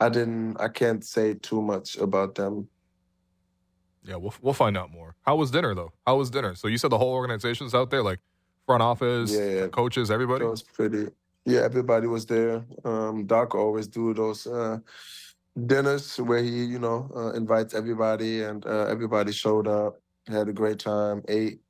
I 0.00 0.08
didn't. 0.08 0.56
I 0.60 0.68
can't 0.68 1.04
say 1.04 1.34
too 1.34 1.62
much 1.62 1.96
about 1.96 2.34
them. 2.34 2.68
Yeah, 4.04 4.16
we'll 4.16 4.34
we'll 4.42 4.54
find 4.54 4.76
out 4.76 4.90
more. 4.90 5.16
How 5.22 5.36
was 5.36 5.50
dinner 5.50 5.74
though? 5.74 5.92
How 6.06 6.16
was 6.16 6.30
dinner? 6.30 6.54
So 6.54 6.68
you 6.68 6.78
said 6.78 6.90
the 6.90 6.98
whole 6.98 7.12
organization's 7.12 7.74
out 7.74 7.90
there, 7.90 8.02
like 8.02 8.20
front 8.66 8.82
office, 8.82 9.32
Yeah, 9.34 9.68
coaches, 9.68 10.10
everybody. 10.10 10.44
It 10.44 10.48
was 10.48 10.62
pretty. 10.62 11.08
Yeah, 11.46 11.60
everybody 11.60 12.06
was 12.06 12.26
there. 12.26 12.64
Um, 12.84 13.26
Doc 13.26 13.54
always 13.54 13.86
do 13.86 14.14
those 14.14 14.46
uh, 14.46 14.78
dinners 15.66 16.16
where 16.16 16.42
he, 16.42 16.64
you 16.64 16.78
know, 16.78 17.10
uh, 17.14 17.32
invites 17.32 17.74
everybody, 17.74 18.42
and 18.42 18.64
uh, 18.66 18.86
everybody 18.86 19.32
showed 19.32 19.68
up. 19.68 20.00
Had 20.28 20.48
a 20.48 20.52
great 20.52 20.78
time. 20.78 21.22
Ate. 21.28 21.60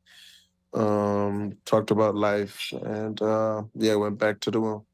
Um, 0.72 1.56
talked 1.64 1.92
about 1.92 2.16
life, 2.16 2.72
and 2.72 3.20
uh, 3.22 3.62
yeah, 3.74 3.94
went 3.94 4.18
back 4.18 4.40
to 4.40 4.50
the 4.50 4.58
room. 4.60 4.84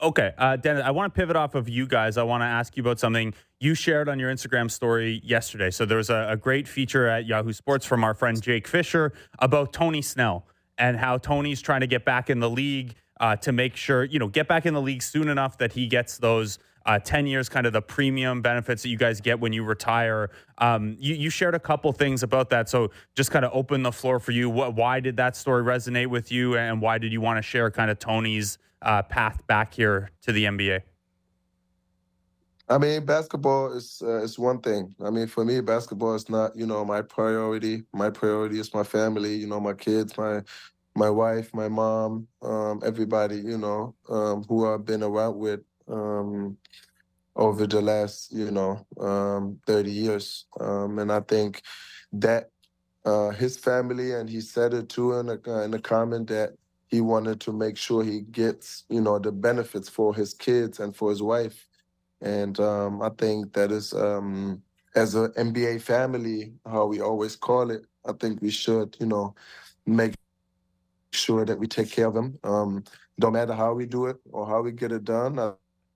Okay, 0.00 0.32
uh, 0.38 0.54
Dennis, 0.54 0.84
I 0.84 0.92
want 0.92 1.12
to 1.12 1.18
pivot 1.18 1.34
off 1.34 1.56
of 1.56 1.68
you 1.68 1.84
guys. 1.84 2.16
I 2.16 2.22
want 2.22 2.42
to 2.42 2.46
ask 2.46 2.76
you 2.76 2.84
about 2.84 3.00
something 3.00 3.34
you 3.58 3.74
shared 3.74 4.08
on 4.08 4.20
your 4.20 4.32
Instagram 4.32 4.70
story 4.70 5.20
yesterday. 5.24 5.72
So 5.72 5.84
there 5.84 5.98
was 5.98 6.08
a, 6.08 6.28
a 6.30 6.36
great 6.36 6.68
feature 6.68 7.08
at 7.08 7.26
Yahoo 7.26 7.52
Sports 7.52 7.84
from 7.84 8.04
our 8.04 8.14
friend 8.14 8.40
Jake 8.40 8.68
Fisher 8.68 9.12
about 9.40 9.72
Tony 9.72 10.00
Snell 10.00 10.46
and 10.78 10.96
how 10.96 11.18
Tony's 11.18 11.60
trying 11.60 11.80
to 11.80 11.88
get 11.88 12.04
back 12.04 12.30
in 12.30 12.38
the 12.38 12.48
league 12.48 12.94
uh, 13.18 13.34
to 13.36 13.50
make 13.50 13.74
sure, 13.74 14.04
you 14.04 14.20
know, 14.20 14.28
get 14.28 14.46
back 14.46 14.66
in 14.66 14.74
the 14.74 14.80
league 14.80 15.02
soon 15.02 15.28
enough 15.28 15.58
that 15.58 15.72
he 15.72 15.88
gets 15.88 16.18
those 16.18 16.60
uh, 16.86 17.00
10 17.00 17.26
years, 17.26 17.48
kind 17.48 17.66
of 17.66 17.72
the 17.72 17.82
premium 17.82 18.40
benefits 18.40 18.84
that 18.84 18.90
you 18.90 18.96
guys 18.96 19.20
get 19.20 19.40
when 19.40 19.52
you 19.52 19.64
retire. 19.64 20.30
Um, 20.58 20.96
you, 21.00 21.16
you 21.16 21.28
shared 21.28 21.56
a 21.56 21.58
couple 21.58 21.92
things 21.92 22.22
about 22.22 22.50
that. 22.50 22.68
So 22.68 22.92
just 23.16 23.32
kind 23.32 23.44
of 23.44 23.50
open 23.52 23.82
the 23.82 23.92
floor 23.92 24.20
for 24.20 24.30
you. 24.30 24.48
What, 24.48 24.76
why 24.76 25.00
did 25.00 25.16
that 25.16 25.34
story 25.34 25.64
resonate 25.64 26.06
with 26.06 26.30
you? 26.30 26.56
And 26.56 26.80
why 26.80 26.98
did 26.98 27.12
you 27.12 27.20
want 27.20 27.38
to 27.38 27.42
share 27.42 27.68
kind 27.72 27.90
of 27.90 27.98
Tony's 27.98 28.58
uh, 28.82 29.02
path 29.02 29.46
back 29.46 29.74
here 29.74 30.10
to 30.22 30.32
the 30.32 30.44
NBA? 30.44 30.82
I 32.70 32.76
mean, 32.76 33.06
basketball 33.06 33.72
is 33.72 34.02
uh, 34.04 34.22
is 34.22 34.38
one 34.38 34.60
thing. 34.60 34.94
I 35.02 35.10
mean, 35.10 35.26
for 35.26 35.44
me, 35.44 35.60
basketball 35.60 36.14
is 36.14 36.28
not 36.28 36.54
you 36.54 36.66
know 36.66 36.84
my 36.84 37.00
priority. 37.00 37.84
My 37.92 38.10
priority 38.10 38.60
is 38.60 38.74
my 38.74 38.82
family. 38.82 39.34
You 39.34 39.46
know, 39.46 39.60
my 39.60 39.72
kids, 39.72 40.16
my 40.18 40.42
my 40.94 41.08
wife, 41.08 41.54
my 41.54 41.68
mom, 41.68 42.28
um, 42.42 42.82
everybody. 42.84 43.36
You 43.36 43.58
know, 43.58 43.94
um, 44.10 44.44
who 44.48 44.68
I've 44.68 44.84
been 44.84 45.02
around 45.02 45.38
with 45.38 45.60
um, 45.88 46.58
over 47.36 47.66
the 47.66 47.80
last 47.80 48.32
you 48.32 48.50
know 48.50 48.84
um, 49.00 49.58
thirty 49.66 49.90
years. 49.90 50.44
Um, 50.60 50.98
and 50.98 51.10
I 51.10 51.20
think 51.20 51.62
that 52.12 52.50
uh, 53.06 53.30
his 53.30 53.56
family 53.56 54.12
and 54.12 54.28
he 54.28 54.42
said 54.42 54.74
it 54.74 54.90
too 54.90 55.14
in 55.14 55.30
a 55.30 55.62
in 55.62 55.72
a 55.72 55.78
comment 55.78 56.28
that 56.28 56.52
he 56.88 57.00
wanted 57.00 57.40
to 57.40 57.52
make 57.52 57.76
sure 57.76 58.02
he 58.02 58.20
gets 58.22 58.84
you 58.88 59.00
know 59.00 59.18
the 59.18 59.32
benefits 59.32 59.88
for 59.88 60.14
his 60.14 60.34
kids 60.34 60.80
and 60.80 60.96
for 60.96 61.10
his 61.10 61.22
wife 61.22 61.68
and 62.20 62.58
um, 62.60 63.02
I 63.02 63.10
think 63.10 63.52
that 63.52 63.70
is, 63.70 63.92
um, 63.94 64.62
as 64.94 65.14
an 65.14 65.32
NBA 65.32 65.80
family, 65.82 66.52
how 66.66 66.86
we 66.86 67.00
always 67.00 67.36
call 67.36 67.70
it. 67.70 67.86
I 68.06 68.12
think 68.12 68.42
we 68.42 68.50
should, 68.50 68.96
you 69.00 69.06
know, 69.06 69.34
make 69.86 70.14
sure 71.12 71.44
that 71.44 71.58
we 71.58 71.66
take 71.66 71.90
care 71.90 72.06
of 72.06 72.14
them. 72.14 72.38
Um, 72.42 72.84
don't 73.20 73.34
matter 73.34 73.52
how 73.52 73.74
we 73.74 73.86
do 73.86 74.06
it 74.06 74.16
or 74.30 74.46
how 74.46 74.62
we 74.62 74.72
get 74.72 74.92
it 74.92 75.04
done. 75.04 75.38
I, 75.38 75.48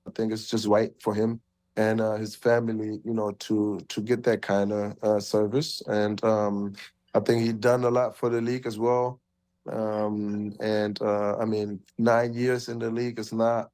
I 0.06 0.10
think 0.14 0.32
it's 0.32 0.48
just 0.48 0.66
right 0.66 0.92
for 1.00 1.14
him 1.14 1.40
and 1.76 2.00
uh, 2.00 2.16
his 2.16 2.36
family, 2.36 3.00
you 3.04 3.14
know, 3.14 3.32
to 3.32 3.80
to 3.88 4.00
get 4.00 4.22
that 4.24 4.42
kind 4.42 4.72
of 4.72 4.96
uh, 5.02 5.20
service. 5.20 5.82
And 5.88 6.22
um, 6.24 6.74
I 7.14 7.20
think 7.20 7.42
he 7.42 7.52
done 7.52 7.84
a 7.84 7.90
lot 7.90 8.16
for 8.16 8.28
the 8.28 8.40
league 8.40 8.66
as 8.66 8.78
well. 8.78 9.21
Um, 9.70 10.54
and 10.60 11.00
uh, 11.00 11.36
I 11.38 11.44
mean, 11.44 11.80
nine 11.98 12.34
years 12.34 12.68
in 12.68 12.78
the 12.78 12.90
league 12.90 13.18
is 13.18 13.32
not 13.32 13.70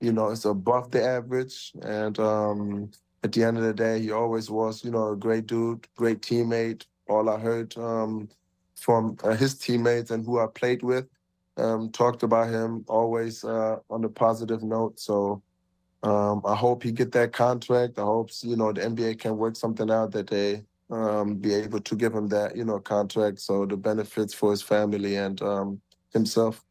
you 0.00 0.12
know, 0.12 0.30
it's 0.30 0.44
above 0.44 0.90
the 0.90 1.04
average. 1.04 1.72
And 1.82 2.18
um, 2.18 2.90
at 3.22 3.32
the 3.32 3.44
end 3.44 3.58
of 3.58 3.64
the 3.64 3.74
day, 3.74 4.00
he 4.00 4.10
always 4.10 4.50
was, 4.50 4.84
you 4.84 4.90
know, 4.90 5.12
a 5.12 5.16
great 5.16 5.46
dude, 5.46 5.86
great 5.94 6.22
teammate. 6.22 6.86
All 7.08 7.28
I 7.28 7.38
heard 7.38 7.76
um, 7.76 8.28
from 8.76 9.16
uh, 9.22 9.36
his 9.36 9.54
teammates 9.54 10.10
and 10.10 10.24
who 10.24 10.40
I 10.40 10.46
played 10.46 10.82
with 10.82 11.06
um, 11.56 11.90
talked 11.90 12.22
about 12.22 12.48
him 12.48 12.84
always 12.88 13.44
uh, 13.44 13.76
on 13.90 14.04
a 14.04 14.08
positive 14.08 14.62
note. 14.62 14.98
So 14.98 15.42
um, 16.02 16.40
I 16.46 16.54
hope 16.54 16.82
he 16.82 16.92
get 16.92 17.12
that 17.12 17.32
contract. 17.32 17.98
I 17.98 18.02
hope 18.02 18.30
you 18.42 18.56
know 18.56 18.72
the 18.72 18.80
NBA 18.80 19.18
can 19.18 19.36
work 19.36 19.56
something 19.56 19.90
out 19.90 20.12
that 20.12 20.28
they 20.28 20.64
um, 20.90 21.36
be 21.36 21.54
able 21.54 21.80
to 21.80 21.96
give 21.96 22.14
him 22.14 22.28
that 22.28 22.56
you 22.56 22.64
know 22.64 22.78
contract. 22.78 23.40
So 23.40 23.66
the 23.66 23.76
benefits 23.76 24.34
for 24.34 24.50
his 24.50 24.62
family 24.62 25.16
and 25.16 25.40
um, 25.42 25.80
himself. 26.12 26.64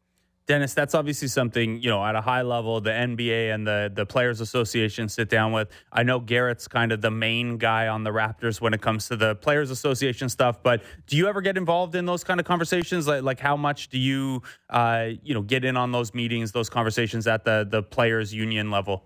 Dennis, 0.50 0.74
that's 0.74 0.96
obviously 0.96 1.28
something, 1.28 1.80
you 1.80 1.88
know, 1.88 2.04
at 2.04 2.16
a 2.16 2.20
high 2.20 2.42
level, 2.42 2.80
the 2.80 2.90
NBA 2.90 3.54
and 3.54 3.64
the 3.64 3.88
the 3.94 4.04
Players 4.04 4.40
Association 4.40 5.08
sit 5.08 5.28
down 5.28 5.52
with. 5.52 5.68
I 5.92 6.02
know 6.02 6.18
Garrett's 6.18 6.66
kind 6.66 6.90
of 6.90 7.00
the 7.00 7.10
main 7.10 7.56
guy 7.56 7.86
on 7.86 8.02
the 8.02 8.10
Raptors 8.10 8.60
when 8.60 8.74
it 8.74 8.80
comes 8.82 9.06
to 9.08 9.16
the 9.16 9.36
Players 9.36 9.70
Association 9.70 10.28
stuff, 10.28 10.60
but 10.60 10.82
do 11.06 11.16
you 11.16 11.28
ever 11.28 11.40
get 11.40 11.56
involved 11.56 11.94
in 11.94 12.04
those 12.04 12.24
kind 12.24 12.40
of 12.40 12.46
conversations? 12.46 13.06
Like 13.06 13.22
like 13.22 13.38
how 13.38 13.56
much 13.56 13.90
do 13.90 13.98
you 13.98 14.42
uh, 14.70 15.10
you 15.22 15.34
know, 15.34 15.42
get 15.42 15.64
in 15.64 15.76
on 15.76 15.92
those 15.92 16.14
meetings, 16.14 16.50
those 16.50 16.68
conversations 16.68 17.28
at 17.28 17.44
the 17.44 17.64
the 17.70 17.84
players 17.84 18.34
union 18.34 18.72
level? 18.72 19.04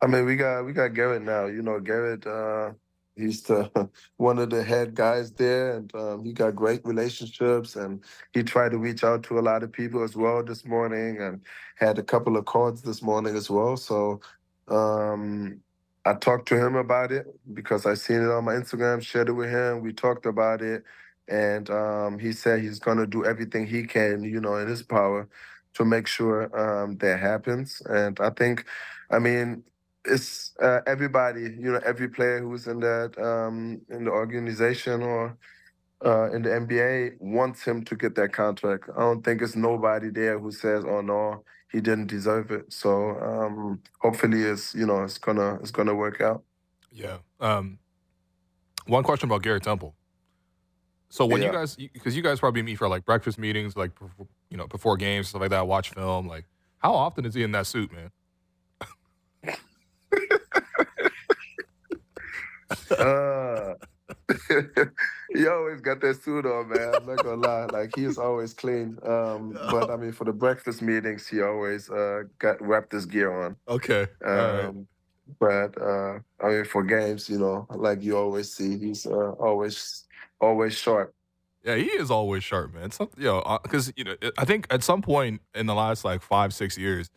I 0.00 0.06
mean, 0.06 0.24
we 0.24 0.36
got 0.36 0.62
we 0.62 0.72
got 0.72 0.94
Garrett 0.94 1.22
now. 1.22 1.46
You 1.46 1.62
know, 1.62 1.80
Garrett, 1.80 2.26
uh, 2.26 2.74
he's 3.20 3.42
the 3.44 3.70
one 4.18 4.38
of 4.38 4.50
the 4.50 4.64
head 4.64 4.94
guys 4.94 5.32
there, 5.32 5.76
and 5.76 5.94
um, 5.96 6.24
he 6.24 6.32
got 6.32 6.56
great 6.56 6.82
relationships. 6.86 7.76
And 7.76 8.04
he 8.34 8.42
tried 8.44 8.72
to 8.72 8.78
reach 8.78 9.04
out 9.04 9.24
to 9.24 9.38
a 9.38 9.42
lot 9.42 9.64
of 9.64 9.72
people 9.72 10.04
as 10.04 10.16
well 10.16 10.44
this 10.44 10.66
morning, 10.66 11.20
and 11.22 11.42
had 11.76 11.98
a 11.98 12.04
couple 12.04 12.36
of 12.38 12.46
calls 12.46 12.82
this 12.82 13.02
morning 13.02 13.36
as 13.36 13.50
well. 13.50 13.76
So 13.76 14.20
um, 14.68 15.60
I 16.06 16.14
talked 16.14 16.48
to 16.48 16.56
him 16.58 16.76
about 16.76 17.12
it 17.12 17.26
because 17.54 17.86
I 17.86 17.94
seen 17.94 18.22
it 18.22 18.30
on 18.30 18.44
my 18.46 18.54
Instagram, 18.54 19.02
shared 19.02 19.28
it 19.30 19.34
with 19.34 19.50
him. 19.50 19.82
We 19.82 19.92
talked 19.94 20.26
about 20.26 20.62
it, 20.62 20.84
and 21.28 21.70
um, 21.70 22.18
he 22.18 22.32
said 22.32 22.60
he's 22.60 22.80
gonna 22.80 23.06
do 23.06 23.24
everything 23.26 23.66
he 23.66 23.84
can, 23.84 24.24
you 24.24 24.40
know, 24.40 24.56
in 24.56 24.68
his 24.68 24.82
power, 24.82 25.28
to 25.74 25.84
make 25.84 26.06
sure 26.08 26.50
um, 26.58 26.98
that 26.98 27.20
happens. 27.20 27.82
And 27.86 28.18
I 28.20 28.30
think, 28.30 28.66
I 29.10 29.20
mean 29.20 29.64
it's 30.04 30.52
uh, 30.62 30.80
everybody, 30.86 31.42
you 31.42 31.72
know, 31.72 31.80
every 31.84 32.08
player 32.08 32.40
who's 32.40 32.66
in 32.66 32.80
that 32.80 33.18
um, 33.18 33.80
in 33.90 34.04
the 34.04 34.10
organization 34.10 35.02
or 35.02 35.36
uh, 36.04 36.30
in 36.32 36.42
the 36.42 36.50
NBA 36.50 37.20
wants 37.20 37.62
him 37.62 37.84
to 37.84 37.94
get 37.96 38.14
that 38.14 38.32
contract. 38.32 38.88
I 38.96 39.00
don't 39.00 39.22
think 39.22 39.42
it's 39.42 39.56
nobody 39.56 40.10
there 40.10 40.38
who 40.38 40.50
says, 40.50 40.84
"Oh 40.86 41.00
no, 41.00 41.44
he 41.70 41.80
didn't 41.80 42.06
deserve 42.06 42.50
it." 42.50 42.72
So 42.72 43.18
um, 43.20 43.82
hopefully, 44.00 44.42
it's 44.42 44.74
you 44.74 44.86
know, 44.86 45.02
it's 45.02 45.18
gonna 45.18 45.56
it's 45.56 45.70
gonna 45.70 45.94
work 45.94 46.20
out. 46.20 46.42
Yeah. 46.90 47.18
Um, 47.38 47.78
one 48.86 49.04
question 49.04 49.28
about 49.28 49.42
Garrett 49.42 49.62
Temple. 49.62 49.94
So 51.10 51.26
when 51.26 51.42
you 51.42 51.50
guys, 51.50 51.76
because 51.76 52.16
you 52.16 52.22
guys 52.22 52.38
probably 52.38 52.62
meet 52.62 52.76
for 52.76 52.88
like 52.88 53.04
breakfast 53.04 53.38
meetings, 53.38 53.76
like 53.76 53.90
you 54.48 54.56
know 54.56 54.66
before 54.68 54.96
games 54.96 55.28
stuff 55.28 55.40
like 55.40 55.50
that, 55.50 55.66
watch 55.66 55.90
film. 55.90 56.26
Like, 56.26 56.46
How 56.78 56.94
often 56.94 57.26
is 57.26 57.34
he 57.34 57.42
in 57.42 57.52
that 57.52 57.66
suit, 57.66 57.92
man? 57.92 58.10
Uh, 62.90 63.74
he 65.34 65.46
always 65.46 65.80
got 65.80 66.00
that 66.00 66.20
suit 66.22 66.46
on, 66.46 66.68
man. 66.68 66.96
I'm 66.96 67.06
not 67.06 67.22
gonna 67.22 67.42
lie. 67.42 67.66
Like 67.66 67.92
he's 67.94 68.18
always 68.18 68.54
clean. 68.54 68.98
Um, 69.04 69.52
but 69.70 69.90
I 69.90 69.96
mean, 69.96 70.12
for 70.12 70.24
the 70.24 70.32
breakfast 70.32 70.82
meetings, 70.82 71.26
he 71.26 71.40
always 71.42 71.90
uh 71.90 72.24
got 72.38 72.60
wrapped 72.60 72.92
his 72.92 73.06
gear 73.06 73.44
on. 73.44 73.56
Okay. 73.68 74.06
All 74.24 74.30
right. 74.32 74.64
Um, 74.66 74.86
but 75.38 75.80
uh, 75.80 76.18
I 76.42 76.48
mean, 76.48 76.64
for 76.64 76.82
games, 76.82 77.28
you 77.28 77.38
know, 77.38 77.66
like 77.70 78.02
you 78.02 78.16
always 78.16 78.52
see, 78.52 78.78
he's 78.78 79.06
uh, 79.06 79.30
always 79.32 80.04
always 80.40 80.74
sharp. 80.74 81.14
Yeah, 81.64 81.76
he 81.76 81.84
is 81.84 82.10
always 82.10 82.42
sharp, 82.42 82.72
man. 82.74 82.90
Something, 82.90 83.22
you 83.22 83.28
know, 83.28 83.58
because 83.62 83.92
you 83.96 84.04
know, 84.04 84.16
I 84.38 84.44
think 84.44 84.66
at 84.70 84.82
some 84.82 85.02
point 85.02 85.42
in 85.54 85.66
the 85.66 85.74
last 85.74 86.04
like 86.04 86.22
five, 86.22 86.54
six 86.54 86.78
years, 86.78 87.10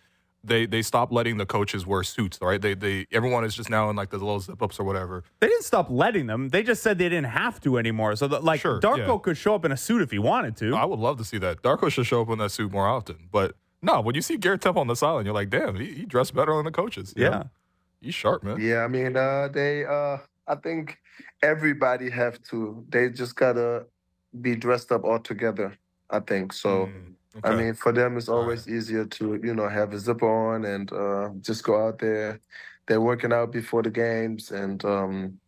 they 0.44 0.66
they 0.66 0.82
stopped 0.82 1.12
letting 1.12 1.38
the 1.38 1.46
coaches 1.46 1.86
wear 1.86 2.04
suits. 2.04 2.40
Right? 2.42 2.62
They 2.62 2.74
they 2.74 3.08
everyone 3.12 3.46
is 3.46 3.56
just 3.56 3.70
now 3.70 3.90
in 3.90 3.96
like 3.96 4.10
the 4.10 4.18
little 4.18 4.40
zip 4.40 4.62
ups 4.62 4.80
or 4.80 4.84
whatever. 4.84 5.24
They 5.40 5.48
didn't 5.48 5.64
stop 5.64 5.88
letting 5.90 6.28
them. 6.28 6.50
They 6.50 6.64
just 6.64 6.84
said 6.84 6.98
they 6.98 7.10
didn't 7.10 7.32
have 7.32 7.62
to 7.62 7.78
anymore. 7.78 8.16
So, 8.16 8.28
the, 8.28 8.40
like, 8.40 8.62
Sure, 8.62 8.80
Darko 8.80 9.08
yeah. 9.08 9.18
could 9.22 9.38
show 9.38 9.56
up 9.56 9.66
in 9.66 9.72
a 9.72 9.78
suit 9.78 10.02
if 10.02 10.12
he 10.12 10.20
wanted 10.20 10.58
to. 10.58 10.76
I 10.76 10.86
would 10.86 11.00
love 11.00 11.18
to 11.18 11.24
see 11.24 11.38
that. 11.40 11.62
Darko 11.62 11.92
should 11.92 12.06
show 12.06 12.22
up 12.22 12.30
in 12.30 12.40
that 12.40 12.52
suit 12.52 12.72
more 12.72 12.88
often. 12.88 13.18
But 13.32 13.56
no, 13.82 14.02
when 14.02 14.16
you 14.16 14.22
see 14.22 14.38
Garrett 14.38 14.62
Temple 14.62 14.82
on 14.82 14.88
the 14.88 14.96
sideline, 14.96 15.26
you're 15.26 15.34
like, 15.34 15.50
damn, 15.50 15.76
he, 15.76 15.94
he 15.94 16.06
dressed 16.06 16.34
better 16.34 16.56
than 16.56 16.66
the 16.66 16.72
coaches. 16.72 17.14
yeah. 17.16 17.30
know? 17.30 17.50
he's 18.02 18.16
sharp, 18.16 18.44
man. 18.44 18.60
Yeah, 18.60 18.84
I 18.84 18.88
mean, 18.88 19.16
uh, 19.16 19.50
they. 19.52 19.86
Uh, 19.86 20.18
I 20.48 20.56
think 20.56 21.00
everybody 21.42 22.10
have 22.10 22.42
to. 22.44 22.86
They 22.90 23.10
just 23.10 23.36
gotta 23.36 23.86
be 24.42 24.56
dressed 24.56 24.92
up 24.92 25.04
all 25.04 25.20
together. 25.20 25.78
I 26.10 26.20
think 26.20 26.54
so. 26.54 26.88
Mm, 26.88 27.14
I 27.44 27.52
mean, 27.54 27.74
for 27.74 27.92
them, 27.92 28.18
it's 28.18 28.30
All 28.30 28.38
right. 28.38 28.44
always 28.44 28.68
easier 28.68 29.06
to, 29.06 29.40
you 29.44 29.56
know, 29.56 29.68
have 29.68 29.94
a 29.94 30.00
zipper 30.00 30.30
on 30.30 30.66
and 30.66 30.92
uh, 30.92 31.30
just 31.42 31.64
go 31.64 31.88
out 31.88 32.00
there. 32.00 32.40
They're 32.88 33.02
working 33.02 33.32
out 33.34 33.52
before 33.52 33.82
the 33.82 33.90
games, 33.90 34.52
and 34.52 34.84
um, 34.84 35.40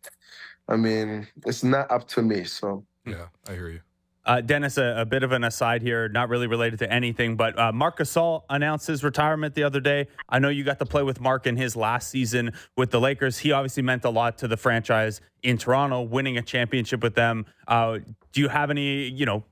I 0.68 0.76
mean, 0.76 1.28
it's 1.44 1.62
not 1.62 1.90
up 1.90 2.08
to 2.08 2.22
me. 2.22 2.44
So 2.44 2.84
yeah, 3.04 3.26
I 3.48 3.52
hear 3.52 3.68
you. 3.68 3.80
Uh, 4.24 4.40
Dennis, 4.40 4.76
a, 4.76 4.96
a 4.98 5.04
bit 5.04 5.22
of 5.22 5.30
an 5.30 5.44
aside 5.44 5.82
here, 5.82 6.08
not 6.08 6.28
really 6.28 6.48
related 6.48 6.80
to 6.80 6.92
anything, 6.92 7.36
but 7.36 7.56
uh, 7.56 7.70
Marc 7.70 7.98
Gasol 7.98 8.42
announced 8.50 8.88
his 8.88 9.04
retirement 9.04 9.54
the 9.54 9.62
other 9.62 9.78
day. 9.78 10.08
I 10.28 10.40
know 10.40 10.48
you 10.48 10.64
got 10.64 10.80
to 10.80 10.86
play 10.86 11.04
with 11.04 11.20
Mark 11.20 11.46
in 11.46 11.56
his 11.56 11.76
last 11.76 12.10
season 12.10 12.52
with 12.76 12.90
the 12.90 13.00
Lakers. 13.00 13.38
He 13.38 13.52
obviously 13.52 13.84
meant 13.84 14.04
a 14.04 14.10
lot 14.10 14.38
to 14.38 14.48
the 14.48 14.56
franchise 14.56 15.20
in 15.44 15.58
Toronto, 15.58 16.02
winning 16.02 16.38
a 16.38 16.42
championship 16.42 17.04
with 17.04 17.14
them. 17.14 17.46
Uh, 17.68 17.98
do 18.32 18.40
you 18.40 18.48
have 18.48 18.70
any, 18.70 19.04
you 19.04 19.26
know, 19.26 19.36
n- 19.36 19.44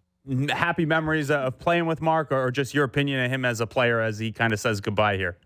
happy 0.51 0.87
memories 0.87 1.31
of 1.31 1.59
playing 1.59 1.87
with 1.87 2.01
Mark, 2.01 2.33
or 2.33 2.51
just 2.51 2.75
your 2.75 2.85
opinion 2.85 3.25
of 3.25 3.31
him 3.31 3.45
as 3.45 3.61
a 3.61 3.66
player 3.66 4.01
as 4.01 4.18
he 4.18 4.33
kind 4.33 4.53
of 4.53 4.61
says 4.61 4.81
goodbye 4.81 5.16
here? 5.16 5.39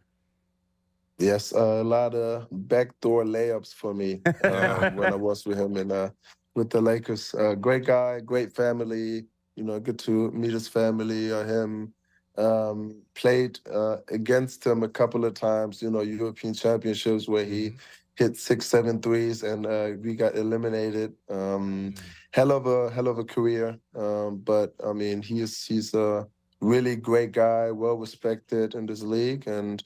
yes, 1.18 1.53
a 1.53 1.83
lot 1.83 2.14
of 2.14 2.47
backdoor 2.51 3.24
layups 3.24 3.74
for 3.74 3.93
me 3.93 4.22
uh, 4.45 4.91
when 4.93 5.12
I 5.12 5.16
was 5.16 5.45
with 5.45 5.59
him 5.59 5.76
and 5.76 5.93
uh, 5.93 6.11
with 6.55 6.70
the 6.70 6.81
Lakers. 6.81 7.35
Uh, 7.35 7.55
great 7.55 7.85
guy, 7.85 8.20
great 8.20 8.53
family. 8.55 9.26
You 9.57 9.64
know, 9.64 9.81
good 9.81 9.99
to 10.01 10.31
meet 10.31 10.53
his 10.53 10.68
family 10.68 11.31
or 11.31 11.45
him. 11.45 11.93
Um, 12.37 13.03
played 13.14 13.59
uh, 13.72 13.97
against 14.09 14.64
him 14.64 14.85
a 14.85 14.89
couple 14.89 15.24
of 15.24 15.35
times. 15.35 15.83
You 15.83 15.91
know, 15.91 16.03
European 16.03 16.55
championships 16.55 17.29
where 17.29 17.45
he 17.45 17.72
hit 18.14 18.37
six, 18.37 18.66
seven 18.66 19.03
threes, 19.03 19.43
and 19.43 19.66
uh, 19.66 19.91
we 20.01 20.14
got 20.14 20.37
eliminated. 20.37 21.14
Um, 21.29 21.95
hell 22.33 22.53
of 22.53 22.66
a 22.66 22.91
hell 22.91 23.09
of 23.09 23.18
a 23.18 23.24
career. 23.24 23.79
Um, 23.95 24.39
but 24.39 24.74
I 24.85 24.93
mean, 24.93 25.22
he's 25.22 25.64
he's 25.64 25.95
a 25.95 26.26
really 26.61 26.97
great 26.97 27.33
guy, 27.33 27.70
well 27.70 27.97
respected 27.97 28.74
in 28.74 28.87
this 28.87 29.03
league, 29.03 29.47
and 29.47 29.83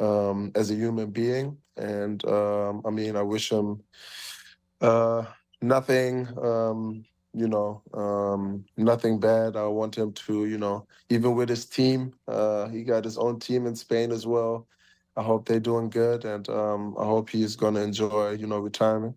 um, 0.00 0.52
as 0.54 0.70
a 0.70 0.74
human 0.74 1.10
being. 1.10 1.56
And 1.76 2.24
um, 2.26 2.82
I 2.84 2.90
mean, 2.90 3.16
I 3.16 3.22
wish 3.22 3.50
him 3.50 3.82
uh, 4.80 5.24
nothing. 5.60 6.28
Um, 6.42 7.04
you 7.36 7.48
know, 7.48 7.82
um, 7.92 8.64
nothing 8.78 9.20
bad. 9.20 9.56
I 9.56 9.66
want 9.66 9.94
him 9.94 10.12
to, 10.12 10.46
you 10.46 10.56
know, 10.56 10.86
even 11.10 11.34
with 11.34 11.50
his 11.50 11.66
team, 11.66 12.14
uh, 12.26 12.66
he 12.68 12.82
got 12.82 13.04
his 13.04 13.18
own 13.18 13.38
team 13.38 13.66
in 13.66 13.76
Spain 13.76 14.10
as 14.10 14.26
well. 14.26 14.66
I 15.18 15.22
hope 15.22 15.46
they're 15.46 15.60
doing 15.60 15.90
good, 15.90 16.24
and 16.24 16.48
um, 16.48 16.94
I 16.98 17.04
hope 17.04 17.28
he's 17.28 17.54
going 17.54 17.74
to 17.74 17.82
enjoy, 17.82 18.32
you 18.32 18.46
know, 18.46 18.58
retirement. 18.58 19.16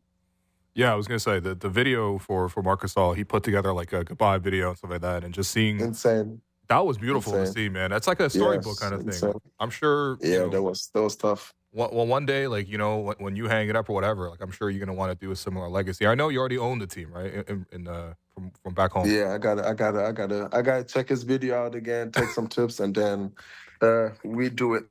Yeah, 0.76 0.92
I 0.94 0.96
was 0.96 1.08
gonna 1.08 1.20
say 1.20 1.40
the 1.40 1.56
the 1.56 1.70
video 1.70 2.18
for 2.18 2.48
for 2.50 2.62
Marc 2.62 2.82
Gasol, 2.82 3.16
he 3.16 3.24
put 3.24 3.44
together 3.44 3.74
like 3.74 3.92
a 3.94 4.04
goodbye 4.04 4.38
video 4.38 4.70
and 4.70 4.78
stuff 4.78 4.92
like 4.92 5.02
that, 5.02 5.24
and 5.24 5.34
just 5.34 5.52
seeing 5.52 5.80
Insane. 5.80 6.42
that 6.68 6.86
was 6.86 6.98
beautiful 6.98 7.34
to 7.34 7.46
see, 7.48 7.70
man. 7.70 7.90
That's 7.90 8.08
like 8.08 8.20
a 8.20 8.30
storybook 8.30 8.66
Yes, 8.66 8.80
kind 8.80 8.94
of 8.94 9.04
thing. 9.04 9.34
I'm 9.60 9.70
sure. 9.70 10.18
you 10.22 10.30
Yeah, 10.32 10.40
know, 10.40 10.50
that 10.50 10.62
was 10.62 10.90
that 10.94 11.02
was 11.02 11.16
tough. 11.16 11.54
Well, 11.72 11.90
well, 11.94 12.08
one 12.08 12.26
day, 12.26 12.48
like 12.48 12.68
you 12.68 12.78
know, 12.78 13.00
when, 13.00 13.16
when 13.20 13.36
you 13.36 13.48
hang 13.48 13.70
it 13.70 13.76
up 13.76 13.90
or 13.90 13.94
whatever, 13.94 14.30
like 14.30 14.42
I'm 14.42 14.52
sure 14.52 14.70
you're 14.70 14.80
gonna 14.80 14.98
want 14.98 15.12
to 15.12 15.26
do 15.26 15.32
a 15.32 15.36
similar 15.36 15.70
legacy. 15.70 16.08
I 16.08 16.16
know 16.16 16.30
you 16.30 16.40
already 16.40 16.58
own 16.58 16.80
the 16.80 16.88
team, 16.88 17.12
right? 17.12 17.34
In, 17.48 17.66
in, 17.72 17.88
uh, 17.88 18.14
from 18.34 18.52
from 18.64 18.74
back 18.74 18.92
home. 18.92 19.06
Yeah, 19.08 19.34
I 19.34 19.38
gotta, 19.38 19.68
I 19.68 19.74
gotta, 19.74 20.06
I 20.06 20.12
gotta, 20.12 20.50
I 20.52 20.62
gotta 20.62 20.84
check 20.84 21.10
his 21.10 21.24
video 21.24 21.56
out 21.56 21.76
again, 21.76 22.12
take 22.12 22.30
some 22.30 22.48
tips, 22.56 22.80
and 22.80 22.94
then 22.96 23.34
uh, 23.82 24.10
we 24.24 24.50
do 24.50 24.76
it 24.76 24.86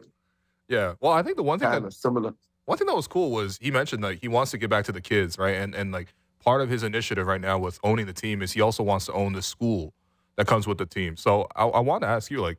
Yeah. 0.69 0.95
Well, 1.01 1.13
I 1.13 1.23
think 1.23 1.37
the 1.37 1.43
one 1.43 1.59
thing 1.59 1.69
kind 1.69 1.85
that 1.85 1.93
similar. 1.95 2.35
One 2.69 2.79
thing 2.79 2.87
that 2.89 2.97
was 2.97 3.09
cool 3.09 3.31
was 3.31 3.59
he 3.63 3.71
mentioned 3.71 4.05
that 4.05 4.19
he 4.21 4.29
wants 4.29 4.53
to 4.53 4.59
get 4.59 4.71
back 4.71 4.85
to 4.87 4.93
the 4.93 5.01
kids, 5.01 5.39
right? 5.39 5.57
And 5.57 5.75
and 5.75 5.93
like 5.93 6.15
part 6.45 6.61
of 6.61 6.69
his 6.71 6.83
initiative 6.83 7.27
right 7.27 7.41
now 7.41 7.59
with 7.59 7.81
owning 7.83 8.07
the 8.07 8.13
team 8.13 8.43
is 8.43 8.53
he 8.53 8.61
also 8.61 8.83
wants 8.83 9.07
to 9.07 9.15
own 9.15 9.33
the 9.35 9.43
school 9.43 9.95
that 10.37 10.47
comes 10.47 10.67
with 10.67 10.79
the 10.79 10.87
team. 10.87 11.17
So 11.17 11.49
I, 11.57 11.67
I 11.67 11.81
want 11.81 12.03
to 12.03 12.09
ask 12.09 12.31
you, 12.31 12.41
like, 12.43 12.59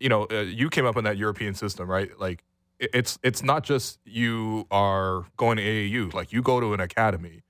you 0.00 0.08
know, 0.08 0.26
uh, 0.30 0.40
you 0.42 0.70
came 0.70 0.86
up 0.86 0.96
in 0.96 1.04
that 1.04 1.16
European 1.18 1.54
system, 1.54 1.88
right? 1.90 2.10
Like, 2.20 2.44
it- 2.80 2.90
it's 2.94 3.18
it's 3.22 3.42
not 3.42 3.64
just 3.64 4.00
you 4.04 4.66
are 4.70 5.26
going 5.36 5.58
to 5.58 5.62
AAU, 5.64 6.10
like 6.10 6.32
you 6.32 6.42
go 6.42 6.60
to 6.60 6.74
an 6.74 6.80
academy, 6.80 7.42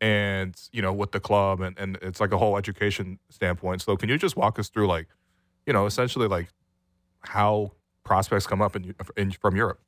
and 0.00 0.56
you 0.72 0.82
know, 0.82 0.92
with 0.92 1.12
the 1.12 1.20
club, 1.20 1.60
and 1.60 1.78
and 1.78 1.98
it's 2.02 2.20
like 2.20 2.32
a 2.32 2.38
whole 2.38 2.56
education 2.58 3.18
standpoint. 3.30 3.82
So 3.82 3.96
can 3.96 4.08
you 4.10 4.18
just 4.18 4.36
walk 4.36 4.58
us 4.58 4.68
through, 4.70 4.88
like, 4.88 5.08
you 5.66 5.72
know, 5.74 5.86
essentially 5.86 6.28
like 6.28 6.48
how 7.22 7.72
prospects 8.04 8.46
come 8.46 8.62
up 8.62 8.76
in, 8.76 8.94
in 9.16 9.32
from 9.32 9.56
Europe? 9.56 9.80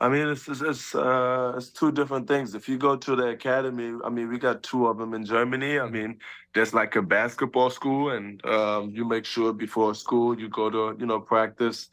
I 0.00 0.08
mean, 0.08 0.28
it's 0.28 0.46
it's 0.48 0.60
it's, 0.60 0.94
uh, 0.94 1.54
it's 1.56 1.70
two 1.70 1.90
different 1.90 2.28
things. 2.28 2.54
If 2.54 2.68
you 2.68 2.78
go 2.78 2.94
to 2.96 3.16
the 3.16 3.28
academy, 3.28 3.98
I 4.04 4.10
mean, 4.10 4.28
we 4.28 4.38
got 4.38 4.62
two 4.62 4.86
of 4.86 4.96
them 4.98 5.12
in 5.12 5.24
Germany. 5.24 5.80
I 5.80 5.88
mean, 5.90 6.18
there's 6.54 6.72
like 6.72 6.94
a 6.94 7.02
basketball 7.02 7.70
school, 7.70 8.10
and 8.10 8.44
um, 8.46 8.90
you 8.90 9.04
make 9.04 9.24
sure 9.24 9.52
before 9.52 9.94
school 9.94 10.38
you 10.38 10.48
go 10.48 10.70
to 10.70 10.96
you 11.00 11.06
know 11.06 11.18
practice, 11.18 11.88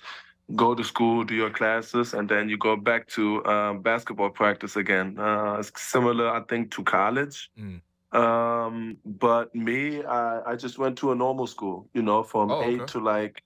go 0.55 0.75
to 0.75 0.83
school, 0.83 1.23
do 1.23 1.33
your 1.33 1.49
classes, 1.49 2.13
and 2.13 2.29
then 2.29 2.47
you 2.47 2.57
go 2.57 2.75
back 2.75 3.07
to 3.07 3.43
um, 3.45 3.81
basketball 3.81 4.29
practice 4.29 4.75
again. 4.75 5.17
Uh, 5.17 5.57
it's 5.59 5.71
similar, 5.81 6.29
I 6.29 6.41
think, 6.41 6.71
to 6.75 6.83
college. 6.83 7.49
Mm. 7.59 7.81
Um, 8.15 8.97
but 9.03 9.53
me, 9.55 10.03
I, 10.03 10.51
I 10.51 10.55
just 10.55 10.77
went 10.77 10.95
to 10.99 11.11
a 11.11 11.15
normal 11.15 11.47
school, 11.47 11.89
you 11.93 12.03
know, 12.03 12.21
from 12.21 12.51
Oh, 12.51 12.61
eight 12.61 12.81
okay. 12.81 12.91
to 12.93 12.99
like 12.99 13.41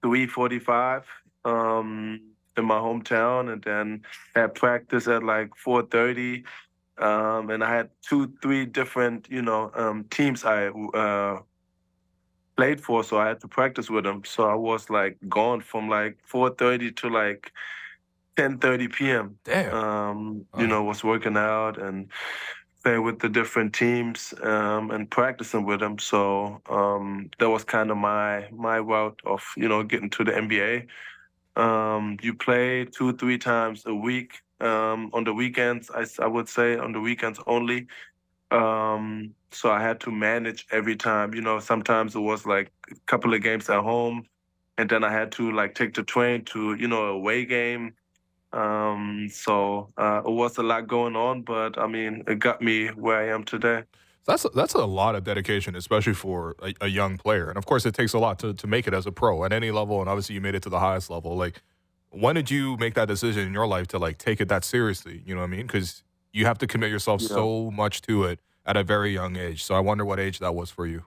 three 0.00 0.26
forty-five 0.28 1.04
um, 1.44 2.20
in 2.56 2.64
my 2.64 2.78
hometown, 2.78 3.52
and 3.52 3.62
then 3.62 4.02
had 4.34 4.54
practice 4.54 5.08
at 5.08 5.22
like 5.22 5.50
four 5.56 5.82
thirty. 5.82 6.44
Um, 6.98 7.50
and 7.50 7.62
I 7.62 7.74
had 7.74 7.90
two, 8.00 8.32
three 8.40 8.64
different, 8.64 9.28
you 9.30 9.42
know, 9.42 9.70
um, 9.74 10.04
teams 10.04 10.46
I 10.46 10.68
uh, 10.68 11.40
played 12.56 12.80
for, 12.80 13.04
so 13.04 13.18
I 13.18 13.28
had 13.28 13.40
to 13.40 13.48
practice 13.48 13.90
with 13.90 14.04
them. 14.04 14.22
So 14.24 14.48
I 14.48 14.54
was 14.54 14.88
like 14.88 15.18
gone 15.28 15.60
from 15.60 15.90
like 15.90 16.16
four 16.24 16.50
thirty 16.50 16.90
to 16.92 17.08
like 17.10 17.52
ten 18.36 18.58
thirty 18.58 18.88
p.m 18.88 19.38
Damn. 19.44 19.74
um, 19.74 20.46
you 20.58 20.66
know, 20.66 20.82
was 20.82 21.04
working 21.04 21.36
out 21.36 21.78
and 21.80 22.08
playing 22.86 23.02
with 23.02 23.18
the 23.18 23.28
different 23.28 23.72
teams 23.74 24.32
um, 24.42 24.92
and 24.92 25.10
practicing 25.10 25.64
with 25.64 25.80
them. 25.80 25.98
So 25.98 26.60
um, 26.70 27.30
that 27.38 27.50
was 27.50 27.64
kind 27.64 27.90
of 27.90 27.96
my 27.96 28.48
my 28.52 28.78
route 28.78 29.20
of 29.26 29.42
you 29.56 29.68
know 29.68 29.82
getting 29.82 30.10
to 30.10 30.24
the 30.24 30.32
NBA. 30.32 30.86
Um, 31.56 32.18
you 32.22 32.34
play 32.34 32.84
two 32.84 33.14
three 33.14 33.38
times 33.38 33.84
a 33.86 33.94
week 33.94 34.42
um, 34.60 35.10
on 35.12 35.24
the 35.24 35.32
weekends. 35.32 35.90
I, 35.90 36.04
I, 36.22 36.26
would 36.26 36.48
say 36.48 36.76
on 36.76 36.92
the 36.92 37.00
weekends 37.00 37.40
only. 37.46 37.86
Um, 38.50 39.34
so 39.50 39.70
I 39.70 39.80
had 39.80 39.98
to 40.00 40.10
manage 40.10 40.66
every 40.70 40.96
time. 40.96 41.34
You 41.34 41.40
know, 41.40 41.58
sometimes 41.58 42.14
it 42.14 42.20
was 42.20 42.46
like 42.46 42.70
a 42.90 42.94
couple 43.06 43.32
of 43.32 43.42
games 43.42 43.70
at 43.70 43.82
home, 43.82 44.26
and 44.78 44.88
then 44.88 45.02
I 45.02 45.12
had 45.12 45.32
to 45.32 45.50
like 45.50 45.74
take 45.74 45.94
the 45.94 46.02
train 46.02 46.44
to 46.46 46.74
you 46.74 46.88
know 46.88 47.06
a 47.06 47.10
away 47.12 47.44
game. 47.46 47.94
Um, 48.52 49.28
so 49.30 49.88
uh, 49.98 50.22
it 50.24 50.30
was 50.30 50.58
a 50.58 50.62
lot 50.62 50.86
going 50.86 51.16
on, 51.16 51.42
but 51.42 51.78
I 51.78 51.86
mean, 51.86 52.22
it 52.26 52.38
got 52.38 52.62
me 52.62 52.88
where 52.88 53.18
I 53.18 53.34
am 53.34 53.44
today. 53.44 53.84
That's 54.26 54.44
that's 54.54 54.74
a 54.74 54.84
lot 54.84 55.14
of 55.14 55.24
dedication, 55.24 55.76
especially 55.76 56.14
for 56.14 56.56
a, 56.60 56.74
a 56.80 56.88
young 56.88 57.16
player. 57.16 57.48
And 57.48 57.56
of 57.56 57.64
course, 57.66 57.86
it 57.86 57.94
takes 57.94 58.12
a 58.12 58.18
lot 58.18 58.38
to, 58.40 58.52
to 58.54 58.66
make 58.66 58.86
it 58.86 58.94
as 58.94 59.06
a 59.06 59.12
pro 59.12 59.44
at 59.44 59.52
any 59.52 59.70
level. 59.70 60.00
And 60.00 60.08
obviously, 60.08 60.34
you 60.34 60.40
made 60.40 60.54
it 60.56 60.62
to 60.64 60.68
the 60.68 60.80
highest 60.80 61.10
level. 61.10 61.36
Like, 61.36 61.62
when 62.10 62.34
did 62.34 62.50
you 62.50 62.76
make 62.78 62.94
that 62.94 63.06
decision 63.08 63.46
in 63.46 63.52
your 63.52 63.66
life 63.66 63.86
to 63.88 63.98
like 63.98 64.18
take 64.18 64.40
it 64.40 64.48
that 64.48 64.64
seriously? 64.64 65.22
You 65.24 65.34
know 65.34 65.42
what 65.42 65.48
I 65.48 65.50
mean? 65.50 65.66
Because 65.66 66.02
you 66.32 66.44
have 66.44 66.58
to 66.58 66.66
commit 66.66 66.90
yourself 66.90 67.20
Yeah. 67.22 67.28
so 67.28 67.70
much 67.70 68.02
to 68.02 68.24
it 68.24 68.40
at 68.66 68.76
a 68.76 68.82
very 68.82 69.12
young 69.14 69.36
age. 69.36 69.62
So 69.62 69.74
I 69.76 69.80
wonder 69.80 70.04
what 70.04 70.18
age 70.18 70.40
that 70.40 70.54
was 70.54 70.70
for 70.70 70.86
you. 70.86 71.04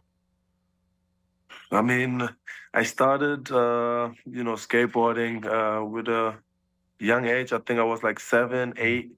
I 1.72 1.82
mean, 1.82 2.28
I 2.74 2.84
started, 2.84 3.52
uh, 3.52 4.10
you 4.26 4.44
know, 4.44 4.54
skateboarding 4.54 5.46
uh, 5.46 5.86
with 5.86 6.08
a 6.08 6.36
young 7.00 7.26
age. 7.26 7.54
I 7.54 7.60
think 7.60 7.80
I 7.80 7.84
was 7.84 8.02
like 8.02 8.20
seven, 8.20 8.74
eight. 8.78 9.12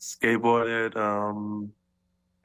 Skateboarded, 0.00 0.96
um, 0.96 1.72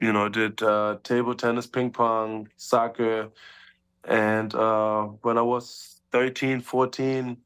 you 0.00 0.12
know, 0.12 0.28
did 0.28 0.62
uh, 0.62 0.98
table 1.02 1.34
tennis, 1.34 1.66
ping 1.66 1.90
pong, 1.90 2.48
soccer. 2.56 3.28
And 4.04 4.54
uh, 4.54 5.04
when 5.22 5.38
I 5.38 5.42
was 5.42 6.00
13, 6.12 6.60
14, 6.60 7.36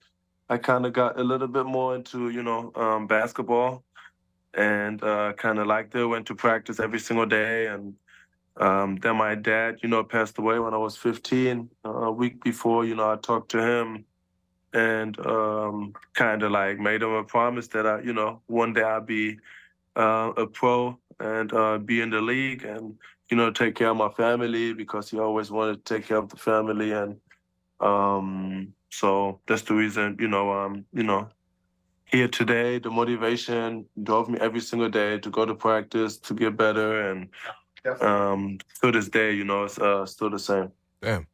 I 0.48 0.58
kind 0.58 0.84
of 0.84 0.92
got 0.92 1.18
a 1.18 1.22
little 1.22 1.48
bit 1.48 1.66
more 1.66 1.94
into, 1.94 2.30
you 2.30 2.42
know, 2.42 2.72
um, 2.74 3.06
basketball 3.06 3.84
and 4.54 5.02
uh, 5.02 5.32
kind 5.34 5.58
of 5.58 5.66
liked 5.66 5.94
it. 5.94 6.04
Went 6.04 6.26
to 6.26 6.34
practice 6.34 6.80
every 6.80 6.98
single 6.98 7.26
day. 7.26 7.68
And 7.68 7.94
um, 8.56 8.96
then 8.96 9.16
my 9.16 9.36
dad, 9.36 9.78
you 9.82 9.88
know, 9.88 10.02
passed 10.02 10.38
away 10.38 10.58
when 10.58 10.74
I 10.74 10.78
was 10.78 10.96
15. 10.96 11.70
Uh, 11.84 11.88
a 11.88 12.12
week 12.12 12.42
before, 12.42 12.84
you 12.84 12.96
know, 12.96 13.10
I 13.10 13.16
talked 13.16 13.50
to 13.52 13.62
him 13.62 14.04
and 14.72 15.18
um, 15.26 15.94
kind 16.14 16.42
of 16.42 16.52
like 16.52 16.78
made 16.78 17.02
him 17.02 17.12
a 17.12 17.24
promise 17.24 17.68
that 17.68 17.86
I, 17.86 18.00
you 18.00 18.12
know, 18.12 18.40
one 18.46 18.72
day 18.72 18.82
I'd 18.82 19.06
be 19.06 19.38
uh, 19.96 20.32
a 20.36 20.46
pro 20.46 20.98
and 21.20 21.52
uh, 21.52 21.78
be 21.78 22.00
in 22.00 22.10
the 22.10 22.20
league 22.20 22.64
and 22.64 22.98
you 23.30 23.36
know 23.36 23.50
take 23.50 23.74
care 23.74 23.90
of 23.90 23.96
my 23.96 24.08
family 24.10 24.72
because 24.72 25.10
he 25.10 25.18
always 25.18 25.50
wanted 25.50 25.84
to 25.84 25.94
take 25.94 26.06
care 26.06 26.16
of 26.16 26.28
the 26.28 26.36
family 26.36 26.92
and 26.92 27.16
um, 27.80 28.72
so 28.90 29.40
that's 29.46 29.62
the 29.62 29.74
reason 29.74 30.16
you 30.18 30.28
know 30.28 30.52
um, 30.52 30.84
you 30.92 31.02
know 31.02 31.28
here 32.04 32.28
today 32.28 32.78
the 32.78 32.90
motivation 32.90 33.86
drove 34.02 34.28
me 34.28 34.38
every 34.40 34.60
single 34.60 34.88
day 34.88 35.18
to 35.18 35.30
go 35.30 35.44
to 35.44 35.54
practice 35.54 36.16
to 36.18 36.34
get 36.34 36.56
better 36.56 37.10
and 37.10 37.28
um, 38.00 38.58
to 38.82 38.90
this 38.90 39.08
day 39.08 39.32
you 39.32 39.44
know 39.44 39.64
it's 39.64 39.78
uh, 39.78 40.04
still 40.04 40.30
the 40.30 40.38
same. 40.38 40.70
Damn. 41.00 41.26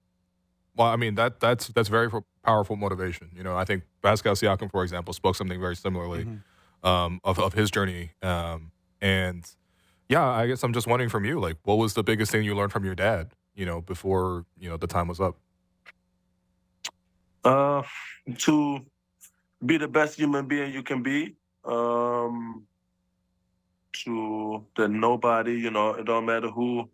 Well, 0.76 0.88
I 0.88 0.96
mean 0.96 1.14
that 1.14 1.40
that's 1.40 1.68
that's 1.68 1.88
very 1.88 2.10
powerful 2.44 2.76
motivation. 2.76 3.30
You 3.34 3.42
know, 3.42 3.56
I 3.56 3.64
think 3.64 3.84
Pascal 4.02 4.34
Siakam, 4.34 4.70
for 4.70 4.82
example, 4.84 5.14
spoke 5.14 5.34
something 5.34 5.58
very 5.58 5.74
similarly. 5.74 6.24
Mm-hmm 6.24 6.36
um, 6.86 7.20
of 7.24 7.38
of 7.38 7.52
his 7.52 7.70
journey. 7.70 8.12
Um, 8.22 8.70
and 9.00 9.44
yeah, 10.08 10.24
I 10.24 10.46
guess 10.46 10.62
I'm 10.62 10.72
just 10.72 10.86
wondering 10.86 11.10
from 11.10 11.24
you, 11.24 11.40
like, 11.40 11.56
what 11.64 11.76
was 11.76 11.94
the 11.94 12.02
biggest 12.02 12.30
thing 12.30 12.44
you 12.44 12.54
learned 12.54 12.72
from 12.72 12.84
your 12.84 12.94
dad? 12.94 13.30
You 13.54 13.66
know, 13.66 13.80
before 13.80 14.44
you 14.58 14.68
know 14.68 14.76
the 14.76 14.86
time 14.86 15.08
was 15.08 15.20
up. 15.20 15.36
Uh, 17.44 17.82
to 18.38 18.80
be 19.64 19.78
the 19.78 19.88
best 19.88 20.16
human 20.18 20.46
being 20.46 20.72
you 20.72 20.82
can 20.82 21.02
be. 21.02 21.36
Um, 21.64 22.66
to 24.04 24.64
the 24.76 24.88
nobody, 24.88 25.52
you 25.52 25.70
know, 25.70 25.90
it 25.94 26.04
don't 26.04 26.26
matter 26.26 26.48
who 26.48 26.88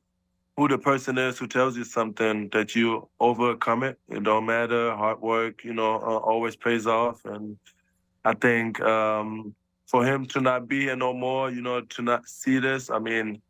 who 0.56 0.68
the 0.68 0.78
person 0.78 1.18
is 1.18 1.38
who 1.38 1.46
tells 1.46 1.76
you 1.76 1.84
something 1.84 2.48
that 2.50 2.74
you 2.74 3.08
overcome 3.18 3.82
it. 3.82 3.98
It 4.08 4.22
don't 4.22 4.46
matter. 4.46 4.94
Hard 4.94 5.20
work, 5.20 5.64
you 5.64 5.72
know, 5.72 5.94
uh, 5.94 6.18
always 6.18 6.56
pays 6.56 6.86
off. 6.86 7.24
And 7.24 7.56
I 8.24 8.34
think 8.34 8.80
um, 8.80 9.54
for 9.92 10.06
him 10.06 10.24
to 10.24 10.40
not 10.40 10.66
be 10.66 10.80
here 10.80 10.96
no 10.96 11.12
more, 11.12 11.50
you 11.50 11.60
know, 11.60 11.82
to 11.82 12.00
not 12.00 12.26
see 12.26 12.58
this, 12.58 12.88
I 12.88 12.98
mean, 12.98 13.42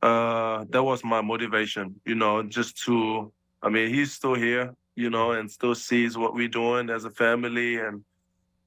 uh, 0.00 0.64
that 0.70 0.84
was 0.84 1.02
my 1.02 1.20
motivation, 1.20 2.00
you 2.04 2.14
know, 2.14 2.40
just 2.44 2.80
to, 2.84 3.32
I 3.64 3.68
mean, 3.68 3.92
he's 3.92 4.12
still 4.12 4.34
here, 4.34 4.76
you 4.94 5.10
know, 5.10 5.32
and 5.32 5.50
still 5.50 5.74
sees 5.74 6.16
what 6.16 6.34
we're 6.34 6.46
doing 6.46 6.88
as 6.88 7.04
a 7.04 7.10
family 7.10 7.80
and 7.80 8.04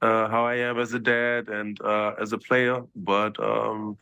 uh, 0.02 0.28
how 0.28 0.44
I 0.44 0.56
am 0.56 0.78
as 0.78 0.92
a 0.92 0.98
dad 0.98 1.48
and 1.48 1.80
uh, 1.80 2.12
as 2.20 2.34
a 2.34 2.38
player. 2.38 2.82
But 2.94 3.40
um, 3.40 3.96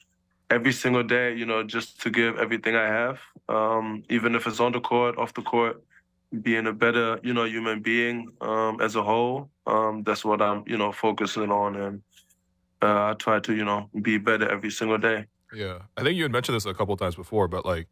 every 0.50 0.72
single 0.72 1.04
day, 1.04 1.36
you 1.36 1.46
know, 1.46 1.62
just 1.62 2.00
to 2.02 2.10
give 2.10 2.36
everything 2.38 2.74
I 2.74 2.88
have, 2.88 3.20
um, 3.48 4.02
even 4.10 4.34
if 4.34 4.48
it's 4.48 4.58
on 4.58 4.72
the 4.72 4.80
court, 4.80 5.18
off 5.18 5.32
the 5.34 5.42
court, 5.42 5.80
being 6.42 6.66
a 6.66 6.72
better, 6.72 7.20
you 7.22 7.32
know, 7.32 7.44
human 7.44 7.80
being 7.80 8.32
um, 8.40 8.80
as 8.80 8.96
a 8.96 9.02
whole. 9.04 9.50
Um, 9.68 10.02
that's 10.02 10.24
what 10.24 10.42
I'm, 10.42 10.64
you 10.66 10.76
know, 10.76 10.90
focusing 10.90 11.52
on. 11.52 11.76
And 11.76 12.02
uh, 12.84 13.10
I 13.10 13.14
try 13.14 13.40
to, 13.40 13.54
you 13.54 13.64
know, 13.64 13.88
be 14.02 14.18
better 14.18 14.48
every 14.48 14.70
single 14.70 14.98
day. 14.98 15.26
Yeah, 15.52 15.78
I 15.96 16.02
think 16.02 16.16
you 16.16 16.24
had 16.24 16.32
mentioned 16.32 16.56
this 16.56 16.66
a 16.66 16.74
couple 16.74 16.96
times 16.96 17.14
before, 17.14 17.48
but 17.48 17.64
like, 17.64 17.88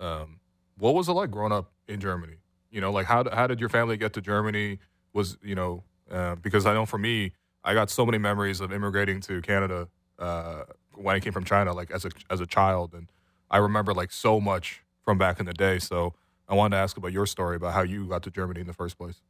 um, 0.00 0.40
what 0.76 0.94
was 0.94 1.08
it 1.08 1.12
like 1.12 1.30
growing 1.30 1.52
up 1.52 1.72
in 1.86 2.00
Germany? 2.00 2.34
You 2.70 2.80
know, 2.80 2.92
like 2.92 3.06
how 3.06 3.28
how 3.30 3.46
did 3.46 3.60
your 3.60 3.68
family 3.68 3.96
get 3.96 4.12
to 4.14 4.20
Germany? 4.20 4.78
Was 5.12 5.38
you 5.42 5.54
know, 5.54 5.84
uh, 6.10 6.34
because 6.36 6.66
I 6.66 6.74
know 6.74 6.86
for 6.86 6.98
me, 6.98 7.32
I 7.64 7.74
got 7.74 7.90
so 7.90 8.04
many 8.04 8.18
memories 8.18 8.60
of 8.60 8.72
immigrating 8.72 9.20
to 9.22 9.40
Canada 9.40 9.88
uh, 10.18 10.64
when 10.94 11.16
I 11.16 11.20
came 11.20 11.32
from 11.32 11.44
China, 11.44 11.72
like 11.72 11.90
as 11.90 12.04
a 12.04 12.10
as 12.30 12.40
a 12.40 12.46
child, 12.46 12.92
and 12.94 13.10
I 13.50 13.58
remember 13.58 13.94
like 13.94 14.12
so 14.12 14.40
much 14.40 14.82
from 15.04 15.18
back 15.18 15.40
in 15.40 15.46
the 15.46 15.54
day. 15.54 15.78
So 15.78 16.14
I 16.48 16.54
wanted 16.54 16.76
to 16.76 16.82
ask 16.82 16.96
about 16.96 17.12
your 17.12 17.26
story 17.26 17.56
about 17.56 17.74
how 17.74 17.82
you 17.82 18.06
got 18.06 18.22
to 18.24 18.30
Germany 18.30 18.60
in 18.60 18.66
the 18.66 18.72
first 18.74 18.98
place. 18.98 19.22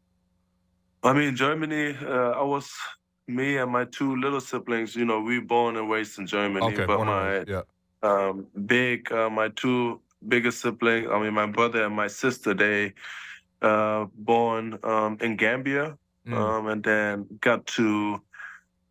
I 1.02 1.12
mean, 1.12 1.36
Germany. 1.36 1.96
Uh, 2.00 2.30
I 2.30 2.42
was 2.42 2.70
me 3.28 3.58
and 3.58 3.70
my 3.70 3.84
two 3.84 4.16
little 4.16 4.40
siblings, 4.40 4.96
you 4.96 5.04
know, 5.04 5.20
we 5.20 5.38
born 5.38 5.76
and 5.76 5.90
raised 5.90 6.18
in 6.18 6.26
Germany. 6.26 6.64
Okay, 6.66 6.86
but 6.86 7.04
my 7.04 7.44
yeah. 7.46 7.62
um, 8.02 8.46
big, 8.66 9.12
uh, 9.12 9.28
my 9.28 9.48
two 9.50 10.00
biggest 10.26 10.60
siblings, 10.62 11.06
I 11.12 11.20
mean, 11.20 11.34
my 11.34 11.46
brother 11.46 11.84
and 11.84 11.94
my 11.94 12.08
sister, 12.08 12.54
they 12.54 12.94
uh, 13.60 14.06
born 14.16 14.78
um, 14.82 15.18
in 15.20 15.36
Gambia, 15.36 15.96
mm. 16.26 16.34
um, 16.34 16.68
and 16.68 16.82
then 16.82 17.26
got 17.40 17.66
to 17.66 18.20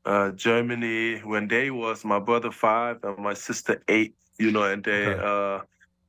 uh, 0.05 0.31
Germany 0.31 1.19
when 1.19 1.47
they 1.47 1.71
was 1.71 2.05
my 2.05 2.19
brother 2.19 2.51
five 2.51 3.03
and 3.03 3.17
my 3.17 3.33
sister 3.33 3.81
eight. 3.87 4.15
You 4.39 4.51
know, 4.51 4.63
and 4.63 4.83
they 4.83 5.07
okay. 5.07 5.19
uh, 5.19 5.61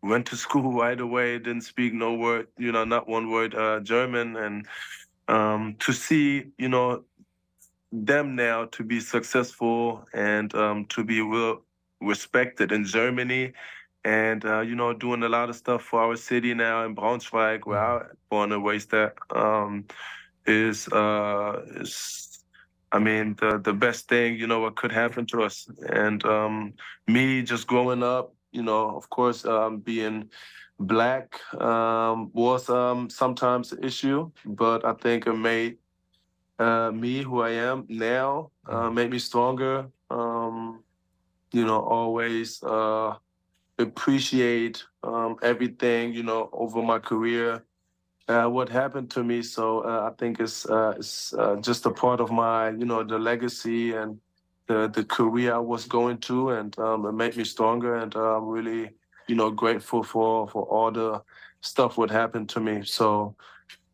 went 0.03 0.27
to 0.27 0.37
school 0.37 0.73
right 0.73 1.01
away. 1.01 1.39
Didn't 1.39 1.63
speak 1.63 1.95
no 1.95 2.13
word, 2.13 2.49
you 2.59 2.73
know, 2.73 2.85
not 2.85 3.09
one 3.09 3.31
word 3.31 3.55
uh, 3.55 3.81
German, 3.81 4.37
and 4.37 4.67
um, 5.29 5.77
to 5.79 5.95
see, 5.95 6.45
you 6.59 6.69
know, 6.69 7.05
them 7.93 8.37
now 8.37 8.67
to 8.67 8.85
be 8.85 9.01
successful 9.01 10.07
and 10.13 10.55
um, 10.55 10.85
to 10.87 11.05
be 11.05 11.23
well 11.23 11.63
respected 12.01 12.73
in 12.73 12.85
Germany 12.85 13.53
and 14.05 14.45
uh, 14.45 14.61
you 14.61 14.75
know 14.75 14.93
doing 14.93 15.23
a 15.23 15.29
lot 15.29 15.49
of 15.49 15.57
stuff 15.57 15.83
for 15.83 16.01
our 16.01 16.17
city 16.17 16.55
now 16.55 16.85
in 16.85 16.95
Braunschweig 16.95 17.67
where 17.67 17.79
mm-hmm. 17.79 18.07
I 18.07 18.15
born 18.31 18.53
and 18.53 18.65
raised 18.65 18.93
at 18.95 19.15
um, 19.35 19.85
is 20.47 20.89
uh, 20.89 21.63
is 21.77 22.45
I 22.93 22.99
mean 22.99 23.37
the 23.41 23.59
the 23.59 23.73
best 23.73 24.09
thing 24.09 24.39
you 24.39 24.47
know 24.47 24.61
what 24.61 24.77
could 24.77 24.93
happen 24.93 25.27
to 25.27 25.43
us 25.43 25.69
and 25.93 26.25
um, 26.25 26.75
me 27.07 27.43
just 27.43 27.67
growing 27.67 28.03
up 28.03 28.35
you 28.53 28.63
know 28.63 28.97
of 28.97 29.11
course 29.11 29.45
um, 29.45 29.79
being 29.79 30.31
black 30.79 31.41
um, 31.61 32.31
was 32.33 32.71
um, 32.71 33.11
sometimes 33.11 33.73
an 33.73 33.83
issue 33.83 34.31
but 34.45 34.85
I 34.85 34.93
think 34.93 35.27
it 35.27 35.35
made 35.35 35.79
uh, 36.59 36.91
me 36.93 37.23
who 37.23 37.41
I 37.41 37.51
am 37.51 37.87
now, 37.89 38.51
uh, 38.67 38.75
mm-hmm. 38.75 38.95
made 38.95 39.11
me 39.11 39.19
stronger. 39.19 39.87
Um, 40.11 40.83
you 41.53 41.65
know, 41.65 41.81
always 41.81 42.63
uh, 42.63 43.15
appreciate 43.79 44.85
um, 45.03 45.37
everything. 45.43 46.13
You 46.13 46.23
know, 46.23 46.51
over 46.53 46.83
my 46.83 46.99
career, 46.99 47.65
uh, 48.29 48.47
what 48.47 48.69
happened 48.69 49.11
to 49.13 49.23
me. 49.23 49.43
So 49.43 49.81
uh, 49.81 50.11
I 50.11 50.15
think 50.19 50.41
it's 50.41 50.67
uh, 50.67 50.95
it's 50.97 51.33
just 51.61 51.87
a 51.87 51.91
part 51.91 52.21
of 52.21 52.31
my, 52.31 52.71
you 52.71 52.85
know, 52.85 53.03
the 53.03 53.19
legacy 53.19 53.93
and 53.93 54.19
the 54.67 54.89
the 54.89 55.05
career 55.05 55.55
I 55.55 55.59
was 55.59 55.87
going 55.87 56.19
to, 56.19 56.51
and 56.51 56.79
um, 56.79 57.07
it 57.07 57.13
made 57.13 57.37
me 57.37 57.45
stronger. 57.45 57.97
And 57.97 58.15
I'm 58.15 58.47
really, 58.47 58.91
you 59.29 59.37
know, 59.37 59.51
grateful 59.51 60.03
for 60.03 60.49
for 60.49 60.65
all 60.65 60.91
the 60.91 61.23
stuff 61.61 61.97
what 61.97 62.11
happened 62.11 62.49
to 62.51 62.61
me. 62.61 62.85
So. 62.85 63.37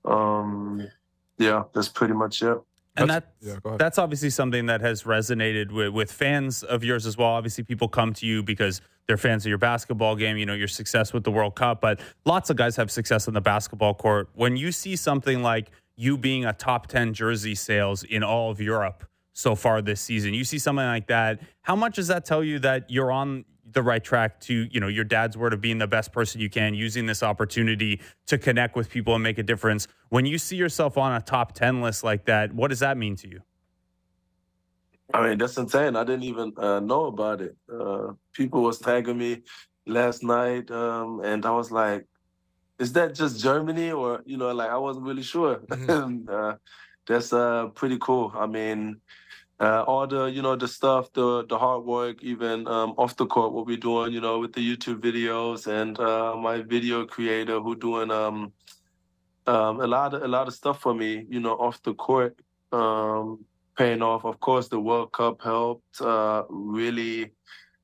Um, 0.07 0.87
yeah, 1.39 1.65
that's 1.75 1.89
pretty 1.89 2.15
much 2.15 2.43
it. 2.43 2.59
And 2.97 3.11
that's, 3.11 3.27
that, 3.43 3.61
yeah, 3.65 3.77
that's 3.77 3.99
obviously 3.99 4.31
something 4.31 4.67
that 4.67 4.81
has 4.81 5.03
resonated 5.03 5.73
with, 5.73 5.89
with 5.93 6.13
fans 6.13 6.63
of 6.63 6.85
yours 6.85 7.07
as 7.07 7.17
well. 7.17 7.31
Obviously, 7.31 7.65
people 7.65 7.89
come 7.89 8.13
to 8.15 8.27
you 8.27 8.43
because 8.43 8.81
they're 9.07 9.17
fans 9.17 9.45
of 9.45 9.49
your 9.49 9.59
basketball 9.59 10.15
game, 10.15 10.37
you 10.37 10.47
know, 10.47 10.55
your 10.55 10.69
success 10.69 11.13
with 11.13 11.25
the 11.25 11.31
World 11.31 11.57
Cup, 11.57 11.81
but 11.81 12.01
lots 12.25 12.51
of 12.51 12.57
guys 12.57 12.77
have 12.77 12.91
success 12.91 13.27
on 13.27 13.35
the 13.35 13.41
basketball 13.41 13.95
court. 13.95 14.29
When 14.35 14.57
you 14.57 14.71
see 14.71 14.95
something 14.97 15.43
like 15.43 15.71
you 15.97 16.17
being 16.17 16.45
a 16.45 16.53
top 16.53 16.87
10 16.87 17.15
jersey 17.15 17.55
sales 17.55 18.05
in 18.05 18.23
all 18.23 18.51
of 18.51 18.61
Europe 18.61 19.05
so 19.33 19.57
far 19.57 19.83
this 19.83 20.01
season, 20.01 20.33
you 20.33 20.45
see 20.45 20.59
something 20.59 20.87
like 20.87 21.09
that, 21.09 21.41
how 21.63 21.75
much 21.75 21.97
does 21.97 22.09
that 22.09 22.25
tell 22.25 22.45
you 22.45 22.61
that 22.61 22.89
you're 22.91 23.11
on 23.11 23.45
the 23.75 23.83
right 23.83 24.03
track 24.03 24.41
to 24.41 24.69
you 24.71 24.81
know 24.81 24.89
your 24.89 25.05
dad's 25.05 25.37
word 25.37 25.53
of 25.53 25.61
being 25.61 25.79
the 25.79 25.87
best 25.87 26.13
person 26.13 26.41
you 26.41 26.51
can 26.51 26.75
using 26.75 27.07
this 27.07 27.23
opportunity 27.23 28.01
to 28.27 28.39
connect 28.39 28.77
with 28.77 28.89
people 28.89 29.15
and 29.15 29.23
make 29.23 29.39
a 29.39 29.43
difference. 29.43 29.87
When 30.09 30.27
you 30.27 30.39
see 30.39 30.57
yourself 30.57 30.97
on 30.97 31.13
a 31.13 31.21
top 31.21 31.53
10 31.53 31.83
list 31.83 32.05
like 32.05 32.25
that 32.27 32.53
what 32.53 32.69
does 32.69 32.81
that 32.81 32.97
mean 32.97 33.17
to 33.17 33.29
you? 33.29 33.41
I 35.13 35.29
mean 35.29 35.39
that's 35.39 35.57
insane. 35.57 35.97
I 35.97 36.05
didn't 36.05 36.25
even 36.25 36.53
uh, 36.57 36.81
know 36.81 37.07
about 37.07 37.41
it. 37.41 37.57
Uh, 37.73 38.13
people 38.33 38.63
was 38.63 38.79
tagging 38.79 39.19
me 39.19 39.43
last 39.87 40.23
night 40.23 40.71
um, 40.71 41.21
and 41.23 41.45
i 41.45 41.51
was 41.51 41.71
like 41.71 42.07
is 42.79 42.91
that 42.95 43.15
just 43.15 43.39
germany 43.39 43.93
or 43.93 44.23
you 44.25 44.39
know 44.39 44.51
like 44.51 44.71
i 44.71 44.79
wasn't 44.79 45.05
really 45.05 45.23
sure. 45.23 45.61
Mm-hmm. 45.69 46.29
uh, 46.33 46.55
that's 47.07 47.33
uh, 47.33 47.67
pretty 47.75 47.99
cool. 48.01 48.33
I 48.35 48.47
mean 48.47 49.01
uh, 49.61 49.85
all 49.87 50.07
the 50.07 50.25
you 50.25 50.43
know 50.43 50.57
the 50.57 50.67
stuff, 50.67 51.13
the 51.13 51.47
the 51.47 51.57
hard 51.57 51.85
work, 51.85 52.23
even 52.23 52.67
um, 52.67 52.95
off 52.99 53.17
the 53.17 53.27
court, 53.27 53.53
what 53.53 53.67
we're 53.67 53.77
doing, 53.77 54.13
you 54.13 54.21
know, 54.21 54.41
with 54.41 54.53
the 54.53 54.77
YouTube 54.77 55.01
videos 55.01 55.67
and 55.67 55.99
uh, 56.01 56.35
my 56.37 56.63
video 56.63 57.07
creator 57.07 57.61
who 57.61 57.77
doing 57.77 58.11
um, 58.11 58.53
um, 59.47 59.81
a 59.81 59.87
lot 59.87 60.15
of 60.15 60.23
a 60.23 60.29
lot 60.29 60.49
of 60.49 60.55
stuff 60.55 60.81
for 60.81 60.93
me, 60.93 61.25
you 61.29 61.39
know, 61.39 61.53
off 61.53 61.81
the 61.85 61.95
court, 61.95 62.37
um, 62.73 63.45
paying 63.77 64.03
off. 64.03 64.25
Of 64.25 64.41
course, 64.41 64.69
the 64.69 64.81
World 64.81 65.13
Cup 65.13 65.41
helped 65.41 66.01
uh, 66.01 66.43
really, 66.49 67.31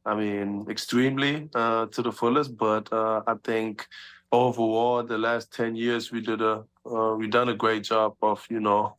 I 0.05 0.17
mean, 0.17 0.67
extremely 0.69 1.49
uh, 1.55 1.87
to 1.87 2.03
the 2.03 2.11
fullest. 2.11 2.57
But 2.57 2.93
uh, 2.93 3.23
I 3.29 3.35
think 3.45 3.87
overall, 4.33 5.05
the 5.05 5.19
last 5.19 5.53
ten 5.53 5.77
years, 5.77 6.11
we 6.11 6.21
did 6.21 6.43
a 6.43 6.65
uh, 6.85 7.15
we 7.15 7.29
done 7.29 7.49
a 7.49 7.55
great 7.55 7.85
job 7.85 8.17
of 8.23 8.45
you 8.51 8.59
know 8.59 8.97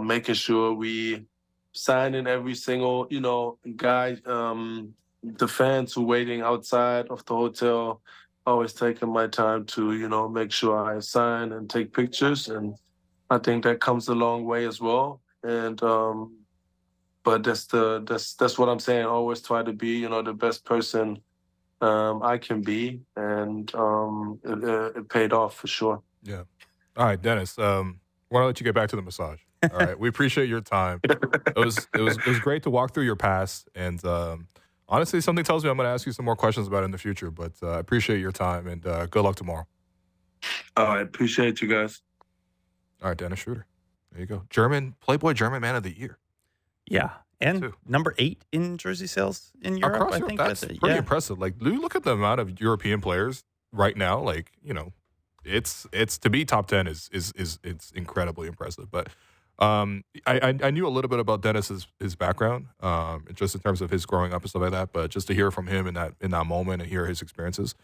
making 0.00 0.34
sure 0.34 0.72
we 0.72 1.26
signing 1.78 2.26
every 2.26 2.54
single 2.54 3.06
you 3.10 3.20
know 3.20 3.58
guy. 3.76 4.16
Um, 4.26 4.94
the 5.22 5.48
fans 5.48 5.92
who 5.92 6.02
waiting 6.04 6.42
outside 6.42 7.08
of 7.08 7.24
the 7.26 7.34
hotel 7.34 8.00
always 8.46 8.72
taking 8.72 9.12
my 9.12 9.26
time 9.26 9.64
to 9.66 9.92
you 9.92 10.08
know 10.08 10.28
make 10.28 10.50
sure 10.50 10.76
I 10.96 11.00
sign 11.00 11.52
and 11.52 11.68
take 11.68 11.92
pictures, 11.92 12.48
and 12.48 12.74
I 13.30 13.38
think 13.38 13.64
that 13.64 13.80
comes 13.80 14.08
a 14.08 14.14
long 14.14 14.44
way 14.44 14.66
as 14.66 14.80
well. 14.80 15.20
And 15.42 15.80
um, 15.82 16.36
but 17.24 17.42
that's 17.42 17.66
the 17.66 18.02
that's 18.06 18.34
that's 18.34 18.58
what 18.58 18.68
I'm 18.68 18.80
saying. 18.80 19.06
Always 19.06 19.40
try 19.42 19.62
to 19.62 19.72
be 19.72 19.98
you 19.98 20.08
know 20.08 20.22
the 20.22 20.34
best 20.34 20.64
person 20.64 21.18
um, 21.80 22.22
I 22.22 22.38
can 22.38 22.62
be, 22.62 23.00
and 23.16 23.72
um, 23.74 24.40
it, 24.44 24.96
it 24.96 25.08
paid 25.08 25.32
off 25.32 25.56
for 25.56 25.66
sure. 25.66 26.02
Yeah. 26.22 26.42
All 26.96 27.06
right, 27.06 27.20
Dennis. 27.20 27.58
Um, 27.58 28.00
want 28.30 28.42
to 28.42 28.46
let 28.46 28.60
you 28.60 28.64
get 28.64 28.74
back 28.74 28.88
to 28.90 28.96
the 28.96 29.02
massage. 29.02 29.40
All 29.62 29.78
right, 29.78 29.98
we 29.98 30.08
appreciate 30.08 30.48
your 30.48 30.60
time. 30.60 31.00
It 31.04 31.56
was 31.56 31.88
it 31.94 32.00
was 32.00 32.16
it 32.18 32.26
was 32.26 32.38
great 32.38 32.62
to 32.64 32.70
walk 32.70 32.94
through 32.94 33.04
your 33.04 33.16
past, 33.16 33.68
and 33.74 34.02
um, 34.04 34.48
honestly, 34.88 35.20
something 35.20 35.44
tells 35.44 35.64
me 35.64 35.70
I'm 35.70 35.76
going 35.76 35.86
to 35.86 35.92
ask 35.92 36.06
you 36.06 36.12
some 36.12 36.24
more 36.24 36.36
questions 36.36 36.66
about 36.68 36.82
it 36.82 36.86
in 36.86 36.90
the 36.90 36.98
future. 36.98 37.30
But 37.30 37.52
uh, 37.62 37.70
I 37.72 37.78
appreciate 37.78 38.20
your 38.20 38.32
time, 38.32 38.66
and 38.66 38.86
uh, 38.86 39.06
good 39.06 39.22
luck 39.22 39.36
tomorrow. 39.36 39.66
Oh, 40.76 40.84
I 40.84 41.00
appreciate 41.00 41.60
you 41.60 41.68
guys. 41.68 42.02
All 43.02 43.08
right, 43.08 43.18
Dennis 43.18 43.44
Schröder. 43.44 43.64
There 44.12 44.20
you 44.20 44.26
go. 44.26 44.44
German 44.50 44.94
Playboy 45.00 45.32
German 45.32 45.60
Man 45.60 45.74
of 45.74 45.82
the 45.82 45.96
Year. 45.96 46.18
Yeah. 46.88 47.10
And 47.40 47.62
Two. 47.62 47.74
number 47.86 48.14
eight 48.18 48.42
in 48.50 48.78
jersey 48.78 49.06
sales 49.06 49.52
in 49.62 49.76
Europe, 49.76 49.96
Across 49.96 50.12
I 50.12 50.16
Europe, 50.16 50.28
think. 50.28 50.40
that's 50.40 50.60
with 50.62 50.80
pretty 50.80 50.94
yeah. 50.94 50.98
impressive. 50.98 51.38
Like, 51.38 51.58
do 51.58 51.70
you 51.70 51.80
look 51.80 51.94
at 51.94 52.02
the 52.02 52.12
amount 52.12 52.40
of 52.40 52.60
European 52.60 53.00
players 53.00 53.44
right 53.70 53.96
now? 53.96 54.18
Like, 54.20 54.50
you 54.62 54.74
know, 54.74 54.92
it's 55.44 55.86
it's 55.92 56.18
to 56.18 56.30
be 56.30 56.44
top 56.44 56.66
ten 56.66 56.88
is 56.88 57.08
is 57.12 57.32
is 57.36 57.60
it's 57.62 57.92
incredibly 57.92 58.48
impressive. 58.48 58.90
But 58.90 59.08
um, 59.58 60.04
I, 60.26 60.38
I 60.38 60.58
I 60.64 60.70
knew 60.70 60.86
a 60.86 60.90
little 60.90 61.08
bit 61.08 61.18
about 61.18 61.42
Dennis's 61.42 61.88
his 61.98 62.14
background, 62.14 62.66
um, 62.80 63.24
just 63.34 63.54
in 63.54 63.60
terms 63.60 63.80
of 63.80 63.90
his 63.90 64.06
growing 64.06 64.32
up 64.32 64.42
and 64.42 64.50
stuff 64.50 64.62
like 64.62 64.70
that. 64.72 64.92
But 64.92 65.10
just 65.10 65.26
to 65.28 65.34
hear 65.34 65.50
from 65.50 65.66
him 65.66 65.86
in 65.86 65.94
that 65.94 66.14
in 66.20 66.30
that 66.30 66.46
moment 66.46 66.82
and 66.82 66.90
hear 66.90 67.06
his 67.06 67.22
experiences 67.22 67.74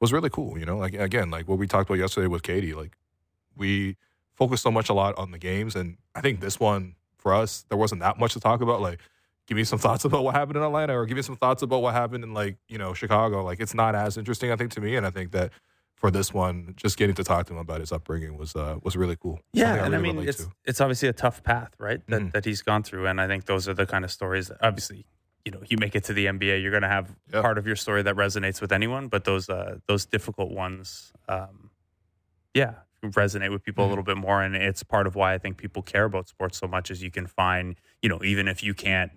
was 0.00 0.12
really 0.12 0.30
cool. 0.30 0.58
You 0.58 0.66
know, 0.66 0.76
like 0.76 0.94
again, 0.94 1.30
like 1.30 1.48
what 1.48 1.58
we 1.58 1.66
talked 1.66 1.88
about 1.88 1.98
yesterday 1.98 2.26
with 2.26 2.42
Katie, 2.42 2.74
like 2.74 2.96
we 3.56 3.96
focused 4.34 4.62
so 4.62 4.70
much 4.70 4.88
a 4.88 4.94
lot 4.94 5.16
on 5.16 5.30
the 5.30 5.38
games, 5.38 5.74
and 5.74 5.96
I 6.14 6.20
think 6.20 6.40
this 6.40 6.60
one 6.60 6.96
for 7.16 7.32
us 7.32 7.64
there 7.68 7.78
wasn't 7.78 8.00
that 8.02 8.18
much 8.18 8.34
to 8.34 8.40
talk 8.40 8.60
about. 8.60 8.80
Like 8.82 9.00
give 9.46 9.56
me 9.56 9.64
some 9.64 9.78
thoughts 9.86 10.04
about 10.04 10.24
what 10.24 10.34
happened 10.34 10.56
in 10.56 10.62
Atlanta 10.62 10.96
or 10.96 11.06
give 11.06 11.16
me 11.16 11.22
some 11.22 11.36
thoughts 11.36 11.62
about 11.62 11.82
what 11.82 11.94
happened 11.94 12.24
in 12.24 12.34
like, 12.34 12.56
you 12.68 12.78
know, 12.78 12.94
Chicago. 12.94 13.44
Like 13.44 13.60
it's 13.60 13.74
not 13.74 13.94
as 13.94 14.16
interesting, 14.16 14.50
I 14.50 14.56
think, 14.56 14.72
to 14.72 14.80
me. 14.80 14.96
And 14.96 15.06
I 15.06 15.10
think 15.10 15.32
that 15.32 15.52
for 16.02 16.10
this 16.10 16.34
one, 16.34 16.74
just 16.76 16.98
getting 16.98 17.14
to 17.14 17.24
talk 17.24 17.46
to 17.46 17.52
him 17.54 17.58
about 17.60 17.80
his 17.80 17.92
upbringing 17.92 18.36
was 18.36 18.54
uh 18.56 18.76
was 18.82 18.94
really 18.96 19.16
cool. 19.16 19.38
Yeah, 19.54 19.66
Something 19.66 19.84
and 19.86 19.94
I 19.94 19.98
really 19.98 20.14
mean, 20.18 20.28
it's 20.28 20.44
to. 20.44 20.52
it's 20.64 20.80
obviously 20.80 21.08
a 21.08 21.12
tough 21.14 21.42
path, 21.42 21.72
right? 21.78 22.00
That 22.08 22.22
Mhm. 22.22 22.32
that 22.32 22.44
he's 22.44 22.60
gone 22.60 22.82
through, 22.82 23.06
and 23.06 23.20
I 23.20 23.26
think 23.28 23.46
those 23.46 23.68
are 23.68 23.74
the 23.82 23.86
kind 23.86 24.04
of 24.04 24.10
stories. 24.10 24.48
That 24.48 24.58
obviously, 24.62 25.06
you 25.44 25.52
know, 25.52 25.62
you 25.70 25.76
make 25.78 25.94
it 25.94 26.04
to 26.08 26.12
the 26.12 26.26
NBA, 26.26 26.60
you're 26.60 26.72
going 26.78 26.82
to 26.90 26.94
have 26.98 27.14
part 27.30 27.56
of 27.56 27.66
your 27.68 27.76
story 27.76 28.02
that 28.02 28.16
resonates 28.16 28.60
with 28.60 28.72
anyone, 28.72 29.06
but 29.08 29.22
those 29.24 29.48
uh, 29.48 29.78
those 29.86 30.04
difficult 30.04 30.50
ones, 30.50 31.12
um, 31.28 31.70
yeah, 32.54 32.74
resonate 33.04 33.50
with 33.52 33.62
people 33.62 33.84
Mhm. 33.84 33.86
a 33.86 33.90
little 33.90 34.04
bit 34.04 34.16
more, 34.16 34.42
and 34.42 34.56
it's 34.56 34.82
part 34.82 35.06
of 35.06 35.14
why 35.14 35.34
I 35.34 35.38
think 35.38 35.56
people 35.56 35.82
care 35.82 36.04
about 36.04 36.28
sports 36.28 36.58
so 36.58 36.66
much. 36.66 36.90
Is 36.90 37.00
you 37.02 37.10
can 37.12 37.26
find, 37.28 37.76
you 38.02 38.08
know, 38.08 38.20
even 38.24 38.48
if 38.48 38.62
you 38.62 38.74
can't 38.74 39.12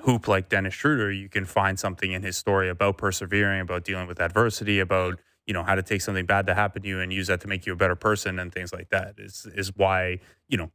hoop 0.00 0.26
like 0.28 0.48
Dennis 0.48 0.74
Schröder, 0.74 1.16
you 1.16 1.28
can 1.28 1.44
find 1.44 1.78
something 1.78 2.10
in 2.12 2.22
his 2.22 2.36
story 2.36 2.68
about 2.68 2.98
persevering, 2.98 3.60
about 3.60 3.84
dealing 3.84 4.06
with 4.08 4.20
adversity, 4.20 4.78
about 4.80 5.20
you 5.46 5.54
know 5.54 5.62
how 5.62 5.74
to 5.74 5.82
take 5.82 6.02
something 6.02 6.26
bad 6.26 6.46
that 6.46 6.56
happened 6.56 6.82
to 6.84 6.88
you 6.88 7.00
and 7.00 7.12
use 7.12 7.28
that 7.28 7.40
to 7.42 7.48
make 7.48 7.66
you 7.66 7.72
a 7.72 7.76
better 7.76 7.96
person 7.96 8.38
and 8.38 8.52
things 8.52 8.72
like 8.72 8.90
that. 8.90 9.14
Is 9.18 9.46
is 9.54 9.74
why 9.76 10.20
you 10.48 10.56
know 10.56 10.70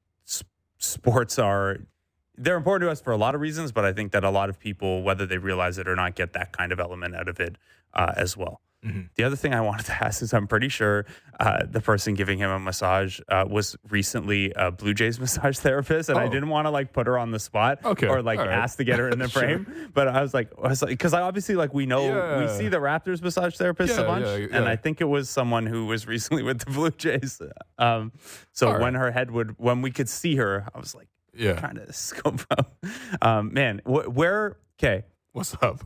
sports 0.77 1.37
are 1.37 1.79
they're 2.37 2.57
important 2.57 2.87
to 2.87 2.91
us 2.91 3.01
for 3.01 3.11
a 3.11 3.17
lot 3.17 3.35
of 3.35 3.41
reasons, 3.41 3.71
but 3.71 3.85
I 3.85 3.93
think 3.93 4.11
that 4.13 4.23
a 4.23 4.29
lot 4.29 4.49
of 4.49 4.59
people, 4.59 5.03
whether 5.03 5.25
they 5.25 5.37
realize 5.37 5.77
it 5.77 5.87
or 5.87 5.95
not, 5.95 6.15
get 6.15 6.33
that 6.33 6.51
kind 6.53 6.71
of 6.71 6.79
element 6.79 7.15
out 7.15 7.27
of 7.27 7.39
it 7.39 7.57
uh, 7.93 8.13
as 8.15 8.35
well. 8.35 8.61
Mhm. 8.85 9.09
The 9.15 9.23
other 9.23 9.35
thing 9.35 9.53
I 9.53 9.61
wanted 9.61 9.85
to 9.87 9.91
ask 10.03 10.21
is 10.23 10.33
I'm 10.33 10.47
pretty 10.47 10.67
sure 10.69 11.05
uh, 11.39 11.65
the 11.69 11.81
person 11.81 12.15
giving 12.15 12.39
him 12.39 12.49
a 12.49 12.59
massage 12.59 13.19
uh, 13.29 13.45
was 13.47 13.75
recently 13.89 14.51
a 14.55 14.71
Blue 14.71 14.93
Jays 14.95 15.19
massage 15.19 15.59
therapist, 15.59 16.09
and 16.09 16.17
I 16.17 16.25
Oh. 16.25 16.29
didn't 16.29 16.49
want 16.49 16.65
to 16.65 16.71
like 16.71 16.91
put 16.91 17.05
her 17.05 17.17
on 17.17 17.29
the 17.31 17.39
spot 17.39 17.79
Okay, 17.85 18.07
or 18.07 18.23
like 18.23 18.39
right. 18.39 18.49
ask 18.49 18.77
to 18.77 18.83
get 18.83 18.97
her 18.97 19.07
in 19.09 19.19
the 19.19 19.27
Sure. 19.29 19.41
frame. 19.43 19.91
But 19.93 20.07
I 20.07 20.21
was 20.21 20.33
like, 20.33 20.51
I 20.63 20.67
was 20.69 20.81
like, 20.81 20.89
because 20.89 21.13
I 21.13 21.21
obviously 21.21 21.53
like 21.55 21.73
we 21.75 21.85
know 21.85 22.39
we 22.39 22.47
see 22.47 22.69
the 22.69 22.77
Raptors 22.77 23.21
massage 23.21 23.55
therapist 23.55 23.97
a 23.97 24.01
Yeah, 24.01 24.07
bunch, 24.07 24.25
yeah, 24.25 24.57
and. 24.57 24.67
I 24.67 24.75
think 24.77 24.99
it 25.01 25.05
was 25.05 25.29
someone 25.29 25.65
who 25.67 25.85
was 25.85 26.07
recently 26.07 26.41
with 26.43 26.59
the 26.59 26.71
Blue 26.71 26.89
Jays. 26.91 27.39
Um, 27.77 28.11
so 28.51 28.67
All 28.67 28.73
right. 28.73 28.81
when 28.81 28.95
her 28.95 29.11
head 29.11 29.29
would, 29.31 29.59
when 29.59 29.81
we 29.83 29.91
could 29.91 30.09
see 30.09 30.37
her, 30.37 30.65
I 30.73 30.79
was 30.79 30.95
like 30.95 31.07
Yeah. 31.35 31.53
trying 31.59 31.75
to 31.75 31.91
scope 31.93 32.41
out. 32.51 32.71
Um, 33.21 33.53
man, 33.53 33.81
wh- 33.85 34.07
where? 34.09 34.57
Okay, 34.79 35.05
What's 35.33 35.55
up? 35.61 35.83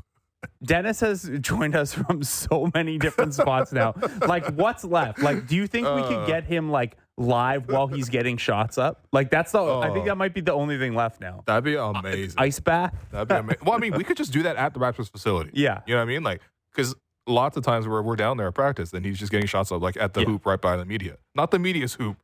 Dennis 0.63 0.99
has 1.01 1.29
joined 1.41 1.75
us 1.75 1.93
from 1.93 2.23
so 2.23 2.69
many 2.73 2.97
different 2.97 3.33
spots 3.33 3.71
now. 3.71 3.93
Like, 4.27 4.45
what's 4.55 4.83
left? 4.83 5.19
Like, 5.19 5.47
do 5.47 5.55
you 5.55 5.67
think 5.67 5.87
we 5.87 6.01
could 6.03 6.19
Uh. 6.23 6.25
get 6.25 6.43
him 6.45 6.69
like 6.69 6.97
live 7.17 7.67
while 7.69 7.87
he's 7.87 8.09
getting 8.09 8.37
shots 8.37 8.77
up? 8.77 9.07
Like, 9.11 9.29
that's 9.29 9.51
the. 9.51 9.63
I 9.63 9.89
think 9.91 10.03
Oh. 10.03 10.05
that 10.09 10.17
might 10.17 10.33
be 10.33 10.41
the 10.41 10.53
only 10.53 10.77
thing 10.77 10.95
left 10.95 11.21
now. 11.21 11.43
That'd 11.45 11.63
be 11.63 11.75
amazing. 11.75 12.35
Ice 12.37 12.59
bath. 12.59 12.93
That'd 13.11 13.27
be 13.27 13.35
amazing. 13.35 13.59
well, 13.65 13.75
I 13.75 13.77
mean, 13.79 13.93
we 13.95 14.03
could 14.03 14.17
just 14.17 14.33
do 14.33 14.43
that 14.43 14.55
at 14.57 14.73
the 14.73 14.79
Raptors 14.79 15.09
facility. 15.11 15.51
Yeah. 15.53 15.81
You 15.85 15.93
know 15.95 15.99
what 16.01 16.03
I 16.09 16.13
mean? 16.13 16.23
Like, 16.23 16.41
because 16.73 16.95
lots 17.27 17.57
of 17.57 17.63
times 17.63 17.87
we're, 17.87 18.01
we're 18.01 18.15
down 18.15 18.37
there 18.37 18.47
at 18.47 18.53
practice 18.53 18.93
and 18.93 19.05
he's 19.05 19.17
just 19.17 19.31
getting 19.31 19.47
shots 19.47 19.71
up, 19.71 19.81
like 19.81 19.97
at 19.97 20.13
the 20.13 20.21
Yeah. 20.21 20.27
hoop 20.27 20.45
right 20.45 20.61
by 20.61 20.75
the 20.77 20.85
media. 20.85 21.17
Not 21.33 21.51
the 21.51 21.57
media's 21.59 21.95
hoop, 21.95 22.17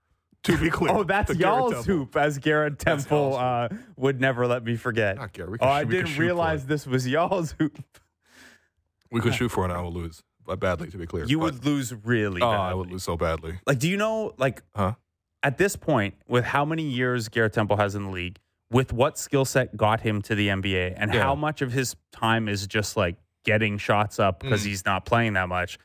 to 0.43 0.57
be 0.57 0.69
clear. 0.69 0.91
Oh, 0.95 1.03
that's 1.03 1.33
y'all's 1.35 1.85
hoop, 1.85 2.15
as 2.17 2.37
Garrett 2.37 2.77
Temple 2.79 3.35
uh, 3.37 3.69
would 3.95 4.19
never 4.19 4.45
let 4.45 4.63
me 4.63 4.75
forget. 4.75 5.15
Not 5.17 5.33
Garrett. 5.33 5.51
We 5.53 5.57
Oh, 5.61 5.67
I 5.67 5.81
shoot- 5.81 5.87
we 5.87 5.95
could 5.97 6.05
didn't 6.07 6.19
realize 6.19 6.65
this 6.65 6.85
was 6.85 7.07
y'all's 7.07 7.53
hoop. 7.57 7.81
We 9.11 9.19
could 9.21 9.33
shoot 9.35 9.49
for 9.49 9.61
it 9.61 9.69
and 9.69 9.73
I 9.73 9.81
will 9.81 9.93
lose. 9.93 10.21
But 10.45 10.59
badly, 10.59 10.89
to 10.89 10.97
be 10.97 11.05
clear. 11.05 11.25
You 11.25 11.37
But- 11.37 11.43
would 11.53 11.65
lose 11.65 11.93
really 12.03 12.41
Oh, 12.41 12.51
badly. 12.51 12.65
I 12.71 12.73
would 12.73 12.91
lose 12.91 13.03
so 13.03 13.15
badly. 13.15 13.59
Like, 13.67 13.77
do 13.79 13.87
you 13.89 13.97
know, 13.97 14.33
like, 14.37 14.63
Huh? 14.75 14.93
at 15.43 15.57
this 15.57 15.75
point, 15.75 16.15
with 16.27 16.45
how 16.45 16.65
many 16.65 16.83
years 16.83 17.29
Garrett 17.29 17.53
Temple 17.53 17.77
has 17.77 17.93
in 17.95 18.05
the 18.05 18.09
league, 18.09 18.39
with 18.71 18.91
what 18.91 19.17
skill 19.19 19.45
set 19.45 19.77
got 19.77 20.01
him 20.01 20.21
to 20.23 20.33
the 20.35 20.49
NBA, 20.49 20.93
and 20.97 21.13
Yeah. 21.13 21.21
how 21.23 21.35
much 21.35 21.61
of 21.61 21.71
his 21.73 21.95
time 22.11 22.47
is 22.49 22.65
just 22.67 22.97
like 22.97 23.17
getting 23.45 23.77
shots 23.77 24.19
up 24.19 24.39
because 24.39 24.61
Mm. 24.63 24.67
he's 24.67 24.85
not 24.85 25.05
playing 25.05 25.33
that 25.33 25.47
much, 25.49 25.77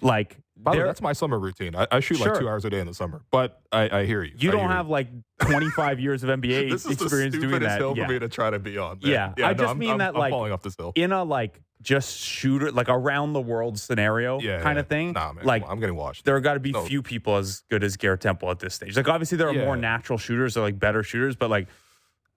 like, 0.00 0.38
By 0.56 0.72
the 0.72 0.76
way, 0.76 0.78
there- 0.80 0.86
that's 0.88 1.00
my 1.00 1.12
summer 1.14 1.38
routine. 1.38 1.74
I, 1.74 1.86
I 1.90 2.00
shoot 2.00 2.20
like 2.20 2.38
two 2.38 2.48
hours 2.48 2.64
a 2.64 2.70
day 2.70 2.80
in 2.80 2.86
the 2.86 2.94
summer. 2.94 3.22
But 3.30 3.60
I, 3.72 4.00
I 4.00 4.04
hear 4.06 4.22
you. 4.22 4.32
you 4.36 4.48
I 4.50 4.52
don't 4.52 4.60
hear 4.62 4.70
have 4.70 4.88
like 4.88 5.08
25 5.40 5.98
years 6.00 6.22
of 6.22 6.30
NBA 6.30 6.68
This 6.70 6.84
is 6.86 6.96
the 6.98 7.04
experience 7.04 7.34
doing 7.34 7.48
stupidest 7.48 7.68
that. 7.70 7.78
hill 7.78 7.94
Yeah. 7.96 8.06
for 8.06 8.12
me 8.12 8.18
to 8.18 8.28
try 8.28 8.50
to 8.50 8.58
be 8.58 8.76
on. 8.78 8.98
man. 9.02 9.34
Yeah, 9.36 9.46
I 9.46 9.52
no, 9.52 9.54
just 9.54 9.68
I'm- 9.68 9.78
mean 9.78 9.88
I'm- 9.90 9.98
that, 9.98 10.14
I'm 10.14 10.20
like, 10.20 10.30
falling 10.30 10.52
off 10.52 10.62
this 10.62 10.76
hill. 10.76 10.92
In 10.94 11.12
a 11.12 11.24
like 11.24 11.60
just 11.82 12.16
shooter, 12.18 12.70
like 12.72 12.88
around 12.88 13.32
the 13.32 13.40
world 13.40 13.78
scenario 13.78 14.40
Yeah, 14.40 14.62
kind 14.62 14.76
yeah. 14.76 14.80
of 14.80 14.86
thing. 14.88 15.12
Nah, 15.12 15.32
man. 15.32 15.44
like 15.44 15.64
I'm 15.68 15.80
getting 15.80 15.96
washed. 15.96 16.24
there 16.24 16.38
got 16.40 16.54
to 16.54 16.60
be 16.60 16.72
No. 16.72 16.84
few 16.84 17.02
people 17.02 17.36
as 17.36 17.62
good 17.70 17.82
as 17.84 17.96
Garrett 17.96 18.20
Temple 18.20 18.50
at 18.50 18.58
this 18.60 18.74
stage. 18.74 18.96
Like 18.96 19.08
obviously 19.08 19.36
there 19.38 19.48
are 19.48 19.54
Yeah. 19.54 19.64
more 19.64 19.76
natural 19.76 20.18
shooters 20.18 20.56
or 20.56 20.60
like 20.62 20.78
better 20.78 21.02
shooters, 21.02 21.36
but 21.36 21.50
like 21.50 21.68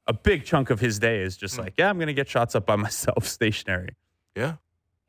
a 0.08 0.14
big 0.14 0.46
chunk 0.46 0.70
of 0.70 0.80
his 0.80 1.00
day 1.00 1.22
is 1.22 1.36
Mm. 1.36 1.40
just 1.40 1.58
like, 1.58 1.74
yeah, 1.78 1.90
I'm 1.90 1.98
gonna 2.00 2.14
get 2.14 2.28
shots 2.28 2.56
up 2.56 2.66
by 2.66 2.76
myself 2.88 3.26
stationary. 3.28 3.96
Yeah. 4.36 4.56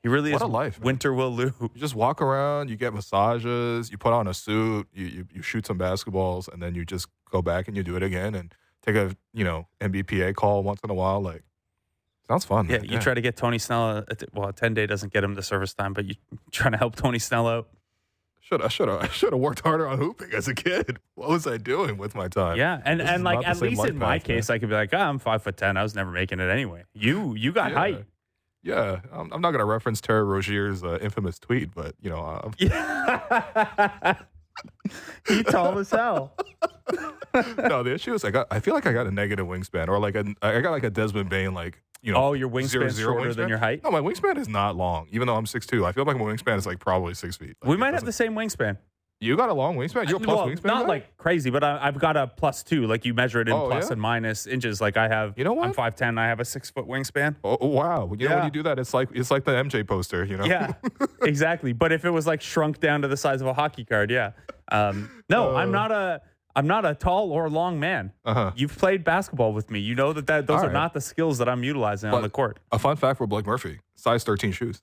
He 0.02 0.08
really 0.08 0.30
What 0.32 0.36
is 0.42 0.42
a 0.42 0.46
life, 0.46 0.78
man. 0.78 0.84
Winter 0.86 1.12
Will 1.14 1.32
Lou. 1.32 1.52
You 1.60 1.80
just 1.80 1.94
walk 1.96 2.22
around, 2.22 2.70
you 2.70 2.76
get 2.76 2.94
massages, 2.94 3.90
you 3.90 3.98
put 3.98 4.12
on 4.12 4.28
a 4.28 4.34
suit, 4.34 4.86
you, 4.92 5.06
you, 5.06 5.26
you 5.32 5.42
shoot 5.42 5.66
some 5.66 5.78
basketballs, 5.78 6.46
and 6.52 6.62
then 6.62 6.74
you 6.74 6.84
just 6.84 7.08
go 7.30 7.42
back 7.42 7.66
and 7.68 7.76
you 7.76 7.82
do 7.82 7.96
it 7.96 8.02
again 8.02 8.34
and 8.34 8.54
take 8.84 8.94
a 8.94 9.16
you 9.32 9.42
know 9.44 9.66
NBPA 9.80 10.34
call 10.36 10.62
once 10.62 10.80
in 10.84 10.90
a 10.90 10.94
while. 10.94 11.20
Like 11.20 11.42
sounds 12.28 12.44
fun. 12.44 12.66
Yeah, 12.69 12.78
man. 12.78 12.85
you 12.90 12.98
try 12.98 13.15
to 13.15 13.20
get 13.20 13.36
Tony 13.36 13.59
Snell. 13.59 14.05
Well, 14.32 14.48
a 14.48 14.53
ten 14.53 14.74
day 14.74 14.86
doesn't 14.86 15.12
get 15.12 15.23
him 15.24 15.35
the 15.35 15.43
service 15.43 15.74
time, 15.74 15.93
but 15.93 16.05
you 16.07 16.15
trying 16.51 16.73
to 16.73 16.78
help 16.78 16.97
Tony 16.97 17.19
Snell 17.19 17.47
out. 17.48 17.69
Should 18.40 18.62
I 18.62 18.69
should 18.69 18.89
have 18.89 19.01
I 19.03 19.09
should 19.09 19.32
have 19.32 19.40
worked 19.40 19.61
harder 19.61 19.86
on 19.89 19.98
hooping 19.98 20.32
as 20.32 20.47
a 20.48 20.55
kid. 20.55 20.98
What 21.16 21.31
was 21.31 21.47
I 21.47 21.57
doing 21.57 21.97
with 21.97 22.15
my 22.15 22.28
time? 22.28 22.57
Yeah, 22.59 22.81
and 22.85 23.01
This 23.01 23.09
and 23.09 23.24
like 23.24 23.44
at 23.47 23.61
least 23.61 23.78
life 23.78 23.89
in 23.90 23.97
my 23.98 24.19
path, 24.19 24.28
man. 24.28 24.36
case, 24.36 24.51
I 24.51 24.59
could 24.59 24.69
be 24.69 24.74
like, 24.74 24.93
oh, 24.93 24.98
I'm 24.98 25.19
five 25.19 25.43
foot 25.43 25.57
ten. 25.57 25.77
I 25.78 25.82
was 25.82 25.94
never 25.94 26.11
making 26.11 26.40
it 26.40 26.48
anyway. 26.51 26.85
You 26.94 27.35
you 27.35 27.53
got 27.53 27.70
Yeah. 27.73 27.78
height. 27.78 28.05
Yeah, 28.62 29.01
I'm, 29.12 29.32
I'm 29.32 29.40
not 29.40 29.53
gonna 29.53 29.65
reference 29.65 30.01
Terry 30.01 30.24
Rozier's 30.24 30.82
uh, 30.85 30.98
infamous 31.01 31.39
tweet, 31.39 31.74
but 31.74 31.94
you 32.03 32.11
know, 32.11 32.19
uh, 32.20 32.51
Yeah. 32.59 34.15
he 35.28 35.43
tall 35.43 35.78
as 35.78 35.90
hell. 35.90 36.35
no, 37.59 37.82
the 37.82 37.93
issue 37.94 38.15
is 38.15 38.24
I 38.24 38.31
got 38.31 38.47
I 38.51 38.61
feel 38.61 38.74
like 38.74 38.86
I 38.86 38.93
got 38.93 39.07
a 39.07 39.11
negative 39.11 39.47
wingspan 39.47 39.89
or 39.89 39.98
like 39.98 40.15
a 40.15 40.24
I 40.43 40.61
got 40.61 40.70
like 40.70 40.85
a 40.85 40.90
Desmond 40.90 41.28
Bane 41.28 41.55
like 41.55 41.82
you 42.02 42.12
know 42.12 42.18
Oh, 42.27 42.32
your 42.35 42.48
wingspan 42.48 42.68
zero, 42.68 42.89
zero 42.89 43.12
shorter 43.14 43.35
than 43.35 43.48
your 43.48 43.59
height? 43.59 43.82
No, 43.85 43.90
my 43.90 44.01
wingspan 44.01 44.36
is 44.39 44.48
not 44.48 44.77
long, 44.77 45.09
even 45.10 45.27
though 45.27 45.36
I'm 45.36 45.44
6'2". 45.47 45.85
I 45.86 45.93
feel 45.93 46.05
like 46.05 46.16
my 46.16 46.24
wingspan 46.24 46.56
is 46.59 46.66
like 46.66 46.78
probably 46.78 47.14
six 47.14 47.36
feet. 47.36 47.56
Like, 47.62 47.70
we 47.70 47.77
might 47.77 47.94
have 47.94 48.05
the 48.05 48.12
same 48.12 48.35
wingspan. 48.35 48.78
You 49.18 49.35
got 49.35 49.48
a 49.48 49.55
long 49.55 49.77
wingspan. 49.78 50.09
You're 50.10 50.18
a 50.18 50.20
plus 50.20 50.36
well, 50.36 50.47
wingspan. 50.47 50.64
not 50.66 50.82
guy? 50.82 50.89
like 50.89 51.16
crazy, 51.16 51.48
but 51.48 51.64
I, 51.64 51.78
I've 51.81 51.98
got 51.98 52.18
a 52.18 52.27
plus 52.27 52.62
two. 52.62 52.86
Like 52.86 53.06
you 53.06 53.14
measure 53.14 53.40
it 53.40 53.48
in 53.48 53.55
Oh, 53.55 53.66
plus 53.66 53.86
yeah? 53.86 53.93
and 53.93 54.01
minus 54.01 54.47
inches. 54.47 54.78
Like 54.78 54.98
I 54.98 55.09
have. 55.09 55.39
You 55.39 55.44
know 55.44 55.55
what? 55.55 55.66
I'm 55.68 55.73
five 55.73 55.97
ten. 55.97 56.18
I 56.18 56.27
have 56.27 56.39
a 56.39 56.44
six 56.44 56.68
foot 56.68 56.86
wingspan. 56.86 57.35
Oh, 57.43 57.56
oh, 57.59 57.66
wow. 57.68 58.12
You 58.18 58.28
know 58.28 58.35
when 58.36 58.44
you 58.44 58.51
do 58.51 58.62
that, 58.64 58.78
it's 58.78 58.93
like 58.93 59.09
it's 59.14 59.31
like 59.31 59.44
the 59.44 59.52
MJ 59.52 59.86
poster. 59.89 60.23
You 60.23 60.36
know. 60.36 60.44
Yeah, 60.44 60.74
exactly. 61.23 61.73
But 61.73 61.93
if 61.93 62.05
it 62.05 62.10
was 62.10 62.27
like 62.27 62.43
shrunk 62.43 62.78
down 62.81 63.01
to 63.02 63.09
the 63.09 63.16
size 63.16 63.40
of 63.40 63.47
a 63.47 63.55
hockey 63.55 63.86
card, 63.86 64.10
yeah. 64.10 64.32
Um, 64.70 65.10
no, 65.31 65.56
I'm 65.56 65.70
Uh. 65.70 65.73
not 65.73 65.93
a. 65.93 66.20
I'm 66.56 66.66
not 66.66 66.84
a 66.84 66.94
tall 66.94 67.30
or 67.32 67.48
long 67.50 67.78
man. 67.78 68.12
Uh 68.24 68.34
huh. 68.34 68.52
You've 68.56 68.76
played 68.76 69.04
basketball 69.04 69.52
with 69.52 69.70
me. 69.70 69.78
You 69.78 69.94
know 69.94 70.12
that, 70.14 70.26
that 70.26 70.46
those 70.48 70.58
All 70.58 70.64
are 70.64 70.66
right. 70.68 70.72
not 70.72 70.94
the 70.94 71.00
skills 71.00 71.38
that 71.38 71.48
I'm 71.48 71.62
utilizing 71.62 72.10
But- 72.10 72.16
on 72.16 72.22
the 72.22 72.30
court. 72.30 72.58
A 72.72 72.78
fun 72.78 72.96
fact 72.96 73.18
for 73.18 73.26
Blake 73.28 73.46
Murphy: 73.46 73.78
size 73.94 74.24
13 74.24 74.50
shoes. 74.52 74.82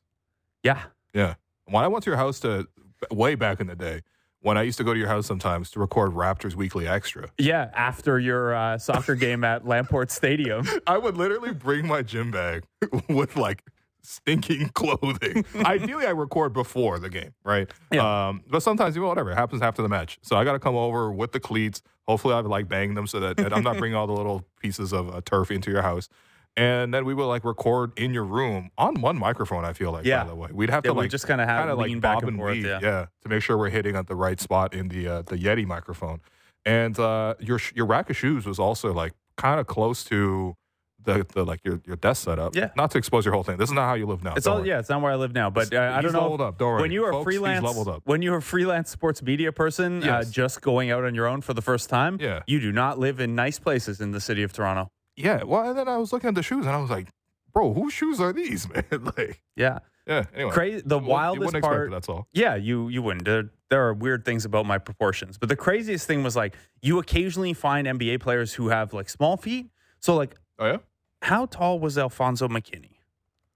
Yeah. 0.64 0.84
Yeah. 1.14 1.34
When 1.66 1.84
I 1.84 1.88
went 1.88 2.04
to 2.06 2.10
your 2.12 2.18
house 2.18 2.40
to 2.42 2.68
way 3.12 3.36
back 3.36 3.60
in 3.60 3.68
the 3.68 3.76
day, 3.76 4.02
when 4.42 4.58
I 4.58 4.62
used 4.62 4.78
to 4.78 4.84
go 4.84 4.94
to 4.94 5.00
your 5.00 5.08
house 5.08 5.26
sometimes 5.26 5.72
to 5.72 5.80
record 5.80 6.12
Raptors 6.12 6.54
Weekly 6.56 6.88
Extra, 6.88 7.30
Yeah. 7.38 7.72
After 7.74 8.20
your 8.20 8.54
uh, 8.54 8.78
soccer 8.78 9.16
game 9.16 9.44
at 9.44 9.66
Lamport 9.66 10.12
Stadium. 10.12 10.68
I 10.88 10.98
would 10.98 11.18
literally 11.18 11.54
bring 11.54 11.88
my 11.88 12.02
gym 12.04 12.30
bag 12.32 12.64
with 13.10 13.36
like 13.36 13.64
stinking 14.04 14.70
clothing. 14.74 15.46
Ideally, 15.56 16.06
I 16.06 16.12
record 16.12 16.54
before 16.54 17.00
the 17.00 17.10
game, 17.10 17.34
right? 17.44 17.70
Yeah. 17.92 18.28
Um, 18.28 18.44
but 18.50 18.62
sometimes, 18.64 18.96
you 18.96 19.02
know, 19.02 19.08
whatever, 19.08 19.32
it 19.32 19.36
happens 19.36 19.62
after 19.62 19.82
the 19.82 19.90
match. 19.90 20.20
So 20.22 20.36
I 20.36 20.44
got 20.44 20.54
to 20.54 20.60
come 20.60 20.76
over 20.76 21.12
with 21.12 21.32
the 21.32 21.40
cleats. 21.40 21.82
Hopefully, 22.08 22.34
I 22.34 22.42
would 22.42 22.50
like 22.50 22.68
bang 22.68 22.94
them 22.96 23.08
so 23.08 23.20
that, 23.22 23.38
that 23.38 23.54
I'm 23.54 23.64
not 23.64 23.78
bringing 23.78 23.96
all 23.96 24.08
the 24.08 24.14
little 24.14 24.46
pieces 24.62 24.92
of 24.94 25.14
uh, 25.14 25.22
turf 25.26 25.52
into 25.52 25.72
your 25.72 25.82
house. 25.82 26.10
And 26.56 26.94
then 26.94 27.06
we 27.06 27.16
would 27.16 27.26
like 27.26 27.44
record 27.46 27.98
in 27.98 28.14
your 28.14 28.26
room 28.26 28.70
on 28.78 29.02
one 29.02 29.18
microphone. 29.18 29.66
I 29.66 29.74
feel 29.74 29.92
like, 29.92 30.06
Yeah. 30.06 30.24
by 30.24 30.30
the 30.30 30.36
way, 30.36 30.50
we'd 30.54 30.70
have 30.70 30.86
Yeah, 30.86 30.92
to 30.92 30.98
like 30.98 31.10
just 31.10 31.26
kinda 31.26 31.48
have 31.48 31.68
kinda, 31.68 31.82
lean 31.82 32.00
back 32.00 32.20
bob 32.20 32.28
and 32.30 32.38
forth, 32.38 32.52
weave, 32.58 32.66
yeah. 32.66 33.08
to 33.24 33.30
make 33.30 33.42
sure 33.42 33.58
we're 33.58 33.70
hitting 33.70 33.96
at 33.96 34.06
the 34.06 34.16
right 34.16 34.40
spot 34.40 34.74
in 34.76 34.90
the 34.90 35.08
uh, 35.08 35.22
the 35.24 35.36
Yeti 35.36 35.66
microphone. 35.66 36.22
And 36.64 37.00
uh, 37.00 37.34
your 37.40 37.60
your 37.74 37.88
rack 37.88 38.12
of 38.12 38.18
shoes 38.18 38.46
was 38.46 38.60
also 38.60 38.94
like 38.94 39.14
kind 39.36 39.60
of 39.60 39.66
close 39.66 40.04
to 40.06 40.56
the, 41.04 41.26
the 41.34 41.44
like 41.46 41.60
your 41.64 41.82
your 41.86 41.96
desk 41.96 42.24
setup. 42.26 42.56
Yeah. 42.56 42.70
Not 42.76 42.92
to 42.92 42.98
expose 42.98 43.26
your 43.26 43.34
whole 43.34 43.44
thing. 43.44 43.58
This 43.58 43.70
is 43.70 43.74
not 43.74 43.86
how 43.88 43.94
you 43.96 44.06
live 44.06 44.24
now. 44.24 44.34
It's 44.36 44.48
all 44.48 44.60
worry. 44.60 44.70
yeah. 44.70 44.80
It's 44.80 44.90
not 44.90 45.02
where 45.02 45.12
I 45.12 45.16
live 45.16 45.34
now, 45.34 45.50
but 45.50 45.74
uh, 45.74 45.94
I 45.96 46.02
don't 46.02 46.14
know. 46.14 46.22
leveled 46.22 46.42
up. 46.42 46.58
Don't 46.58 46.70
worry. 46.74 46.82
When 46.82 46.92
you 46.92 47.04
are 47.06 47.12
Folks, 47.12 47.24
freelance, 47.26 47.64
leveled 47.66 47.88
up. 47.88 48.02
when 48.06 48.22
you're 48.22 48.38
a 48.38 48.42
freelance 48.42 48.90
sports 48.90 49.22
media 49.22 49.52
person, 49.52 50.04
uh, 50.04 50.24
just 50.24 50.62
going 50.62 50.92
out 50.92 51.04
on 51.04 51.14
your 51.16 51.28
own 51.28 51.42
for 51.42 51.54
the 51.54 51.62
first 51.62 51.90
time, 51.90 52.18
Yeah. 52.20 52.42
you 52.48 52.60
do 52.60 52.72
not 52.72 53.00
live 53.00 53.20
in 53.20 53.36
nice 53.36 53.60
places 53.60 54.02
in 54.02 54.12
the 54.12 54.20
city 54.22 54.44
of 54.44 54.54
Toronto. 54.54 54.90
Yeah. 55.16 55.44
Well, 55.44 55.70
and 55.70 55.78
then 55.78 55.88
I 55.88 55.98
was 55.98 56.12
looking 56.14 56.30
at 56.30 56.36
the 56.36 56.44
shoes 56.44 56.66
and 56.66 56.76
I 56.76 56.80
was 56.80 56.90
like, 56.90 57.08
bro, 57.54 57.74
whose 57.74 57.94
shoes 57.94 58.20
are 58.20 58.34
these, 58.34 58.68
man? 58.74 58.84
like, 59.18 59.42
Yeah, 59.56 59.80
yeah. 60.08 60.24
Anyway, 60.34 60.52
crazy. 60.52 60.82
The 60.86 61.00
You 61.00 61.06
wildest 61.08 61.54
part. 61.62 61.90
it, 61.90 61.92
that's 61.92 62.10
all. 62.10 62.28
Yeah, 62.34 62.56
you 62.56 62.90
you 62.90 63.02
wouldn't. 63.04 63.26
There, 63.26 63.52
there 63.70 63.88
are 63.88 63.94
weird 63.94 64.26
things 64.26 64.44
about 64.46 64.66
my 64.66 64.78
proportions, 64.80 65.38
but 65.38 65.50
the 65.50 65.56
craziest 65.56 66.08
thing 66.08 66.24
was 66.24 66.36
like 66.36 66.56
you 66.82 66.98
occasionally 67.00 67.54
find 67.54 67.88
NBA 67.88 68.20
players 68.22 68.54
who 68.54 68.70
have 68.70 68.92
like 68.94 69.08
small 69.10 69.38
feet. 69.38 69.70
So 70.00 70.16
like, 70.16 70.36
Oh 70.60 70.66
yeah. 70.66 70.78
How 71.24 71.46
tall 71.46 71.80
was 71.80 71.98
Alfonzo 71.98 72.50
McKinnie? 72.50 72.98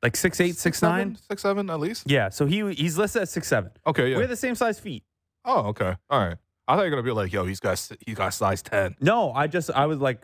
Like 0.02 0.15
six 0.15 0.39
eight, 0.39 0.56
six 0.56 0.81
nine. 0.81 1.18
six 1.30 1.41
seven 1.41 1.69
at 1.69 1.80
least. 1.81 2.10
Yeah, 2.10 2.30
so 2.30 2.45
he 2.45 2.73
he's 2.73 2.98
listed 2.98 3.23
at 3.23 3.30
six 3.30 3.48
seven. 3.48 3.72
Okay. 3.85 4.11
Yeah. 4.11 4.18
We're 4.18 4.27
the 4.27 4.38
same 4.38 4.56
size 4.56 4.80
feet. 4.80 5.03
oh, 5.44 5.68
okay. 5.68 5.95
All 6.10 6.19
right. 6.19 6.38
I 6.68 6.76
thought 6.76 6.84
you 6.84 6.85
were 6.85 6.89
gonna 6.91 7.03
be 7.03 7.11
like, 7.11 7.34
yo, 7.34 7.45
he's 7.45 7.60
got 7.60 7.85
he's 8.06 8.15
got 8.15 8.34
size 8.34 8.61
ten. 8.61 8.95
No, 9.02 9.34
I 9.34 9.48
just 9.48 9.69
I 9.72 9.85
was 9.85 9.99
like, 9.99 10.23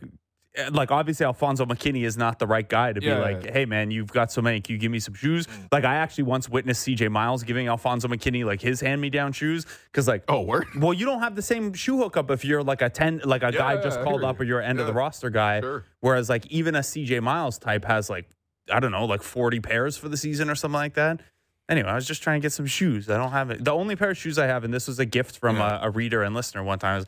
like 0.71 0.91
obviously 0.91 1.25
Alfonzo 1.25 1.65
McKinnie 1.65 2.05
is 2.05 2.15
not 2.15 2.37
the 2.37 2.45
right 2.45 2.67
guy 2.67 2.93
to 2.93 2.99
be 3.01 3.07
Yeah, 3.07 3.19
like, 3.19 3.49
hey 3.49 3.65
man, 3.65 3.89
you've 3.91 4.11
got 4.11 4.31
so 4.31 4.41
many. 4.41 4.61
Can 4.61 4.73
you 4.73 4.79
give 4.79 4.91
me 4.91 4.99
some 4.99 5.13
shoes? 5.13 5.47
Like 5.71 5.83
I 5.83 5.95
actually 5.95 6.25
once 6.25 6.47
witnessed 6.47 6.85
CJ 6.87 7.09
Miles 7.09 7.43
giving 7.43 7.67
Alfonzo 7.67 8.07
McKinnie 8.07 8.45
like 8.45 8.61
his 8.61 8.79
hand 8.81 9.01
me 9.01 9.09
down 9.09 9.31
shoes 9.33 9.65
because 9.91 10.07
like. 10.07 10.23
Oh, 10.27 10.41
word. 10.41 10.67
Well, 10.77 10.93
you 10.93 11.05
don't 11.05 11.21
have 11.21 11.35
the 11.35 11.41
same 11.41 11.73
shoe 11.73 11.97
hookup 11.97 12.29
if 12.31 12.43
you're 12.45 12.63
like 12.63 12.81
a 12.81 12.89
ten, 12.89 13.21
like 13.25 13.41
a 13.43 13.47
Yeah, 13.51 13.57
guy 13.75 13.81
just 13.81 14.01
called 14.01 14.23
up 14.23 14.39
or 14.39 14.43
you're 14.43 14.61
end 14.61 14.79
of 14.79 14.87
the 14.87 14.93
roster 14.93 15.29
guy. 15.29 15.59
Sure. 15.61 15.85
Whereas 16.01 16.29
like 16.29 16.45
even 16.47 16.75
a 16.75 16.79
CJ 16.81 17.21
Miles 17.21 17.57
type 17.57 17.85
has 17.85 18.09
like 18.09 18.29
I 18.71 18.79
don't 18.79 18.91
know, 18.91 19.05
like 19.05 19.21
40 19.23 19.59
pairs 19.59 19.97
for 19.97 20.07
the 20.07 20.17
season 20.17 20.49
or 20.49 20.55
something 20.55 20.75
like 20.75 20.93
that. 20.93 21.19
Anyway, 21.69 21.89
I 21.89 21.95
was 21.95 22.05
just 22.05 22.21
trying 22.21 22.39
to 22.41 22.45
get 22.45 22.51
some 22.51 22.65
shoes. 22.65 23.09
I 23.09 23.17
don't 23.17 23.31
have 23.31 23.49
it. 23.49 23.63
The 23.63 23.71
only 23.71 23.95
pair 23.95 24.11
of 24.11 24.17
shoes 24.17 24.37
I 24.37 24.47
have, 24.47 24.63
and 24.65 24.73
this 24.73 24.87
was 24.87 24.99
a 24.99 25.05
gift 25.05 25.37
from 25.37 25.57
a, 25.59 25.79
a 25.83 25.89
reader 25.89 26.21
and 26.23 26.35
listener 26.35 26.61
one 26.63 26.77
time, 26.79 26.99
is 26.99 27.05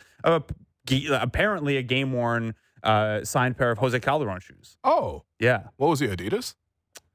g- 0.86 1.10
apparently 1.12 1.78
a 1.78 1.82
game 1.84 2.12
worn 2.14 2.56
uh, 2.86 3.24
signed 3.26 3.58
pair 3.58 3.72
of 3.72 3.78
Jose 3.80 4.00
Calderon 4.00 4.40
shoes. 4.40 4.78
Oh, 4.84 5.24
Yeah, 5.40 5.64
what 5.78 5.90
was 5.90 6.00
he? 6.00 6.08
Adidas 6.08 6.56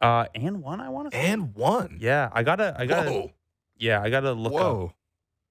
uh, 0.01 0.27
and 0.35 0.61
one 0.63 0.81
I 0.81 0.89
want 0.91 1.11
to. 1.13 1.17
and 1.17 1.55
one. 1.55 1.99
Yeah, 2.01 2.29
I 2.33 2.43
gotta, 2.43 2.75
I 2.79 2.87
gotta, 2.87 3.11
Whoa. 3.11 3.31
yeah, 3.79 4.03
I 4.03 4.11
gotta 4.11 4.33
look 4.33 4.53
up. 4.55 4.61
Whoa. 4.61 4.93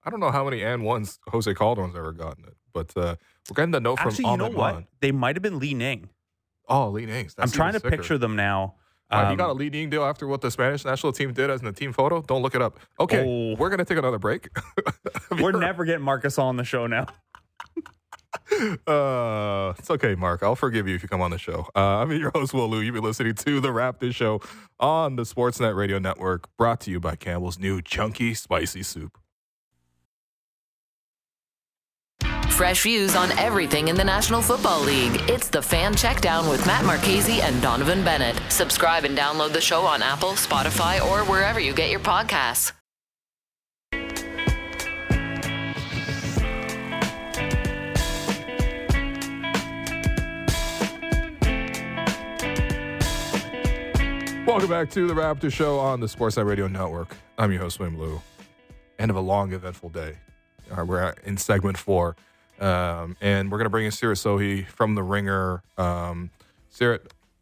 I 0.04 0.10
don't 0.10 0.20
know 0.20 0.30
how 0.30 0.44
many 0.44 0.62
and 0.62 0.84
ones 0.84 1.18
Jose 1.28 1.52
Calderon's 1.54 1.94
ever 1.96 2.12
gotten 2.12 2.44
it, 2.44 2.56
but 2.72 2.96
uh, 2.96 3.16
we're 3.50 3.54
getting 3.54 3.70
the 3.72 3.80
note 3.80 3.98
from 3.98 4.08
Actually, 4.08 4.30
you 4.30 4.36
know 4.38 4.48
what? 4.50 4.84
They 5.00 5.12
might 5.12 5.36
have 5.36 5.42
been 5.42 5.58
Li 5.58 5.74
Ning. 5.74 6.08
Oh, 6.68 6.88
Li 6.90 7.04
Nings. 7.06 7.34
I'm 7.38 7.50
trying 7.50 7.72
to 7.74 7.80
picture 7.80 8.16
them 8.16 8.36
now. 8.36 8.76
Uh, 9.10 9.26
Um, 9.28 9.36
got 9.36 9.50
a 9.50 9.52
Li 9.52 9.68
Ning 9.70 9.90
deal 9.90 10.04
after 10.04 10.26
what 10.28 10.40
the 10.40 10.50
Spanish 10.50 10.84
national 10.84 11.12
team 11.12 11.32
did 11.32 11.50
as 11.50 11.60
in 11.60 11.66
the 11.66 11.72
team 11.72 11.92
photo. 11.92 12.22
Don't 12.22 12.42
look 12.42 12.54
it 12.54 12.62
up. 12.62 12.78
Okay, 12.98 13.24
Oh. 13.26 13.56
we're 13.58 13.68
gonna 13.68 13.84
take 13.84 13.98
another 13.98 14.18
break. 14.20 14.48
We're 15.38 15.52
never 15.52 15.84
getting 15.84 16.04
Marcus 16.04 16.38
on 16.38 16.56
the 16.56 16.64
show 16.64 16.86
now. 16.86 17.06
Uh, 18.86 19.72
it's 19.78 19.90
okay, 19.90 20.14
Mark. 20.14 20.42
I'll 20.42 20.56
forgive 20.56 20.86
you 20.86 20.94
if 20.94 21.02
you 21.02 21.08
come 21.08 21.20
on 21.20 21.30
the 21.30 21.38
show. 21.38 21.66
Uh, 21.74 21.98
I'm 21.98 22.12
your 22.12 22.30
host, 22.30 22.52
Will 22.52 22.68
Lou. 22.68 22.80
You've 22.80 22.94
been 22.94 23.04
listening 23.04 23.34
to 23.34 23.60
the 23.60 23.68
Raptors 23.68 24.14
Show 24.14 24.40
on 24.78 25.16
the 25.16 25.22
Sportsnet 25.22 25.74
Radio 25.74 25.98
Network, 25.98 26.48
brought 26.56 26.80
to 26.82 26.90
you 26.90 27.00
by 27.00 27.16
Campbell's 27.16 27.58
new 27.58 27.80
chunky 27.80 28.34
spicy 28.34 28.82
soup. 28.82 29.18
Fresh 32.50 32.82
views 32.82 33.16
on 33.16 33.30
everything 33.38 33.88
in 33.88 33.96
the 33.96 34.04
National 34.04 34.42
Football 34.42 34.80
League. 34.80 35.22
It's 35.30 35.48
the 35.48 35.62
Fan 35.62 35.94
Checkdown 35.94 36.50
with 36.50 36.66
Matt 36.66 36.84
Marchese 36.84 37.40
and 37.40 37.56
Donnovan 37.62 38.04
Bennett. 38.04 38.38
Subscribe 38.50 39.04
and 39.04 39.16
download 39.16 39.54
the 39.54 39.60
show 39.62 39.82
on 39.86 40.02
Apple, 40.02 40.32
Spotify, 40.32 41.00
or 41.00 41.20
wherever 41.24 41.58
you 41.58 41.72
get 41.72 41.90
your 41.90 42.00
podcasts. 42.00 42.72
Welcome 54.50 54.68
back 54.68 54.90
to 54.90 55.06
the 55.06 55.14
Raptor 55.14 55.50
Show 55.50 55.78
on 55.78 56.00
the 56.00 56.08
Sportsnet 56.08 56.44
Radio 56.44 56.66
Network. 56.66 57.16
I'm 57.38 57.52
your 57.52 57.60
host, 57.60 57.78
William 57.78 58.00
Lou. 58.00 58.20
End 58.98 59.08
of 59.08 59.16
a 59.16 59.20
long, 59.20 59.52
eventful 59.52 59.90
day. 59.90 60.16
Uh, 60.68 60.84
we're 60.84 61.14
in 61.22 61.36
segment 61.36 61.78
four, 61.78 62.16
um, 62.58 63.16
and 63.20 63.48
we're 63.48 63.58
going 63.58 63.66
to 63.66 63.70
bring 63.70 63.84
in 63.84 63.92
Seerat 63.92 64.16
Sohi 64.16 64.66
from 64.66 64.96
The 64.96 65.04
Ringer. 65.04 65.62
Um, 65.78 66.32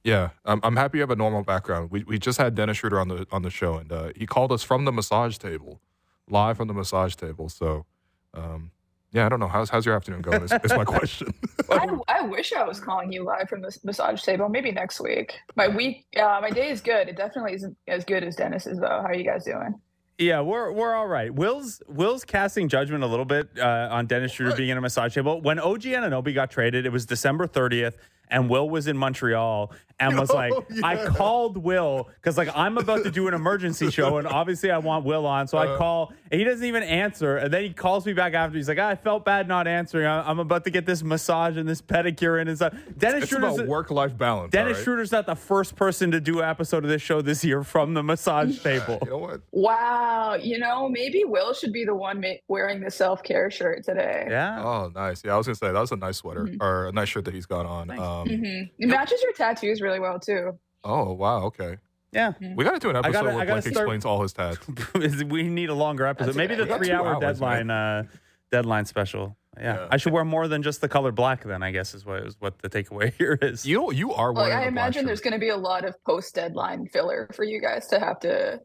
yeah, 0.05 0.29
I'm, 0.45 0.61
I'm 0.63 0.77
happy 0.77 0.99
you 0.99 1.03
have 1.03 1.11
a 1.11 1.17
normal 1.17 1.43
background. 1.43 1.91
We, 1.91 2.05
we 2.05 2.19
just 2.19 2.37
had 2.37 2.55
Dennis 2.55 2.79
Schröder 2.79 3.01
on 3.01 3.09
the 3.09 3.27
on 3.33 3.41
the 3.41 3.51
show, 3.51 3.79
and 3.79 3.91
uh, 3.91 4.11
he 4.15 4.27
called 4.27 4.53
us 4.53 4.63
from 4.63 4.85
the 4.85 4.93
massage 4.93 5.39
table, 5.39 5.81
live 6.29 6.59
from 6.59 6.69
the 6.69 6.75
massage 6.75 7.15
table. 7.15 7.49
So, 7.49 7.87
um, 8.35 8.71
yeah, 9.13 9.27
I 9.27 9.29
don't 9.29 9.41
know. 9.41 9.49
How's, 9.49 9.71
how's 9.71 9.87
your 9.87 9.95
afternoon 9.95 10.23
going? 10.23 10.43
Is, 10.43 10.53
is 10.53 10.73
my 10.73 10.85
question. 10.87 11.33
I, 11.71 11.89
I 12.09 12.23
wish 12.23 12.53
I 12.53 12.65
was 12.65 12.81
calling 12.81 13.13
you 13.13 13.25
live 13.25 13.49
from 13.49 13.63
this 13.63 13.83
massage 13.85 14.23
table. 14.23 14.49
Maybe 14.49 14.71
next 14.71 15.01
week. 15.01 15.35
My 15.57 15.69
week, 15.69 16.07
uh, 16.17 16.41
my 16.43 16.51
day 16.51 16.71
is 16.71 16.81
good. 16.81 17.09
It 17.09 17.17
definitely 17.17 17.55
isn't 17.55 17.77
as 17.87 18.05
good 18.05 18.23
as 18.23 18.37
Dennis's 18.37 18.79
though. 18.79 18.87
How 18.87 19.07
are 19.07 19.15
you 19.15 19.25
guys 19.25 19.45
doing? 19.45 19.75
Yeah, 20.19 20.41
we're 20.41 20.73
we're 20.73 20.95
all 20.95 21.07
right. 21.07 21.33
Will's 21.33 21.81
Will's 21.87 22.25
casting 22.25 22.69
judgment 22.69 23.05
a 23.05 23.07
little 23.07 23.25
bit 23.25 23.51
uh, 23.57 23.89
on 23.91 24.07
Dennis 24.07 24.35
Schröder 24.35 24.57
being 24.57 24.71
in 24.71 24.77
a 24.77 24.81
massage 24.81 25.15
table. 25.15 25.41
When 25.41 25.61
OG 25.61 25.83
Anunoby 25.83 26.35
got 26.35 26.51
traded, 26.51 26.87
it 26.87 26.91
was 26.91 27.07
December 27.07 27.47
30th, 27.47 27.95
and 28.31 28.49
Will 28.49 28.69
was 28.69 28.87
in 28.87 28.97
Montreal 28.97 29.73
and 30.01 30.17
was 30.17 30.31
like, 30.43 30.53
I 30.85 31.07
called 31.07 31.57
Will 31.59 32.09
because 32.17 32.37
like 32.39 32.49
I'm 32.55 32.79
about 32.79 33.03
to 33.05 33.11
do 33.11 33.27
an 33.29 33.35
emergency 33.35 33.91
show, 33.91 34.19
and 34.19 34.27
obviously 34.29 34.71
I 34.71 34.79
want 34.79 35.05
Will 35.05 35.27
on, 35.27 35.49
so 35.49 35.59
I 35.59 35.77
call, 35.77 36.13
and 36.31 36.39
he 36.41 36.45
doesn't 36.45 36.65
even 36.65 36.83
answer, 36.85 37.37
and 37.37 37.53
then 37.53 37.63
he 37.65 37.71
calls 37.71 38.07
me 38.07 38.13
back 38.13 38.35
after. 38.35 38.57
He's 38.57 38.69
like, 38.69 38.79
I 38.79 38.95
felt 38.95 39.25
bad 39.25 39.49
not 39.49 39.67
answering. 39.67 40.07
I- 40.07 40.29
I'm 40.29 40.39
about 40.39 40.65
to 40.65 40.71
get 40.71 40.87
this 40.87 41.03
massage 41.03 41.57
and 41.57 41.69
this 41.69 41.83
pedicure 41.83 42.41
in 42.41 42.47
and 42.49 42.57
stuff. 42.57 42.75
Dennis 42.97 43.25
it's 43.25 43.33
Schröder's 43.33 43.57
about 43.59 43.67
work 43.67 43.91
life 43.91 44.17
balance. 44.17 44.53
Dennis 44.53 44.79
all 44.87 44.95
right? 44.95 45.01
Schröder's 45.01 45.11
not 45.13 45.27
the 45.27 45.35
first 45.35 45.75
person 45.75 46.11
to 46.13 46.21
do 46.21 46.39
an 46.41 46.49
episode 46.49 46.85
of 46.85 46.91
this 46.91 47.03
show 47.03 47.21
this 47.21 47.43
year 47.45 47.65
from 47.65 47.95
the 47.95 48.03
massage 48.03 48.63
table. 48.63 48.99
You 49.05 49.11
know 49.11 49.19
what? 49.19 49.41
Wow. 49.51 50.35
You 50.41 50.59
know, 50.59 50.89
maybe 50.89 51.25
Will 51.25 51.53
should 51.55 51.73
be 51.73 51.85
the 51.85 51.95
one 51.95 52.21
ma- 52.21 52.35
wearing 52.47 52.81
the 52.81 52.91
self 52.91 53.23
care 53.23 53.51
shirt 53.51 53.85
today. 53.85 54.27
Yeah. 54.31 54.63
Oh, 54.63 54.93
nice. 54.95 55.25
Yeah, 55.25 55.35
I 55.35 55.37
was 55.39 55.47
gonna 55.47 55.57
say 55.57 55.73
that 55.73 55.81
was 55.81 55.91
a 55.93 55.97
nice 55.97 56.19
sweater 56.19 56.45
Mm-hmm. 56.45 56.63
or 56.63 56.87
a 56.89 56.93
nice 56.93 57.09
shirt 57.09 57.25
that 57.25 57.35
he's 57.35 57.47
got 57.47 57.67
on. 57.67 57.91
Um, 57.91 58.18
hmm 58.25 58.63
It 58.79 58.89
matches 58.89 59.23
your 59.23 59.33
tattoos 59.33 59.81
really 59.81 60.01
well 60.01 60.19
too. 60.21 60.59
Oh 60.85 61.13
wow, 61.13 61.43
okay. 61.45 61.77
Yeah. 62.13 62.33
We 62.57 62.65
got 62.65 62.73
to 62.73 62.79
do 62.79 62.89
an 62.89 62.97
episode 62.97 63.13
gotta- 63.13 63.27
where 63.29 63.35
I 63.37 63.45
gotta 63.45 63.61
Blake 63.61 63.73
start- 63.75 63.85
explains 63.85 64.05
all 64.07 64.23
his 64.23 64.33
tats. 64.33 64.59
we 64.95 65.43
need 65.43 65.69
a 65.69 65.75
longer 65.75 66.07
episode. 66.07 66.29
That's 66.29 66.37
Maybe 66.39 66.55
okay. 66.55 66.65
the 66.65 66.65
We 66.65 66.69
got 66.69 66.79
two 66.79 66.85
three 66.87 66.93
hour 66.95 67.21
deadline 67.21 67.71
uh, 67.71 68.05
deadline 68.51 68.87
special. 68.87 69.37
Yeah. 69.59 69.75
Yeah. 69.75 69.89
I 69.91 69.97
should 69.99 70.13
wear 70.13 70.25
more 70.25 70.49
than 70.49 70.63
just 70.63 70.81
the 70.81 70.89
color 70.89 71.13
black 71.13 71.45
then, 71.45 71.63
I 71.63 71.71
guess 71.71 71.93
is 71.95 72.07
what 72.07 72.23
is 72.25 72.37
what 72.39 72.59
the 72.61 72.71
takeaway 72.71 73.13
here 73.19 73.39
is. 73.43 73.67
You 73.67 73.93
you 73.93 74.13
are 74.15 74.33
Like, 74.33 74.37
wearing. 74.49 74.53
I 74.53 74.57
a 74.57 74.61
black 74.63 74.69
imagine 74.69 75.01
shirt. 75.03 75.07
there's 75.09 75.21
going 75.21 75.33
to 75.35 75.39
be 75.39 75.51
a 75.51 75.57
lot 75.57 75.85
of 75.85 76.03
post 76.05 76.35
deadline 76.35 76.87
filler 76.87 77.29
for 77.35 77.45
you 77.45 77.61
guys 77.61 77.87
to 77.89 77.99
have 78.01 78.19
to 78.21 78.61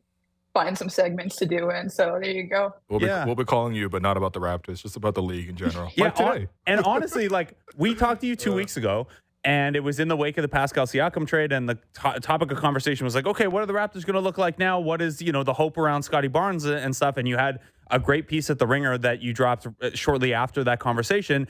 find 0.54 0.78
some 0.78 0.88
segments 0.88 1.36
to 1.38 1.46
do 1.48 1.70
in. 1.72 1.90
So 1.90 2.20
there 2.22 2.32
you 2.32 2.44
go. 2.48 2.72
We'll 2.90 3.00
be 3.02 3.08
Yeah. 3.08 3.26
we'll 3.26 3.36
be 3.36 3.44
calling 3.44 3.74
you, 3.76 3.90
but 3.90 4.02
not 4.04 4.16
about 4.16 4.32
the 4.34 4.40
Raptors, 4.40 4.84
just 4.84 4.96
about 4.96 5.16
the 5.16 5.24
league 5.24 5.50
in 5.50 5.56
general. 5.58 5.92
Yeah, 5.96 6.06
like 6.06 6.18
hon- 6.18 6.34
today. 6.34 6.48
and 6.68 6.80
honestly, 6.86 7.28
like 7.28 7.56
we 7.76 7.94
talked 7.96 8.22
to 8.22 8.28
you 8.28 8.36
two 8.38 8.52
Yeah. 8.52 8.56
weeks 8.62 8.78
ago, 8.78 9.08
and 9.44 9.76
it 9.76 9.82
was 9.82 10.00
in 10.00 10.08
the 10.08 10.16
wake 10.16 10.38
of 10.38 10.42
the 10.42 10.48
Pascal 10.48 10.86
Siakam 10.86 11.28
trade, 11.28 11.52
and 11.52 11.68
the 11.68 11.76
to- 11.96 12.20
topic 12.20 12.52
of 12.52 12.58
conversation 12.58 13.04
was 13.04 13.16
like, 13.16 13.26
okay, 13.26 13.48
what 13.48 13.62
are 13.62 13.66
the 13.66 13.74
Raptors 13.74 14.06
going 14.06 14.14
to 14.14 14.22
look 14.22 14.38
like 14.38 14.58
now? 14.58 14.80
What 14.80 15.02
is 15.02 15.22
you 15.22 15.32
know 15.32 15.44
the 15.44 15.54
hope 15.54 15.78
around 15.78 16.04
Scottie 16.04 16.28
Barnes 16.28 16.66
and 16.66 16.96
stuff? 16.96 17.18
And 17.18 17.28
you 17.28 17.38
had 17.38 17.60
a 17.92 18.00
great 18.00 18.28
piece 18.28 18.50
at 18.50 18.60
the 18.60 18.68
Ringer 18.68 18.98
that 19.00 19.22
you 19.22 19.34
dropped 19.34 19.68
uh, 19.82 19.90
shortly 19.94 20.34
after 20.34 20.64
that 20.64 20.80
conversation. 20.80 21.48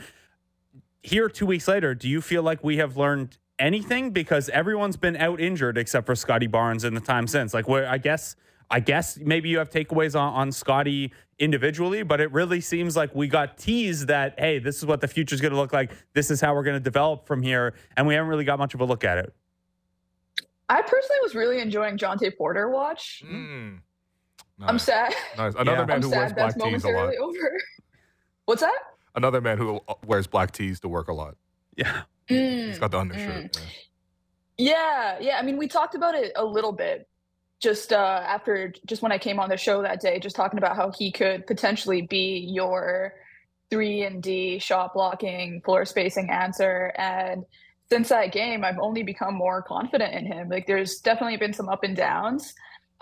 Here, 1.01 1.29
two 1.29 1.45
weeks 1.45 1.67
later, 1.67 1.93
do 1.93 2.09
you 2.09 2.21
feel 2.21 2.43
like 2.43 2.63
we 2.63 2.77
have 2.77 2.97
learned 2.97 3.37
anything? 3.59 4.11
Because 4.11 4.49
everyone's 4.49 4.97
been 4.97 5.15
out 5.17 5.39
injured 5.39 5.77
except 5.77 6.05
for 6.05 6.15
Scottie 6.15 6.47
Barnes 6.47 6.83
in 6.83 6.95
the 6.95 7.01
time 7.01 7.27
since. 7.27 7.53
Like, 7.53 7.67
where 7.67 7.87
I 7.87 7.97
guess. 7.97 8.35
I 8.73 8.79
guess 8.79 9.19
maybe 9.19 9.49
you 9.49 9.59
have 9.59 9.69
takeaways 9.69 10.19
on, 10.19 10.33
on 10.33 10.51
Scottie 10.51 11.13
individually, 11.37 12.01
but 12.01 12.19
it 12.19 12.31
really 12.31 12.59
seems 12.59 12.97
like 12.97 13.13
we 13.13 13.27
got 13.27 13.55
teased 13.59 14.07
that, 14.07 14.33
hey, 14.39 14.57
this 14.57 14.77
is 14.77 14.85
what 14.87 14.99
the 14.99 15.07
future 15.07 15.35
is 15.35 15.41
going 15.41 15.51
to 15.53 15.59
look 15.59 15.71
like. 15.71 15.91
This 16.13 16.31
is 16.31 16.41
how 16.41 16.55
we're 16.55 16.63
going 16.63 16.77
to 16.77 16.79
develop 16.83 17.27
from 17.27 17.43
here. 17.43 17.75
And 17.95 18.07
we 18.07 18.15
haven't 18.15 18.29
really 18.29 18.45
got 18.45 18.57
much 18.57 18.73
of 18.73 18.81
a 18.81 18.85
look 18.85 19.03
at 19.03 19.19
it. 19.19 19.31
I 20.69 20.81
personally 20.81 21.19
was 21.21 21.35
really 21.35 21.59
enjoying 21.59 21.99
Jontay 21.99 22.35
Porter 22.35 22.67
watch. 22.71 23.21
Mm. 23.23 23.77
I'm 24.59 24.79
sad. 24.79 25.13
Nice. 25.37 25.53
Another 25.53 25.81
Yeah. 25.81 25.85
man 25.85 25.95
I'm 25.97 26.01
who 26.01 26.09
wears 26.09 26.33
black 26.33 26.57
tees 26.59 26.83
a 26.83 26.89
lot. 26.89 27.15
over. 27.17 27.61
What's 28.45 28.61
that? 28.61 28.79
Another 29.13 29.39
man 29.39 29.59
who 29.59 29.81
uh, 29.87 29.93
wears 30.07 30.25
black 30.25 30.49
tees 30.51 30.79
to 30.79 30.87
work 30.87 31.09
a 31.09 31.13
lot. 31.13 31.35
Yeah. 31.77 32.01
He's 32.25 32.79
got 32.79 32.89
the 32.89 32.97
undershirt. 32.97 33.55
Yeah, 34.57 35.19
yeah. 35.19 35.37
I 35.37 35.43
mean, 35.43 35.57
we 35.57 35.67
talked 35.67 35.93
about 35.93 36.15
it 36.15 36.31
a 36.35 36.43
little 36.43 36.71
bit 36.71 37.07
just 37.63 37.93
uh, 37.93 38.21
after, 38.27 38.73
just 38.85 39.01
when 39.01 39.13
I 39.13 39.17
came 39.17 39.39
on 39.39 39.49
the 39.49 39.57
show 39.57 39.81
that 39.81 40.01
day, 40.01 40.19
just 40.19 40.35
talking 40.35 40.57
about 40.57 40.75
how 40.75 40.91
he 40.91 41.11
could 41.11 41.47
potentially 41.47 42.01
be 42.01 42.45
your 42.51 43.13
three 43.71 44.03
and 44.03 44.21
D 44.21 44.59
shot 44.59 44.93
blocking, 44.93 45.61
floor 45.63 45.85
spacing 45.85 46.29
answer. 46.29 46.93
And 46.97 47.45
since 47.89 48.09
that 48.09 48.33
game, 48.33 48.65
I've 48.65 48.79
only 48.79 49.01
become 49.01 49.33
more 49.33 49.61
confident 49.61 50.13
in 50.13 50.25
him. 50.25 50.49
Like, 50.49 50.67
there's 50.67 50.99
definitely 50.99 51.37
been 51.37 51.53
some 51.53 51.69
up 51.69 51.83
and 51.83 51.95
downs. 51.95 52.53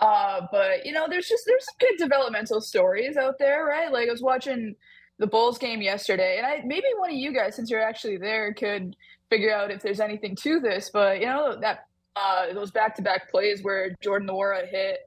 Uh, 0.02 0.46
but 0.50 0.84
you 0.84 0.92
know, 0.92 1.06
there's 1.08 1.28
just 1.28 1.44
there's 1.46 1.64
some 1.64 1.74
good 1.78 1.96
developmental 1.96 2.60
stories 2.60 3.16
out 3.16 3.38
there, 3.38 3.64
right? 3.64 3.92
Like 3.92 4.08
I 4.08 4.10
was 4.10 4.22
watching 4.22 4.74
the 5.18 5.28
Bulls 5.28 5.58
game 5.58 5.80
yesterday, 5.80 6.38
and 6.38 6.46
I 6.46 6.62
maybe 6.66 6.86
one 6.96 7.10
of 7.10 7.16
you 7.16 7.32
guys, 7.32 7.54
since 7.54 7.70
you're 7.70 7.82
actually 7.82 8.16
there, 8.16 8.52
could 8.52 8.96
figure 9.30 9.54
out 9.54 9.70
if 9.70 9.80
there's 9.80 10.00
anything 10.00 10.34
to 10.36 10.58
this. 10.58 10.90
But 10.92 11.20
you 11.20 11.26
know 11.26 11.56
that 11.60 11.86
uh, 12.16 12.52
those 12.52 12.70
back-to-back 12.70 13.30
plays 13.30 13.62
where 13.62 13.94
Jordan 14.02 14.28
Nwora 14.28 14.66
hit 14.68 14.98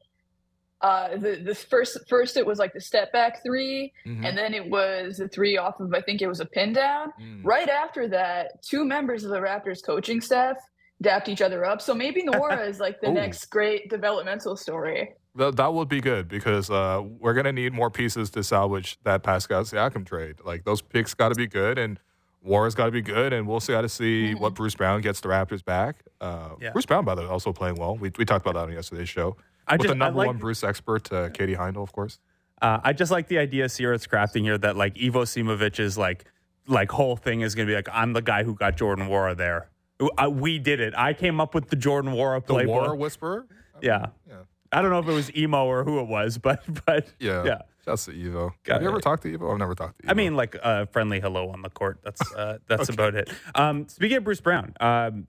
uh, 0.82 1.16
the 1.18 1.38
the 1.44 1.56
first 1.56 1.98
first 2.10 2.36
it 2.38 2.46
was 2.46 2.60
like 2.60 2.74
the 2.74 2.82
step 2.82 3.12
back 3.14 3.42
3 3.44 3.92
Mhm. 4.06 4.26
and 4.26 4.38
then 4.38 4.54
it 4.54 4.70
was 4.70 5.18
the 5.18 5.28
three 5.28 5.58
off 5.58 5.80
of 5.80 5.94
I 5.94 6.02
think 6.02 6.22
it 6.22 6.28
was 6.28 6.42
a 6.42 6.46
pin 6.46 6.74
down. 6.74 7.14
Mm. 7.20 7.42
Right 7.44 7.70
after 7.70 8.08
that, 8.10 8.62
two 8.62 8.84
members 8.86 9.24
of 9.24 9.32
the 9.32 9.38
Raptors 9.40 9.84
coaching 9.84 10.20
staff 10.20 10.58
dapped 11.02 11.30
each 11.30 11.42
other 11.42 11.64
up. 11.66 11.82
So 11.82 11.94
maybe 11.96 12.24
Nwora 12.24 12.68
is 12.68 12.80
like 12.80 13.00
the 13.02 13.10
Ooh. 13.12 13.14
next 13.14 13.46
great 13.46 13.90
developmental 13.90 14.56
story. 14.58 15.14
That, 15.36 15.56
that 15.56 15.74
would 15.74 15.90
be 15.90 16.02
good 16.02 16.28
because 16.28 16.70
uh, 16.70 17.02
we're 17.04 17.34
gonna 17.34 17.54
need 17.54 17.74
more 17.74 17.90
pieces 17.90 18.30
to 18.32 18.44
salvage 18.44 18.98
that 19.04 19.24
Pascal 19.24 19.64
Siakam 19.64 20.06
trade. 20.06 20.36
Like 20.44 20.66
those 20.66 20.82
picks 20.82 21.14
got 21.14 21.30
to 21.30 21.36
be 21.36 21.48
good, 21.48 21.78
and 21.78 22.00
Nwora's 22.46 22.76
got 22.76 22.86
to 22.86 22.92
be 22.92 23.02
good, 23.02 23.34
and 23.34 23.48
we'll 23.48 23.60
got 23.60 23.82
to 23.82 23.90
see 23.90 24.32
Mm-hmm. 24.32 24.40
what 24.42 24.54
Bruce 24.54 24.76
Brown 24.76 25.02
gets 25.02 25.20
the 25.22 25.30
Raptors 25.30 25.64
back. 25.64 26.04
Uh, 26.22 26.50
Yeah. 26.62 26.72
Bruce 26.72 26.86
Brown, 26.86 27.04
by 27.06 27.16
the 27.16 27.22
way, 27.22 27.28
also 27.28 27.52
playing 27.52 27.76
well. 27.76 27.96
We, 27.98 28.12
we 28.18 28.26
talked 28.26 28.46
about 28.46 28.60
that 28.60 28.68
on 28.70 28.74
yesterday's 28.74 29.10
show 29.10 29.36
I 29.68 29.74
with 29.76 29.82
just, 29.84 29.90
the 29.90 29.96
number 29.96 30.20
I 30.20 30.24
like, 30.24 30.28
one 30.28 30.38
Bruce 30.38 30.64
expert, 30.64 31.12
uh, 31.12 31.30
Katie 31.30 31.56
Heindl, 31.56 31.82
of 31.84 31.92
course. 31.92 32.20
Uh, 32.62 32.80
I 32.84 32.94
just 32.94 33.12
like 33.12 33.28
the 33.28 33.38
idea 33.40 33.68
Seerat's 33.68 34.08
crafting 34.08 34.44
here 34.44 34.58
that 34.60 34.78
like 34.78 34.98
Ivo 35.02 35.24
Simovic's 35.24 35.98
like 35.98 36.26
like 36.68 36.90
whole 36.92 37.16
thing 37.16 37.42
is 37.42 37.54
going 37.54 37.68
to 37.68 37.72
be 37.72 37.76
like 37.76 37.90
I'm 37.92 38.14
the 38.14 38.22
guy 38.22 38.44
who 38.44 38.56
got 38.56 38.78
Jordan 38.78 39.08
Nwora 39.08 39.36
there. 39.36 39.70
I, 40.18 40.28
we 40.30 40.58
did 40.60 40.80
it. 40.80 40.94
I 40.98 41.14
came 41.14 41.40
up 41.42 41.54
with 41.54 41.70
the 41.70 41.76
Jordan 41.76 42.14
Nwora 42.14 42.46
The 42.46 42.54
playbook. 42.54 42.68
War 42.68 42.96
Whisperer. 42.96 43.46
Yeah. 43.82 44.08
Yeah. 44.28 44.36
I 44.72 44.82
don't 44.82 44.90
know 44.92 45.00
if 45.00 45.08
it 45.08 45.14
was 45.14 45.36
emo 45.36 45.66
or 45.66 45.84
who 45.84 46.00
it 46.00 46.08
was, 46.08 46.38
but 46.38 46.64
but 46.86 47.08
Yeah. 47.20 47.44
yeah. 47.44 47.62
That's 47.86 48.06
the 48.06 48.14
Evo. 48.14 48.52
Got 48.64 48.74
Have 48.76 48.82
you 48.82 48.90
ever 48.90 49.00
talked 49.00 49.24
to 49.24 49.38
Evo? 49.38 49.52
I've 49.52 49.60
never 49.60 49.76
talked 49.76 50.00
to 50.00 50.08
Evo. 50.08 50.12
I 50.12 50.14
mean, 50.14 50.36
like 50.36 50.56
a 50.56 50.88
friendly 50.88 51.20
hello 51.20 51.50
on 51.50 51.62
the 51.62 51.70
court. 51.70 52.00
That's 52.04 52.34
uh, 52.34 52.58
that's 52.68 52.90
about 52.90 53.16
it. 53.16 53.30
Um, 53.54 53.88
speaking 53.88 54.18
of 54.18 54.24
Bruce 54.24 54.42
Brown, 54.42 54.74
um, 54.80 55.28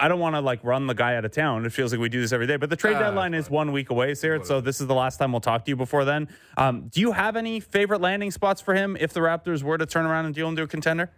I 0.00 0.06
don't 0.06 0.20
want 0.20 0.36
to 0.36 0.40
like 0.40 0.62
run 0.62 0.86
the 0.86 0.94
guy 0.94 1.16
out 1.16 1.24
of 1.24 1.32
town. 1.32 1.66
It 1.66 1.72
feels 1.72 1.90
like 1.92 2.00
we 2.00 2.08
do 2.08 2.20
this 2.20 2.32
every 2.32 2.46
day, 2.46 2.56
but 2.56 2.70
the 2.70 2.76
trade 2.76 2.96
Ah, 2.96 3.00
deadline 3.00 3.34
is 3.34 3.50
one 3.50 3.72
week 3.72 3.90
away, 3.90 4.12
Seerat. 4.12 4.46
So 4.46 4.60
this 4.60 4.80
is 4.80 4.86
the 4.86 4.94
last 4.94 5.16
time 5.16 5.32
we'll 5.32 5.40
talk 5.40 5.64
to 5.64 5.70
you 5.70 5.76
before 5.76 6.04
then. 6.04 6.28
Um, 6.56 6.88
do 6.88 7.00
you 7.00 7.12
have 7.12 7.34
any 7.34 7.58
favorite 7.58 8.00
landing 8.00 8.30
spots 8.30 8.60
for 8.60 8.74
him 8.74 8.96
if 9.00 9.12
the 9.12 9.20
Raptors 9.20 9.64
were 9.64 9.76
to 9.76 9.86
turn 9.86 10.06
around 10.06 10.26
and 10.26 10.34
deal 10.34 10.48
into 10.48 10.62
a 10.62 10.68
contender? 10.68 11.10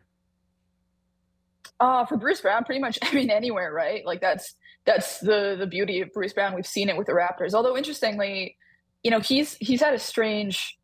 Uh, 1.78 2.04
for 2.06 2.16
Bruce 2.16 2.40
Brown, 2.40 2.64
pretty 2.64 2.80
much, 2.80 2.98
I 3.02 3.14
mean, 3.14 3.30
anywhere, 3.30 3.72
right? 3.72 4.04
Like 4.06 4.20
that's 4.22 4.54
that's 4.86 5.20
the 5.20 5.56
the 5.58 5.66
beauty 5.66 6.00
of 6.00 6.10
Bruce 6.14 6.32
Brown. 6.32 6.54
We've 6.54 6.66
seen 6.66 6.88
it 6.88 6.96
with 6.96 7.06
the 7.06 7.12
Raptors. 7.12 7.52
Although 7.52 7.76
interestingly, 7.76 8.56
you 9.02 9.10
know, 9.10 9.20
he's 9.20 9.56
he's 9.60 9.80
had 9.80 9.94
a 9.94 9.98
strange 9.98 10.76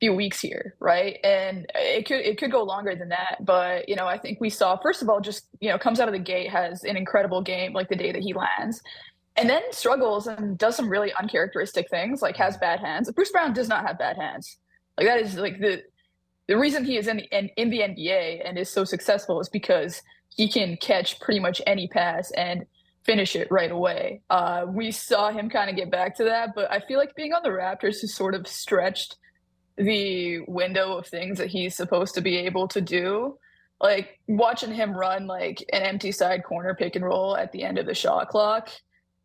few 0.00 0.14
weeks 0.14 0.40
here, 0.40 0.74
right? 0.80 1.18
And 1.24 1.70
it 1.74 2.06
could 2.06 2.20
it 2.20 2.38
could 2.38 2.52
go 2.52 2.62
longer 2.62 2.94
than 2.94 3.08
that. 3.10 3.44
But 3.44 3.88
you 3.88 3.96
know, 3.96 4.06
I 4.06 4.18
think 4.18 4.40
we 4.40 4.50
saw 4.50 4.76
first 4.76 5.02
of 5.02 5.08
all, 5.08 5.20
just 5.20 5.46
you 5.60 5.68
know, 5.68 5.78
comes 5.78 6.00
out 6.00 6.08
of 6.08 6.12
the 6.12 6.20
gate, 6.20 6.50
has 6.50 6.84
an 6.84 6.96
incredible 6.96 7.42
game 7.42 7.72
like 7.72 7.88
the 7.88 7.96
day 7.96 8.12
that 8.12 8.22
he 8.22 8.32
lands. 8.32 8.82
And 9.36 9.48
then 9.48 9.62
struggles 9.70 10.26
and 10.26 10.58
does 10.58 10.74
some 10.74 10.88
really 10.88 11.12
uncharacteristic 11.14 11.88
things, 11.90 12.22
like 12.22 12.36
has 12.36 12.56
bad 12.56 12.80
hands. 12.80 13.10
Bruce 13.12 13.30
Brown 13.30 13.52
does 13.52 13.68
not 13.68 13.86
have 13.86 13.96
bad 13.96 14.16
hands. 14.16 14.58
Like 14.96 15.06
that 15.06 15.20
is 15.20 15.36
like 15.36 15.60
the 15.60 15.82
the 16.48 16.56
reason 16.56 16.84
he 16.84 16.96
is 16.96 17.06
in 17.06 17.18
the 17.18 17.24
in, 17.36 17.48
in 17.56 17.70
the 17.70 17.80
NBA 17.80 18.42
and 18.44 18.58
is 18.58 18.68
so 18.68 18.84
successful 18.84 19.40
is 19.40 19.48
because 19.48 20.02
he 20.34 20.48
can 20.48 20.76
catch 20.76 21.20
pretty 21.20 21.40
much 21.40 21.60
any 21.66 21.88
pass 21.88 22.30
and 22.32 22.66
finish 23.08 23.34
it 23.34 23.48
right 23.50 23.70
away. 23.72 24.20
Uh, 24.28 24.66
we 24.68 24.90
saw 24.92 25.30
him 25.30 25.48
kind 25.48 25.70
of 25.70 25.76
get 25.76 25.90
back 25.90 26.14
to 26.18 26.24
that, 26.24 26.54
but 26.54 26.70
I 26.70 26.80
feel 26.80 26.98
like 26.98 27.14
being 27.14 27.32
on 27.32 27.42
the 27.42 27.48
Raptors 27.48 28.02
has 28.02 28.14
sort 28.14 28.34
of 28.34 28.46
stretched 28.46 29.16
the 29.78 30.40
window 30.46 30.98
of 30.98 31.06
things 31.06 31.38
that 31.38 31.46
he's 31.48 31.74
supposed 31.74 32.14
to 32.16 32.20
be 32.20 32.36
able 32.36 32.68
to 32.68 32.82
do. 32.82 33.38
Like 33.80 34.18
watching 34.26 34.72
him 34.74 34.92
run 34.92 35.26
like 35.26 35.64
an 35.72 35.82
empty 35.82 36.12
side 36.12 36.44
corner 36.44 36.74
pick 36.74 36.96
and 36.96 37.04
roll 37.04 37.34
at 37.34 37.50
the 37.52 37.62
end 37.62 37.78
of 37.78 37.86
the 37.86 37.94
shot 37.94 38.28
clock 38.28 38.68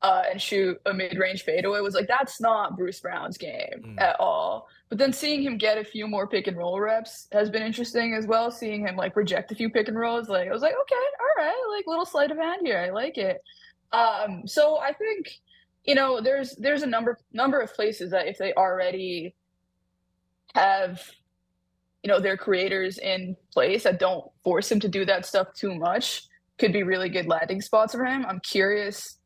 uh, 0.02 0.24
and 0.32 0.42
shoot 0.42 0.80
a 0.86 0.94
mid 0.94 1.18
range 1.18 1.44
fadeaway 1.44 1.82
was 1.82 1.96
like 1.96 2.08
that's 2.08 2.40
not 2.40 2.78
Bruce 2.78 3.02
Brown's 3.02 3.38
game 3.38 3.82
Mm. 3.84 4.00
at 4.00 4.18
all. 4.18 4.68
But 4.88 4.98
then 5.00 5.12
seeing 5.12 5.42
him 5.42 5.58
get 5.58 5.78
a 5.78 5.84
few 5.84 6.08
more 6.08 6.28
pick 6.28 6.48
and 6.48 6.56
roll 6.56 6.80
reps 6.80 7.28
has 7.34 7.50
been 7.50 7.64
interesting 7.64 8.14
as 8.14 8.28
well. 8.28 8.50
Seeing 8.50 8.88
him 8.88 8.96
like 8.96 9.16
reject 9.18 9.52
a 9.52 9.56
few 9.56 9.70
pick 9.70 9.88
and 9.90 9.98
rolls, 10.00 10.30
like 10.30 10.48
I 10.48 10.54
was 10.54 10.62
like, 10.62 10.76
okay, 10.84 10.96
all 11.20 11.44
right, 11.44 11.64
like 11.76 11.86
little 11.88 12.06
sleight 12.06 12.32
of 12.32 12.38
hand 12.38 12.62
here, 12.64 12.78
I 12.78 12.92
like 12.92 13.18
it. 13.18 13.42
Um, 13.94 14.48
so 14.48 14.80
I 14.80 14.94
think 14.94 15.40
you 15.86 15.96
know 15.96 16.22
there's 16.22 16.56
there's 16.58 16.84
a 16.84 16.88
number 16.88 17.18
number 17.32 17.60
of 17.60 17.74
places 17.74 18.12
that 18.12 18.28
if 18.28 18.38
they 18.38 18.54
already 18.54 19.36
have 20.56 21.02
you 22.04 22.10
know 22.12 22.20
their 22.20 22.38
creators 22.38 22.98
in 22.98 23.36
place 23.52 23.84
that 23.84 24.00
don't 24.00 24.26
force 24.44 24.72
him 24.72 24.80
to 24.82 24.90
do 24.90 25.06
that 25.06 25.26
stuff 25.26 25.54
too 25.54 25.74
much 25.76 26.24
could 26.60 26.74
be 26.74 26.84
really 26.84 27.10
good 27.10 27.28
landing 27.28 27.62
spots 27.62 27.94
for 27.94 28.06
him. 28.06 28.26
I'm 28.28 28.40
curious 28.42 29.18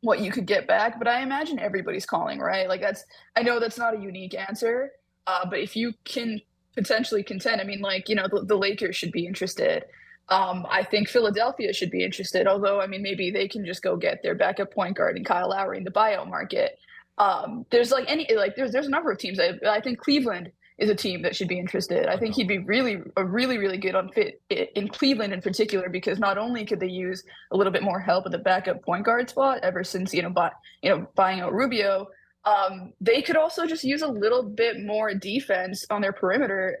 what 0.00 0.20
you 0.20 0.30
could 0.30 0.46
get 0.46 0.66
back, 0.68 0.98
but 0.98 1.08
I 1.08 1.22
imagine 1.22 1.58
everybody's 1.58 2.06
calling, 2.06 2.38
right? 2.38 2.68
Like 2.68 2.80
that's 2.80 3.04
I 3.36 3.42
know 3.42 3.60
that's 3.60 3.78
not 3.78 3.96
a 3.96 4.00
unique 4.00 4.34
answer, 4.34 4.92
uh, 5.26 5.46
but 5.48 5.58
if 5.60 5.76
you 5.76 5.92
can 6.04 6.40
potentially 6.74 7.22
contend, 7.22 7.60
I 7.60 7.64
mean, 7.64 7.80
like 7.80 8.08
you 8.08 8.14
know, 8.14 8.26
the, 8.30 8.44
the 8.44 8.56
Lakers 8.56 8.96
should 8.96 9.12
be 9.12 9.26
interested. 9.26 9.84
Um, 10.30 10.66
I 10.70 10.84
think 10.84 11.08
Philadelphia 11.08 11.72
should 11.72 11.90
be 11.90 12.04
interested, 12.04 12.46
although 12.46 12.80
I 12.80 12.86
mean, 12.86 13.02
maybe 13.02 13.30
they 13.30 13.48
can 13.48 13.64
just 13.64 13.82
go 13.82 13.96
get 13.96 14.22
their 14.22 14.34
backup 14.34 14.72
point 14.72 14.96
guard 14.96 15.16
and 15.16 15.24
Kyle 15.24 15.50
Lowry 15.50 15.78
in 15.78 15.84
the 15.84 15.90
bio 15.90 16.24
market. 16.24 16.78
Um, 17.16 17.66
there's 17.70 17.90
like 17.90 18.04
any 18.08 18.28
like 18.34 18.54
there's 18.54 18.72
there's 18.72 18.86
a 18.86 18.90
number 18.90 19.10
of 19.10 19.18
teams. 19.18 19.40
I, 19.40 19.54
I 19.66 19.80
think 19.80 19.98
Cleveland 19.98 20.52
is 20.78 20.90
a 20.90 20.94
team 20.94 21.22
that 21.22 21.34
should 21.34 21.48
be 21.48 21.58
interested. 21.58 22.06
I 22.06 22.16
think 22.16 22.36
he'd 22.36 22.46
be 22.46 22.58
really 22.58 23.02
a 23.16 23.24
really 23.24 23.58
really 23.58 23.78
good 23.78 23.94
on 23.94 24.10
fit 24.10 24.40
in 24.50 24.88
Cleveland 24.88 25.32
in 25.32 25.40
particular 25.40 25.88
because 25.88 26.18
not 26.18 26.38
only 26.38 26.64
could 26.64 26.78
they 26.78 26.88
use 26.88 27.24
a 27.50 27.56
little 27.56 27.72
bit 27.72 27.82
more 27.82 27.98
help 27.98 28.26
at 28.26 28.32
the 28.32 28.38
backup 28.38 28.82
point 28.82 29.04
guard 29.04 29.28
spot 29.28 29.60
ever 29.62 29.82
since 29.82 30.14
you 30.14 30.22
know 30.22 30.30
buy, 30.30 30.50
you 30.82 30.90
know 30.90 31.06
buying 31.16 31.40
out 31.40 31.52
Rubio, 31.52 32.06
um, 32.44 32.92
they 33.00 33.22
could 33.22 33.36
also 33.36 33.66
just 33.66 33.82
use 33.82 34.02
a 34.02 34.08
little 34.08 34.42
bit 34.42 34.84
more 34.84 35.12
defense 35.14 35.84
on 35.90 36.00
their 36.00 36.12
perimeter 36.12 36.78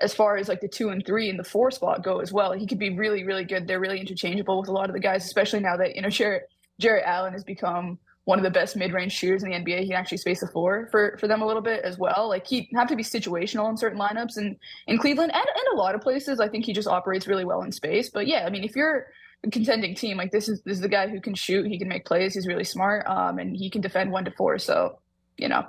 as 0.00 0.14
far 0.14 0.36
as 0.36 0.48
like 0.48 0.60
the 0.60 0.68
two 0.68 0.88
and 0.90 1.04
three 1.04 1.28
and 1.28 1.38
the 1.38 1.44
four 1.44 1.70
spot 1.70 2.02
go 2.02 2.20
as 2.20 2.32
well. 2.32 2.52
He 2.52 2.66
could 2.66 2.78
be 2.78 2.96
really 2.96 3.24
really 3.24 3.44
good. 3.44 3.66
They're 3.66 3.80
really 3.80 4.00
interchangeable 4.00 4.60
with 4.60 4.68
a 4.68 4.72
lot 4.72 4.88
of 4.88 4.94
the 4.94 5.00
guys, 5.00 5.24
especially 5.24 5.60
now 5.60 5.76
that 5.76 5.96
you 5.96 6.02
know 6.02 6.10
Jarrett 6.10 7.04
Allen 7.04 7.32
has 7.32 7.44
become 7.44 7.98
one 8.24 8.38
of 8.38 8.44
the 8.44 8.50
best 8.50 8.76
mid-range 8.76 9.12
shooters 9.12 9.42
in 9.42 9.50
the 9.50 9.56
NBA. 9.56 9.80
He 9.80 9.86
can 9.88 9.96
actually 9.96 10.18
space 10.18 10.40
the 10.40 10.46
floor 10.46 10.88
for, 10.90 11.16
for 11.18 11.26
them 11.26 11.42
a 11.42 11.46
little 11.46 11.62
bit 11.62 11.82
as 11.84 11.98
well. 11.98 12.28
Like 12.28 12.46
he 12.46 12.68
have 12.74 12.88
to 12.88 12.96
be 12.96 13.02
situational 13.02 13.68
in 13.68 13.76
certain 13.76 13.98
lineups 13.98 14.36
and 14.36 14.56
in 14.86 14.98
Cleveland 14.98 15.32
and, 15.34 15.44
and 15.44 15.74
a 15.74 15.76
lot 15.76 15.94
of 15.94 16.00
places. 16.00 16.38
I 16.38 16.48
think 16.48 16.64
he 16.64 16.72
just 16.72 16.86
operates 16.86 17.26
really 17.26 17.44
well 17.44 17.62
in 17.62 17.72
space. 17.72 18.10
But 18.10 18.26
yeah, 18.26 18.44
I 18.46 18.50
mean, 18.50 18.62
if 18.62 18.76
you're 18.76 19.06
a 19.44 19.50
contending 19.50 19.94
team, 19.94 20.16
like 20.16 20.30
this 20.30 20.48
is 20.48 20.62
this 20.62 20.74
is 20.74 20.80
the 20.80 20.88
guy 20.88 21.08
who 21.08 21.20
can 21.20 21.34
shoot, 21.34 21.66
he 21.66 21.78
can 21.78 21.88
make 21.88 22.04
plays, 22.04 22.34
he's 22.34 22.46
really 22.46 22.64
smart, 22.64 23.06
um, 23.06 23.38
and 23.38 23.56
he 23.56 23.70
can 23.70 23.80
defend 23.80 24.12
one 24.12 24.24
to 24.26 24.30
four. 24.32 24.58
So, 24.58 24.98
you 25.36 25.48
know, 25.48 25.66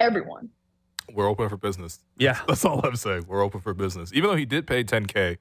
everyone. 0.00 0.48
We're 1.12 1.28
open 1.28 1.48
for 1.48 1.56
business. 1.56 2.00
Yeah. 2.18 2.38
That's 2.46 2.64
all 2.64 2.84
I'm 2.86 2.96
saying. 2.96 3.24
We're 3.26 3.42
open 3.42 3.60
for 3.60 3.74
business. 3.74 4.12
Even 4.12 4.30
though 4.30 4.36
he 4.36 4.44
did 4.44 4.66
pay 4.66 4.84
10k 4.84 5.38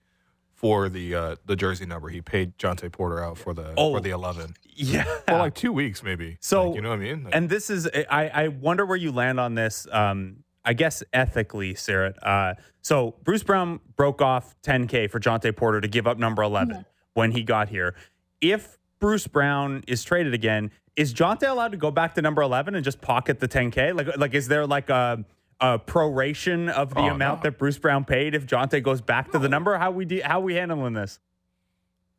for 0.53 0.89
the 0.89 1.15
uh, 1.15 1.35
the 1.45 1.55
jersey 1.55 1.85
number, 1.85 2.09
he 2.09 2.21
paid 2.21 2.57
Jontay 2.57 2.91
Porter 2.91 3.23
out 3.23 3.37
for 3.37 3.53
the 3.53 3.73
Oh. 3.77 3.93
for 3.93 3.99
the 4.01 4.11
11 4.11 4.55
Yeah. 4.75 5.03
for 5.27 5.33
like 5.37 5.55
two 5.55 5.71
weeks 5.73 6.03
maybe. 6.03 6.37
So- 6.39 6.67
Like, 6.67 6.75
you 6.75 6.81
know 6.81 6.89
what 6.89 6.99
I 6.99 7.01
mean? 7.03 7.23
Like, 7.25 7.35
and 7.35 7.49
this 7.49 7.69
is 7.69 7.89
I, 8.09 8.29
I 8.29 8.47
wonder 8.49 8.85
where 8.85 8.97
you 8.97 9.11
land 9.11 9.39
on 9.39 9.55
this 9.55 9.87
um 9.91 10.43
i 10.63 10.73
guess 10.73 11.01
ethically 11.11 11.73
seerat 11.73 12.13
uh 12.21 12.53
so 12.83 13.15
bruce 13.23 13.41
brown 13.41 13.79
broke 13.95 14.21
off 14.21 14.55
10k 14.61 15.09
for 15.09 15.19
jontay 15.19 15.55
porter 15.55 15.81
to 15.81 15.87
give 15.87 16.05
up 16.05 16.19
number 16.19 16.43
11 16.43 16.85
when 17.15 17.31
he 17.31 17.41
got 17.41 17.67
here 17.69 17.95
if 18.41 18.77
bruce 18.99 19.25
brown 19.25 19.83
is 19.87 20.03
traded 20.03 20.35
again 20.35 20.69
is 20.95 21.15
jontay 21.15 21.49
allowed 21.49 21.71
to 21.71 21.77
go 21.77 21.89
back 21.89 22.13
to 22.13 22.21
number 22.21 22.43
11 22.43 22.75
and 22.75 22.85
just 22.85 23.01
pocket 23.01 23.39
the 23.39 23.47
10k 23.47 23.95
like 23.97 24.15
like 24.17 24.35
is 24.35 24.47
there 24.49 24.67
like 24.67 24.91
a 24.91 25.25
a 25.61 25.77
proration 25.79 26.69
of 26.69 26.93
the 26.95 27.01
Oh, 27.01 27.09
amount 27.09 27.39
no. 27.39 27.49
that 27.49 27.57
Bruce 27.59 27.77
Brown 27.77 28.03
paid 28.03 28.33
if 28.35 28.45
Jontay 28.47 28.81
goes 28.83 28.99
back 28.99 29.31
to 29.31 29.39
the 29.39 29.47
number. 29.47 29.77
How 29.77 29.91
we 29.91 30.05
de- 30.05 30.21
how 30.21 30.39
we 30.39 30.55
handling 30.55 30.93
this? 30.93 31.19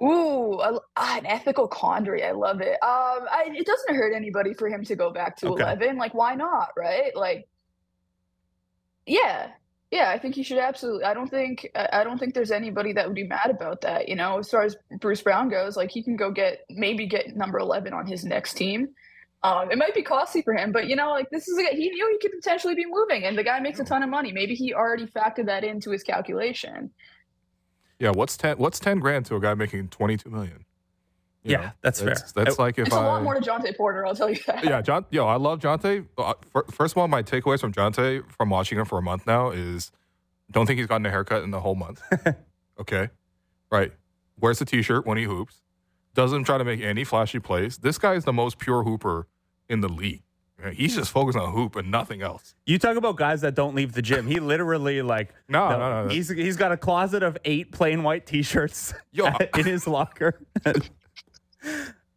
Ooh, 0.03 0.61
I, 0.61 0.79
ah, 0.97 1.19
an 1.19 1.27
ethical 1.27 1.69
quandary. 1.69 2.25
I 2.25 2.33
love 2.33 2.61
it. 2.61 2.73
Um, 2.83 3.27
I, 3.31 3.49
it 3.53 3.67
doesn't 3.67 3.95
hurt 3.95 4.15
anybody 4.15 4.55
for 4.55 4.69
him 4.69 4.85
to 4.85 4.97
go 4.97 5.13
back 5.13 5.37
to 5.39 5.49
Okay. 5.49 5.63
eleven. 5.63 5.97
Like, 5.97 6.15
why 6.15 6.35
not? 6.35 6.71
Right? 6.77 7.15
Like, 7.15 7.49
yeah, 9.07 9.51
yeah. 9.91 10.11
I 10.11 10.19
think 10.19 10.35
he 10.35 10.43
should 10.43 10.59
absolutely. 10.59 11.05
I 11.05 11.15
don't 11.15 11.29
think. 11.29 11.69
I 11.75 11.89
I 11.93 12.05
don't 12.05 12.19
think 12.19 12.35
there's 12.35 12.51
anybody 12.53 12.93
that 12.95 13.07
would 13.07 13.15
be 13.15 13.27
mad 13.27 13.51
about 13.51 13.81
that. 13.83 14.09
You 14.09 14.17
know, 14.17 14.39
as 14.39 14.51
far 14.51 14.63
as 14.63 14.77
Bruce 15.01 15.23
Brown 15.23 15.49
goes, 15.49 15.77
like 15.77 15.91
he 15.91 16.03
can 16.03 16.17
go 16.17 16.31
get 16.31 16.61
maybe 16.71 17.07
get 17.07 17.37
number 17.37 17.59
eleven 17.59 17.93
on 17.93 18.07
his 18.07 18.25
next 18.25 18.55
team. 18.55 18.89
Um, 19.45 19.71
it 19.73 19.79
might 19.79 19.93
be 19.95 20.03
costly 20.03 20.43
for 20.43 20.55
him, 20.55 20.71
but 20.71 20.87
you 20.87 20.95
know, 20.95 21.11
like 21.11 21.29
this 21.31 21.49
is 21.49 21.59
a 21.59 21.63
guy 21.63 21.71
he 21.73 21.91
knew 21.91 22.09
he 22.13 22.19
could 22.19 22.37
potentially 22.37 22.75
be 22.77 22.85
moving, 22.87 23.25
and 23.25 23.37
the 23.37 23.43
guy 23.43 23.59
makes 23.61 23.81
a 23.81 23.85
ton 23.85 24.03
of 24.03 24.09
money. 24.09 24.31
Maybe 24.33 24.55
he 24.55 24.73
already 24.73 25.07
factored 25.07 25.47
that 25.47 25.65
into 25.65 25.91
his 25.91 26.03
calculation. 26.05 26.91
yeah, 27.99 28.11
what's 28.11 28.37
10 28.37 28.59
what's 28.59 28.79
10 28.79 29.01
grand 29.01 29.27
to 29.27 29.37
a 29.37 29.41
guy 29.41 29.55
making 29.55 29.89
22 29.89 30.31
million? 30.31 30.65
You 31.43 31.53
Yeah, 31.53 31.71
that's 31.81 32.01
fair. 32.01 32.11
That's, 32.11 32.31
that's 32.33 32.59
like 32.61 32.79
if 32.79 32.87
It's 32.87 32.95
I 32.95 33.03
a 33.03 33.07
lot 33.09 33.25
more 33.25 33.35
to 33.35 33.41
Jontay 33.41 33.77
Porter, 33.77 34.07
I'll 34.07 34.15
tell 34.15 34.31
you 34.31 34.39
that. 34.47 34.63
yeah, 34.63 34.81
John. 34.81 35.07
Yo, 35.11 35.27
I 35.27 35.37
love 35.37 35.59
Jontay. 35.59 36.07
Uh, 36.17 36.35
First 36.71 36.95
of 36.95 36.99
all, 36.99 37.09
my 37.09 37.25
takeaways 37.25 37.59
from 37.59 37.73
Jontay 37.73 38.23
from 38.31 38.49
watching 38.51 38.79
him 38.79 38.85
for 38.85 38.97
a 38.99 39.03
month 39.03 39.27
now 39.27 39.51
is 39.51 39.91
don't 40.53 40.67
think 40.67 40.79
he's 40.79 40.87
gotten 40.87 41.05
a 41.05 41.11
haircut 41.11 41.43
in 41.43 41.51
the 41.51 41.59
whole 41.59 41.75
month. 41.75 42.01
okay, 42.81 43.09
right. 43.73 43.93
Wears 44.39 44.61
a 44.61 44.65
t-shirt 44.65 45.05
when 45.05 45.19
he 45.19 45.25
hoops. 45.25 45.63
Doesn't 46.15 46.45
try 46.45 46.59
to 46.59 46.65
make 46.65 46.81
any 46.81 47.05
flashy 47.05 47.39
plays. 47.39 47.79
This 47.79 47.99
guy 47.99 48.15
is 48.15 48.25
the 48.25 48.33
most 48.33 48.59
pure 48.59 48.83
hooper 48.83 49.29
in 49.69 49.81
the 49.81 49.89
league. 49.89 50.23
He's 50.71 50.95
just 50.95 51.11
focused 51.11 51.37
on 51.37 51.53
hoop 51.53 51.75
and 51.75 51.91
nothing 51.91 52.23
else. 52.23 52.55
You 52.67 52.79
talk 52.79 52.97
about 52.97 53.17
guys 53.17 53.41
that 53.41 53.57
don't 53.57 53.75
leave 53.75 53.95
the 53.95 54.03
gym. 54.03 54.29
He 54.29 54.39
literally 54.39 55.03
like 55.03 55.35
No, 55.49 55.69
no, 55.71 55.79
no, 55.79 56.05
no. 56.05 56.09
He's 56.09 56.29
he's 56.29 56.57
got 56.57 56.71
a 56.71 56.77
closet 56.77 57.23
of 57.23 57.37
eight 57.45 57.73
plain 57.73 58.03
white 58.05 58.27
t-shirts 58.27 58.95
Yo, 59.11 59.27
in 59.59 59.65
his 59.65 59.87
locker. 59.89 60.41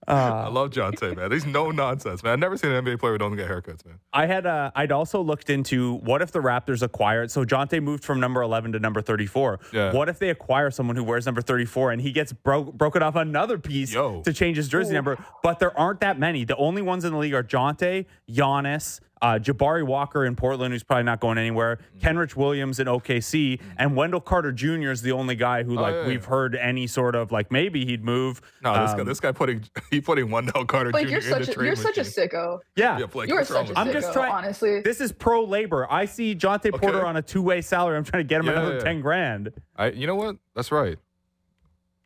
I 0.08 0.48
love 0.48 0.72
John 0.72 0.86
Jontay, 0.86 1.16
man. 1.16 1.32
He's 1.32 1.46
no 1.46 1.72
nonsense, 1.72 2.24
man. 2.24 2.34
I've 2.34 2.40
never 2.40 2.58
seen 2.58 2.72
an 2.72 2.84
NBA 2.84 3.00
player 3.00 3.14
who 3.14 3.18
doesn't 3.18 3.38
get 3.38 3.50
haircuts, 3.50 3.86
man. 3.86 4.00
I 4.14 4.26
had 4.26 4.46
uh, 4.46 4.72
I'd 4.76 4.92
also 4.92 5.22
looked 5.22 5.50
into 5.50 5.96
what 5.96 6.22
if 6.22 6.32
the 6.32 6.40
Raptors 6.40 6.82
acquired 6.82 7.32
so 7.32 7.46
Jontay 7.46 7.82
moved 7.82 8.04
from 8.04 8.20
number 8.20 8.42
11 8.42 8.74
to 8.74 8.80
number 8.80 9.02
34. 9.02 9.60
Yeah. 9.74 9.94
What 9.94 10.10
if 10.10 10.20
they 10.20 10.30
acquire 10.30 10.72
someone 10.72 10.96
who 10.96 11.04
wears 11.04 11.26
number 11.26 11.42
34 11.42 11.92
and 11.92 12.02
he 12.02 12.12
gets 12.12 12.34
broke 12.34 12.74
broken 12.74 13.02
off 13.04 13.16
another 13.16 13.58
piece 13.58 13.94
Yo. 13.94 14.22
to 14.22 14.34
change 14.34 14.58
his 14.58 14.68
jersey 14.68 14.94
number, 14.94 15.18
but 15.44 15.60
there 15.60 15.78
aren't 15.78 16.02
that 16.02 16.20
many. 16.20 16.44
The 16.46 16.58
only 16.58 16.82
ones 16.82 17.06
in 17.06 17.12
the 17.12 17.18
league 17.18 17.34
are 17.34 17.44
Jontay, 17.44 18.06
Giannis, 18.30 19.00
uh, 19.26 19.40
Jabari 19.40 19.84
Walker 19.84 20.26
in 20.26 20.36
Portland, 20.36 20.72
who's 20.74 20.84
probably 20.84 21.04
not 21.04 21.20
going 21.20 21.38
anywhere. 21.38 21.80
Mm. 21.98 22.02
Kenrich 22.02 22.36
Williams 22.36 22.80
in 22.80 22.88
OKC, 22.88 23.60
and 23.78 23.96
Wendell 23.96 24.20
Carter 24.22 24.52
Jr. 24.52 24.92
is 24.92 25.02
the 25.02 25.12
only 25.14 25.36
guy 25.36 25.64
who, 25.64 25.74
like, 25.76 25.96
Oh, 25.96 26.02
yeah, 26.02 26.08
we've 26.08 26.22
yeah. 26.24 26.30
heard 26.30 26.56
any 26.56 26.86
sort 26.88 27.16
of 27.16 27.32
like 27.32 27.52
maybe 27.52 27.86
he'd 27.86 28.04
move. 28.04 28.42
No, 28.64 28.74
this 28.74 28.94
guy, 28.94 29.00
Um, 29.00 29.06
this 29.08 29.20
guy 29.20 29.32
putting 29.32 29.64
he 29.92 30.00
putting 30.02 30.30
Wendell 30.30 30.66
Carter 30.66 30.92
Like 30.92 31.06
Jr. 31.08 31.10
you're 31.12 31.20
in 31.22 31.24
such 31.30 31.46
the 31.48 31.52
a 31.52 31.56
trade 31.56 31.66
you're 31.68 31.76
such 31.76 31.98
a 31.98 32.02
sicko. 32.02 32.60
Yeah, 32.76 33.00
Yeah, 33.00 33.06
Blake, 33.08 33.28
You're 33.30 33.38
what's 33.40 33.50
wrong 33.52 33.64
such 33.64 33.70
with 33.70 33.78
a 33.78 33.80
I'm 33.80 33.88
sicko, 33.88 33.94
just 33.94 34.14
trying- 34.14 34.32
honestly. 34.32 34.82
This 34.82 35.02
is 35.02 35.12
pro 35.12 35.44
labor. 35.44 35.88
I 35.92 36.06
see 36.06 36.36
Jontay 36.36 36.68
Okay. 36.68 36.78
Porter 36.78 37.06
on 37.06 37.18
a 37.18 37.22
two 37.22 37.42
way 37.42 37.62
salary. 37.62 37.98
I'm 37.98 38.04
trying 38.04 38.24
to 38.24 38.28
get 38.28 38.40
him 38.42 38.46
Yeah, 38.48 38.52
another 38.54 38.76
yeah. 38.76 38.84
10 38.84 39.02
grand. 39.02 39.52
I, 39.76 39.88
you 39.92 40.06
know 40.08 40.16
what? 40.16 40.36
That's 40.56 40.72
right. 40.72 40.98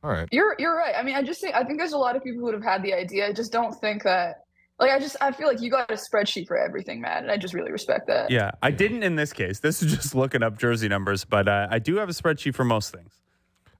All 0.03 0.09
right. 0.11 0.29
You're 0.31 0.55
you're 0.59 0.77
right. 0.77 0.93
I 0.97 1.03
mean, 1.03 1.15
I 1.15 1.21
just 1.21 1.41
think 1.41 1.55
I 1.55 1.63
think 1.65 1.77
there's 1.77 1.91
a 1.91 1.97
lot 1.97 2.15
of 2.15 2.23
people 2.23 2.39
who 2.39 2.45
would 2.45 2.53
have 2.53 2.63
had 2.63 2.81
the 2.83 2.93
idea. 2.93 3.27
I 3.27 3.33
just 3.33 3.51
don't 3.51 3.73
think 3.81 4.03
that. 4.03 4.45
Like, 4.79 4.91
I 4.91 4.99
just 4.99 5.17
I 5.19 5.31
feel 5.31 5.47
like 5.47 5.61
you 5.61 5.69
got 5.69 5.91
a 5.91 5.95
spreadsheet 5.95 6.47
for 6.47 6.57
everything, 6.57 7.01
Matt, 7.01 7.21
and 7.21 7.31
I 7.31 7.35
just 7.35 7.53
really 7.53 7.71
respect 7.71 8.07
that. 8.07 8.31
Yeah, 8.31 8.51
I 8.63 8.71
didn't 8.71 9.03
in 9.03 9.15
this 9.15 9.33
case. 9.33 9.59
This 9.59 9.83
is 9.83 9.93
just 9.93 10.15
looking 10.15 10.41
up 10.41 10.57
jersey 10.57 10.87
numbers, 10.87 11.25
but 11.25 11.49
uh, 11.49 11.67
I 11.69 11.79
do 11.79 11.97
have 11.97 12.07
a 12.07 12.13
spreadsheet 12.13 12.55
for 12.55 12.63
most 12.63 12.93
things. 12.93 13.11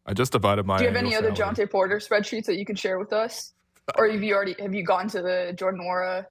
I 0.05 0.13
just 0.13 0.33
divided 0.33 0.65
my. 0.65 0.77
Do 0.77 0.83
you 0.83 0.89
have 0.89 0.97
any 0.97 1.15
other 1.15 1.33
salary. 1.33 1.55
Jontay 1.55 1.71
Porter 1.71 1.97
spreadsheets 1.97 2.45
that 2.45 2.57
you 2.57 2.65
can 2.65 2.75
share 2.75 2.99
with 2.99 3.13
us, 3.13 3.53
or 3.97 4.09
have 4.09 4.21
you 4.21 4.35
already 4.35 4.55
have 4.59 4.73
you 4.73 4.83
gone 4.83 5.07
to 5.09 5.21
the 5.21 5.53
Jordan 5.55 5.81
Nwora 5.81 6.25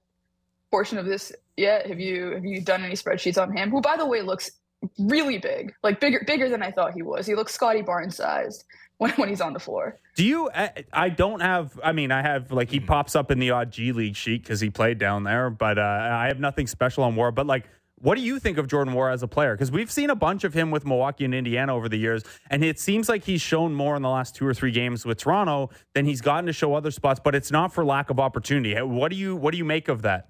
portion 0.69 0.99
of 0.99 1.05
this 1.05 1.31
yet? 1.57 1.87
Have 1.87 1.99
you 1.99 2.31
have 2.31 2.45
you 2.45 2.61
done 2.61 2.83
any 2.83 2.95
spreadsheets 2.95 3.41
on 3.41 3.55
him? 3.55 3.71
Who, 3.71 3.81
by 3.81 3.97
the 3.97 4.05
way, 4.05 4.21
looks 4.21 4.51
really 4.99 5.39
big, 5.39 5.73
like 5.81 5.99
bigger 5.99 6.23
bigger 6.27 6.47
than 6.47 6.61
I 6.61 6.69
thought 6.69 6.93
he 6.93 7.01
was. 7.01 7.25
He 7.25 7.33
looks 7.33 7.55
Scottie 7.55 7.81
Barnes 7.81 8.17
sized 8.17 8.65
when 8.99 9.11
when 9.11 9.29
he's 9.29 9.41
on 9.41 9.53
the 9.53 9.59
floor. 9.59 9.97
Do 10.15 10.23
you? 10.25 10.49
I, 10.53 10.83
I 10.93 11.09
don't 11.09 11.39
have. 11.39 11.79
I 11.83 11.93
mean, 11.93 12.11
I 12.11 12.21
have 12.21 12.51
like 12.51 12.69
he 12.69 12.79
pops 12.79 13.15
up 13.15 13.31
in 13.31 13.39
the 13.39 13.51
odd 13.51 13.71
G 13.71 13.91
League 13.93 14.15
sheet 14.15 14.43
because 14.43 14.59
he 14.59 14.69
played 14.69 14.99
down 14.99 15.23
there, 15.23 15.49
but 15.49 15.79
uh, 15.79 15.81
I 15.81 16.27
have 16.27 16.39
nothing 16.39 16.67
special 16.67 17.03
on 17.05 17.15
War. 17.15 17.31
But 17.31 17.47
like, 17.47 17.69
what 17.95 18.15
do 18.15 18.21
you 18.21 18.39
think 18.39 18.57
of 18.57 18.67
Jordan 18.67 18.93
Nwora 18.93 19.13
as 19.13 19.23
a 19.23 19.27
player? 19.27 19.53
Because 19.55 19.71
we've 19.71 19.89
seen 19.89 20.09
a 20.09 20.15
bunch 20.15 20.43
of 20.43 20.53
him 20.53 20.69
with 20.69 20.85
Milwaukee 20.85 21.23
and 21.23 21.33
Indiana 21.33 21.73
over 21.73 21.87
the 21.87 21.97
years, 21.97 22.23
and 22.49 22.61
it 22.61 22.77
seems 22.77 23.07
like 23.07 23.23
he's 23.23 23.41
shown 23.41 23.73
more 23.73 23.95
in 23.95 24.01
the 24.01 24.09
last 24.09 24.35
two 24.35 24.45
or 24.45 24.53
three 24.53 24.71
games 24.71 25.05
with 25.05 25.17
Toronto 25.17 25.69
than 25.93 26.05
he's 26.05 26.19
gotten 26.19 26.45
to 26.47 26.53
show 26.53 26.73
other 26.73 26.91
spots. 26.91 27.21
But 27.23 27.35
it's 27.35 27.51
not 27.51 27.73
for 27.73 27.85
lack 27.85 28.09
of 28.09 28.19
opportunity. 28.19 28.79
What 28.81 29.11
do 29.11 29.15
you? 29.17 29.35
What 29.35 29.51
do 29.53 29.57
you 29.57 29.65
make 29.65 29.87
of 29.87 30.01
that? 30.01 30.27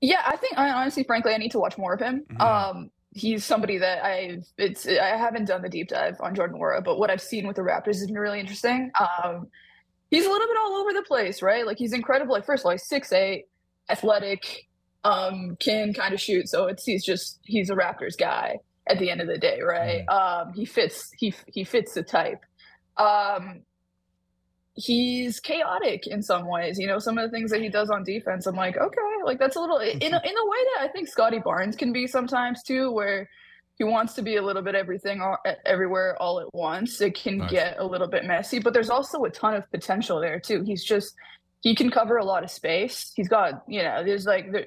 Yeah, 0.00 0.22
I 0.24 0.36
think 0.36 0.56
I 0.56 0.70
honestly, 0.70 1.02
frankly, 1.02 1.34
I 1.34 1.38
need 1.38 1.50
to 1.50 1.58
watch 1.58 1.76
more 1.78 1.94
of 1.94 2.00
him. 2.00 2.24
Mhm. 2.30 2.40
Um, 2.40 2.90
he's 3.16 3.46
somebody 3.46 3.78
that 3.78 4.04
I've 4.04 4.46
it's 4.58 4.86
I 4.86 5.16
haven't 5.16 5.46
done 5.46 5.62
the 5.62 5.70
deep 5.70 5.88
dive 5.88 6.16
on 6.20 6.34
Jordan 6.34 6.58
Nwora, 6.58 6.84
but 6.84 6.98
what 6.98 7.10
I've 7.10 7.22
seen 7.22 7.46
with 7.46 7.56
the 7.56 7.62
Raptors 7.62 7.96
has 7.96 8.06
been 8.06 8.18
really 8.18 8.40
interesting. 8.40 8.90
Um, 9.00 9.48
he's 10.10 10.26
a 10.26 10.28
little 10.30 10.46
bit 10.46 10.56
all 10.58 10.74
over 10.74 10.92
the 10.92 11.02
place, 11.02 11.40
right? 11.40 11.66
Like 11.66 11.78
he's 11.78 11.94
incredible. 11.94 12.34
Like 12.34 12.44
first 12.44 12.62
of 12.62 12.66
all, 12.66 12.72
he's 12.72 12.86
six 12.86 13.12
eight, 13.12 13.46
athletic, 13.88 14.68
um, 15.04 15.56
can 15.58 15.94
kind 15.94 16.12
of 16.12 16.20
shoot. 16.20 16.48
So 16.48 16.66
it's 16.66 16.84
he's 16.84 17.04
just 17.04 17.40
he's 17.44 17.70
a 17.70 17.74
Raptors 17.74 18.18
guy 18.18 18.58
at 18.86 18.98
the 18.98 19.10
end 19.10 19.22
of 19.22 19.28
the 19.28 19.38
day, 19.38 19.62
right? 19.62 20.06
Um, 20.08 20.52
he 20.52 20.66
fits 20.66 21.10
he 21.16 21.34
he 21.46 21.64
fits 21.64 21.94
the 21.94 22.02
type. 22.02 22.44
Um, 22.98 23.62
he's 24.76 25.40
chaotic 25.40 26.06
in 26.06 26.22
some 26.22 26.46
ways. 26.46 26.78
You 26.78 26.86
know, 26.86 26.98
some 26.98 27.18
of 27.18 27.24
the 27.28 27.34
things 27.34 27.50
that 27.50 27.60
he 27.60 27.68
does 27.68 27.90
on 27.90 28.04
defense, 28.04 28.46
I'm 28.46 28.56
like, 28.56 28.76
okay, 28.76 29.00
like 29.24 29.38
that's 29.38 29.56
a 29.56 29.60
little 29.60 29.78
in 29.78 29.96
a, 29.96 30.04
in 30.04 30.12
a 30.12 30.12
way 30.14 30.22
that 30.24 30.80
I 30.82 30.88
think 30.92 31.08
Scottie 31.08 31.38
Barnes 31.38 31.76
can 31.76 31.92
be 31.92 32.06
sometimes 32.06 32.62
too, 32.62 32.92
where 32.92 33.28
he 33.78 33.84
wants 33.84 34.14
to 34.14 34.22
be 34.22 34.36
a 34.36 34.42
little 34.42 34.62
bit 34.62 34.74
everything 34.74 35.20
all, 35.20 35.38
everywhere 35.64 36.16
all 36.20 36.40
at 36.40 36.52
once. 36.54 37.00
It 37.00 37.14
can 37.14 37.38
Nice. 37.38 37.50
get 37.50 37.76
a 37.78 37.84
little 37.84 38.06
bit 38.08 38.24
messy, 38.24 38.58
but 38.58 38.72
there's 38.72 38.90
also 38.90 39.24
a 39.24 39.30
ton 39.30 39.54
of 39.54 39.70
potential 39.70 40.20
there 40.20 40.38
too. 40.38 40.62
He's 40.62 40.84
just 40.84 41.14
he 41.62 41.74
can 41.74 41.90
cover 41.90 42.18
a 42.18 42.24
lot 42.24 42.44
of 42.44 42.50
space. 42.50 43.12
He's 43.16 43.28
got 43.28 43.64
you 43.66 43.82
know, 43.82 44.04
there's 44.04 44.26
like 44.26 44.52
there, 44.52 44.66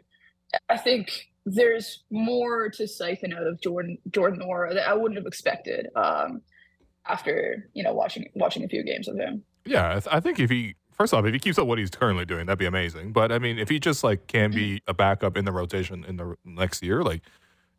I 0.69 0.77
think 0.77 1.29
there's 1.45 2.03
more 2.09 2.69
to 2.69 2.87
siphon 2.87 3.33
out 3.33 3.45
of 3.45 3.61
Jordan 3.61 3.97
Jordan 4.11 4.41
Nwora 4.41 4.73
that 4.73 4.87
I 4.87 4.93
wouldn't 4.93 5.17
have 5.17 5.27
expected 5.27 5.87
um, 5.95 6.41
after 7.07 7.69
you 7.73 7.83
know 7.83 7.93
watching 7.93 8.27
watching 8.35 8.63
a 8.63 8.67
few 8.67 8.83
games 8.83 9.07
of 9.07 9.15
him. 9.15 9.43
Yeah, 9.69 9.89
I, 9.89 9.93
th- 9.93 10.07
I 10.11 10.19
think 10.19 10.39
if 10.39 10.49
he 10.49 10.75
first 10.91 11.13
off, 11.13 11.25
if 11.25 11.33
he 11.33 11.39
keeps 11.39 11.57
up 11.57 11.67
what 11.67 11.77
he's 11.77 11.89
currently 11.89 12.25
doing, 12.25 12.45
that'd 12.47 12.59
be 12.59 12.65
amazing. 12.65 13.11
But 13.13 13.31
I 13.31 13.39
mean, 13.39 13.57
if 13.57 13.69
he 13.69 13.79
just 13.79 14.03
like 14.03 14.27
can 14.27 14.51
be 14.51 14.81
a 14.87 14.93
backup 14.93 15.37
in 15.37 15.45
the 15.45 15.51
rotation 15.51 16.03
in 16.05 16.17
the 16.17 16.35
next 16.43 16.83
year, 16.83 17.03
like 17.03 17.21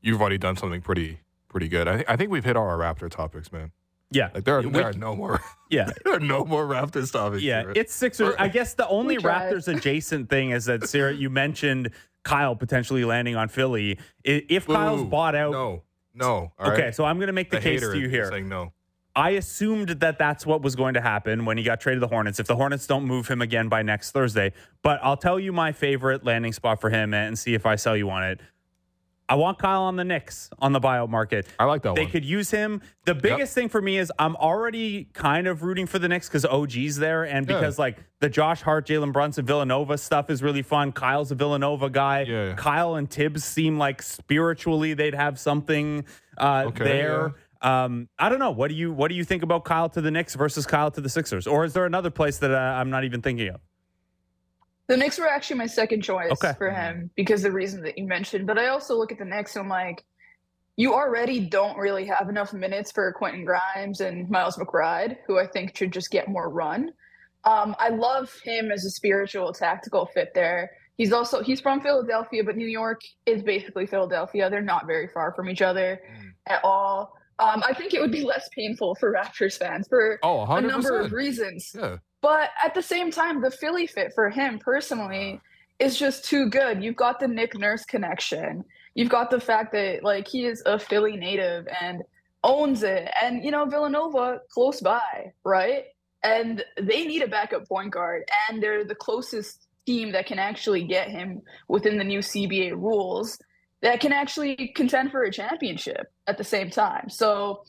you've 0.00 0.20
already 0.20 0.38
done 0.38 0.56
something 0.56 0.80
pretty 0.80 1.20
pretty 1.48 1.68
good. 1.68 1.88
I, 1.88 2.04
I 2.08 2.16
think 2.16 2.30
we've 2.30 2.44
hit 2.44 2.56
all 2.56 2.66
our 2.66 2.78
Raptor 2.78 3.10
topics, 3.10 3.50
man. 3.52 3.72
Yeah, 4.12 4.30
Like 4.34 4.42
there 4.44 4.56
are, 4.58 4.62
We- 4.62 4.70
there 4.70 4.86
are 4.86 4.92
no 4.92 5.14
more 5.14 5.40
yeah. 5.70 5.88
there 6.04 6.14
are 6.14 6.18
no 6.20 6.44
more 6.44 6.64
Raptors 6.66 7.12
topics. 7.12 7.42
Yeah, 7.42 7.60
here. 7.62 7.72
it's 7.76 7.94
Sixers. 7.94 8.34
I 8.40 8.48
guess 8.48 8.74
the 8.74 8.88
only 8.88 9.18
Raptors 9.18 9.68
adjacent 9.68 10.28
thing 10.28 10.50
is 10.50 10.64
that 10.64 10.80
Seerat, 10.80 11.18
you 11.18 11.30
mentioned 11.30 11.90
Kyle 12.24 12.56
potentially 12.56 13.04
landing 13.04 13.36
on 13.36 13.48
Philly. 13.48 13.98
I- 14.26 14.44
If 14.48 14.66
Kyle's 14.66 15.04
bought 15.04 15.36
out, 15.36 15.52
No, 15.52 15.82
no. 16.12 16.52
all 16.58 16.72
okay, 16.72 16.86
right? 16.86 16.94
so 16.94 17.04
I'm 17.04 17.18
going 17.18 17.28
to 17.28 17.32
make 17.32 17.50
the, 17.50 17.58
the 17.58 17.62
case 17.62 17.80
hater 17.80 17.92
to 17.94 18.00
you 18.00 18.08
here. 18.08 18.28
saying 18.30 18.48
no. 18.48 18.72
I 19.20 19.30
assumed 19.30 19.88
that 20.00 20.18
that's 20.18 20.46
what 20.46 20.62
was 20.62 20.74
going 20.76 20.94
to 20.94 21.00
happen 21.00 21.44
when 21.44 21.58
he 21.58 21.62
got 21.62 21.80
traded 21.80 21.98
to 22.00 22.06
the 22.06 22.08
Hornets. 22.08 22.40
If 22.40 22.46
the 22.46 22.56
Hornets 22.56 22.86
don't 22.86 23.04
move 23.04 23.28
him 23.28 23.42
again 23.42 23.68
by 23.68 23.82
next 23.82 24.12
Thursday, 24.12 24.52
but 24.82 24.98
I'll 25.02 25.16
tell 25.18 25.38
you 25.38 25.52
my 25.52 25.72
favorite 25.72 26.24
landing 26.24 26.52
spot 26.54 26.80
for 26.80 26.88
him 26.88 27.12
and 27.12 27.38
see 27.38 27.52
if 27.54 27.66
I 27.66 27.76
sell 27.76 27.96
you 27.96 28.08
on 28.10 28.24
it. 28.24 28.40
I 29.28 29.34
want 29.34 29.58
Kyle 29.58 29.82
on 29.82 29.94
the 29.94 30.02
Knicks 30.04 30.50
on 30.58 30.72
the 30.72 30.80
buyout 30.80 31.08
market. 31.08 31.46
I 31.58 31.64
like 31.64 31.82
that 31.82 31.94
They 31.94 32.02
one. 32.02 32.10
could 32.10 32.24
use 32.24 32.50
him. 32.50 32.80
The 33.04 33.14
biggest 33.14 33.54
thing 33.54 33.68
for 33.68 33.80
me 33.80 33.96
is 33.98 34.10
I'm 34.18 34.34
already 34.36 35.04
kind 35.12 35.46
of 35.46 35.62
rooting 35.62 35.86
for 35.86 36.00
the 36.00 36.08
Knicks 36.08 36.26
because 36.28 36.44
OG's 36.44 36.96
there 36.96 37.22
and 37.22 37.48
Yeah. 37.48 37.54
because 37.60 37.78
like 37.78 37.98
the 38.18 38.28
Josh 38.28 38.62
Hart, 38.62 38.88
Jalen 38.88 39.12
Brunson, 39.12 39.44
Villanova 39.46 39.98
stuff 39.98 40.30
is 40.30 40.42
really 40.42 40.62
fun. 40.62 40.90
Kyle's 40.90 41.30
a 41.30 41.36
Villanova 41.36 41.88
guy. 41.90 42.22
Yeah, 42.22 42.46
yeah. 42.46 42.54
Kyle 42.54 42.96
and 42.96 43.08
Thibs 43.08 43.44
seem 43.44 43.78
like 43.78 44.02
spiritually 44.02 44.94
they'd 44.94 45.14
have 45.14 45.38
something 45.38 46.06
uh, 46.38 46.64
Okay, 46.68 46.82
there. 46.84 47.34
Um, 47.62 48.08
I 48.18 48.28
don't 48.28 48.38
know. 48.38 48.50
What 48.52 48.68
do 48.68 48.74
you 48.74 48.92
what 48.92 49.08
do 49.08 49.14
you 49.14 49.24
think 49.24 49.42
about 49.42 49.64
Kyle 49.64 49.88
to 49.90 50.00
the 50.00 50.10
Knicks 50.10 50.34
versus 50.34 50.66
Kyle 50.66 50.90
to 50.92 51.00
the 51.00 51.08
Sixers? 51.08 51.46
Or 51.46 51.64
is 51.64 51.72
there 51.72 51.84
another 51.84 52.10
place 52.10 52.38
that 52.38 52.50
uh, 52.50 52.56
I'm 52.56 52.90
not 52.90 53.04
even 53.04 53.20
thinking 53.20 53.48
of? 53.48 53.60
The 54.86 54.96
Knicks 54.96 55.18
were 55.18 55.28
actually 55.28 55.56
my 55.58 55.66
second 55.66 56.02
choice 56.02 56.32
Okay. 56.32 56.52
for 56.58 56.70
him 56.70 57.10
because 57.14 57.42
the 57.42 57.52
reason 57.52 57.82
that 57.82 57.96
you 57.98 58.06
mentioned. 58.06 58.46
But 58.46 58.58
I 58.58 58.68
also 58.68 58.96
look 58.96 59.12
at 59.12 59.18
the 59.18 59.24
Knicks 59.24 59.54
and 59.56 59.64
I'm 59.64 59.68
like, 59.68 60.04
you 60.76 60.94
already 60.94 61.38
don't 61.40 61.76
really 61.76 62.06
have 62.06 62.28
enough 62.28 62.52
minutes 62.52 62.90
for 62.90 63.12
Quentin 63.12 63.44
Grimes 63.44 64.00
and 64.00 64.28
Miles 64.30 64.56
McBride, 64.56 65.18
who 65.26 65.38
I 65.38 65.46
think 65.46 65.76
should 65.76 65.92
just 65.92 66.10
get 66.10 66.28
more 66.28 66.48
run. 66.48 66.92
Um, 67.44 67.76
I 67.78 67.90
love 67.90 68.34
him 68.42 68.70
as 68.72 68.84
a 68.84 68.90
spiritual 68.90 69.52
tactical 69.52 70.06
fit 70.06 70.32
there. 70.34 70.70
He's 70.96 71.12
also 71.12 71.42
he's 71.42 71.60
from 71.60 71.80
Philadelphia, 71.80 72.42
but 72.44 72.56
New 72.56 72.66
York 72.66 73.00
is 73.26 73.42
basically 73.42 73.86
Philadelphia. 73.86 74.50
They're 74.50 74.60
not 74.60 74.86
very 74.86 75.08
far 75.08 75.32
from 75.34 75.48
each 75.48 75.62
other 75.62 76.00
Mm. 76.10 76.32
at 76.46 76.64
all. 76.64 77.16
Um, 77.40 77.62
I 77.66 77.72
think 77.72 77.94
it 77.94 78.00
would 78.00 78.12
be 78.12 78.22
less 78.22 78.48
painful 78.54 78.96
for 78.96 79.12
Raptors 79.12 79.58
fans 79.58 79.86
for 79.88 80.18
Oh, 80.22 80.44
a 80.44 80.60
number 80.60 81.00
of 81.00 81.12
reasons. 81.12 81.74
Yeah. 81.76 81.96
But 82.20 82.50
at 82.62 82.74
the 82.74 82.82
same 82.82 83.10
time, 83.10 83.40
the 83.40 83.50
Philly 83.50 83.86
fit 83.86 84.12
for 84.14 84.28
him 84.28 84.58
personally 84.58 85.40
is 85.78 85.98
just 85.98 86.24
too 86.26 86.50
good. 86.50 86.84
You've 86.84 86.96
got 86.96 87.18
the 87.18 87.28
Nick 87.28 87.58
Nurse 87.58 87.84
connection. 87.86 88.64
You've 88.94 89.08
got 89.08 89.30
the 89.30 89.40
fact 89.40 89.72
that 89.72 90.04
like 90.04 90.28
he 90.28 90.44
is 90.44 90.62
a 90.66 90.78
Philly 90.78 91.16
native 91.16 91.66
and 91.80 92.02
owns 92.44 92.82
it. 92.82 93.10
And 93.22 93.42
you 93.42 93.50
know, 93.50 93.64
Villanova 93.64 94.40
close 94.52 94.80
by, 94.82 95.32
right? 95.44 95.84
And 96.22 96.62
they 96.78 97.06
need 97.06 97.22
a 97.22 97.28
backup 97.28 97.66
point 97.66 97.92
guard, 97.92 98.24
and 98.50 98.62
they're 98.62 98.84
the 98.84 98.94
closest 98.94 99.66
team 99.86 100.12
that 100.12 100.26
can 100.26 100.38
actually 100.38 100.84
get 100.84 101.08
him 101.08 101.40
within 101.68 101.96
the 101.96 102.04
new 102.04 102.18
CBA 102.18 102.72
rules 102.72 103.38
that 103.82 104.00
can 104.00 104.12
actually 104.12 104.72
contend 104.76 105.10
for 105.10 105.22
a 105.22 105.32
championship 105.32 106.12
at 106.26 106.38
the 106.38 106.44
same 106.44 106.70
time. 106.70 107.08
So 107.08 107.62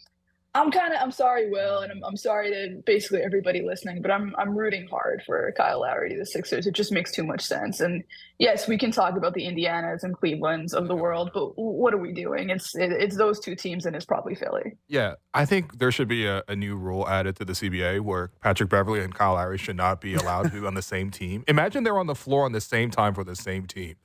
I'm 0.54 0.70
kind 0.70 0.94
of 0.94 1.00
I'm 1.02 1.12
sorry, 1.12 1.50
Will, 1.50 1.80
and 1.80 1.92
I'm, 1.94 2.04
I'm 2.04 2.18
sorry 2.18 2.50
to 2.52 2.82
basically 2.86 3.22
everybody 3.22 3.62
listening, 3.62 4.02
but 4.02 4.12
I'm 4.12 4.36
I'm 4.38 4.54
rooting 4.58 4.86
hard 4.88 5.24
for 5.26 5.54
Kyle 5.56 5.80
Lowry 5.80 6.10
to 6.10 6.18
the 6.18 6.26
Sixers. 6.26 6.68
It 6.68 6.76
just 6.76 6.92
makes 6.92 7.14
too 7.14 7.24
much 7.24 7.42
sense. 7.42 7.80
And 7.80 8.04
yes, 8.38 8.68
we 8.68 8.78
can 8.78 8.92
talk 8.92 9.16
about 9.16 9.34
the 9.34 9.44
Indianas 9.44 10.04
and 10.04 10.14
Cleveland's 10.14 10.74
of 10.74 10.90
the 10.90 10.96
world, 10.96 11.32
but 11.34 11.54
what 11.56 11.94
are 11.94 11.98
we 11.98 12.12
doing? 12.12 12.50
It's 12.50 12.76
it, 12.76 12.92
it's 12.92 13.16
those 13.16 13.40
two 13.40 13.56
teams, 13.56 13.86
and 13.86 13.96
it's 13.96 14.04
probably 14.04 14.36
Philly. 14.36 14.74
Yeah, 14.90 15.14
I 15.34 15.46
think 15.46 15.80
there 15.80 15.92
should 15.92 16.10
be 16.10 16.26
a, 16.26 16.44
a 16.50 16.56
new 16.56 16.76
rule 16.76 17.08
added 17.08 17.38
to 17.38 17.46
the 17.46 17.54
CBA 17.54 18.02
where 18.02 18.32
Patrick 18.42 18.70
Beverley 18.70 19.00
and 19.00 19.16
Kyle 19.16 19.36
Lowry 19.36 19.58
should 19.58 19.78
not 19.78 20.02
be 20.02 20.16
allowed 20.16 20.44
to 20.44 20.50
be 20.50 20.68
on 20.68 20.74
the 20.74 20.82
same 20.82 21.12
team. 21.12 21.46
Imagine 21.48 21.86
they're 21.86 21.98
on 21.98 22.08
the 22.08 22.16
floor 22.16 22.44
on 22.44 22.52
the 22.52 22.60
same 22.60 22.92
time 22.92 23.14
for 23.14 23.24
the 23.24 23.38
same 23.38 23.68
team. 23.68 23.96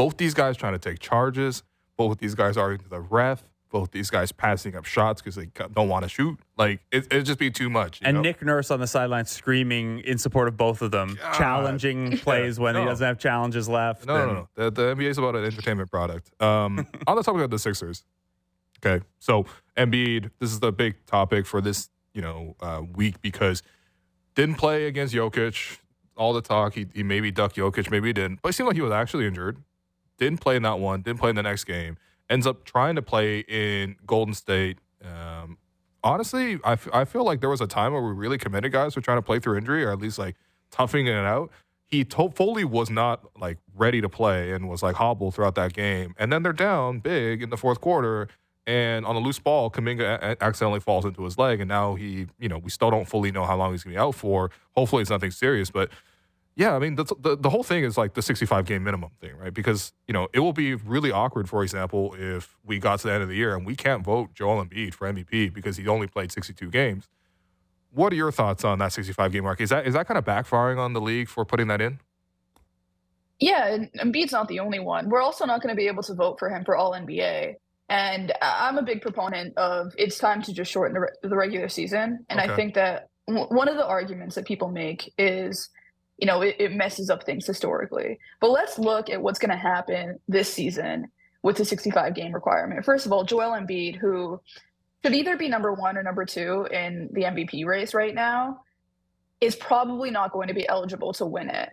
Both 0.00 0.16
these 0.16 0.32
guys 0.32 0.56
trying 0.56 0.72
to 0.72 0.78
take 0.78 0.98
charges. 0.98 1.62
Both 1.98 2.20
these 2.20 2.34
guys 2.34 2.56
arguing 2.56 2.80
to 2.84 2.88
the 2.88 3.00
ref. 3.00 3.42
Both 3.68 3.90
these 3.90 4.08
guys 4.08 4.32
passing 4.32 4.74
up 4.74 4.86
shots 4.86 5.20
because 5.20 5.34
they 5.34 5.48
don't 5.74 5.90
want 5.90 6.04
to 6.04 6.08
shoot. 6.08 6.38
Like 6.56 6.80
it, 6.90 7.04
it'd 7.10 7.26
just 7.26 7.38
be 7.38 7.50
too 7.50 7.68
much. 7.68 8.00
you 8.00 8.06
And 8.06 8.14
know? 8.14 8.22
Nick 8.22 8.40
Nurse 8.42 8.70
on 8.70 8.80
the 8.80 8.86
sideline 8.86 9.26
screaming 9.26 9.98
in 9.98 10.16
support 10.16 10.48
of 10.48 10.56
both 10.56 10.80
of 10.80 10.90
them, 10.90 11.18
God. 11.20 11.34
challenging 11.34 12.16
plays 12.16 12.58
when 12.58 12.76
he 12.76 12.82
doesn't 12.82 13.06
have 13.06 13.18
challenges 13.18 13.68
left. 13.68 14.06
No, 14.06 14.26
no, 14.26 14.32
no. 14.32 14.48
The, 14.54 14.70
the 14.70 14.94
NBA 14.94 15.10
is 15.10 15.18
about 15.18 15.36
an 15.36 15.44
entertainment 15.44 15.90
product. 15.90 16.30
Um, 16.40 16.86
on 17.06 17.16
the 17.16 17.22
topic 17.22 17.42
of 17.42 17.50
the 17.50 17.58
Sixers. 17.58 18.02
Okay, 18.82 19.04
so 19.18 19.44
Embiid, 19.76 20.30
this 20.38 20.50
is 20.50 20.60
the 20.60 20.72
big 20.72 21.04
topic 21.04 21.44
for 21.44 21.60
this, 21.60 21.90
you 22.14 22.22
know, 22.22 22.56
uh, 22.60 22.80
week 22.94 23.20
because 23.20 23.62
didn't 24.34 24.54
play 24.54 24.86
against 24.86 25.12
Jokic. 25.12 25.76
All 26.16 26.32
the 26.32 26.40
talk, 26.40 26.72
he, 26.72 26.86
he 26.94 27.02
maybe 27.02 27.30
ducked 27.30 27.56
Jokic, 27.56 27.90
maybe 27.90 28.08
he 28.08 28.12
didn't, 28.14 28.40
but 28.40 28.48
it 28.48 28.52
seemed 28.54 28.66
like 28.66 28.76
he 28.76 28.82
was 28.82 28.92
actually 28.92 29.26
injured. 29.26 29.58
Didn't 30.20 30.40
play 30.40 30.54
in 30.54 30.62
that 30.62 30.78
one. 30.78 31.02
Didn't 31.02 31.18
play 31.18 31.30
in 31.30 31.36
the 31.36 31.42
next 31.42 31.64
game. 31.64 31.96
Ends 32.28 32.46
up 32.46 32.64
trying 32.64 32.94
to 32.94 33.02
play 33.02 33.40
in 33.40 33.96
Golden 34.06 34.34
State. 34.34 34.78
Um, 35.04 35.58
honestly, 36.04 36.60
I, 36.62 36.72
f- 36.74 36.88
I 36.92 37.04
feel 37.04 37.24
like 37.24 37.40
there 37.40 37.50
was 37.50 37.60
a 37.60 37.66
time 37.66 37.92
where 37.92 38.02
we 38.02 38.12
really 38.12 38.38
committed 38.38 38.70
guys 38.70 38.94
were 38.94 39.02
trying 39.02 39.18
to 39.18 39.22
play 39.22 39.40
through 39.40 39.58
injury 39.58 39.82
or 39.82 39.90
at 39.90 39.98
least 39.98 40.18
like 40.18 40.36
toughing 40.70 41.08
it 41.08 41.14
out 41.14 41.50
he 41.90 42.04
told 42.04 42.36
Foley 42.36 42.64
was 42.64 42.88
not 42.88 43.24
like 43.36 43.58
ready 43.74 44.00
to 44.00 44.08
play 44.08 44.52
and 44.52 44.68
was 44.68 44.82
like 44.82 44.94
hobbled 44.94 45.34
throughout 45.34 45.56
that 45.56 45.72
game. 45.72 46.14
And 46.18 46.32
then 46.32 46.44
they're 46.44 46.52
down 46.52 47.00
big 47.00 47.42
in 47.42 47.50
the 47.50 47.56
fourth 47.56 47.80
quarter. 47.80 48.28
And 48.66 49.04
on 49.04 49.16
a 49.16 49.18
loose 49.18 49.40
ball, 49.40 49.70
Kuminga 49.70 50.18
a- 50.22 50.42
accidentally 50.42 50.78
falls 50.78 51.04
into 51.04 51.24
his 51.24 51.36
leg. 51.36 51.60
And 51.60 51.68
now 51.68 51.96
he, 51.96 52.28
you 52.38 52.48
know, 52.48 52.58
we 52.58 52.70
still 52.70 52.90
don't 52.90 53.08
fully 53.08 53.32
know 53.32 53.44
how 53.44 53.56
long 53.56 53.72
he's 53.72 53.82
going 53.82 53.94
to 53.94 53.98
be 53.98 54.00
out 54.00 54.14
for. 54.14 54.52
Hopefully 54.76 55.02
it's 55.02 55.10
nothing 55.10 55.32
serious. 55.32 55.70
But 55.70 55.90
yeah, 56.60 56.76
I 56.76 56.78
mean, 56.78 56.96
the, 56.96 57.04
the, 57.18 57.38
the 57.38 57.48
whole 57.48 57.62
thing 57.62 57.84
is 57.84 57.96
like 57.96 58.12
the 58.12 58.20
65 58.20 58.66
game 58.66 58.84
minimum 58.84 59.08
thing, 59.18 59.34
right? 59.38 59.52
Because, 59.52 59.94
you 60.06 60.12
know, 60.12 60.28
it 60.34 60.40
will 60.40 60.52
be 60.52 60.74
really 60.74 61.10
awkward, 61.10 61.48
for 61.48 61.62
example, 61.62 62.14
if 62.18 62.54
we 62.62 62.78
got 62.78 63.00
to 63.00 63.06
the 63.06 63.14
end 63.14 63.22
of 63.22 63.30
the 63.30 63.34
year 63.34 63.56
and 63.56 63.64
we 63.64 63.74
can't 63.74 64.04
vote 64.04 64.34
Joel 64.34 64.62
Embiid 64.62 64.92
for 64.92 65.10
MVP 65.10 65.54
because 65.54 65.78
he 65.78 65.88
only 65.88 66.06
played 66.06 66.30
62 66.30 66.68
games. 66.70 67.08
What 67.92 68.12
are 68.12 68.16
your 68.16 68.30
thoughts 68.30 68.62
on 68.62 68.78
that 68.80 68.92
65 68.92 69.32
game 69.32 69.44
mark? 69.44 69.58
Is 69.62 69.70
that 69.70 69.86
is 69.86 69.94
that 69.94 70.06
kind 70.06 70.18
of 70.18 70.24
backfiring 70.26 70.76
on 70.76 70.92
the 70.92 71.00
league 71.00 71.28
for 71.30 71.46
putting 71.46 71.68
that 71.68 71.80
in? 71.80 71.98
Yeah, 73.38 73.66
and 73.68 73.90
Embiid's 73.94 74.32
not 74.32 74.48
the 74.48 74.60
only 74.60 74.80
one. 74.80 75.08
We're 75.08 75.22
also 75.22 75.46
not 75.46 75.62
going 75.62 75.74
to 75.74 75.76
be 75.76 75.86
able 75.86 76.02
to 76.02 76.14
vote 76.14 76.38
for 76.38 76.50
him 76.50 76.62
for 76.66 76.76
All 76.76 76.92
NBA. 76.92 77.54
And 77.88 78.32
I'm 78.42 78.76
a 78.76 78.82
big 78.82 79.00
proponent 79.00 79.56
of 79.56 79.94
it's 79.96 80.18
time 80.18 80.42
to 80.42 80.52
just 80.52 80.70
shorten 80.70 80.92
the, 80.92 81.00
re- 81.00 81.08
the 81.22 81.34
regular 81.34 81.70
season. 81.70 82.26
And 82.28 82.38
Okay. 82.38 82.52
I 82.52 82.54
think 82.54 82.74
that 82.74 83.08
w- 83.26 83.46
one 83.48 83.66
of 83.66 83.76
the 83.76 83.86
arguments 83.86 84.34
that 84.34 84.44
people 84.44 84.68
make 84.68 85.10
is, 85.16 85.70
you 86.20 86.26
know, 86.26 86.42
it, 86.42 86.56
it 86.58 86.72
messes 86.72 87.10
up 87.10 87.24
things 87.24 87.46
historically. 87.46 88.18
But 88.40 88.50
let's 88.50 88.78
look 88.78 89.08
at 89.08 89.22
what's 89.22 89.38
going 89.38 89.50
to 89.50 89.56
happen 89.56 90.18
this 90.28 90.52
season 90.52 91.10
with 91.42 91.56
the 91.56 91.64
65 91.64 92.14
game 92.14 92.32
requirement. 92.32 92.84
First 92.84 93.06
of 93.06 93.12
all, 93.12 93.24
Joel 93.24 93.58
Embiid, 93.58 93.96
who 93.96 94.40
should 95.02 95.14
either 95.14 95.36
be 95.36 95.48
number 95.48 95.72
one 95.72 95.96
or 95.96 96.02
number 96.02 96.26
two 96.26 96.66
in 96.70 97.08
the 97.12 97.22
MVP 97.22 97.64
race 97.64 97.94
right 97.94 98.14
now, 98.14 98.60
is 99.40 99.56
probably 99.56 100.10
not 100.10 100.32
going 100.32 100.48
to 100.48 100.54
be 100.54 100.68
eligible 100.68 101.14
to 101.14 101.24
win 101.24 101.48
it. 101.48 101.70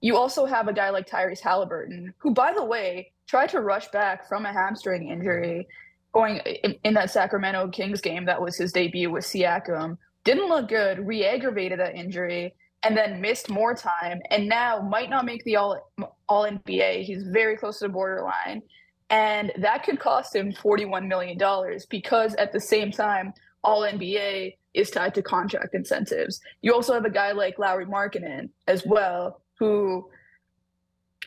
You 0.00 0.16
also 0.16 0.46
have 0.46 0.66
a 0.66 0.72
guy 0.72 0.90
like 0.90 1.08
Tyrese 1.08 1.42
Haliburton, 1.42 2.14
who, 2.18 2.32
by 2.32 2.52
the 2.54 2.64
way, 2.64 3.12
tried 3.28 3.50
to 3.50 3.60
rush 3.60 3.88
back 3.88 4.26
from 4.26 4.46
a 4.46 4.52
hamstring 4.52 5.10
injury 5.10 5.68
going 6.12 6.38
in, 6.38 6.76
in 6.84 6.94
that 6.94 7.10
Sacramento 7.10 7.68
Kings 7.68 8.00
game 8.00 8.24
that 8.24 8.40
was 8.40 8.56
his 8.56 8.72
debut 8.72 9.10
with 9.10 9.24
Siakam. 9.24 9.98
Didn't 10.24 10.48
look 10.48 10.68
good, 10.68 11.06
re 11.06 11.24
aggravated 11.24 11.78
that 11.78 11.94
injury, 11.94 12.54
and 12.82 12.96
then 12.96 13.20
missed 13.20 13.48
more 13.48 13.74
time, 13.74 14.20
and 14.30 14.48
now 14.48 14.80
might 14.80 15.10
not 15.10 15.24
make 15.24 15.44
the 15.44 15.56
All, 15.56 15.92
all 16.28 16.44
NBA. 16.44 17.04
He's 17.04 17.22
very 17.24 17.56
close 17.56 17.78
to 17.78 17.86
the 17.86 17.92
borderline. 17.92 18.62
And 19.10 19.52
that 19.58 19.84
could 19.84 20.00
cost 20.00 20.34
him 20.34 20.52
$41 20.52 21.06
million 21.06 21.38
because 21.90 22.34
at 22.36 22.52
the 22.52 22.60
same 22.60 22.90
time, 22.90 23.34
All 23.62 23.82
NBA 23.82 24.56
is 24.74 24.90
tied 24.90 25.14
to 25.14 25.22
contract 25.22 25.74
incentives. 25.74 26.40
You 26.62 26.74
also 26.74 26.94
have 26.94 27.04
a 27.04 27.10
guy 27.10 27.32
like 27.32 27.58
Lauri 27.58 27.86
Markkanen 27.86 28.48
as 28.66 28.84
well, 28.86 29.42
who 29.58 30.08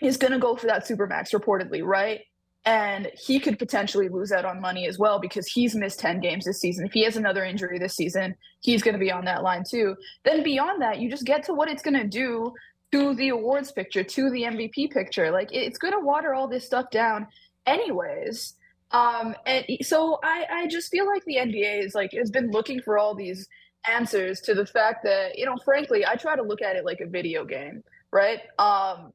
is 0.02 0.18
going 0.18 0.34
to 0.34 0.40
go 0.40 0.56
for 0.56 0.68
that 0.68 0.86
supermax 0.86 1.34
reportedly, 1.34 1.84
right? 1.84 2.22
And 2.66 3.12
he 3.14 3.40
could 3.40 3.60
potentially 3.60 4.10
lose 4.10 4.32
out 4.32 4.44
on 4.44 4.60
money 4.60 4.88
as 4.88 4.98
well 4.98 5.20
because 5.20 5.46
he's 5.46 5.76
missed 5.76 6.00
10 6.00 6.20
games 6.20 6.46
this 6.46 6.60
season. 6.60 6.86
If 6.86 6.94
he 6.94 7.04
has 7.04 7.16
another 7.16 7.44
injury 7.44 7.78
this 7.78 7.96
season, 7.96 8.36
he's 8.62 8.82
going 8.82 8.94
to 8.94 9.00
be 9.00 9.12
on 9.12 9.26
that 9.26 9.44
line 9.44 9.64
too. 9.70 9.96
Then 10.24 10.42
beyond 10.42 10.82
that, 10.82 11.00
you 11.00 11.10
just 11.10 11.26
get 11.26 11.44
to 11.44 11.54
what 11.54 11.70
it's 11.70 11.84
going 11.84 12.00
to 12.00 12.08
do 12.08 12.54
to 12.92 13.14
the 13.14 13.30
awards 13.30 13.72
picture, 13.72 14.04
to 14.04 14.30
the 14.32 14.44
MVP 14.44 14.92
picture. 14.92 15.30
Like 15.30 15.50
it's 15.52 15.78
going 15.78 15.94
to 15.94 16.00
water 16.00 16.34
all 16.34 16.48
this 16.48 16.66
stuff 16.66 16.90
down 16.90 17.28
anyways. 17.66 18.56
Um, 18.92 19.36
and 19.46 19.66
so 19.82 20.20
I, 20.24 20.46
I 20.52 20.68
just 20.68 20.90
feel 20.90 21.06
like 21.06 21.24
the 21.26 21.36
NBA 21.36 21.84
is 21.86 21.96
like 21.96 22.14
has 22.14 22.32
been 22.32 22.52
looking 22.52 22.82
for 22.82 22.98
all 22.98 23.14
these 23.14 23.48
answers 23.88 24.42
to 24.42 24.54
the 24.54 24.66
fact 24.66 25.04
that 25.04 25.38
you 25.38 25.46
know, 25.46 25.58
frankly, 25.64 26.06
I 26.06 26.16
try 26.16 26.36
to 26.36 26.44
look 26.44 26.62
at 26.62 26.76
it 26.76 26.86
like 26.86 27.02
a 27.02 27.08
video 27.08 27.46
game, 27.46 27.84
right? 28.12 28.40
Um, 28.58 29.12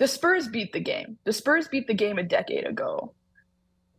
the 0.00 0.08
Spurs 0.08 0.48
beat 0.48 0.72
the 0.72 0.80
game. 0.80 1.16
The 1.24 1.32
Spurs 1.32 1.68
beat 1.68 1.86
the 1.86 1.94
game 1.94 2.18
a 2.18 2.24
decade 2.24 2.66
ago, 2.66 3.14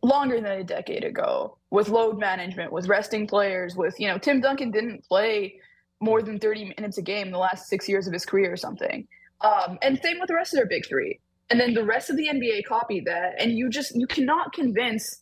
longer 0.02 0.38
than 0.40 0.52
a 0.52 0.64
decade 0.64 1.04
ago, 1.04 1.56
with 1.70 1.88
load 1.88 2.18
management, 2.18 2.72
with 2.72 2.88
resting 2.88 3.26
players, 3.26 3.74
with 3.74 3.98
you 3.98 4.08
know, 4.08 4.18
Tim 4.18 4.42
Duncan 4.42 4.70
didn't 4.70 5.02
play 5.08 5.54
more 6.00 6.20
than 6.20 6.38
30 6.38 6.74
minutes 6.76 6.98
a 6.98 7.02
game 7.02 7.30
the 7.30 7.38
last 7.38 7.68
six 7.68 7.88
years 7.88 8.06
of 8.06 8.12
his 8.12 8.26
career 8.26 8.52
or 8.52 8.56
something. 8.58 9.08
Um, 9.40 9.78
and 9.80 9.98
same 10.02 10.18
with 10.20 10.28
the 10.28 10.34
rest 10.34 10.52
of 10.52 10.58
their 10.58 10.66
big 10.66 10.86
three 10.86 11.18
and 11.52 11.60
then 11.60 11.74
the 11.74 11.84
rest 11.84 12.08
of 12.08 12.16
the 12.16 12.28
NBA 12.28 12.64
copied 12.64 13.04
that. 13.04 13.34
And 13.38 13.52
you 13.52 13.68
just 13.68 13.94
you 13.94 14.06
cannot 14.06 14.52
convince 14.54 15.20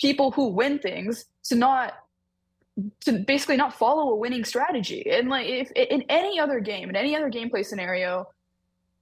people 0.00 0.32
who 0.32 0.48
win 0.48 0.78
things 0.80 1.26
to 1.44 1.54
not 1.54 1.94
to 3.00 3.12
basically 3.12 3.56
not 3.56 3.74
follow 3.74 4.10
a 4.10 4.16
winning 4.16 4.44
strategy. 4.44 5.08
And 5.10 5.28
like 5.28 5.46
if 5.46 5.70
in 5.72 6.02
any 6.08 6.40
other 6.40 6.60
game, 6.60 6.90
in 6.90 6.96
any 6.96 7.14
other 7.14 7.30
gameplay 7.30 7.64
scenario, 7.64 8.26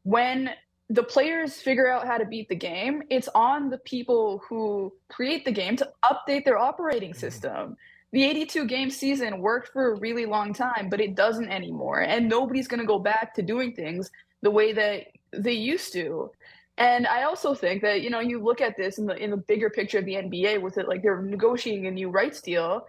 when 0.03 0.51
the 0.89 1.03
players 1.03 1.55
figure 1.55 1.89
out 1.89 2.07
how 2.07 2.17
to 2.17 2.25
beat 2.25 2.49
the 2.49 2.57
game, 2.57 3.03
it's 3.11 3.29
on 3.35 3.71
the 3.71 3.79
people 3.79 4.43
who 4.49 4.93
create 5.09 5.45
the 5.45 5.53
game 5.53 5.77
to 5.77 5.89
update 6.05 6.45
their 6.45 6.59
operating 6.59 7.11
mm-hmm. 7.11 7.19
system. 7.19 7.77
The 8.13 8.25
82 8.25 8.67
game 8.67 8.91
season 8.91 9.41
worked 9.41 9.73
for 9.73 9.93
a 9.93 9.99
really 9.99 10.27
long 10.27 10.55
time, 10.55 10.89
but 10.89 11.01
it 11.01 11.17
doesn't 11.17 11.49
anymore. 11.49 12.01
And 12.03 12.29
nobody's 12.29 12.69
going 12.69 12.81
to 12.81 12.87
go 12.87 13.01
back 13.01 13.35
to 13.35 13.43
doing 13.43 13.75
things 13.75 14.11
the 14.43 14.51
way 14.51 14.73
that 14.73 15.09
they 15.33 15.53
used 15.53 15.93
to. 15.95 16.31
And 16.79 17.07
I 17.07 17.25
also 17.25 17.55
think 17.55 17.83
that 17.83 18.03
you 18.03 18.11
know 18.11 18.21
you 18.21 18.43
look 18.43 18.61
at 18.61 18.77
this 18.77 18.99
in 18.99 19.07
the 19.07 19.17
in 19.17 19.31
the 19.31 19.37
bigger 19.39 19.71
picture 19.71 19.99
of 19.99 20.05
the 20.05 20.15
NBA 20.15 20.61
with 20.61 20.79
it 20.79 20.89
like 20.89 21.03
they're 21.03 21.23
negotiating 21.23 21.87
a 21.87 21.91
new 21.91 22.11
rights 22.11 22.41
deal. 22.41 22.87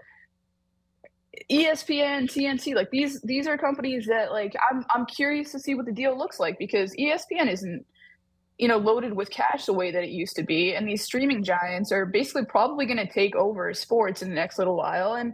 ESPN, 1.49 2.23
TNT, 2.23 2.75
like 2.75 2.89
these 2.91 3.21
these 3.21 3.47
are 3.47 3.57
companies 3.57 4.05
that 4.07 4.31
like 4.31 4.55
I'm 4.69 4.85
I'm 4.89 5.05
curious 5.05 5.51
to 5.51 5.59
see 5.59 5.75
what 5.75 5.85
the 5.85 5.91
deal 5.91 6.17
looks 6.17 6.39
like 6.39 6.57
because 6.57 6.93
ESPN 6.95 7.51
isn't 7.51 7.85
you 8.57 8.67
know 8.67 8.77
loaded 8.77 9.13
with 9.13 9.29
cash 9.29 9.65
the 9.65 9.73
way 9.73 9.91
that 9.91 10.03
it 10.03 10.09
used 10.09 10.35
to 10.37 10.43
be. 10.43 10.73
And 10.73 10.87
these 10.87 11.03
streaming 11.03 11.43
giants 11.43 11.91
are 11.91 12.05
basically 12.05 12.45
probably 12.45 12.85
going 12.85 12.97
to 12.97 13.07
take 13.07 13.35
over 13.35 13.73
sports 13.73 14.21
in 14.21 14.29
the 14.29 14.35
next 14.35 14.57
little 14.57 14.75
while. 14.75 15.13
And 15.13 15.33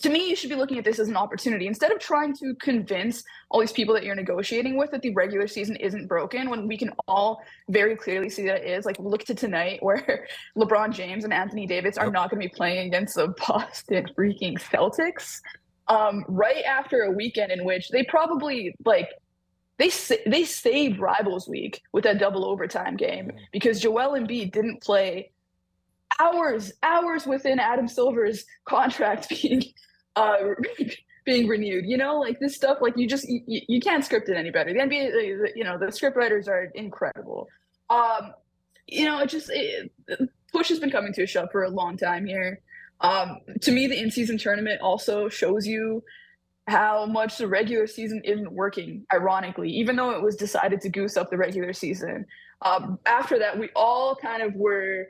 to 0.00 0.10
me 0.10 0.28
you 0.28 0.36
should 0.36 0.50
be 0.50 0.56
looking 0.56 0.78
at 0.78 0.84
this 0.84 0.98
as 0.98 1.08
an 1.08 1.16
opportunity. 1.16 1.66
Instead 1.66 1.92
of 1.92 1.98
trying 1.98 2.34
to 2.36 2.54
convince 2.56 3.24
all 3.50 3.60
these 3.60 3.72
people 3.72 3.94
that 3.94 4.04
you're 4.04 4.14
negotiating 4.14 4.76
with 4.76 4.90
that 4.90 5.02
the 5.02 5.12
regular 5.14 5.46
season 5.46 5.76
isn't 5.76 6.06
broken 6.06 6.50
when 6.50 6.66
we 6.66 6.76
can 6.76 6.90
all 7.06 7.42
very 7.68 7.96
clearly 7.96 8.28
see 8.28 8.44
that 8.44 8.62
it 8.62 8.66
is 8.66 8.84
like 8.84 8.98
look 8.98 9.24
to 9.24 9.34
tonight 9.34 9.78
where 9.82 10.26
lebron 10.56 10.92
james 10.92 11.24
and 11.24 11.32
anthony 11.32 11.66
davis 11.66 11.96
are 11.96 12.10
not 12.10 12.30
going 12.30 12.40
to 12.40 12.48
be 12.48 12.54
playing 12.54 12.86
against 12.86 13.14
the 13.14 13.28
boston 13.46 14.06
freaking 14.16 14.58
celtics 14.58 15.40
um, 15.88 16.24
right 16.28 16.64
after 16.64 17.02
a 17.02 17.10
weekend 17.10 17.50
in 17.50 17.64
which 17.64 17.88
they 17.88 18.04
probably 18.04 18.74
like 18.84 19.08
they 19.78 19.90
they 20.26 20.44
saved 20.44 20.98
rivals 20.98 21.48
week 21.48 21.80
with 21.92 22.04
that 22.04 22.18
double 22.18 22.44
overtime 22.44 22.96
game 22.96 23.32
because 23.52 23.80
joel 23.80 24.12
Embiid 24.12 24.52
didn't 24.52 24.82
play 24.82 25.30
hours 26.20 26.72
hours 26.82 27.26
within 27.26 27.58
adam 27.58 27.88
silver's 27.88 28.44
contract 28.66 29.28
being 29.42 29.62
uh 30.18 30.38
being 31.24 31.46
renewed 31.46 31.84
you 31.86 31.96
know 31.96 32.18
like 32.18 32.40
this 32.40 32.54
stuff 32.54 32.78
like 32.80 32.96
you 32.96 33.06
just 33.06 33.28
you, 33.28 33.42
you 33.46 33.80
can't 33.80 34.04
script 34.04 34.28
it 34.28 34.36
any 34.36 34.50
better 34.50 34.72
the 34.72 34.78
nba 34.78 35.50
you 35.54 35.62
know 35.62 35.78
the 35.78 35.92
script 35.92 36.16
writers 36.16 36.48
are 36.48 36.64
incredible 36.74 37.46
um 37.90 38.32
you 38.86 39.04
know 39.04 39.20
it 39.20 39.28
just 39.28 39.50
it, 39.52 39.90
push 40.52 40.68
has 40.68 40.78
been 40.78 40.90
coming 40.90 41.12
to 41.12 41.22
a 41.22 41.26
shove 41.26 41.48
for 41.52 41.64
a 41.64 41.70
long 41.70 41.96
time 41.96 42.24
here 42.24 42.60
um 43.02 43.38
to 43.60 43.70
me 43.70 43.86
the 43.86 43.98
in-season 43.98 44.38
tournament 44.38 44.80
also 44.80 45.28
shows 45.28 45.66
you 45.66 46.02
how 46.66 47.06
much 47.06 47.38
the 47.38 47.46
regular 47.46 47.86
season 47.86 48.20
isn't 48.24 48.52
working 48.52 49.04
ironically 49.12 49.70
even 49.70 49.96
though 49.96 50.10
it 50.10 50.22
was 50.22 50.34
decided 50.34 50.80
to 50.80 50.88
goose 50.88 51.16
up 51.16 51.30
the 51.30 51.36
regular 51.36 51.72
season 51.72 52.24
um, 52.62 52.98
after 53.06 53.38
that 53.38 53.58
we 53.58 53.68
all 53.76 54.16
kind 54.16 54.42
of 54.42 54.54
were 54.54 55.08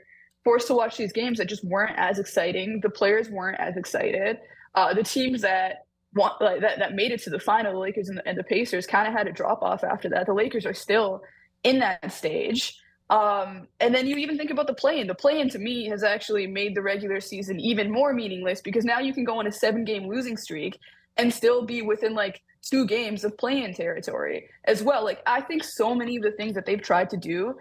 forced 0.49 0.67
to 0.69 0.75
watch 0.75 0.97
these 0.97 1.13
games 1.13 1.37
that 1.37 1.47
just 1.47 1.63
weren't 1.63 1.95
as 1.99 2.19
exciting. 2.19 2.81
The 2.81 2.89
players 2.89 3.29
weren't 3.29 3.61
as 3.61 3.77
excited. 3.77 4.39
Uh, 4.79 4.95
the 4.95 5.03
teams 5.03 5.41
that 5.43 5.87
want 6.15 6.41
like, 6.41 6.61
that 6.61 6.79
that 6.79 6.95
made 6.95 7.11
it 7.11 7.21
to 7.21 7.31
the 7.31 7.41
final, 7.41 7.73
the 7.73 7.79
Lakers 7.81 8.09
and 8.09 8.19
the, 8.19 8.29
and 8.29 8.39
the 8.39 8.45
Pacers, 8.45 8.87
kind 8.87 9.09
of 9.09 9.13
had 9.13 9.27
a 9.27 9.33
drop 9.33 9.61
off 9.61 9.83
after 9.83 10.09
that. 10.11 10.27
The 10.27 10.33
Lakers 10.33 10.65
are 10.67 10.79
still 10.87 11.21
in 11.65 11.81
that 11.81 12.13
stage. 12.13 12.79
Um, 13.11 13.67
and 13.81 13.93
then 13.93 14.07
you 14.07 14.17
even 14.19 14.39
think 14.39 14.53
about 14.53 14.69
the 14.69 14.75
play-in. 14.75 15.09
The 15.09 15.17
play-in 15.17 15.49
to 15.51 15.59
me 15.59 15.89
has 15.89 16.05
actually 16.05 16.47
made 16.47 16.77
the 16.77 16.83
regular 16.83 17.21
season 17.21 17.59
even 17.59 17.91
more 17.91 18.13
meaningless 18.13 18.61
because 18.61 18.85
now 18.85 19.01
you 19.01 19.13
can 19.13 19.25
go 19.25 19.41
on 19.41 19.49
a 19.49 19.53
seven-game 19.53 20.07
losing 20.09 20.37
streak 20.37 20.79
and 21.17 21.35
still 21.35 21.67
be 21.67 21.83
within 21.83 22.15
like 22.15 22.41
two 22.63 22.87
games 22.87 23.25
of 23.25 23.37
play-in 23.37 23.75
territory 23.75 24.49
as 24.67 24.81
well. 24.81 25.03
Like 25.03 25.21
I 25.27 25.41
think 25.41 25.65
so 25.65 25.93
many 25.93 26.19
of 26.19 26.23
the 26.23 26.33
things 26.39 26.55
that 26.55 26.67
they've 26.67 26.81
tried 26.81 27.11
to 27.11 27.17
do 27.17 27.57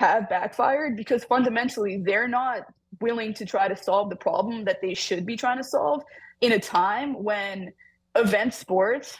have 0.00 0.28
backfired 0.28 0.96
because 0.96 1.22
fundamentally 1.22 2.02
they're 2.04 2.26
not 2.26 2.62
willing 3.00 3.34
to 3.34 3.46
try 3.46 3.68
to 3.68 3.76
solve 3.76 4.10
the 4.10 4.16
problem 4.16 4.64
that 4.64 4.80
they 4.82 4.94
should 4.94 5.24
be 5.24 5.36
trying 5.36 5.58
to 5.58 5.64
solve 5.64 6.02
in 6.40 6.52
a 6.52 6.58
time 6.58 7.22
when 7.22 7.72
event 8.14 8.54
sports 8.54 9.16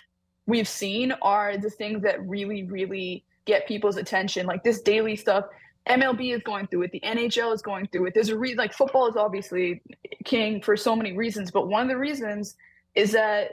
we've 0.47 0.69
seen 0.69 1.13
are 1.23 1.59
the 1.59 1.71
things 1.71 2.03
that 2.03 2.27
really 2.27 2.65
really 2.65 3.25
get 3.45 3.67
people's 3.67 3.97
attention. 3.97 4.47
Like 4.47 4.63
this 4.63 4.81
daily 4.81 5.17
stuff 5.17 5.47
MLB 5.89 6.35
is 6.35 6.43
going 6.43 6.67
through 6.67 6.83
it. 6.83 6.93
The 6.93 7.01
NHL 7.01 7.55
is 7.55 7.63
going 7.63 7.87
through 7.89 8.07
it. 8.07 8.15
There's 8.15 8.29
a 8.29 8.39
reason 8.39 8.59
like 8.59 8.73
football 8.73 9.07
is 9.07 9.17
obviously 9.17 9.83
king 10.25 10.61
for 10.61 10.77
so 10.77 10.97
many 10.97 11.17
reasons 11.17 11.51
but 11.51 11.69
one 11.69 11.83
of 11.83 11.89
the 11.89 11.97
reasons 11.97 12.57
is 12.95 13.13
that 13.13 13.53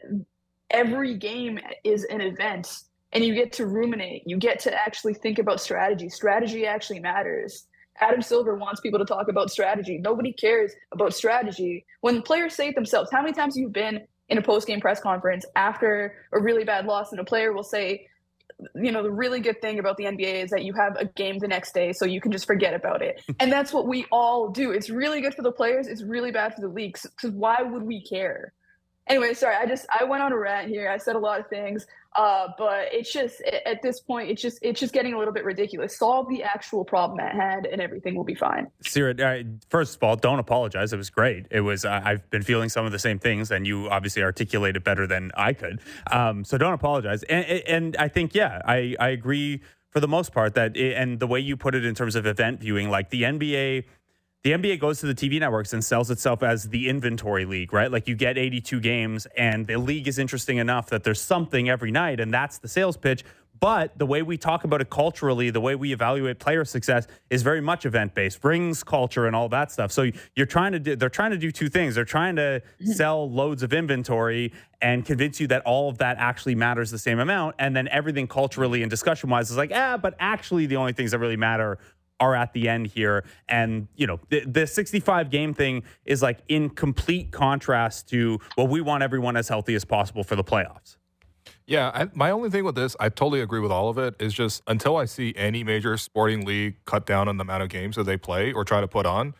every 0.71 1.15
game 1.15 1.59
is 1.83 2.05
an 2.05 2.21
event 2.21 2.83
and 3.11 3.23
you 3.23 3.35
get 3.35 3.53
to 3.53 3.67
ruminate. 3.67 4.23
You 4.25 4.37
get 4.37 4.59
to 4.61 4.73
actually 4.73 5.13
think 5.13 5.37
about 5.37 5.61
strategy. 5.61 6.09
Strategy 6.09 6.65
actually 6.65 6.99
matters 6.99 7.67
adam 7.99 8.21
silver 8.21 8.55
wants 8.55 8.81
people 8.81 8.99
to 8.99 9.05
talk 9.05 9.27
about 9.27 9.51
strategy. 9.51 9.97
Nobody 9.97 10.33
cares 10.33 10.71
about 10.91 11.13
strategy. 11.13 11.85
When 12.01 12.21
players 12.21 12.55
say 12.55 12.69
it 12.69 12.75
themselves 12.75 13.09
how 13.11 13.21
many 13.21 13.33
times 13.33 13.55
have 13.55 13.61
you 13.61 13.69
been 13.69 14.01
in 14.29 14.37
a 14.37 14.41
post-game 14.41 14.81
press 14.81 14.99
conference 14.99 15.45
after 15.55 16.15
a 16.31 16.39
really 16.39 16.63
bad 16.63 16.85
loss 16.85 17.11
and 17.11 17.19
a 17.19 17.23
player 17.23 17.53
will 17.53 17.63
say 17.63 18.07
you 18.75 18.91
know 18.91 19.03
the 19.03 19.11
really 19.11 19.39
good 19.39 19.61
thing 19.61 19.79
about 19.79 19.97
the 19.97 20.05
nba 20.05 20.43
is 20.43 20.49
that 20.49 20.63
you 20.63 20.73
have 20.73 20.95
a 20.97 21.05
game 21.05 21.39
the 21.39 21.47
next 21.47 21.73
day 21.73 21.91
so 21.91 22.05
you 22.05 22.21
can 22.21 22.31
just 22.31 22.45
forget 22.45 22.73
about 22.73 23.01
it. 23.01 23.21
And 23.39 23.51
that's 23.51 23.73
what 23.73 23.87
we 23.87 24.05
all 24.11 24.49
do. 24.49 24.71
It's 24.71 24.89
really 24.89 25.21
good 25.21 25.33
for 25.33 25.41
the 25.41 25.51
players. 25.51 25.87
It's 25.87 26.03
really 26.03 26.31
bad 26.31 26.53
for 26.55 26.61
the 26.61 26.67
leagues. 26.67 27.01
Because 27.01 27.31
why 27.31 27.61
would 27.61 27.83
we 27.83 28.01
care? 28.01 28.53
Anyway 29.07 29.33
sorry. 29.33 29.55
I 29.55 29.65
just 29.65 29.85
i 29.99 30.03
went 30.03 30.23
on 30.23 30.31
a 30.31 30.37
rant 30.37 30.69
here. 30.69 30.89
I 30.89 30.97
said 30.97 31.15
a 31.15 31.19
lot 31.19 31.39
of 31.39 31.47
things 31.47 31.85
uh, 32.15 32.47
but 32.57 32.87
it's 32.91 33.11
just 33.11 33.41
at 33.65 33.81
this 33.81 33.99
point 33.99 34.29
it's 34.29 34.41
just 34.41 34.59
it's 34.61 34.79
just 34.79 34.93
getting 34.93 35.13
a 35.13 35.17
little 35.17 35.33
bit 35.33 35.45
ridiculous 35.45 35.97
solve 35.97 36.27
the 36.29 36.43
actual 36.43 36.83
problem 36.85 37.19
at 37.19 37.33
hand 37.33 37.65
and 37.65 37.81
everything 37.81 38.15
will 38.15 38.23
be 38.23 38.35
fine 38.35 38.67
Seerat, 38.83 39.19
uh, 39.19 39.47
first 39.69 39.95
of 39.95 40.03
all, 40.03 40.15
don't 40.15 40.39
apologize. 40.39 40.93
It 40.93 40.97
was 40.97 41.09
great. 41.09 41.47
It 41.51 41.61
was. 41.61 41.85
I've 41.85 42.29
been 42.29 42.43
feeling 42.43 42.69
some 42.69 42.85
of 42.85 42.91
the 42.91 42.99
same 42.99 43.19
things, 43.19 43.51
and 43.51 43.65
you 43.65 43.89
obviously 43.89 44.23
articulated 44.23 44.83
better 44.83 45.07
than 45.07 45.31
I 45.35 45.53
could. 45.53 45.81
Um, 46.11 46.43
so 46.43 46.57
don't 46.57 46.73
apologize. 46.73 47.23
And, 47.23 47.45
and 47.45 47.97
I 47.97 48.07
think, 48.07 48.35
yeah, 48.35 48.61
I, 48.65 48.95
I 48.99 49.09
agree 49.09 49.61
for 49.89 49.99
the 49.99 50.07
most 50.07 50.33
part 50.33 50.55
that, 50.55 50.75
it, 50.75 50.95
and 50.97 51.19
the 51.19 51.27
way 51.27 51.39
you 51.39 51.55
put 51.55 51.75
it 51.75 51.85
in 51.85 51.95
terms 51.95 52.15
of 52.15 52.25
event 52.25 52.59
viewing, 52.59 52.89
like 52.89 53.09
the 53.09 53.23
NBA. 53.23 53.85
The 54.43 54.51
NBA 54.51 54.81
goes 54.81 54.99
to 54.99 55.05
the 55.05 55.15
TV 55.15 55.39
networks 55.39 55.71
and 55.71 55.81
sells 55.81 56.11
itself 56.11 56.43
as 56.43 56.67
the 56.67 56.89
inventory 56.89 57.45
league, 57.45 57.71
right? 57.71 57.89
Like 57.89 58.09
you 58.09 58.15
get 58.15 58.37
82 58.37 58.81
games, 58.81 59.25
and 59.37 59.65
the 59.65 59.77
league 59.77 60.05
is 60.05 60.19
interesting 60.19 60.57
enough 60.57 60.89
that 60.89 61.05
there's 61.05 61.21
something 61.21 61.69
every 61.69 61.91
night, 61.91 62.19
and 62.19 62.33
that's 62.33 62.57
the 62.57 62.67
sales 62.67 62.97
pitch. 62.97 63.23
But 63.61 63.97
the 63.97 64.05
way 64.05 64.21
we 64.21 64.37
talk 64.37 64.65
about 64.65 64.81
it 64.81 64.89
culturally, 64.89 65.49
the 65.49 65.61
way 65.61 65.75
we 65.75 65.93
evaluate 65.93 66.39
player 66.39 66.65
success 66.65 67.07
is 67.29 67.41
very 67.41 67.61
much 67.61 67.85
event 67.85 68.13
based, 68.13 68.43
rings 68.43 68.83
culture 68.83 69.27
and 69.27 69.33
all 69.33 69.47
that 69.47 69.71
stuff. 69.71 69.93
So 69.93 70.11
you're 70.35 70.45
trying 70.45 70.73
to 70.73 70.79
do, 70.79 70.97
they're 70.97 71.07
trying 71.07 71.31
to 71.31 71.37
do 71.37 71.49
two 71.49 71.69
things. 71.69 71.95
They're 71.95 72.03
trying 72.03 72.35
to 72.35 72.61
sell 72.83 73.31
loads 73.31 73.63
of 73.63 73.71
inventory 73.71 74.51
and 74.81 75.05
convince 75.05 75.39
you 75.39 75.47
that 75.47 75.61
all 75.61 75.87
of 75.87 75.99
that 75.99 76.17
actually 76.17 76.55
matters 76.55 76.91
the 76.91 76.99
same 76.99 77.19
amount. 77.19 77.55
And 77.59 77.73
then 77.73 77.87
everything 77.87 78.27
culturally 78.27 78.81
and 78.81 78.89
discussion 78.89 79.29
wise 79.29 79.49
is 79.49 79.55
like, 79.55 79.71
ah, 79.73 79.95
but 79.95 80.15
actually 80.19 80.65
the 80.65 80.75
only 80.75 80.91
things 80.91 81.11
that 81.11 81.19
really 81.19 81.37
matter 81.37 81.79
are 82.19 82.35
at 82.35 82.53
the 82.53 82.69
end 82.69 82.87
here. 82.87 83.23
And, 83.49 83.87
you 83.95 84.07
know, 84.07 84.19
the, 84.29 84.41
the 84.45 84.67
65 84.67 85.29
game 85.29 85.53
thing 85.53 85.83
is 86.05 86.21
like 86.21 86.39
in 86.47 86.69
complete 86.69 87.31
contrast 87.31 88.09
to, 88.09 88.39
well, 88.57 88.67
we 88.67 88.81
want 88.81 89.03
everyone 89.03 89.35
as 89.35 89.47
healthy 89.47 89.75
as 89.75 89.85
possible 89.85 90.23
for 90.23 90.35
the 90.35 90.43
playoffs. 90.43 90.97
Yeah, 91.65 91.91
I, 91.93 92.09
my 92.13 92.29
only 92.31 92.49
thing 92.49 92.65
with 92.65 92.75
this, 92.75 92.95
I 92.99 93.09
totally 93.09 93.39
agree 93.39 93.61
with 93.61 93.71
all 93.71 93.89
of 93.89 93.97
it, 93.97 94.15
is 94.19 94.33
just 94.33 94.61
until 94.67 94.97
I 94.97 95.05
see 95.05 95.33
any 95.37 95.63
major 95.63 95.95
sporting 95.97 96.45
league 96.45 96.75
cut 96.85 97.05
down 97.05 97.27
on 97.27 97.37
the 97.37 97.43
amount 97.43 97.63
of 97.63 97.69
games 97.69 97.95
that 97.95 98.03
they 98.03 98.17
play 98.17 98.51
or 98.51 98.65
try 98.65 98.81
to 98.81 98.87
put 98.87 99.05
on, 99.05 99.33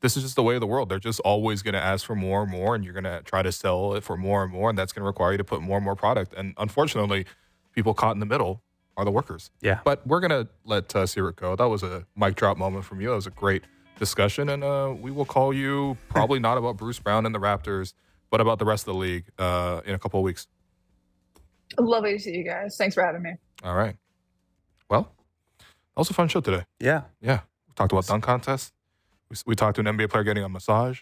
this 0.00 0.16
is 0.16 0.22
just 0.22 0.34
the 0.34 0.42
way 0.42 0.54
of 0.54 0.60
the 0.60 0.66
world. 0.66 0.88
They're 0.88 0.98
just 0.98 1.20
always 1.20 1.62
going 1.62 1.74
to 1.74 1.80
ask 1.80 2.04
for 2.04 2.16
more 2.16 2.42
and 2.42 2.50
more, 2.50 2.74
and 2.74 2.84
you're 2.84 2.94
going 2.94 3.04
to 3.04 3.22
try 3.22 3.42
to 3.42 3.52
sell 3.52 3.94
it 3.94 4.02
for 4.02 4.16
more 4.16 4.42
and 4.42 4.52
more, 4.52 4.70
and 4.70 4.78
that's 4.78 4.92
going 4.92 5.02
to 5.02 5.06
require 5.06 5.32
you 5.32 5.38
to 5.38 5.44
put 5.44 5.62
more 5.62 5.76
and 5.76 5.84
more 5.84 5.94
product. 5.94 6.34
And 6.36 6.54
unfortunately, 6.56 7.26
people 7.72 7.94
caught 7.94 8.16
in 8.16 8.20
the 8.20 8.26
middle 8.26 8.62
are 8.96 9.04
the 9.04 9.10
workers. 9.10 9.50
Yeah. 9.60 9.80
But 9.84 10.06
we're 10.06 10.20
going 10.20 10.30
to 10.30 10.48
let 10.64 10.94
uh, 10.94 11.04
Seerat 11.04 11.36
go. 11.36 11.56
That 11.56 11.68
was 11.68 11.82
a 11.82 12.06
mic 12.16 12.36
drop 12.36 12.56
moment 12.58 12.84
from 12.84 13.00
you. 13.00 13.08
That 13.08 13.14
was 13.16 13.26
a 13.26 13.30
great 13.30 13.64
discussion, 13.98 14.48
and 14.48 14.64
uh, 14.64 14.94
we 14.98 15.10
will 15.10 15.24
call 15.24 15.52
you 15.52 15.96
probably 16.08 16.38
not 16.38 16.58
about 16.58 16.76
Bruce 16.76 16.98
Brown 16.98 17.26
and 17.26 17.34
the 17.34 17.38
Raptors, 17.38 17.92
but 18.30 18.40
about 18.40 18.58
the 18.58 18.64
rest 18.64 18.82
of 18.88 18.94
the 18.94 18.98
league 18.98 19.24
uh, 19.38 19.80
in 19.84 19.94
a 19.94 19.98
couple 19.98 20.18
of 20.20 20.24
weeks. 20.24 20.46
lovely 21.78 22.12
to 22.12 22.18
see 22.18 22.32
you 22.32 22.44
guys 22.44 22.76
thanks 22.76 22.94
for 22.94 23.04
having 23.04 23.22
me 23.22 23.34
All 23.62 23.74
right. 23.74 23.96
Well, 24.88 25.12
that 25.58 25.98
was 25.98 26.10
a 26.10 26.14
fun 26.14 26.28
show 26.28 26.40
today. 26.40 26.64
Yeah. 26.80 27.02
Yeah. 27.20 27.40
We 27.68 27.74
talked 27.74 27.92
about 27.92 28.06
dunk 28.06 28.24
contests. 28.24 28.72
We, 29.28 29.36
we 29.46 29.54
talked 29.54 29.76
to 29.76 29.80
an 29.80 29.96
NBA 29.96 30.10
player 30.10 30.24
getting 30.24 30.42
a 30.42 30.48
massage. 30.48 31.00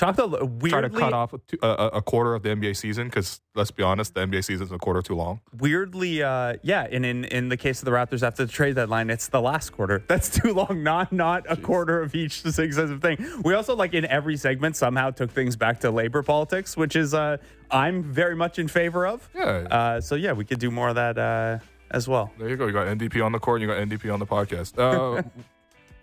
A 0.00 0.26
li- 0.26 0.38
weirdly, 0.42 0.70
Try 0.70 0.80
to 0.80 0.90
cut 0.90 1.12
off 1.12 1.32
a, 1.32 1.66
a, 1.66 2.02
quarter 2.02 2.34
of 2.34 2.44
the 2.44 2.50
NBA 2.50 2.76
season 2.76 3.08
because 3.08 3.40
let's 3.56 3.72
be 3.72 3.82
honest, 3.82 4.14
the 4.14 4.20
NBA 4.20 4.44
season 4.44 4.66
is 4.66 4.72
a 4.72 4.78
quarter 4.78 5.02
too 5.02 5.16
long. 5.16 5.40
weirdly, 5.58 6.22
uh, 6.22 6.54
yeah. 6.62 6.86
And 6.88 7.04
in, 7.04 7.24
in 7.24 7.48
the 7.48 7.56
case 7.56 7.80
of 7.80 7.84
the 7.84 7.90
Raptors 7.90 8.22
after 8.22 8.46
the 8.46 8.52
trade 8.52 8.76
deadline, 8.76 9.10
it's 9.10 9.26
the 9.26 9.40
last 9.40 9.70
quarter. 9.70 10.04
That's 10.08 10.30
too 10.30 10.54
long. 10.54 10.84
Not 10.84 11.12
not 11.12 11.46
a 11.48 11.56
quarter 11.56 12.00
of 12.00 12.14
each 12.14 12.42
successive 12.52 13.02
thing. 13.02 13.18
We 13.42 13.54
also 13.54 13.74
like 13.74 13.92
in 13.92 14.04
every 14.06 14.36
segment 14.36 14.76
somehow 14.76 15.10
took 15.10 15.32
things 15.32 15.56
back 15.56 15.80
to 15.80 15.90
labor 15.90 16.22
politics, 16.22 16.76
which 16.76 16.94
is 16.94 17.12
uh, 17.12 17.38
I'm 17.70 18.04
very 18.04 18.36
much 18.36 18.60
in 18.60 18.68
favor 18.68 19.04
of. 19.04 19.28
Yeah. 19.34 19.44
Uh, 19.44 20.00
so 20.00 20.14
yeah, 20.14 20.32
we 20.32 20.44
could 20.44 20.60
do 20.60 20.70
more 20.70 20.90
of 20.90 20.94
that. 20.94 21.18
Uh, 21.18 21.58
as 21.90 22.06
well. 22.06 22.30
There 22.38 22.50
you 22.50 22.56
go. 22.58 22.66
You 22.66 22.74
got 22.74 22.86
NDP 22.86 23.24
on 23.24 23.32
the 23.32 23.38
court 23.38 23.62
and 23.62 23.70
you 23.70 23.74
got 23.74 23.82
NDP 23.82 24.12
on 24.12 24.20
the 24.20 24.26
podcast. 24.26 24.74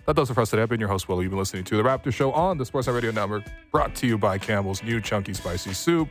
That 0.06 0.16
does 0.16 0.30
it 0.30 0.36
for 0.36 0.42
us 0.42 0.52
today. 0.52 0.62
I've 0.62 0.70
been 0.70 0.80
your 0.80 0.90
host, 0.90 1.10
Will. 1.10 1.22
You've 1.22 1.32
been 1.32 1.40
listening 1.40 1.64
to 1.66 1.78
The 1.78 1.84
Raptor 1.84 2.14
Show 2.14 2.32
on 2.32 2.58
the 2.60 2.64
Sportsnet 2.64 2.94
Radio 2.94 3.12
Network, 3.12 3.44
brought 3.72 3.96
to 3.96 4.08
you 4.08 4.18
by 4.18 4.38
Campbell's 4.38 4.84
new 4.84 5.02
chunky 5.02 5.34
spicy 5.34 5.74
soup. 5.74 6.10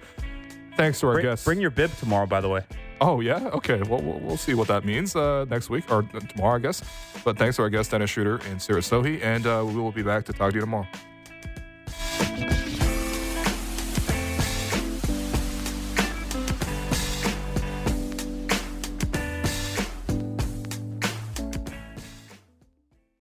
Thanks 0.76 0.98
to 1.00 1.06
our 1.06 1.12
Bring, 1.14 1.24
guests. 1.26 1.44
bring 1.44 1.60
your 1.60 1.70
bib 1.70 1.92
tomorrow, 1.98 2.26
by 2.26 2.40
the 2.40 2.48
way. 2.48 2.64
oh, 3.00 3.20
yeah? 3.20 3.36
Okay. 3.52 3.80
Well, 3.82 4.02
we'll, 4.02 4.18
we'll 4.18 4.36
see 4.36 4.54
what 4.54 4.66
that 4.66 4.84
means 4.84 5.14
uh, 5.14 5.44
next 5.48 5.70
week 5.70 5.84
or 5.92 6.02
tomorrow, 6.02 6.56
I 6.56 6.58
guess. 6.58 6.82
But 7.24 7.38
thanks 7.38 7.54
to 7.56 7.62
our 7.62 7.70
guest, 7.70 7.92
Dennis 7.92 8.10
Schröder 8.10 8.44
and 8.46 8.58
Seerat 8.58 8.82
Sohi. 8.82 9.22
And 9.22 9.46
uh, 9.46 9.62
we 9.64 9.74
will 9.76 9.92
be 9.92 10.02
back 10.02 10.24
to 10.24 10.32
talk 10.32 10.50
to 10.50 10.54
you 10.56 10.60
tomorrow. 10.62 10.86